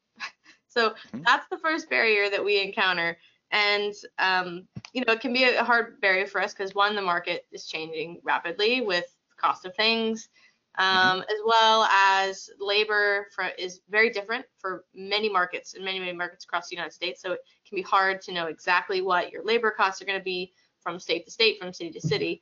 So 0.70 0.92
mm-hmm. 0.92 1.22
that's 1.26 1.48
the 1.50 1.58
first 1.58 1.90
barrier 1.90 2.30
that 2.30 2.44
we 2.44 2.62
encounter. 2.62 3.18
And, 3.52 3.94
um, 4.20 4.68
you 4.94 5.04
know, 5.06 5.14
it 5.14 5.22
can 5.22 5.34
be 5.34 5.44
a 5.44 5.64
hard 5.64 6.00
barrier 6.02 6.28
for 6.28 6.42
us 6.42 6.54
because 6.54 6.76
one, 6.76 6.96
the 6.96 7.02
market 7.02 7.48
is 7.52 7.66
changing 7.66 8.22
rapidly 8.24 8.82
with 8.82 9.06
cost 9.38 9.66
of 9.66 9.76
things, 9.76 10.30
mm-hmm. 10.80 10.98
um, 10.98 11.22
mm-hmm. 11.22 11.32
as 11.32 11.38
well 11.46 11.84
as 11.84 12.50
labor 12.60 13.28
for, 13.36 13.48
is 13.58 13.82
very 13.90 14.12
different 14.12 14.46
for 14.60 14.86
many 14.94 15.30
markets 15.30 15.74
and 15.74 15.84
many, 15.84 16.00
many 16.00 16.14
markets 16.14 16.46
across 16.46 16.70
the 16.70 16.76
United 16.76 16.94
States. 16.94 17.22
So 17.22 17.34
it 17.34 17.40
can 17.68 17.76
be 17.76 17.82
hard 17.82 18.22
to 18.24 18.32
know 18.32 18.46
exactly 18.46 19.02
what 19.02 19.32
your 19.32 19.44
labor 19.44 19.72
costs 19.72 20.02
are 20.02 20.06
going 20.06 20.20
to 20.20 20.24
be 20.24 20.54
from 20.82 21.00
state 21.00 21.26
to 21.26 21.32
state, 21.32 21.60
from 21.60 21.74
city 21.74 21.92
to 21.92 22.08
city. 22.08 22.42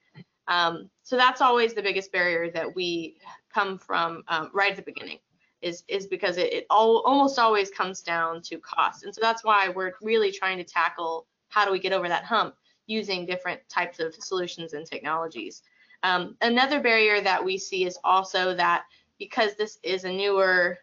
Um, 0.49 0.89
so 1.03 1.17
that's 1.17 1.41
always 1.41 1.73
the 1.73 1.81
biggest 1.81 2.11
barrier 2.11 2.51
that 2.51 2.75
we 2.75 3.17
come 3.53 3.77
from 3.77 4.23
um, 4.27 4.49
right 4.53 4.71
at 4.71 4.77
the 4.77 4.83
beginning 4.83 5.19
is 5.61 5.83
is 5.87 6.07
because 6.07 6.37
it, 6.37 6.53
it 6.53 6.65
all, 6.69 7.01
almost 7.05 7.39
always 7.39 7.69
comes 7.69 8.01
down 8.01 8.41
to 8.43 8.57
cost. 8.59 9.03
And 9.03 9.13
so 9.13 9.21
that's 9.21 9.43
why 9.43 9.69
we're 9.69 9.93
really 10.01 10.31
trying 10.31 10.57
to 10.57 10.63
tackle 10.63 11.25
how 11.49 11.65
do 11.65 11.71
we 11.71 11.79
get 11.79 11.93
over 11.93 12.07
that 12.07 12.23
hump 12.23 12.55
using 12.85 13.25
different 13.25 13.59
types 13.69 13.99
of 13.99 14.15
solutions 14.15 14.73
and 14.73 14.85
technologies. 14.85 15.63
Um, 16.03 16.37
another 16.41 16.79
barrier 16.79 17.21
that 17.21 17.43
we 17.43 17.57
see 17.57 17.85
is 17.85 17.97
also 18.03 18.55
that 18.55 18.83
because 19.17 19.55
this 19.55 19.79
is 19.83 20.03
a 20.03 20.11
newer 20.11 20.77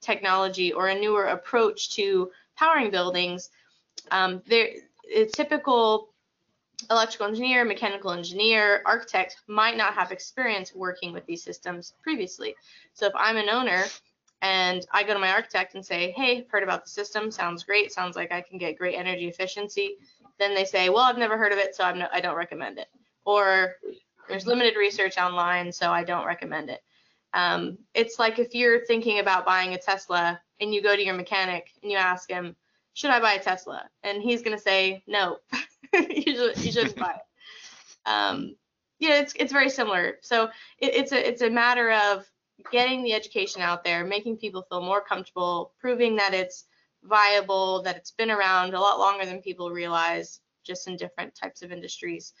technology 0.00 0.72
or 0.72 0.88
a 0.88 0.98
newer 0.98 1.26
approach 1.26 1.90
to 1.90 2.30
powering 2.56 2.90
buildings, 2.90 3.50
um, 4.10 4.42
there, 4.46 4.70
a 5.14 5.26
typical 5.26 6.10
electrical 6.90 7.26
engineer, 7.26 7.64
mechanical 7.64 8.10
engineer, 8.10 8.82
architect 8.84 9.36
might 9.46 9.76
not 9.76 9.94
have 9.94 10.12
experience 10.12 10.74
working 10.74 11.12
with 11.12 11.24
these 11.26 11.42
systems 11.42 11.94
previously. 12.02 12.54
So 12.94 13.06
if 13.06 13.12
I'm 13.16 13.36
an 13.36 13.48
owner 13.48 13.84
and 14.44 14.86
I 14.92 15.04
go 15.04 15.14
to 15.14 15.18
my 15.18 15.30
architect 15.30 15.74
and 15.74 15.84
say, 15.84 16.10
hey, 16.10 16.46
heard 16.50 16.62
about 16.62 16.84
the 16.84 16.90
system, 16.90 17.30
sounds 17.30 17.64
great, 17.64 17.90
sounds 17.90 18.14
like 18.14 18.30
I 18.30 18.42
can 18.42 18.58
get 18.58 18.76
great 18.76 18.94
energy 18.94 19.26
efficiency, 19.26 19.96
then 20.38 20.54
they 20.54 20.66
say, 20.66 20.90
well, 20.90 21.04
I've 21.04 21.16
never 21.16 21.38
heard 21.38 21.52
of 21.52 21.58
it, 21.58 21.74
so 21.74 21.82
I'm 21.82 21.98
no, 21.98 22.08
I 22.12 22.20
don't 22.20 22.36
recommend 22.36 22.78
it. 22.78 22.88
Or 23.24 23.76
there's 24.28 24.46
limited 24.46 24.76
research 24.76 25.16
online, 25.16 25.72
so 25.72 25.90
I 25.90 26.04
don't 26.04 26.26
recommend 26.26 26.68
it. 26.68 26.82
Um, 27.32 27.78
it's 27.94 28.18
like 28.18 28.38
if 28.38 28.54
you're 28.54 28.84
thinking 28.84 29.18
about 29.18 29.46
buying 29.46 29.72
a 29.72 29.78
Tesla 29.78 30.38
and 30.60 30.74
you 30.74 30.82
go 30.82 30.94
to 30.94 31.02
your 31.02 31.14
mechanic 31.14 31.70
and 31.82 31.90
you 31.90 31.96
ask 31.96 32.30
him, 32.30 32.54
should 32.92 33.10
I 33.10 33.20
buy 33.20 33.32
a 33.32 33.42
Tesla? 33.42 33.88
And 34.02 34.22
he's 34.22 34.42
going 34.42 34.56
to 34.56 34.62
say, 34.62 35.02
no. 35.06 35.38
you, 35.94 36.36
should, 36.36 36.58
you 36.58 36.70
shouldn't 36.70 36.96
buy 36.96 37.14
it. 37.14 38.08
Um, 38.08 38.56
yeah, 38.98 39.20
it's 39.20 39.32
it's 39.36 39.52
very 39.52 39.70
similar. 39.70 40.18
So 40.20 40.44
it, 40.78 40.94
it's 40.94 41.12
a 41.12 41.28
it's 41.28 41.42
a 41.42 41.50
matter 41.50 41.90
of 41.90 42.26
getting 42.70 43.02
the 43.02 43.12
education 43.12 43.62
out 43.62 43.84
there, 43.84 44.04
making 44.04 44.36
people 44.36 44.62
feel 44.62 44.80
more 44.80 45.00
comfortable, 45.00 45.72
proving 45.80 46.16
that 46.16 46.34
it's 46.34 46.64
viable, 47.02 47.82
that 47.82 47.96
it's 47.96 48.12
been 48.12 48.30
around 48.30 48.74
a 48.74 48.80
lot 48.80 48.98
longer 48.98 49.26
than 49.26 49.42
people 49.42 49.70
realize, 49.70 50.40
just 50.64 50.88
in 50.88 50.96
different 50.96 51.34
types 51.34 51.62
of 51.62 51.72
industries, 51.72 52.32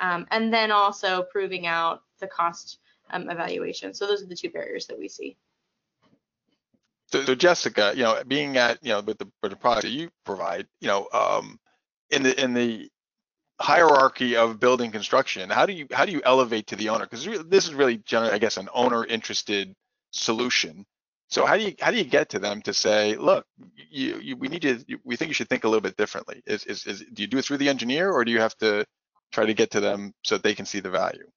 um, 0.00 0.26
and 0.30 0.52
then 0.52 0.70
also 0.70 1.22
proving 1.30 1.66
out 1.66 2.02
the 2.20 2.26
cost 2.26 2.78
um, 3.10 3.30
evaluation. 3.30 3.94
So 3.94 4.06
those 4.06 4.22
are 4.22 4.26
the 4.26 4.36
two 4.36 4.50
barriers 4.50 4.86
that 4.86 4.98
we 4.98 5.08
see. 5.08 5.36
So, 7.06 7.24
so, 7.24 7.34
Jessica, 7.34 7.92
you 7.96 8.04
know, 8.04 8.22
being 8.26 8.56
at, 8.56 8.78
you 8.82 8.90
know, 8.90 9.00
with 9.00 9.18
the, 9.18 9.26
with 9.42 9.50
the 9.50 9.56
product 9.56 9.82
that 9.82 9.90
you 9.90 10.10
provide, 10.24 10.66
you 10.80 10.86
know, 10.86 11.08
um, 11.12 11.58
in 12.10 12.22
the 12.22 12.40
in 12.40 12.54
the 12.54 12.88
hierarchy 13.60 14.36
of 14.36 14.58
building 14.58 14.90
construction. 14.90 15.50
How 15.50 15.66
do 15.66 15.72
you 15.72 15.86
how 15.92 16.06
do 16.06 16.12
you 16.12 16.22
elevate 16.24 16.68
to 16.68 16.76
the 16.76 16.88
owner? 16.88 17.04
Because 17.04 17.24
this 17.46 17.66
is 17.66 17.74
really 17.74 17.98
generally 17.98 18.32
i 18.32 18.38
guess 18.38 18.56
an 18.56 18.68
owner 18.72 19.04
interested 19.04 19.74
solution. 20.12 20.86
So 21.28 21.46
how 21.46 21.56
do 21.56 21.64
you 21.64 21.74
how 21.80 21.90
do 21.90 21.98
you 21.98 22.04
get 22.04 22.30
to 22.30 22.38
them 22.38 22.62
to 22.62 22.74
say 22.74 23.16
look 23.16 23.46
you, 23.90 24.18
you 24.20 24.36
we 24.36 24.48
need 24.48 24.62
to 24.62 24.82
we 25.04 25.16
think 25.16 25.28
you 25.28 25.34
should 25.34 25.48
think 25.48 25.64
a 25.64 25.68
little 25.68 25.82
bit 25.82 25.96
differently. 25.96 26.42
Is, 26.46 26.64
is 26.64 26.86
is 26.86 27.04
do 27.12 27.22
you 27.22 27.28
do 27.28 27.38
it 27.38 27.44
through 27.44 27.58
the 27.58 27.68
engineer 27.68 28.10
or 28.10 28.24
do 28.24 28.32
you 28.32 28.40
have 28.40 28.56
to 28.58 28.86
try 29.30 29.46
to 29.46 29.54
get 29.54 29.72
to 29.72 29.80
them 29.80 30.14
so 30.24 30.36
that 30.36 30.42
they 30.42 30.54
can 30.54 30.66
see 30.66 30.80
the 30.80 30.90
value? 30.90 31.28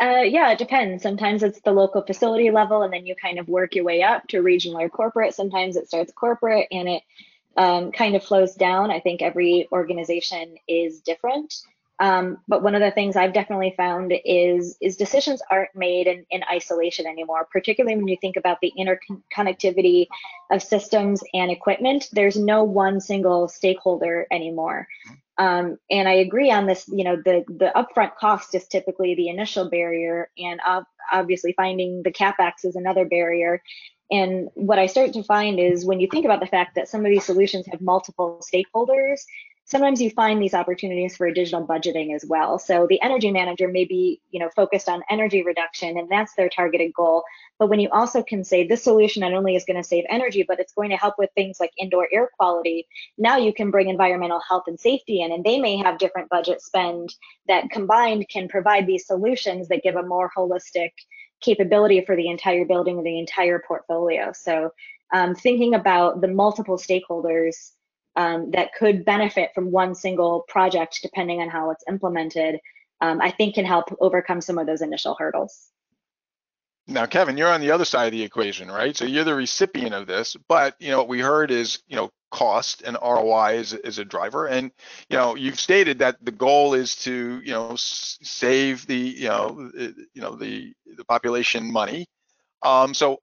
Uh, 0.00 0.20
yeah, 0.20 0.50
it 0.52 0.58
depends. 0.58 1.02
Sometimes 1.02 1.42
it's 1.42 1.60
the 1.62 1.72
local 1.72 2.02
facility 2.02 2.50
level, 2.50 2.82
and 2.82 2.92
then 2.92 3.06
you 3.06 3.16
kind 3.16 3.38
of 3.38 3.48
work 3.48 3.74
your 3.74 3.84
way 3.84 4.02
up 4.02 4.26
to 4.28 4.42
regional 4.42 4.78
or 4.78 4.90
corporate. 4.90 5.34
Sometimes 5.34 5.74
it 5.74 5.88
starts 5.88 6.12
corporate, 6.12 6.68
and 6.70 6.86
it 6.86 7.02
um, 7.56 7.92
kind 7.92 8.14
of 8.16 8.22
flows 8.22 8.54
down. 8.54 8.90
I 8.90 9.00
think 9.00 9.22
every 9.22 9.68
organization 9.72 10.56
is 10.68 11.00
different. 11.00 11.54
Um, 11.98 12.38
but 12.46 12.62
one 12.62 12.74
of 12.74 12.82
the 12.82 12.90
things 12.90 13.16
I've 13.16 13.32
definitely 13.32 13.72
found 13.74 14.12
is 14.24 14.76
is 14.82 14.96
decisions 14.96 15.40
aren't 15.50 15.74
made 15.74 16.06
in, 16.06 16.26
in 16.30 16.42
isolation 16.44 17.06
anymore, 17.06 17.48
particularly 17.50 17.96
when 17.96 18.08
you 18.08 18.18
think 18.20 18.36
about 18.36 18.58
the 18.60 18.72
interconnectivity 18.78 20.06
of 20.50 20.62
systems 20.62 21.22
and 21.32 21.50
equipment. 21.50 22.08
There's 22.12 22.36
no 22.36 22.64
one 22.64 23.00
single 23.00 23.48
stakeholder 23.48 24.26
anymore. 24.30 24.86
Um, 25.38 25.78
and 25.90 26.08
I 26.08 26.14
agree 26.14 26.50
on 26.50 26.66
this, 26.66 26.88
you 26.88 27.04
know, 27.04 27.16
the, 27.16 27.44
the 27.48 27.72
upfront 27.74 28.16
cost 28.16 28.54
is 28.54 28.66
typically 28.66 29.14
the 29.14 29.28
initial 29.28 29.68
barrier 29.68 30.30
and 30.38 30.60
ob- 30.66 30.86
obviously 31.12 31.52
finding 31.52 32.02
the 32.02 32.12
CapEx 32.12 32.64
is 32.64 32.76
another 32.76 33.04
barrier. 33.04 33.62
And 34.10 34.48
what 34.54 34.78
I 34.78 34.86
start 34.86 35.12
to 35.14 35.22
find 35.22 35.58
is 35.58 35.84
when 35.84 36.00
you 36.00 36.08
think 36.10 36.24
about 36.24 36.40
the 36.40 36.46
fact 36.46 36.76
that 36.76 36.88
some 36.88 37.04
of 37.04 37.10
these 37.10 37.24
solutions 37.24 37.66
have 37.66 37.80
multiple 37.80 38.40
stakeholders, 38.42 39.20
sometimes 39.66 40.00
you 40.00 40.10
find 40.10 40.40
these 40.40 40.54
opportunities 40.54 41.16
for 41.16 41.26
additional 41.26 41.66
budgeting 41.66 42.14
as 42.14 42.24
well. 42.24 42.56
So 42.58 42.86
the 42.88 43.02
energy 43.02 43.32
manager 43.32 43.66
may 43.66 43.84
be, 43.84 44.20
you 44.30 44.38
know, 44.38 44.48
focused 44.54 44.88
on 44.88 45.02
energy 45.10 45.42
reduction 45.42 45.98
and 45.98 46.08
that's 46.08 46.34
their 46.34 46.48
targeted 46.48 46.94
goal. 46.94 47.24
But 47.58 47.68
when 47.68 47.80
you 47.80 47.88
also 47.90 48.22
can 48.22 48.44
say 48.44 48.64
this 48.64 48.84
solution 48.84 49.20
not 49.20 49.32
only 49.32 49.56
is 49.56 49.64
going 49.64 49.76
to 49.76 49.86
save 49.86 50.04
energy, 50.08 50.44
but 50.46 50.60
it's 50.60 50.72
going 50.72 50.90
to 50.90 50.96
help 50.96 51.16
with 51.18 51.30
things 51.34 51.58
like 51.58 51.72
indoor 51.76 52.08
air 52.12 52.30
quality, 52.38 52.86
now 53.18 53.36
you 53.36 53.52
can 53.52 53.72
bring 53.72 53.88
environmental 53.88 54.40
health 54.48 54.64
and 54.68 54.78
safety 54.78 55.20
in 55.20 55.32
and 55.32 55.44
they 55.44 55.58
may 55.58 55.76
have 55.76 55.98
different 55.98 56.30
budget 56.30 56.62
spend 56.62 57.12
that 57.48 57.68
combined 57.70 58.28
can 58.28 58.48
provide 58.48 58.86
these 58.86 59.06
solutions 59.06 59.66
that 59.68 59.82
give 59.82 59.96
a 59.96 60.02
more 60.02 60.30
holistic 60.36 60.92
capability 61.40 62.04
for 62.04 62.16
the 62.16 62.28
entire 62.28 62.64
building 62.64 62.98
or 62.98 63.02
the 63.02 63.18
entire 63.18 63.62
portfolio. 63.66 64.32
So 64.32 64.70
um, 65.12 65.34
thinking 65.34 65.74
about 65.74 66.20
the 66.20 66.28
multiple 66.28 66.78
stakeholders 66.78 67.72
um, 68.16 68.50
that 68.52 68.74
could 68.74 69.04
benefit 69.04 69.50
from 69.54 69.70
one 69.70 69.94
single 69.94 70.44
project, 70.48 71.00
depending 71.02 71.40
on 71.40 71.48
how 71.48 71.70
it's 71.70 71.84
implemented, 71.88 72.58
um, 73.00 73.20
I 73.20 73.30
think 73.30 73.54
can 73.54 73.66
help 73.66 73.94
overcome 74.00 74.40
some 74.40 74.58
of 74.58 74.66
those 74.66 74.80
initial 74.80 75.14
hurdles. 75.18 75.68
Now, 76.88 77.06
Kevin, 77.06 77.36
you're 77.36 77.52
on 77.52 77.60
the 77.60 77.72
other 77.72 77.84
side 77.84 78.06
of 78.06 78.12
the 78.12 78.22
equation, 78.22 78.70
right? 78.70 78.96
So 78.96 79.04
you're 79.06 79.24
the 79.24 79.34
recipient 79.34 79.92
of 79.94 80.06
this, 80.06 80.36
but 80.48 80.76
you 80.78 80.90
know 80.90 80.98
what 80.98 81.08
we 81.08 81.20
heard 81.20 81.50
is 81.50 81.80
you 81.88 81.96
know 81.96 82.10
cost 82.30 82.82
and 82.82 82.96
ROI 83.02 83.54
is, 83.54 83.72
is 83.72 83.98
a 83.98 84.04
driver, 84.04 84.46
and 84.46 84.70
you 85.10 85.16
know 85.16 85.34
you've 85.34 85.58
stated 85.58 85.98
that 85.98 86.24
the 86.24 86.32
goal 86.32 86.74
is 86.74 86.94
to 86.96 87.40
you 87.44 87.52
know 87.52 87.74
save 87.76 88.86
the 88.86 88.96
you 88.96 89.28
know 89.28 89.70
you 89.76 90.22
know 90.22 90.36
the 90.36 90.72
the 90.96 91.04
population 91.04 91.72
money. 91.72 92.06
Um, 92.62 92.94
so 92.94 93.18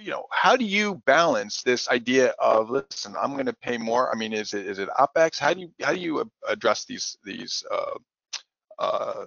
you 0.00 0.10
know, 0.10 0.24
how 0.30 0.56
do 0.56 0.64
you 0.64 0.96
balance 1.06 1.62
this 1.62 1.88
idea 1.88 2.28
of 2.38 2.70
listen, 2.70 3.14
I'm 3.20 3.34
going 3.34 3.46
to 3.46 3.52
pay 3.52 3.76
more? 3.76 4.12
I 4.12 4.16
mean, 4.18 4.32
is 4.32 4.54
it 4.54 4.66
is 4.66 4.78
it 4.78 4.88
opex? 4.98 5.38
How 5.38 5.54
do 5.54 5.60
you 5.60 5.72
how 5.82 5.92
do 5.92 6.00
you 6.00 6.30
address 6.48 6.84
these 6.86 7.18
these 7.24 7.64
uh, 7.70 7.98
uh, 8.78 9.24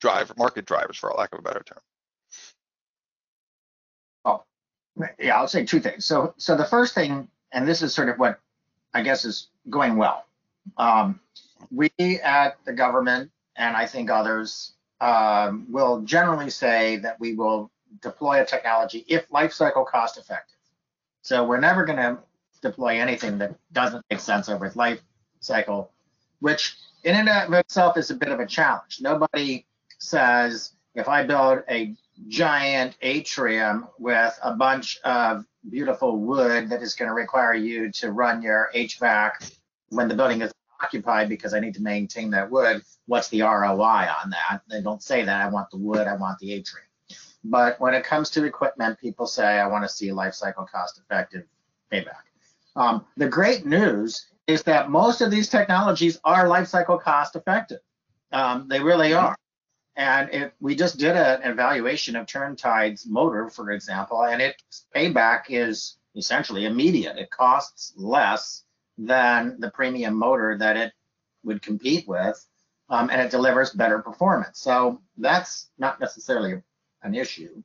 driver 0.00 0.34
market 0.36 0.66
drivers, 0.66 0.98
for 0.98 1.12
lack 1.16 1.32
of 1.32 1.38
a 1.38 1.42
better 1.42 1.62
term? 1.64 1.80
Oh, 4.24 4.44
yeah, 5.18 5.36
I'll 5.36 5.48
say 5.48 5.64
two 5.64 5.80
things. 5.80 6.04
So 6.04 6.34
so 6.36 6.56
the 6.56 6.64
first 6.64 6.94
thing, 6.94 7.28
and 7.52 7.66
this 7.66 7.82
is 7.82 7.94
sort 7.94 8.08
of 8.08 8.18
what 8.18 8.38
I 8.94 9.02
guess 9.02 9.24
is 9.24 9.48
going 9.70 9.96
well. 9.96 10.26
Um, 10.76 11.20
we 11.70 11.90
at 12.22 12.58
the 12.64 12.72
government 12.72 13.30
and 13.56 13.76
I 13.76 13.86
think 13.86 14.10
others 14.10 14.72
um, 15.00 15.66
will 15.70 16.00
generally 16.02 16.50
say 16.50 16.96
that 16.98 17.18
we 17.20 17.34
will 17.34 17.70
deploy 18.00 18.40
a 18.40 18.46
technology 18.46 19.04
if 19.08 19.30
life 19.30 19.52
cycle 19.52 19.84
cost 19.84 20.18
effective. 20.18 20.58
So 21.22 21.44
we're 21.44 21.60
never 21.60 21.84
going 21.84 21.98
to 21.98 22.18
deploy 22.62 23.00
anything 23.00 23.38
that 23.38 23.54
doesn't 23.72 24.04
make 24.10 24.20
sense 24.20 24.48
over 24.48 24.66
its 24.66 24.76
life 24.76 25.00
cycle, 25.40 25.90
which 26.40 26.76
in 27.04 27.16
and 27.16 27.28
of 27.28 27.52
itself 27.52 27.96
is 27.96 28.10
a 28.10 28.14
bit 28.14 28.28
of 28.28 28.40
a 28.40 28.46
challenge. 28.46 28.98
Nobody 29.00 29.66
says 29.98 30.72
if 30.94 31.08
I 31.08 31.24
build 31.24 31.62
a 31.68 31.94
giant 32.28 32.96
atrium 33.02 33.88
with 33.98 34.38
a 34.42 34.54
bunch 34.54 34.98
of 35.04 35.44
beautiful 35.70 36.18
wood 36.18 36.68
that 36.70 36.82
is 36.82 36.94
going 36.94 37.08
to 37.08 37.14
require 37.14 37.54
you 37.54 37.90
to 37.92 38.12
run 38.12 38.42
your 38.42 38.70
HVAC 38.74 39.56
when 39.88 40.08
the 40.08 40.14
building 40.14 40.42
is 40.42 40.52
occupied 40.82 41.28
because 41.28 41.54
I 41.54 41.60
need 41.60 41.74
to 41.74 41.82
maintain 41.82 42.30
that 42.30 42.50
wood, 42.50 42.82
what's 43.06 43.28
the 43.28 43.42
ROI 43.42 44.08
on 44.22 44.30
that? 44.30 44.62
They 44.68 44.80
don't 44.80 45.02
say 45.02 45.24
that. 45.24 45.40
I 45.40 45.48
want 45.48 45.70
the 45.70 45.76
wood, 45.78 46.06
I 46.06 46.16
want 46.16 46.38
the 46.38 46.52
atrium. 46.52 46.86
But 47.44 47.80
when 47.80 47.94
it 47.94 48.04
comes 48.04 48.30
to 48.30 48.44
equipment, 48.44 48.98
people 49.00 49.26
say, 49.26 49.58
I 49.58 49.66
want 49.66 49.84
to 49.84 49.88
see 49.88 50.12
life 50.12 50.34
cycle 50.34 50.64
cost 50.64 50.98
effective 50.98 51.44
payback. 51.92 52.24
Um, 52.76 53.04
the 53.16 53.28
great 53.28 53.66
news 53.66 54.26
is 54.46 54.62
that 54.64 54.90
most 54.90 55.20
of 55.20 55.30
these 55.30 55.48
technologies 55.48 56.18
are 56.24 56.48
life 56.48 56.68
cycle 56.68 56.98
cost 56.98 57.36
effective. 57.36 57.80
Um, 58.32 58.68
they 58.68 58.80
really 58.80 59.12
are. 59.12 59.36
And 59.96 60.50
we 60.60 60.74
just 60.74 60.98
did 60.98 61.16
an 61.16 61.42
evaluation 61.42 62.16
of 62.16 62.26
Turntide's 62.26 63.06
motor, 63.06 63.50
for 63.50 63.72
example, 63.72 64.24
and 64.24 64.40
its 64.40 64.86
payback 64.94 65.44
is 65.50 65.96
essentially 66.16 66.64
immediate. 66.64 67.18
It 67.18 67.30
costs 67.30 67.92
less 67.96 68.64
than 68.96 69.56
the 69.60 69.70
premium 69.70 70.14
motor 70.14 70.56
that 70.58 70.76
it 70.76 70.92
would 71.44 71.60
compete 71.60 72.08
with, 72.08 72.42
um, 72.88 73.10
and 73.10 73.20
it 73.20 73.30
delivers 73.30 73.70
better 73.70 73.98
performance. 73.98 74.60
So 74.60 75.00
that's 75.18 75.68
not 75.78 76.00
necessarily 76.00 76.62
an 77.02 77.14
issue. 77.14 77.62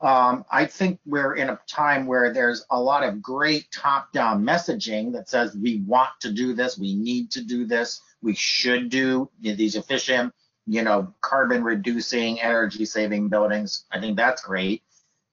Um, 0.00 0.44
I 0.50 0.64
think 0.64 1.00
we're 1.04 1.34
in 1.34 1.50
a 1.50 1.58
time 1.66 2.06
where 2.06 2.32
there's 2.32 2.64
a 2.70 2.80
lot 2.80 3.02
of 3.02 3.20
great 3.20 3.70
top-down 3.72 4.44
messaging 4.44 5.12
that 5.12 5.28
says 5.28 5.56
we 5.56 5.82
want 5.86 6.10
to 6.20 6.32
do 6.32 6.54
this, 6.54 6.78
we 6.78 6.94
need 6.94 7.32
to 7.32 7.42
do 7.42 7.66
this, 7.66 8.00
we 8.22 8.34
should 8.34 8.90
do 8.90 9.28
these 9.40 9.74
efficient, 9.74 10.32
you 10.68 10.82
know, 10.82 11.12
carbon 11.20 11.64
reducing, 11.64 12.40
energy 12.40 12.84
saving 12.84 13.28
buildings. 13.28 13.84
I 13.90 14.00
think 14.00 14.16
that's 14.16 14.42
great. 14.42 14.82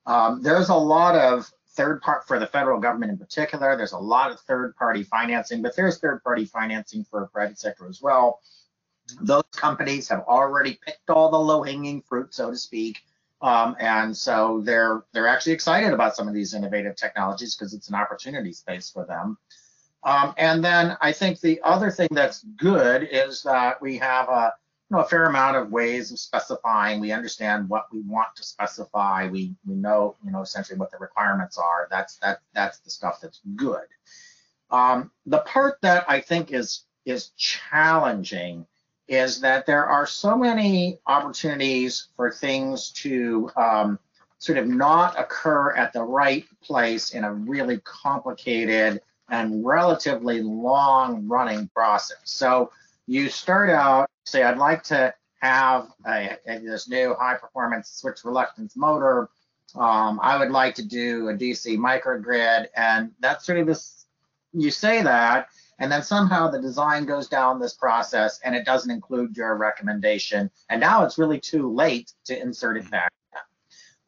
Um, 0.05 0.41
there's 0.41 0.69
a 0.69 0.75
lot 0.75 1.15
of 1.15 1.51
third 1.69 2.01
part 2.01 2.27
for 2.27 2.39
the 2.39 2.47
federal 2.47 2.79
government 2.79 3.11
in 3.11 3.17
particular. 3.17 3.75
There's 3.75 3.91
a 3.91 3.97
lot 3.97 4.31
of 4.31 4.39
third 4.41 4.75
party 4.75 5.03
financing, 5.03 5.61
but 5.61 5.75
there's 5.75 5.99
third 5.99 6.23
party 6.23 6.45
financing 6.45 7.03
for 7.03 7.27
private 7.27 7.59
sector 7.59 7.87
as 7.87 8.01
well. 8.01 8.39
Those 9.21 9.43
companies 9.55 10.07
have 10.09 10.21
already 10.21 10.79
picked 10.85 11.09
all 11.09 11.29
the 11.29 11.39
low 11.39 11.63
hanging 11.63 12.01
fruit, 12.01 12.33
so 12.33 12.51
to 12.51 12.57
speak 12.57 12.99
um, 13.41 13.75
and 13.79 14.15
so 14.15 14.61
they're 14.63 15.03
they're 15.11 15.27
actually 15.27 15.53
excited 15.53 15.93
about 15.93 16.15
some 16.15 16.27
of 16.27 16.33
these 16.33 16.53
innovative 16.53 16.95
technologies 16.95 17.55
because 17.55 17.73
it's 17.73 17.89
an 17.89 17.95
opportunity 17.95 18.53
space 18.53 18.89
for 18.89 19.05
them. 19.05 19.37
Um, 20.03 20.33
and 20.37 20.63
then 20.63 20.97
I 21.01 21.11
think 21.11 21.39
the 21.39 21.59
other 21.63 21.91
thing 21.91 22.07
that's 22.11 22.43
good 22.57 23.07
is 23.11 23.43
that 23.43 23.81
we 23.81 23.97
have 23.97 24.29
a 24.29 24.53
you 24.89 24.97
know 24.97 25.03
a 25.03 25.07
fair 25.07 25.25
amount 25.25 25.57
of 25.57 25.71
ways 25.71 26.11
of 26.11 26.19
specifying. 26.19 26.99
We 26.99 27.11
understand 27.11 27.69
what 27.69 27.87
we 27.91 28.01
want 28.01 28.29
to 28.35 28.43
specify. 28.43 29.27
We 29.27 29.55
we 29.65 29.75
know 29.75 30.15
you 30.23 30.31
know 30.31 30.41
essentially 30.41 30.77
what 30.77 30.91
the 30.91 30.97
requirements 30.97 31.57
are. 31.57 31.87
That's 31.89 32.17
that 32.17 32.41
that's 32.53 32.79
the 32.79 32.89
stuff 32.89 33.19
that's 33.21 33.41
good. 33.55 33.85
Um, 34.71 35.11
the 35.25 35.39
part 35.39 35.79
that 35.81 36.05
I 36.07 36.21
think 36.21 36.51
is 36.51 36.85
is 37.05 37.29
challenging 37.37 38.65
is 39.07 39.39
that 39.41 39.65
there 39.65 39.85
are 39.85 40.07
so 40.07 40.35
many 40.35 40.99
opportunities 41.05 42.07
for 42.15 42.31
things 42.31 42.89
to 42.89 43.49
um, 43.55 43.99
sort 44.39 44.57
of 44.57 44.67
not 44.67 45.19
occur 45.19 45.75
at 45.75 45.93
the 45.93 46.01
right 46.01 46.45
place 46.61 47.11
in 47.11 47.23
a 47.23 47.33
really 47.33 47.79
complicated 47.83 49.01
and 49.29 49.65
relatively 49.65 50.41
long 50.41 51.27
running 51.27 51.67
process. 51.69 52.17
So 52.23 52.71
you 53.07 53.29
start 53.29 53.69
out, 53.69 54.09
say, 54.25 54.43
I'd 54.43 54.57
like 54.57 54.83
to 54.83 55.13
have 55.41 55.89
a, 56.07 56.37
a, 56.47 56.59
this 56.59 56.89
new 56.89 57.15
high 57.15 57.35
performance 57.35 57.89
switch 57.89 58.23
reluctance 58.23 58.75
motor. 58.75 59.29
Um, 59.75 60.19
I 60.21 60.37
would 60.37 60.51
like 60.51 60.75
to 60.75 60.83
do 60.83 61.29
a 61.29 61.33
DC 61.33 61.77
microgrid. 61.77 62.67
And 62.75 63.11
that's 63.19 63.45
sort 63.45 63.59
of 63.59 63.67
this, 63.67 64.05
you 64.53 64.71
say 64.71 65.01
that, 65.01 65.49
and 65.79 65.91
then 65.91 66.03
somehow 66.03 66.49
the 66.49 66.61
design 66.61 67.05
goes 67.05 67.27
down 67.27 67.59
this 67.59 67.73
process 67.73 68.39
and 68.43 68.55
it 68.55 68.65
doesn't 68.65 68.91
include 68.91 69.35
your 69.35 69.55
recommendation 69.55 70.49
and 70.69 70.79
now 70.79 71.03
it's 71.03 71.17
really 71.17 71.39
too 71.39 71.71
late 71.73 72.13
to 72.25 72.39
insert 72.39 72.77
it 72.77 72.89
back 72.89 73.11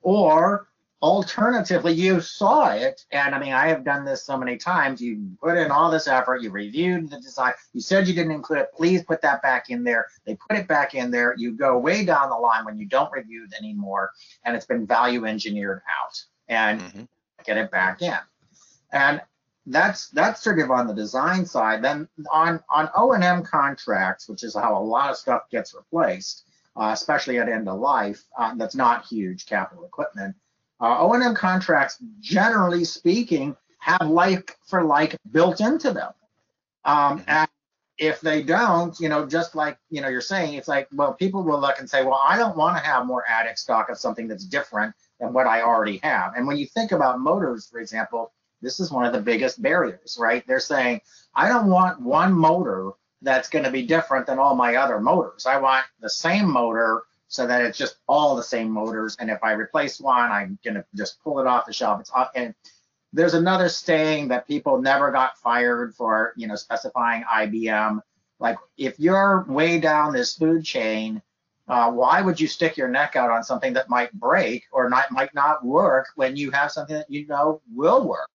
or 0.01 0.67
alternatively 1.01 1.93
you 1.93 2.19
saw 2.19 2.71
it 2.71 3.05
and 3.11 3.35
i 3.35 3.39
mean 3.39 3.53
i 3.53 3.67
have 3.67 3.83
done 3.83 4.03
this 4.03 4.25
so 4.25 4.35
many 4.35 4.57
times 4.57 4.99
you 4.99 5.29
put 5.39 5.55
in 5.55 5.69
all 5.69 5.91
this 5.91 6.07
effort 6.07 6.41
you 6.41 6.49
reviewed 6.49 7.07
the 7.11 7.19
design 7.21 7.53
you 7.73 7.81
said 7.81 8.07
you 8.07 8.15
didn't 8.15 8.31
include 8.31 8.59
it 8.59 8.73
please 8.75 9.03
put 9.03 9.21
that 9.21 9.39
back 9.43 9.69
in 9.69 9.83
there 9.83 10.07
they 10.25 10.35
put 10.49 10.57
it 10.57 10.67
back 10.67 10.95
in 10.95 11.11
there 11.11 11.35
you 11.37 11.51
go 11.51 11.77
way 11.77 12.03
down 12.03 12.29
the 12.29 12.35
line 12.35 12.65
when 12.65 12.79
you 12.79 12.85
don't 12.87 13.11
review 13.11 13.45
it 13.45 13.55
anymore 13.59 14.09
and 14.43 14.55
it's 14.55 14.65
been 14.65 14.87
value 14.87 15.25
engineered 15.25 15.83
out 15.99 16.23
and 16.47 16.81
mm-hmm. 16.81 17.03
get 17.45 17.57
it 17.57 17.69
back 17.69 18.01
in 18.01 18.17
and 18.91 19.21
that's 19.67 20.09
that's 20.09 20.41
sort 20.41 20.59
of 20.59 20.71
on 20.71 20.87
the 20.87 20.93
design 20.93 21.45
side. 21.45 21.83
Then 21.83 22.07
on 22.31 22.63
on 22.69 22.89
O 22.95 23.11
and 23.11 23.23
M 23.23 23.43
contracts, 23.43 24.27
which 24.29 24.43
is 24.43 24.55
how 24.55 24.77
a 24.77 24.81
lot 24.81 25.09
of 25.09 25.17
stuff 25.17 25.49
gets 25.51 25.75
replaced, 25.75 26.45
uh, 26.75 26.91
especially 26.93 27.37
at 27.37 27.49
end 27.49 27.67
of 27.67 27.79
life. 27.79 28.23
Uh, 28.37 28.55
that's 28.55 28.75
not 28.75 29.05
huge 29.05 29.45
capital 29.45 29.85
equipment. 29.85 30.35
Uh, 30.79 30.97
O 30.99 31.13
and 31.13 31.23
M 31.23 31.35
contracts, 31.35 31.97
generally 32.19 32.83
speaking, 32.83 33.55
have 33.79 34.07
like 34.07 34.57
for 34.67 34.83
like 34.83 35.17
built 35.31 35.61
into 35.61 35.91
them. 35.91 36.11
Um, 36.85 37.19
mm-hmm. 37.19 37.29
and 37.29 37.49
if 37.97 38.21
they 38.21 38.43
don't, 38.43 38.97
you 38.99 39.09
know, 39.09 39.25
just 39.25 39.55
like 39.55 39.77
you 39.89 40.01
know 40.01 40.07
you're 40.07 40.21
saying, 40.21 40.53
it's 40.53 40.67
like 40.67 40.87
well, 40.93 41.13
people 41.13 41.43
will 41.43 41.59
look 41.59 41.79
and 41.79 41.89
say, 41.89 42.03
well, 42.03 42.21
I 42.23 42.37
don't 42.37 42.57
want 42.57 42.77
to 42.77 42.83
have 42.83 43.05
more 43.05 43.23
attic 43.29 43.57
stock 43.57 43.89
of 43.89 43.97
something 43.97 44.27
that's 44.27 44.45
different 44.45 44.93
than 45.19 45.33
what 45.33 45.47
I 45.47 45.61
already 45.61 45.97
have. 46.03 46.33
And 46.35 46.45
when 46.45 46.57
you 46.57 46.67
think 46.67 46.91
about 46.91 47.19
motors, 47.19 47.67
for 47.67 47.79
example 47.79 48.31
this 48.61 48.79
is 48.79 48.91
one 48.91 49.05
of 49.05 49.13
the 49.13 49.21
biggest 49.21 49.61
barriers, 49.61 50.17
right? 50.19 50.45
They're 50.47 50.59
saying, 50.59 51.01
I 51.35 51.49
don't 51.49 51.69
want 51.69 52.01
one 52.01 52.33
motor 52.33 52.91
that's 53.21 53.49
going 53.49 53.65
to 53.65 53.71
be 53.71 53.83
different 53.83 54.25
than 54.25 54.39
all 54.39 54.55
my 54.55 54.75
other 54.75 54.99
motors. 54.99 55.45
I 55.45 55.57
want 55.57 55.85
the 55.99 56.09
same 56.09 56.49
motor 56.49 57.03
so 57.27 57.45
that 57.47 57.61
it's 57.61 57.77
just 57.77 57.97
all 58.07 58.35
the 58.35 58.43
same 58.43 58.69
motors. 58.69 59.15
And 59.19 59.29
if 59.29 59.43
I 59.43 59.51
replace 59.51 59.99
one, 59.99 60.31
I'm 60.31 60.59
to 60.63 60.85
just 60.95 61.21
pull 61.23 61.39
it 61.39 61.47
off 61.47 61.65
the 61.65 61.73
shelf. 61.73 61.99
It's 61.99 62.11
and 62.35 62.53
there's 63.13 63.33
another 63.33 63.69
saying 63.69 64.27
that 64.29 64.47
people 64.47 64.81
never 64.81 65.11
got 65.11 65.37
fired 65.37 65.95
for, 65.95 66.33
you 66.35 66.47
know, 66.47 66.55
specifying 66.55 67.23
IBM. 67.23 68.01
Like 68.39 68.57
if 68.77 68.99
you're 68.99 69.45
way 69.47 69.79
down 69.79 70.13
this 70.13 70.35
food 70.35 70.63
chain, 70.63 71.21
uh, 71.67 71.91
why 71.91 72.21
would 72.21 72.39
you 72.39 72.47
stick 72.47 72.77
your 72.77 72.87
neck 72.87 73.15
out 73.15 73.29
on 73.29 73.43
something 73.43 73.73
that 73.73 73.89
might 73.89 74.11
break 74.13 74.63
or 74.71 74.89
not 74.89 75.11
might 75.11 75.33
not 75.33 75.65
work 75.65 76.07
when 76.15 76.35
you 76.35 76.51
have 76.51 76.71
something 76.71 76.95
that 76.95 77.09
you 77.09 77.27
know 77.27 77.61
will 77.73 78.07
work? 78.07 78.29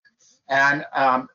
And 0.49 0.85
um, 0.93 1.29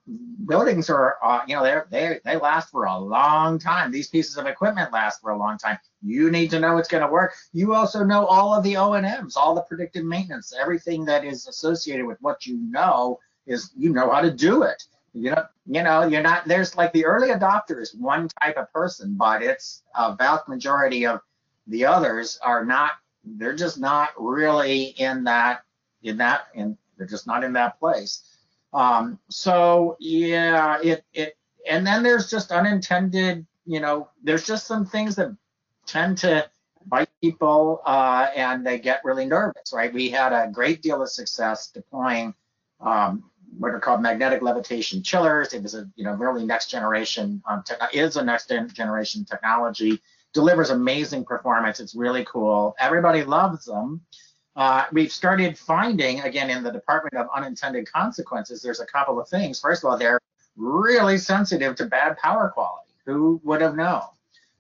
buildings 0.46 0.90
are, 0.90 1.16
uh, 1.24 1.42
you 1.48 1.56
know, 1.56 1.64
they 1.64 1.80
they 1.90 2.20
they 2.24 2.36
last 2.38 2.70
for 2.70 2.86
a 2.86 2.98
long 2.98 3.58
time. 3.58 3.92
These 3.92 4.10
pieces 4.10 4.38
of 4.38 4.46
equipment 4.46 4.92
last 4.92 5.22
for 5.22 5.32
a 5.32 5.38
long 5.38 5.58
time. 5.58 5.80
You 6.04 6.30
need 6.30 6.50
to 6.52 6.60
know 6.60 6.78
it's 6.78 6.90
going 6.90 7.04
to 7.04 7.12
work. 7.12 7.34
You 7.54 7.74
also 7.74 8.04
know 8.04 8.26
all 8.26 8.54
of 8.54 8.64
the 8.64 8.78
O 8.78 8.94
and 8.94 9.06
M's, 9.06 9.36
all 9.36 9.56
the 9.56 9.62
predictive 9.62 10.06
maintenance, 10.06 10.54
everything 10.60 11.06
that 11.06 11.26
is 11.26 11.48
associated 11.48 12.06
with 12.06 12.18
what 12.22 12.46
you 12.46 12.58
know 12.58 13.20
is 13.48 13.72
you 13.78 13.92
know 13.92 14.12
how 14.12 14.22
to 14.22 14.32
do 14.32 14.64
it. 14.64 14.84
You 15.14 15.32
know, 15.32 15.46
you 15.66 15.84
know, 15.84 16.04
you're 16.06 16.22
not. 16.22 16.48
There's 16.48 16.76
like 16.76 16.94
the 16.94 17.06
early 17.06 17.30
adopter 17.30 17.82
is 17.82 17.96
one 17.96 18.30
type 18.42 18.58
of 18.58 18.72
person, 18.72 19.16
but 19.18 19.42
it's 19.42 19.84
a 19.96 20.16
vast 20.16 20.48
majority 20.48 21.08
of 21.08 21.22
the 21.66 21.86
others 21.86 22.38
are 22.44 22.64
not. 22.64 22.92
They're 23.24 23.56
just 23.56 23.80
not 23.80 24.10
really 24.18 24.84
in 24.98 25.24
that 25.24 25.64
in 26.04 26.18
that 26.18 26.48
in. 26.54 26.78
They're 26.98 27.08
just 27.08 27.26
not 27.26 27.44
in 27.44 27.54
that 27.54 27.80
place. 27.80 28.37
Um, 28.74 29.20
so 29.30 29.98
yeah, 30.00 30.80
it 30.82 31.04
it 31.14 31.38
and 31.70 31.86
then 31.86 32.04
there's 32.04 32.30
just 32.30 32.52
unintended, 32.52 33.46
you 33.66 33.80
know, 33.80 34.10
there's 34.24 34.46
just 34.46 34.68
some 34.68 34.86
things 34.86 35.16
that 35.16 35.36
tend 35.86 36.18
to 36.20 36.50
bite 36.86 37.10
people 37.22 37.82
uh, 37.86 38.30
and 38.36 38.66
they 38.66 38.80
get 38.80 39.02
really 39.04 39.26
nervous, 39.26 39.74
right? 39.74 39.94
We 39.94 40.10
had 40.10 40.32
a 40.32 40.50
great 40.52 40.82
deal 40.82 41.02
of 41.02 41.10
success 41.10 41.68
deploying 41.68 42.34
um, 42.80 43.24
what 43.58 43.72
are 43.74 43.80
called 43.80 44.02
magnetic 44.02 44.42
levitation 44.42 45.04
chillers. 45.04 45.54
It 45.54 45.64
was 45.64 45.76
a 45.76 45.90
you 45.96 46.04
know 46.04 46.14
really 46.14 46.46
next 46.46 46.70
generation 46.70 47.42
um, 47.50 47.64
is 47.94 48.18
a 48.18 48.24
next 48.24 48.50
generation 48.74 49.26
technology. 49.26 50.02
Delivers 50.34 50.70
amazing 50.70 51.26
performance. 51.26 51.80
It's 51.80 51.96
really 51.96 52.26
cool. 52.26 52.76
Everybody 52.80 53.24
loves 53.24 53.66
them 53.66 54.02
uh, 54.58 54.86
we've 54.92 55.12
started 55.12 55.56
finding, 55.58 56.20
again, 56.22 56.50
in 56.50 56.64
the 56.64 56.72
Department 56.72 57.14
of 57.16 57.28
Unintended 57.34 57.90
Consequences, 57.92 58.60
there's 58.62 58.80
a 58.80 58.88
couple 58.88 59.20
of 59.20 59.30
things. 59.30 59.60
First 59.60 59.84
of 59.84 59.90
all, 59.92 59.98
they're 59.98 60.20
really 60.56 61.20
sensitive 61.20 61.76
to 61.76 61.86
bad 61.86 62.18
power 62.18 62.50
quality. 62.50 62.92
Who 63.06 63.40
would 63.44 63.62
have 63.62 63.76
known? 63.76 64.02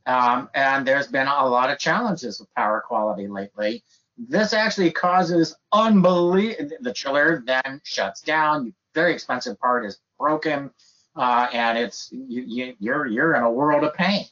Um, 0.05 0.49
and 0.53 0.87
there's 0.87 1.07
been 1.07 1.27
a 1.27 1.47
lot 1.47 1.71
of 1.71 1.79
challenges 1.79 2.39
with 2.39 2.53
power 2.53 2.79
quality 2.87 3.27
lately. 3.27 3.83
This 4.17 4.53
actually 4.53 4.91
causes 4.91 5.55
unbelievable, 5.73 6.77
the 6.79 6.93
chiller 6.93 7.43
then 7.45 7.81
shuts 7.83 8.21
down, 8.21 8.73
very 8.93 9.13
expensive 9.13 9.59
part 9.59 9.83
is 9.83 9.99
broken, 10.19 10.69
uh, 11.15 11.47
and 11.51 11.77
it's 11.77 12.09
you, 12.11 12.43
you, 12.47 12.75
you're 12.79 13.05
you're 13.05 13.35
in 13.35 13.43
a 13.43 13.51
world 13.51 13.83
of 13.83 13.93
pain. 13.95 14.25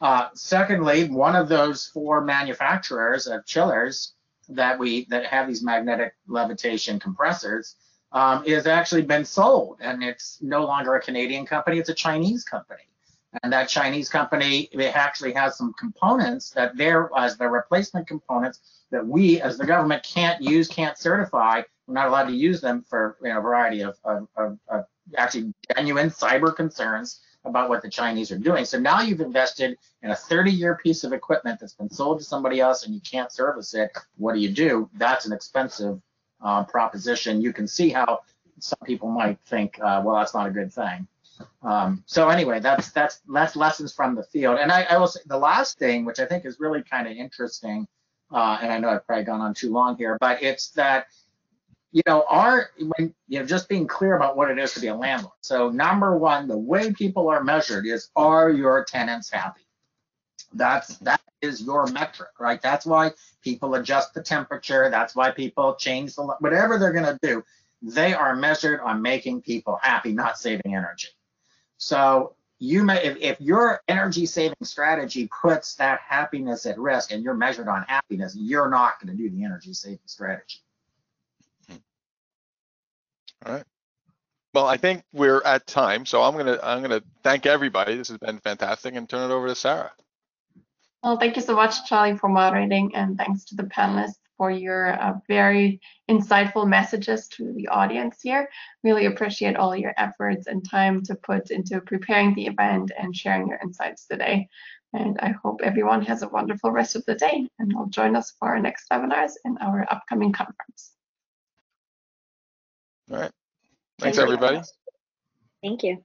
Uh, 0.00 0.28
secondly, 0.34 1.08
one 1.08 1.34
of 1.34 1.48
those 1.48 1.86
four 1.86 2.20
manufacturers 2.20 3.26
of 3.26 3.44
chillers 3.46 4.14
that 4.48 4.78
we 4.78 5.06
that 5.06 5.26
have 5.26 5.48
these 5.48 5.62
magnetic 5.62 6.14
levitation 6.26 6.98
compressors 6.98 7.76
um, 8.12 8.44
is 8.44 8.66
actually 8.66 9.02
been 9.02 9.24
sold 9.24 9.78
and 9.80 10.02
it's 10.02 10.38
no 10.42 10.64
longer 10.64 10.94
a 10.94 11.00
Canadian 11.00 11.46
company, 11.46 11.78
it's 11.78 11.88
a 11.88 11.94
Chinese 11.94 12.44
company. 12.44 12.82
And 13.42 13.52
that 13.52 13.68
Chinese 13.68 14.10
company 14.10 14.68
it 14.72 14.94
actually 14.94 15.32
has 15.32 15.56
some 15.56 15.72
components 15.78 16.50
that 16.50 16.76
they're 16.76 17.10
as 17.16 17.38
the 17.38 17.48
replacement 17.48 18.06
components 18.06 18.84
that 18.90 19.06
we 19.06 19.40
as 19.40 19.56
the 19.56 19.64
government 19.64 20.02
can't 20.02 20.42
use, 20.42 20.68
can't 20.68 20.98
certify. 20.98 21.62
We're 21.86 21.94
not 21.94 22.08
allowed 22.08 22.26
to 22.26 22.34
use 22.34 22.60
them 22.60 22.84
for 22.88 23.16
you 23.22 23.30
know, 23.30 23.38
a 23.38 23.42
variety 23.42 23.80
of, 23.80 23.96
of, 24.04 24.28
of, 24.36 24.58
of 24.68 24.84
actually 25.16 25.54
genuine 25.74 26.10
cyber 26.10 26.54
concerns 26.54 27.20
about 27.44 27.68
what 27.68 27.82
the 27.82 27.90
Chinese 27.90 28.30
are 28.30 28.38
doing. 28.38 28.64
So 28.64 28.78
now 28.78 29.00
you've 29.00 29.20
invested 29.20 29.76
in 30.02 30.10
a 30.10 30.16
30 30.16 30.50
year 30.50 30.78
piece 30.82 31.04
of 31.04 31.12
equipment 31.12 31.60
that's 31.60 31.74
been 31.74 31.90
sold 31.90 32.18
to 32.18 32.24
somebody 32.24 32.60
else 32.60 32.84
and 32.84 32.94
you 32.94 33.00
can't 33.00 33.32
service 33.32 33.74
it. 33.74 33.90
What 34.16 34.34
do 34.34 34.40
you 34.40 34.50
do? 34.50 34.88
That's 34.94 35.26
an 35.26 35.32
expensive 35.32 36.00
uh, 36.40 36.64
proposition. 36.64 37.40
You 37.40 37.52
can 37.52 37.66
see 37.66 37.90
how 37.90 38.20
some 38.58 38.78
people 38.84 39.08
might 39.10 39.38
think, 39.46 39.78
uh, 39.80 40.02
well, 40.04 40.16
that's 40.16 40.34
not 40.34 40.46
a 40.46 40.50
good 40.50 40.72
thing. 40.72 41.06
Um, 41.62 42.04
so 42.06 42.28
anyway, 42.28 42.60
that's 42.60 42.92
that's 42.92 43.20
that's 43.32 43.56
lessons 43.56 43.92
from 43.92 44.14
the 44.14 44.22
field. 44.22 44.58
And 44.60 44.70
I, 44.70 44.82
I 44.82 44.98
will 44.98 45.08
say 45.08 45.20
the 45.26 45.38
last 45.38 45.78
thing, 45.78 46.04
which 46.04 46.20
I 46.20 46.26
think 46.26 46.44
is 46.44 46.60
really 46.60 46.82
kind 46.82 47.08
of 47.08 47.16
interesting, 47.16 47.88
uh, 48.30 48.58
and 48.60 48.72
I 48.72 48.78
know 48.78 48.90
I've 48.90 49.06
probably 49.06 49.24
gone 49.24 49.40
on 49.40 49.54
too 49.54 49.72
long 49.72 49.96
here, 49.96 50.18
but 50.20 50.42
it's 50.42 50.70
that 50.70 51.06
you 51.92 52.02
know, 52.06 52.24
our 52.28 52.70
when 52.78 53.14
you 53.28 53.38
know, 53.38 53.46
just 53.46 53.68
being 53.68 53.86
clear 53.86 54.16
about 54.16 54.36
what 54.36 54.50
it 54.50 54.58
is 54.58 54.72
to 54.74 54.80
be 54.80 54.86
a 54.88 54.94
landlord. 54.94 55.34
So 55.42 55.68
number 55.68 56.16
one, 56.16 56.48
the 56.48 56.56
way 56.56 56.92
people 56.92 57.28
are 57.28 57.44
measured 57.44 57.86
is 57.86 58.08
are 58.16 58.50
your 58.50 58.84
tenants 58.84 59.30
happy? 59.30 59.60
That's 60.54 60.96
that 60.98 61.20
is 61.42 61.60
your 61.60 61.86
metric, 61.88 62.30
right? 62.40 62.60
That's 62.60 62.86
why 62.86 63.12
people 63.42 63.74
adjust 63.74 64.14
the 64.14 64.22
temperature. 64.22 64.88
That's 64.90 65.14
why 65.14 65.30
people 65.32 65.74
change 65.74 66.14
the 66.14 66.22
whatever 66.40 66.78
they're 66.78 66.92
gonna 66.92 67.18
do. 67.22 67.44
They 67.82 68.14
are 68.14 68.34
measured 68.34 68.80
on 68.80 69.02
making 69.02 69.42
people 69.42 69.78
happy, 69.82 70.12
not 70.12 70.38
saving 70.38 70.74
energy. 70.74 71.08
So 71.76 72.34
you 72.58 72.84
may 72.84 73.02
if, 73.04 73.16
if 73.18 73.40
your 73.40 73.82
energy 73.88 74.24
saving 74.24 74.56
strategy 74.62 75.28
puts 75.42 75.74
that 75.74 76.00
happiness 76.00 76.64
at 76.64 76.78
risk 76.78 77.12
and 77.12 77.22
you're 77.22 77.34
measured 77.34 77.68
on 77.68 77.82
happiness, 77.82 78.34
you're 78.34 78.70
not 78.70 78.98
going 79.00 79.14
to 79.14 79.22
do 79.22 79.28
the 79.28 79.44
energy 79.44 79.74
saving 79.74 79.98
strategy. 80.06 80.60
All 83.44 83.52
right. 83.52 83.64
Well, 84.54 84.66
I 84.66 84.76
think 84.76 85.02
we're 85.12 85.42
at 85.44 85.66
time, 85.66 86.04
so 86.04 86.22
I'm 86.22 86.36
gonna 86.36 86.58
I'm 86.62 86.82
gonna 86.82 87.02
thank 87.22 87.46
everybody. 87.46 87.96
This 87.96 88.08
has 88.08 88.18
been 88.18 88.38
fantastic, 88.38 88.94
and 88.94 89.08
turn 89.08 89.30
it 89.30 89.34
over 89.34 89.48
to 89.48 89.54
Sarah. 89.54 89.92
Well, 91.02 91.18
thank 91.18 91.36
you 91.36 91.42
so 91.42 91.56
much, 91.56 91.86
Charlie, 91.88 92.16
for 92.16 92.28
moderating, 92.28 92.94
and 92.94 93.16
thanks 93.16 93.44
to 93.46 93.56
the 93.56 93.64
panelists 93.64 94.18
for 94.36 94.50
your 94.50 94.92
uh, 95.00 95.14
very 95.26 95.80
insightful 96.10 96.68
messages 96.68 97.28
to 97.28 97.52
the 97.54 97.68
audience 97.68 98.20
here. 98.22 98.48
Really 98.84 99.06
appreciate 99.06 99.56
all 99.56 99.74
your 99.74 99.94
efforts 99.96 100.46
and 100.46 100.68
time 100.68 101.02
to 101.04 101.14
put 101.14 101.50
into 101.50 101.80
preparing 101.80 102.34
the 102.34 102.46
event 102.46 102.92
and 102.98 103.16
sharing 103.16 103.48
your 103.48 103.58
insights 103.62 104.06
today. 104.06 104.48
And 104.92 105.18
I 105.20 105.30
hope 105.42 105.60
everyone 105.62 106.02
has 106.02 106.22
a 106.22 106.28
wonderful 106.28 106.70
rest 106.70 106.96
of 106.96 107.04
the 107.06 107.14
day 107.14 107.48
and 107.58 107.72
will 107.74 107.86
join 107.86 108.14
us 108.14 108.34
for 108.38 108.48
our 108.48 108.60
next 108.60 108.88
webinars 108.90 109.32
and 109.44 109.58
our 109.60 109.86
upcoming 109.90 110.32
conference. 110.32 110.92
All 113.10 113.18
right. 113.18 113.30
Thanks, 114.00 114.18
everybody. 114.18 114.60
Thank 115.62 115.82
you. 115.84 116.04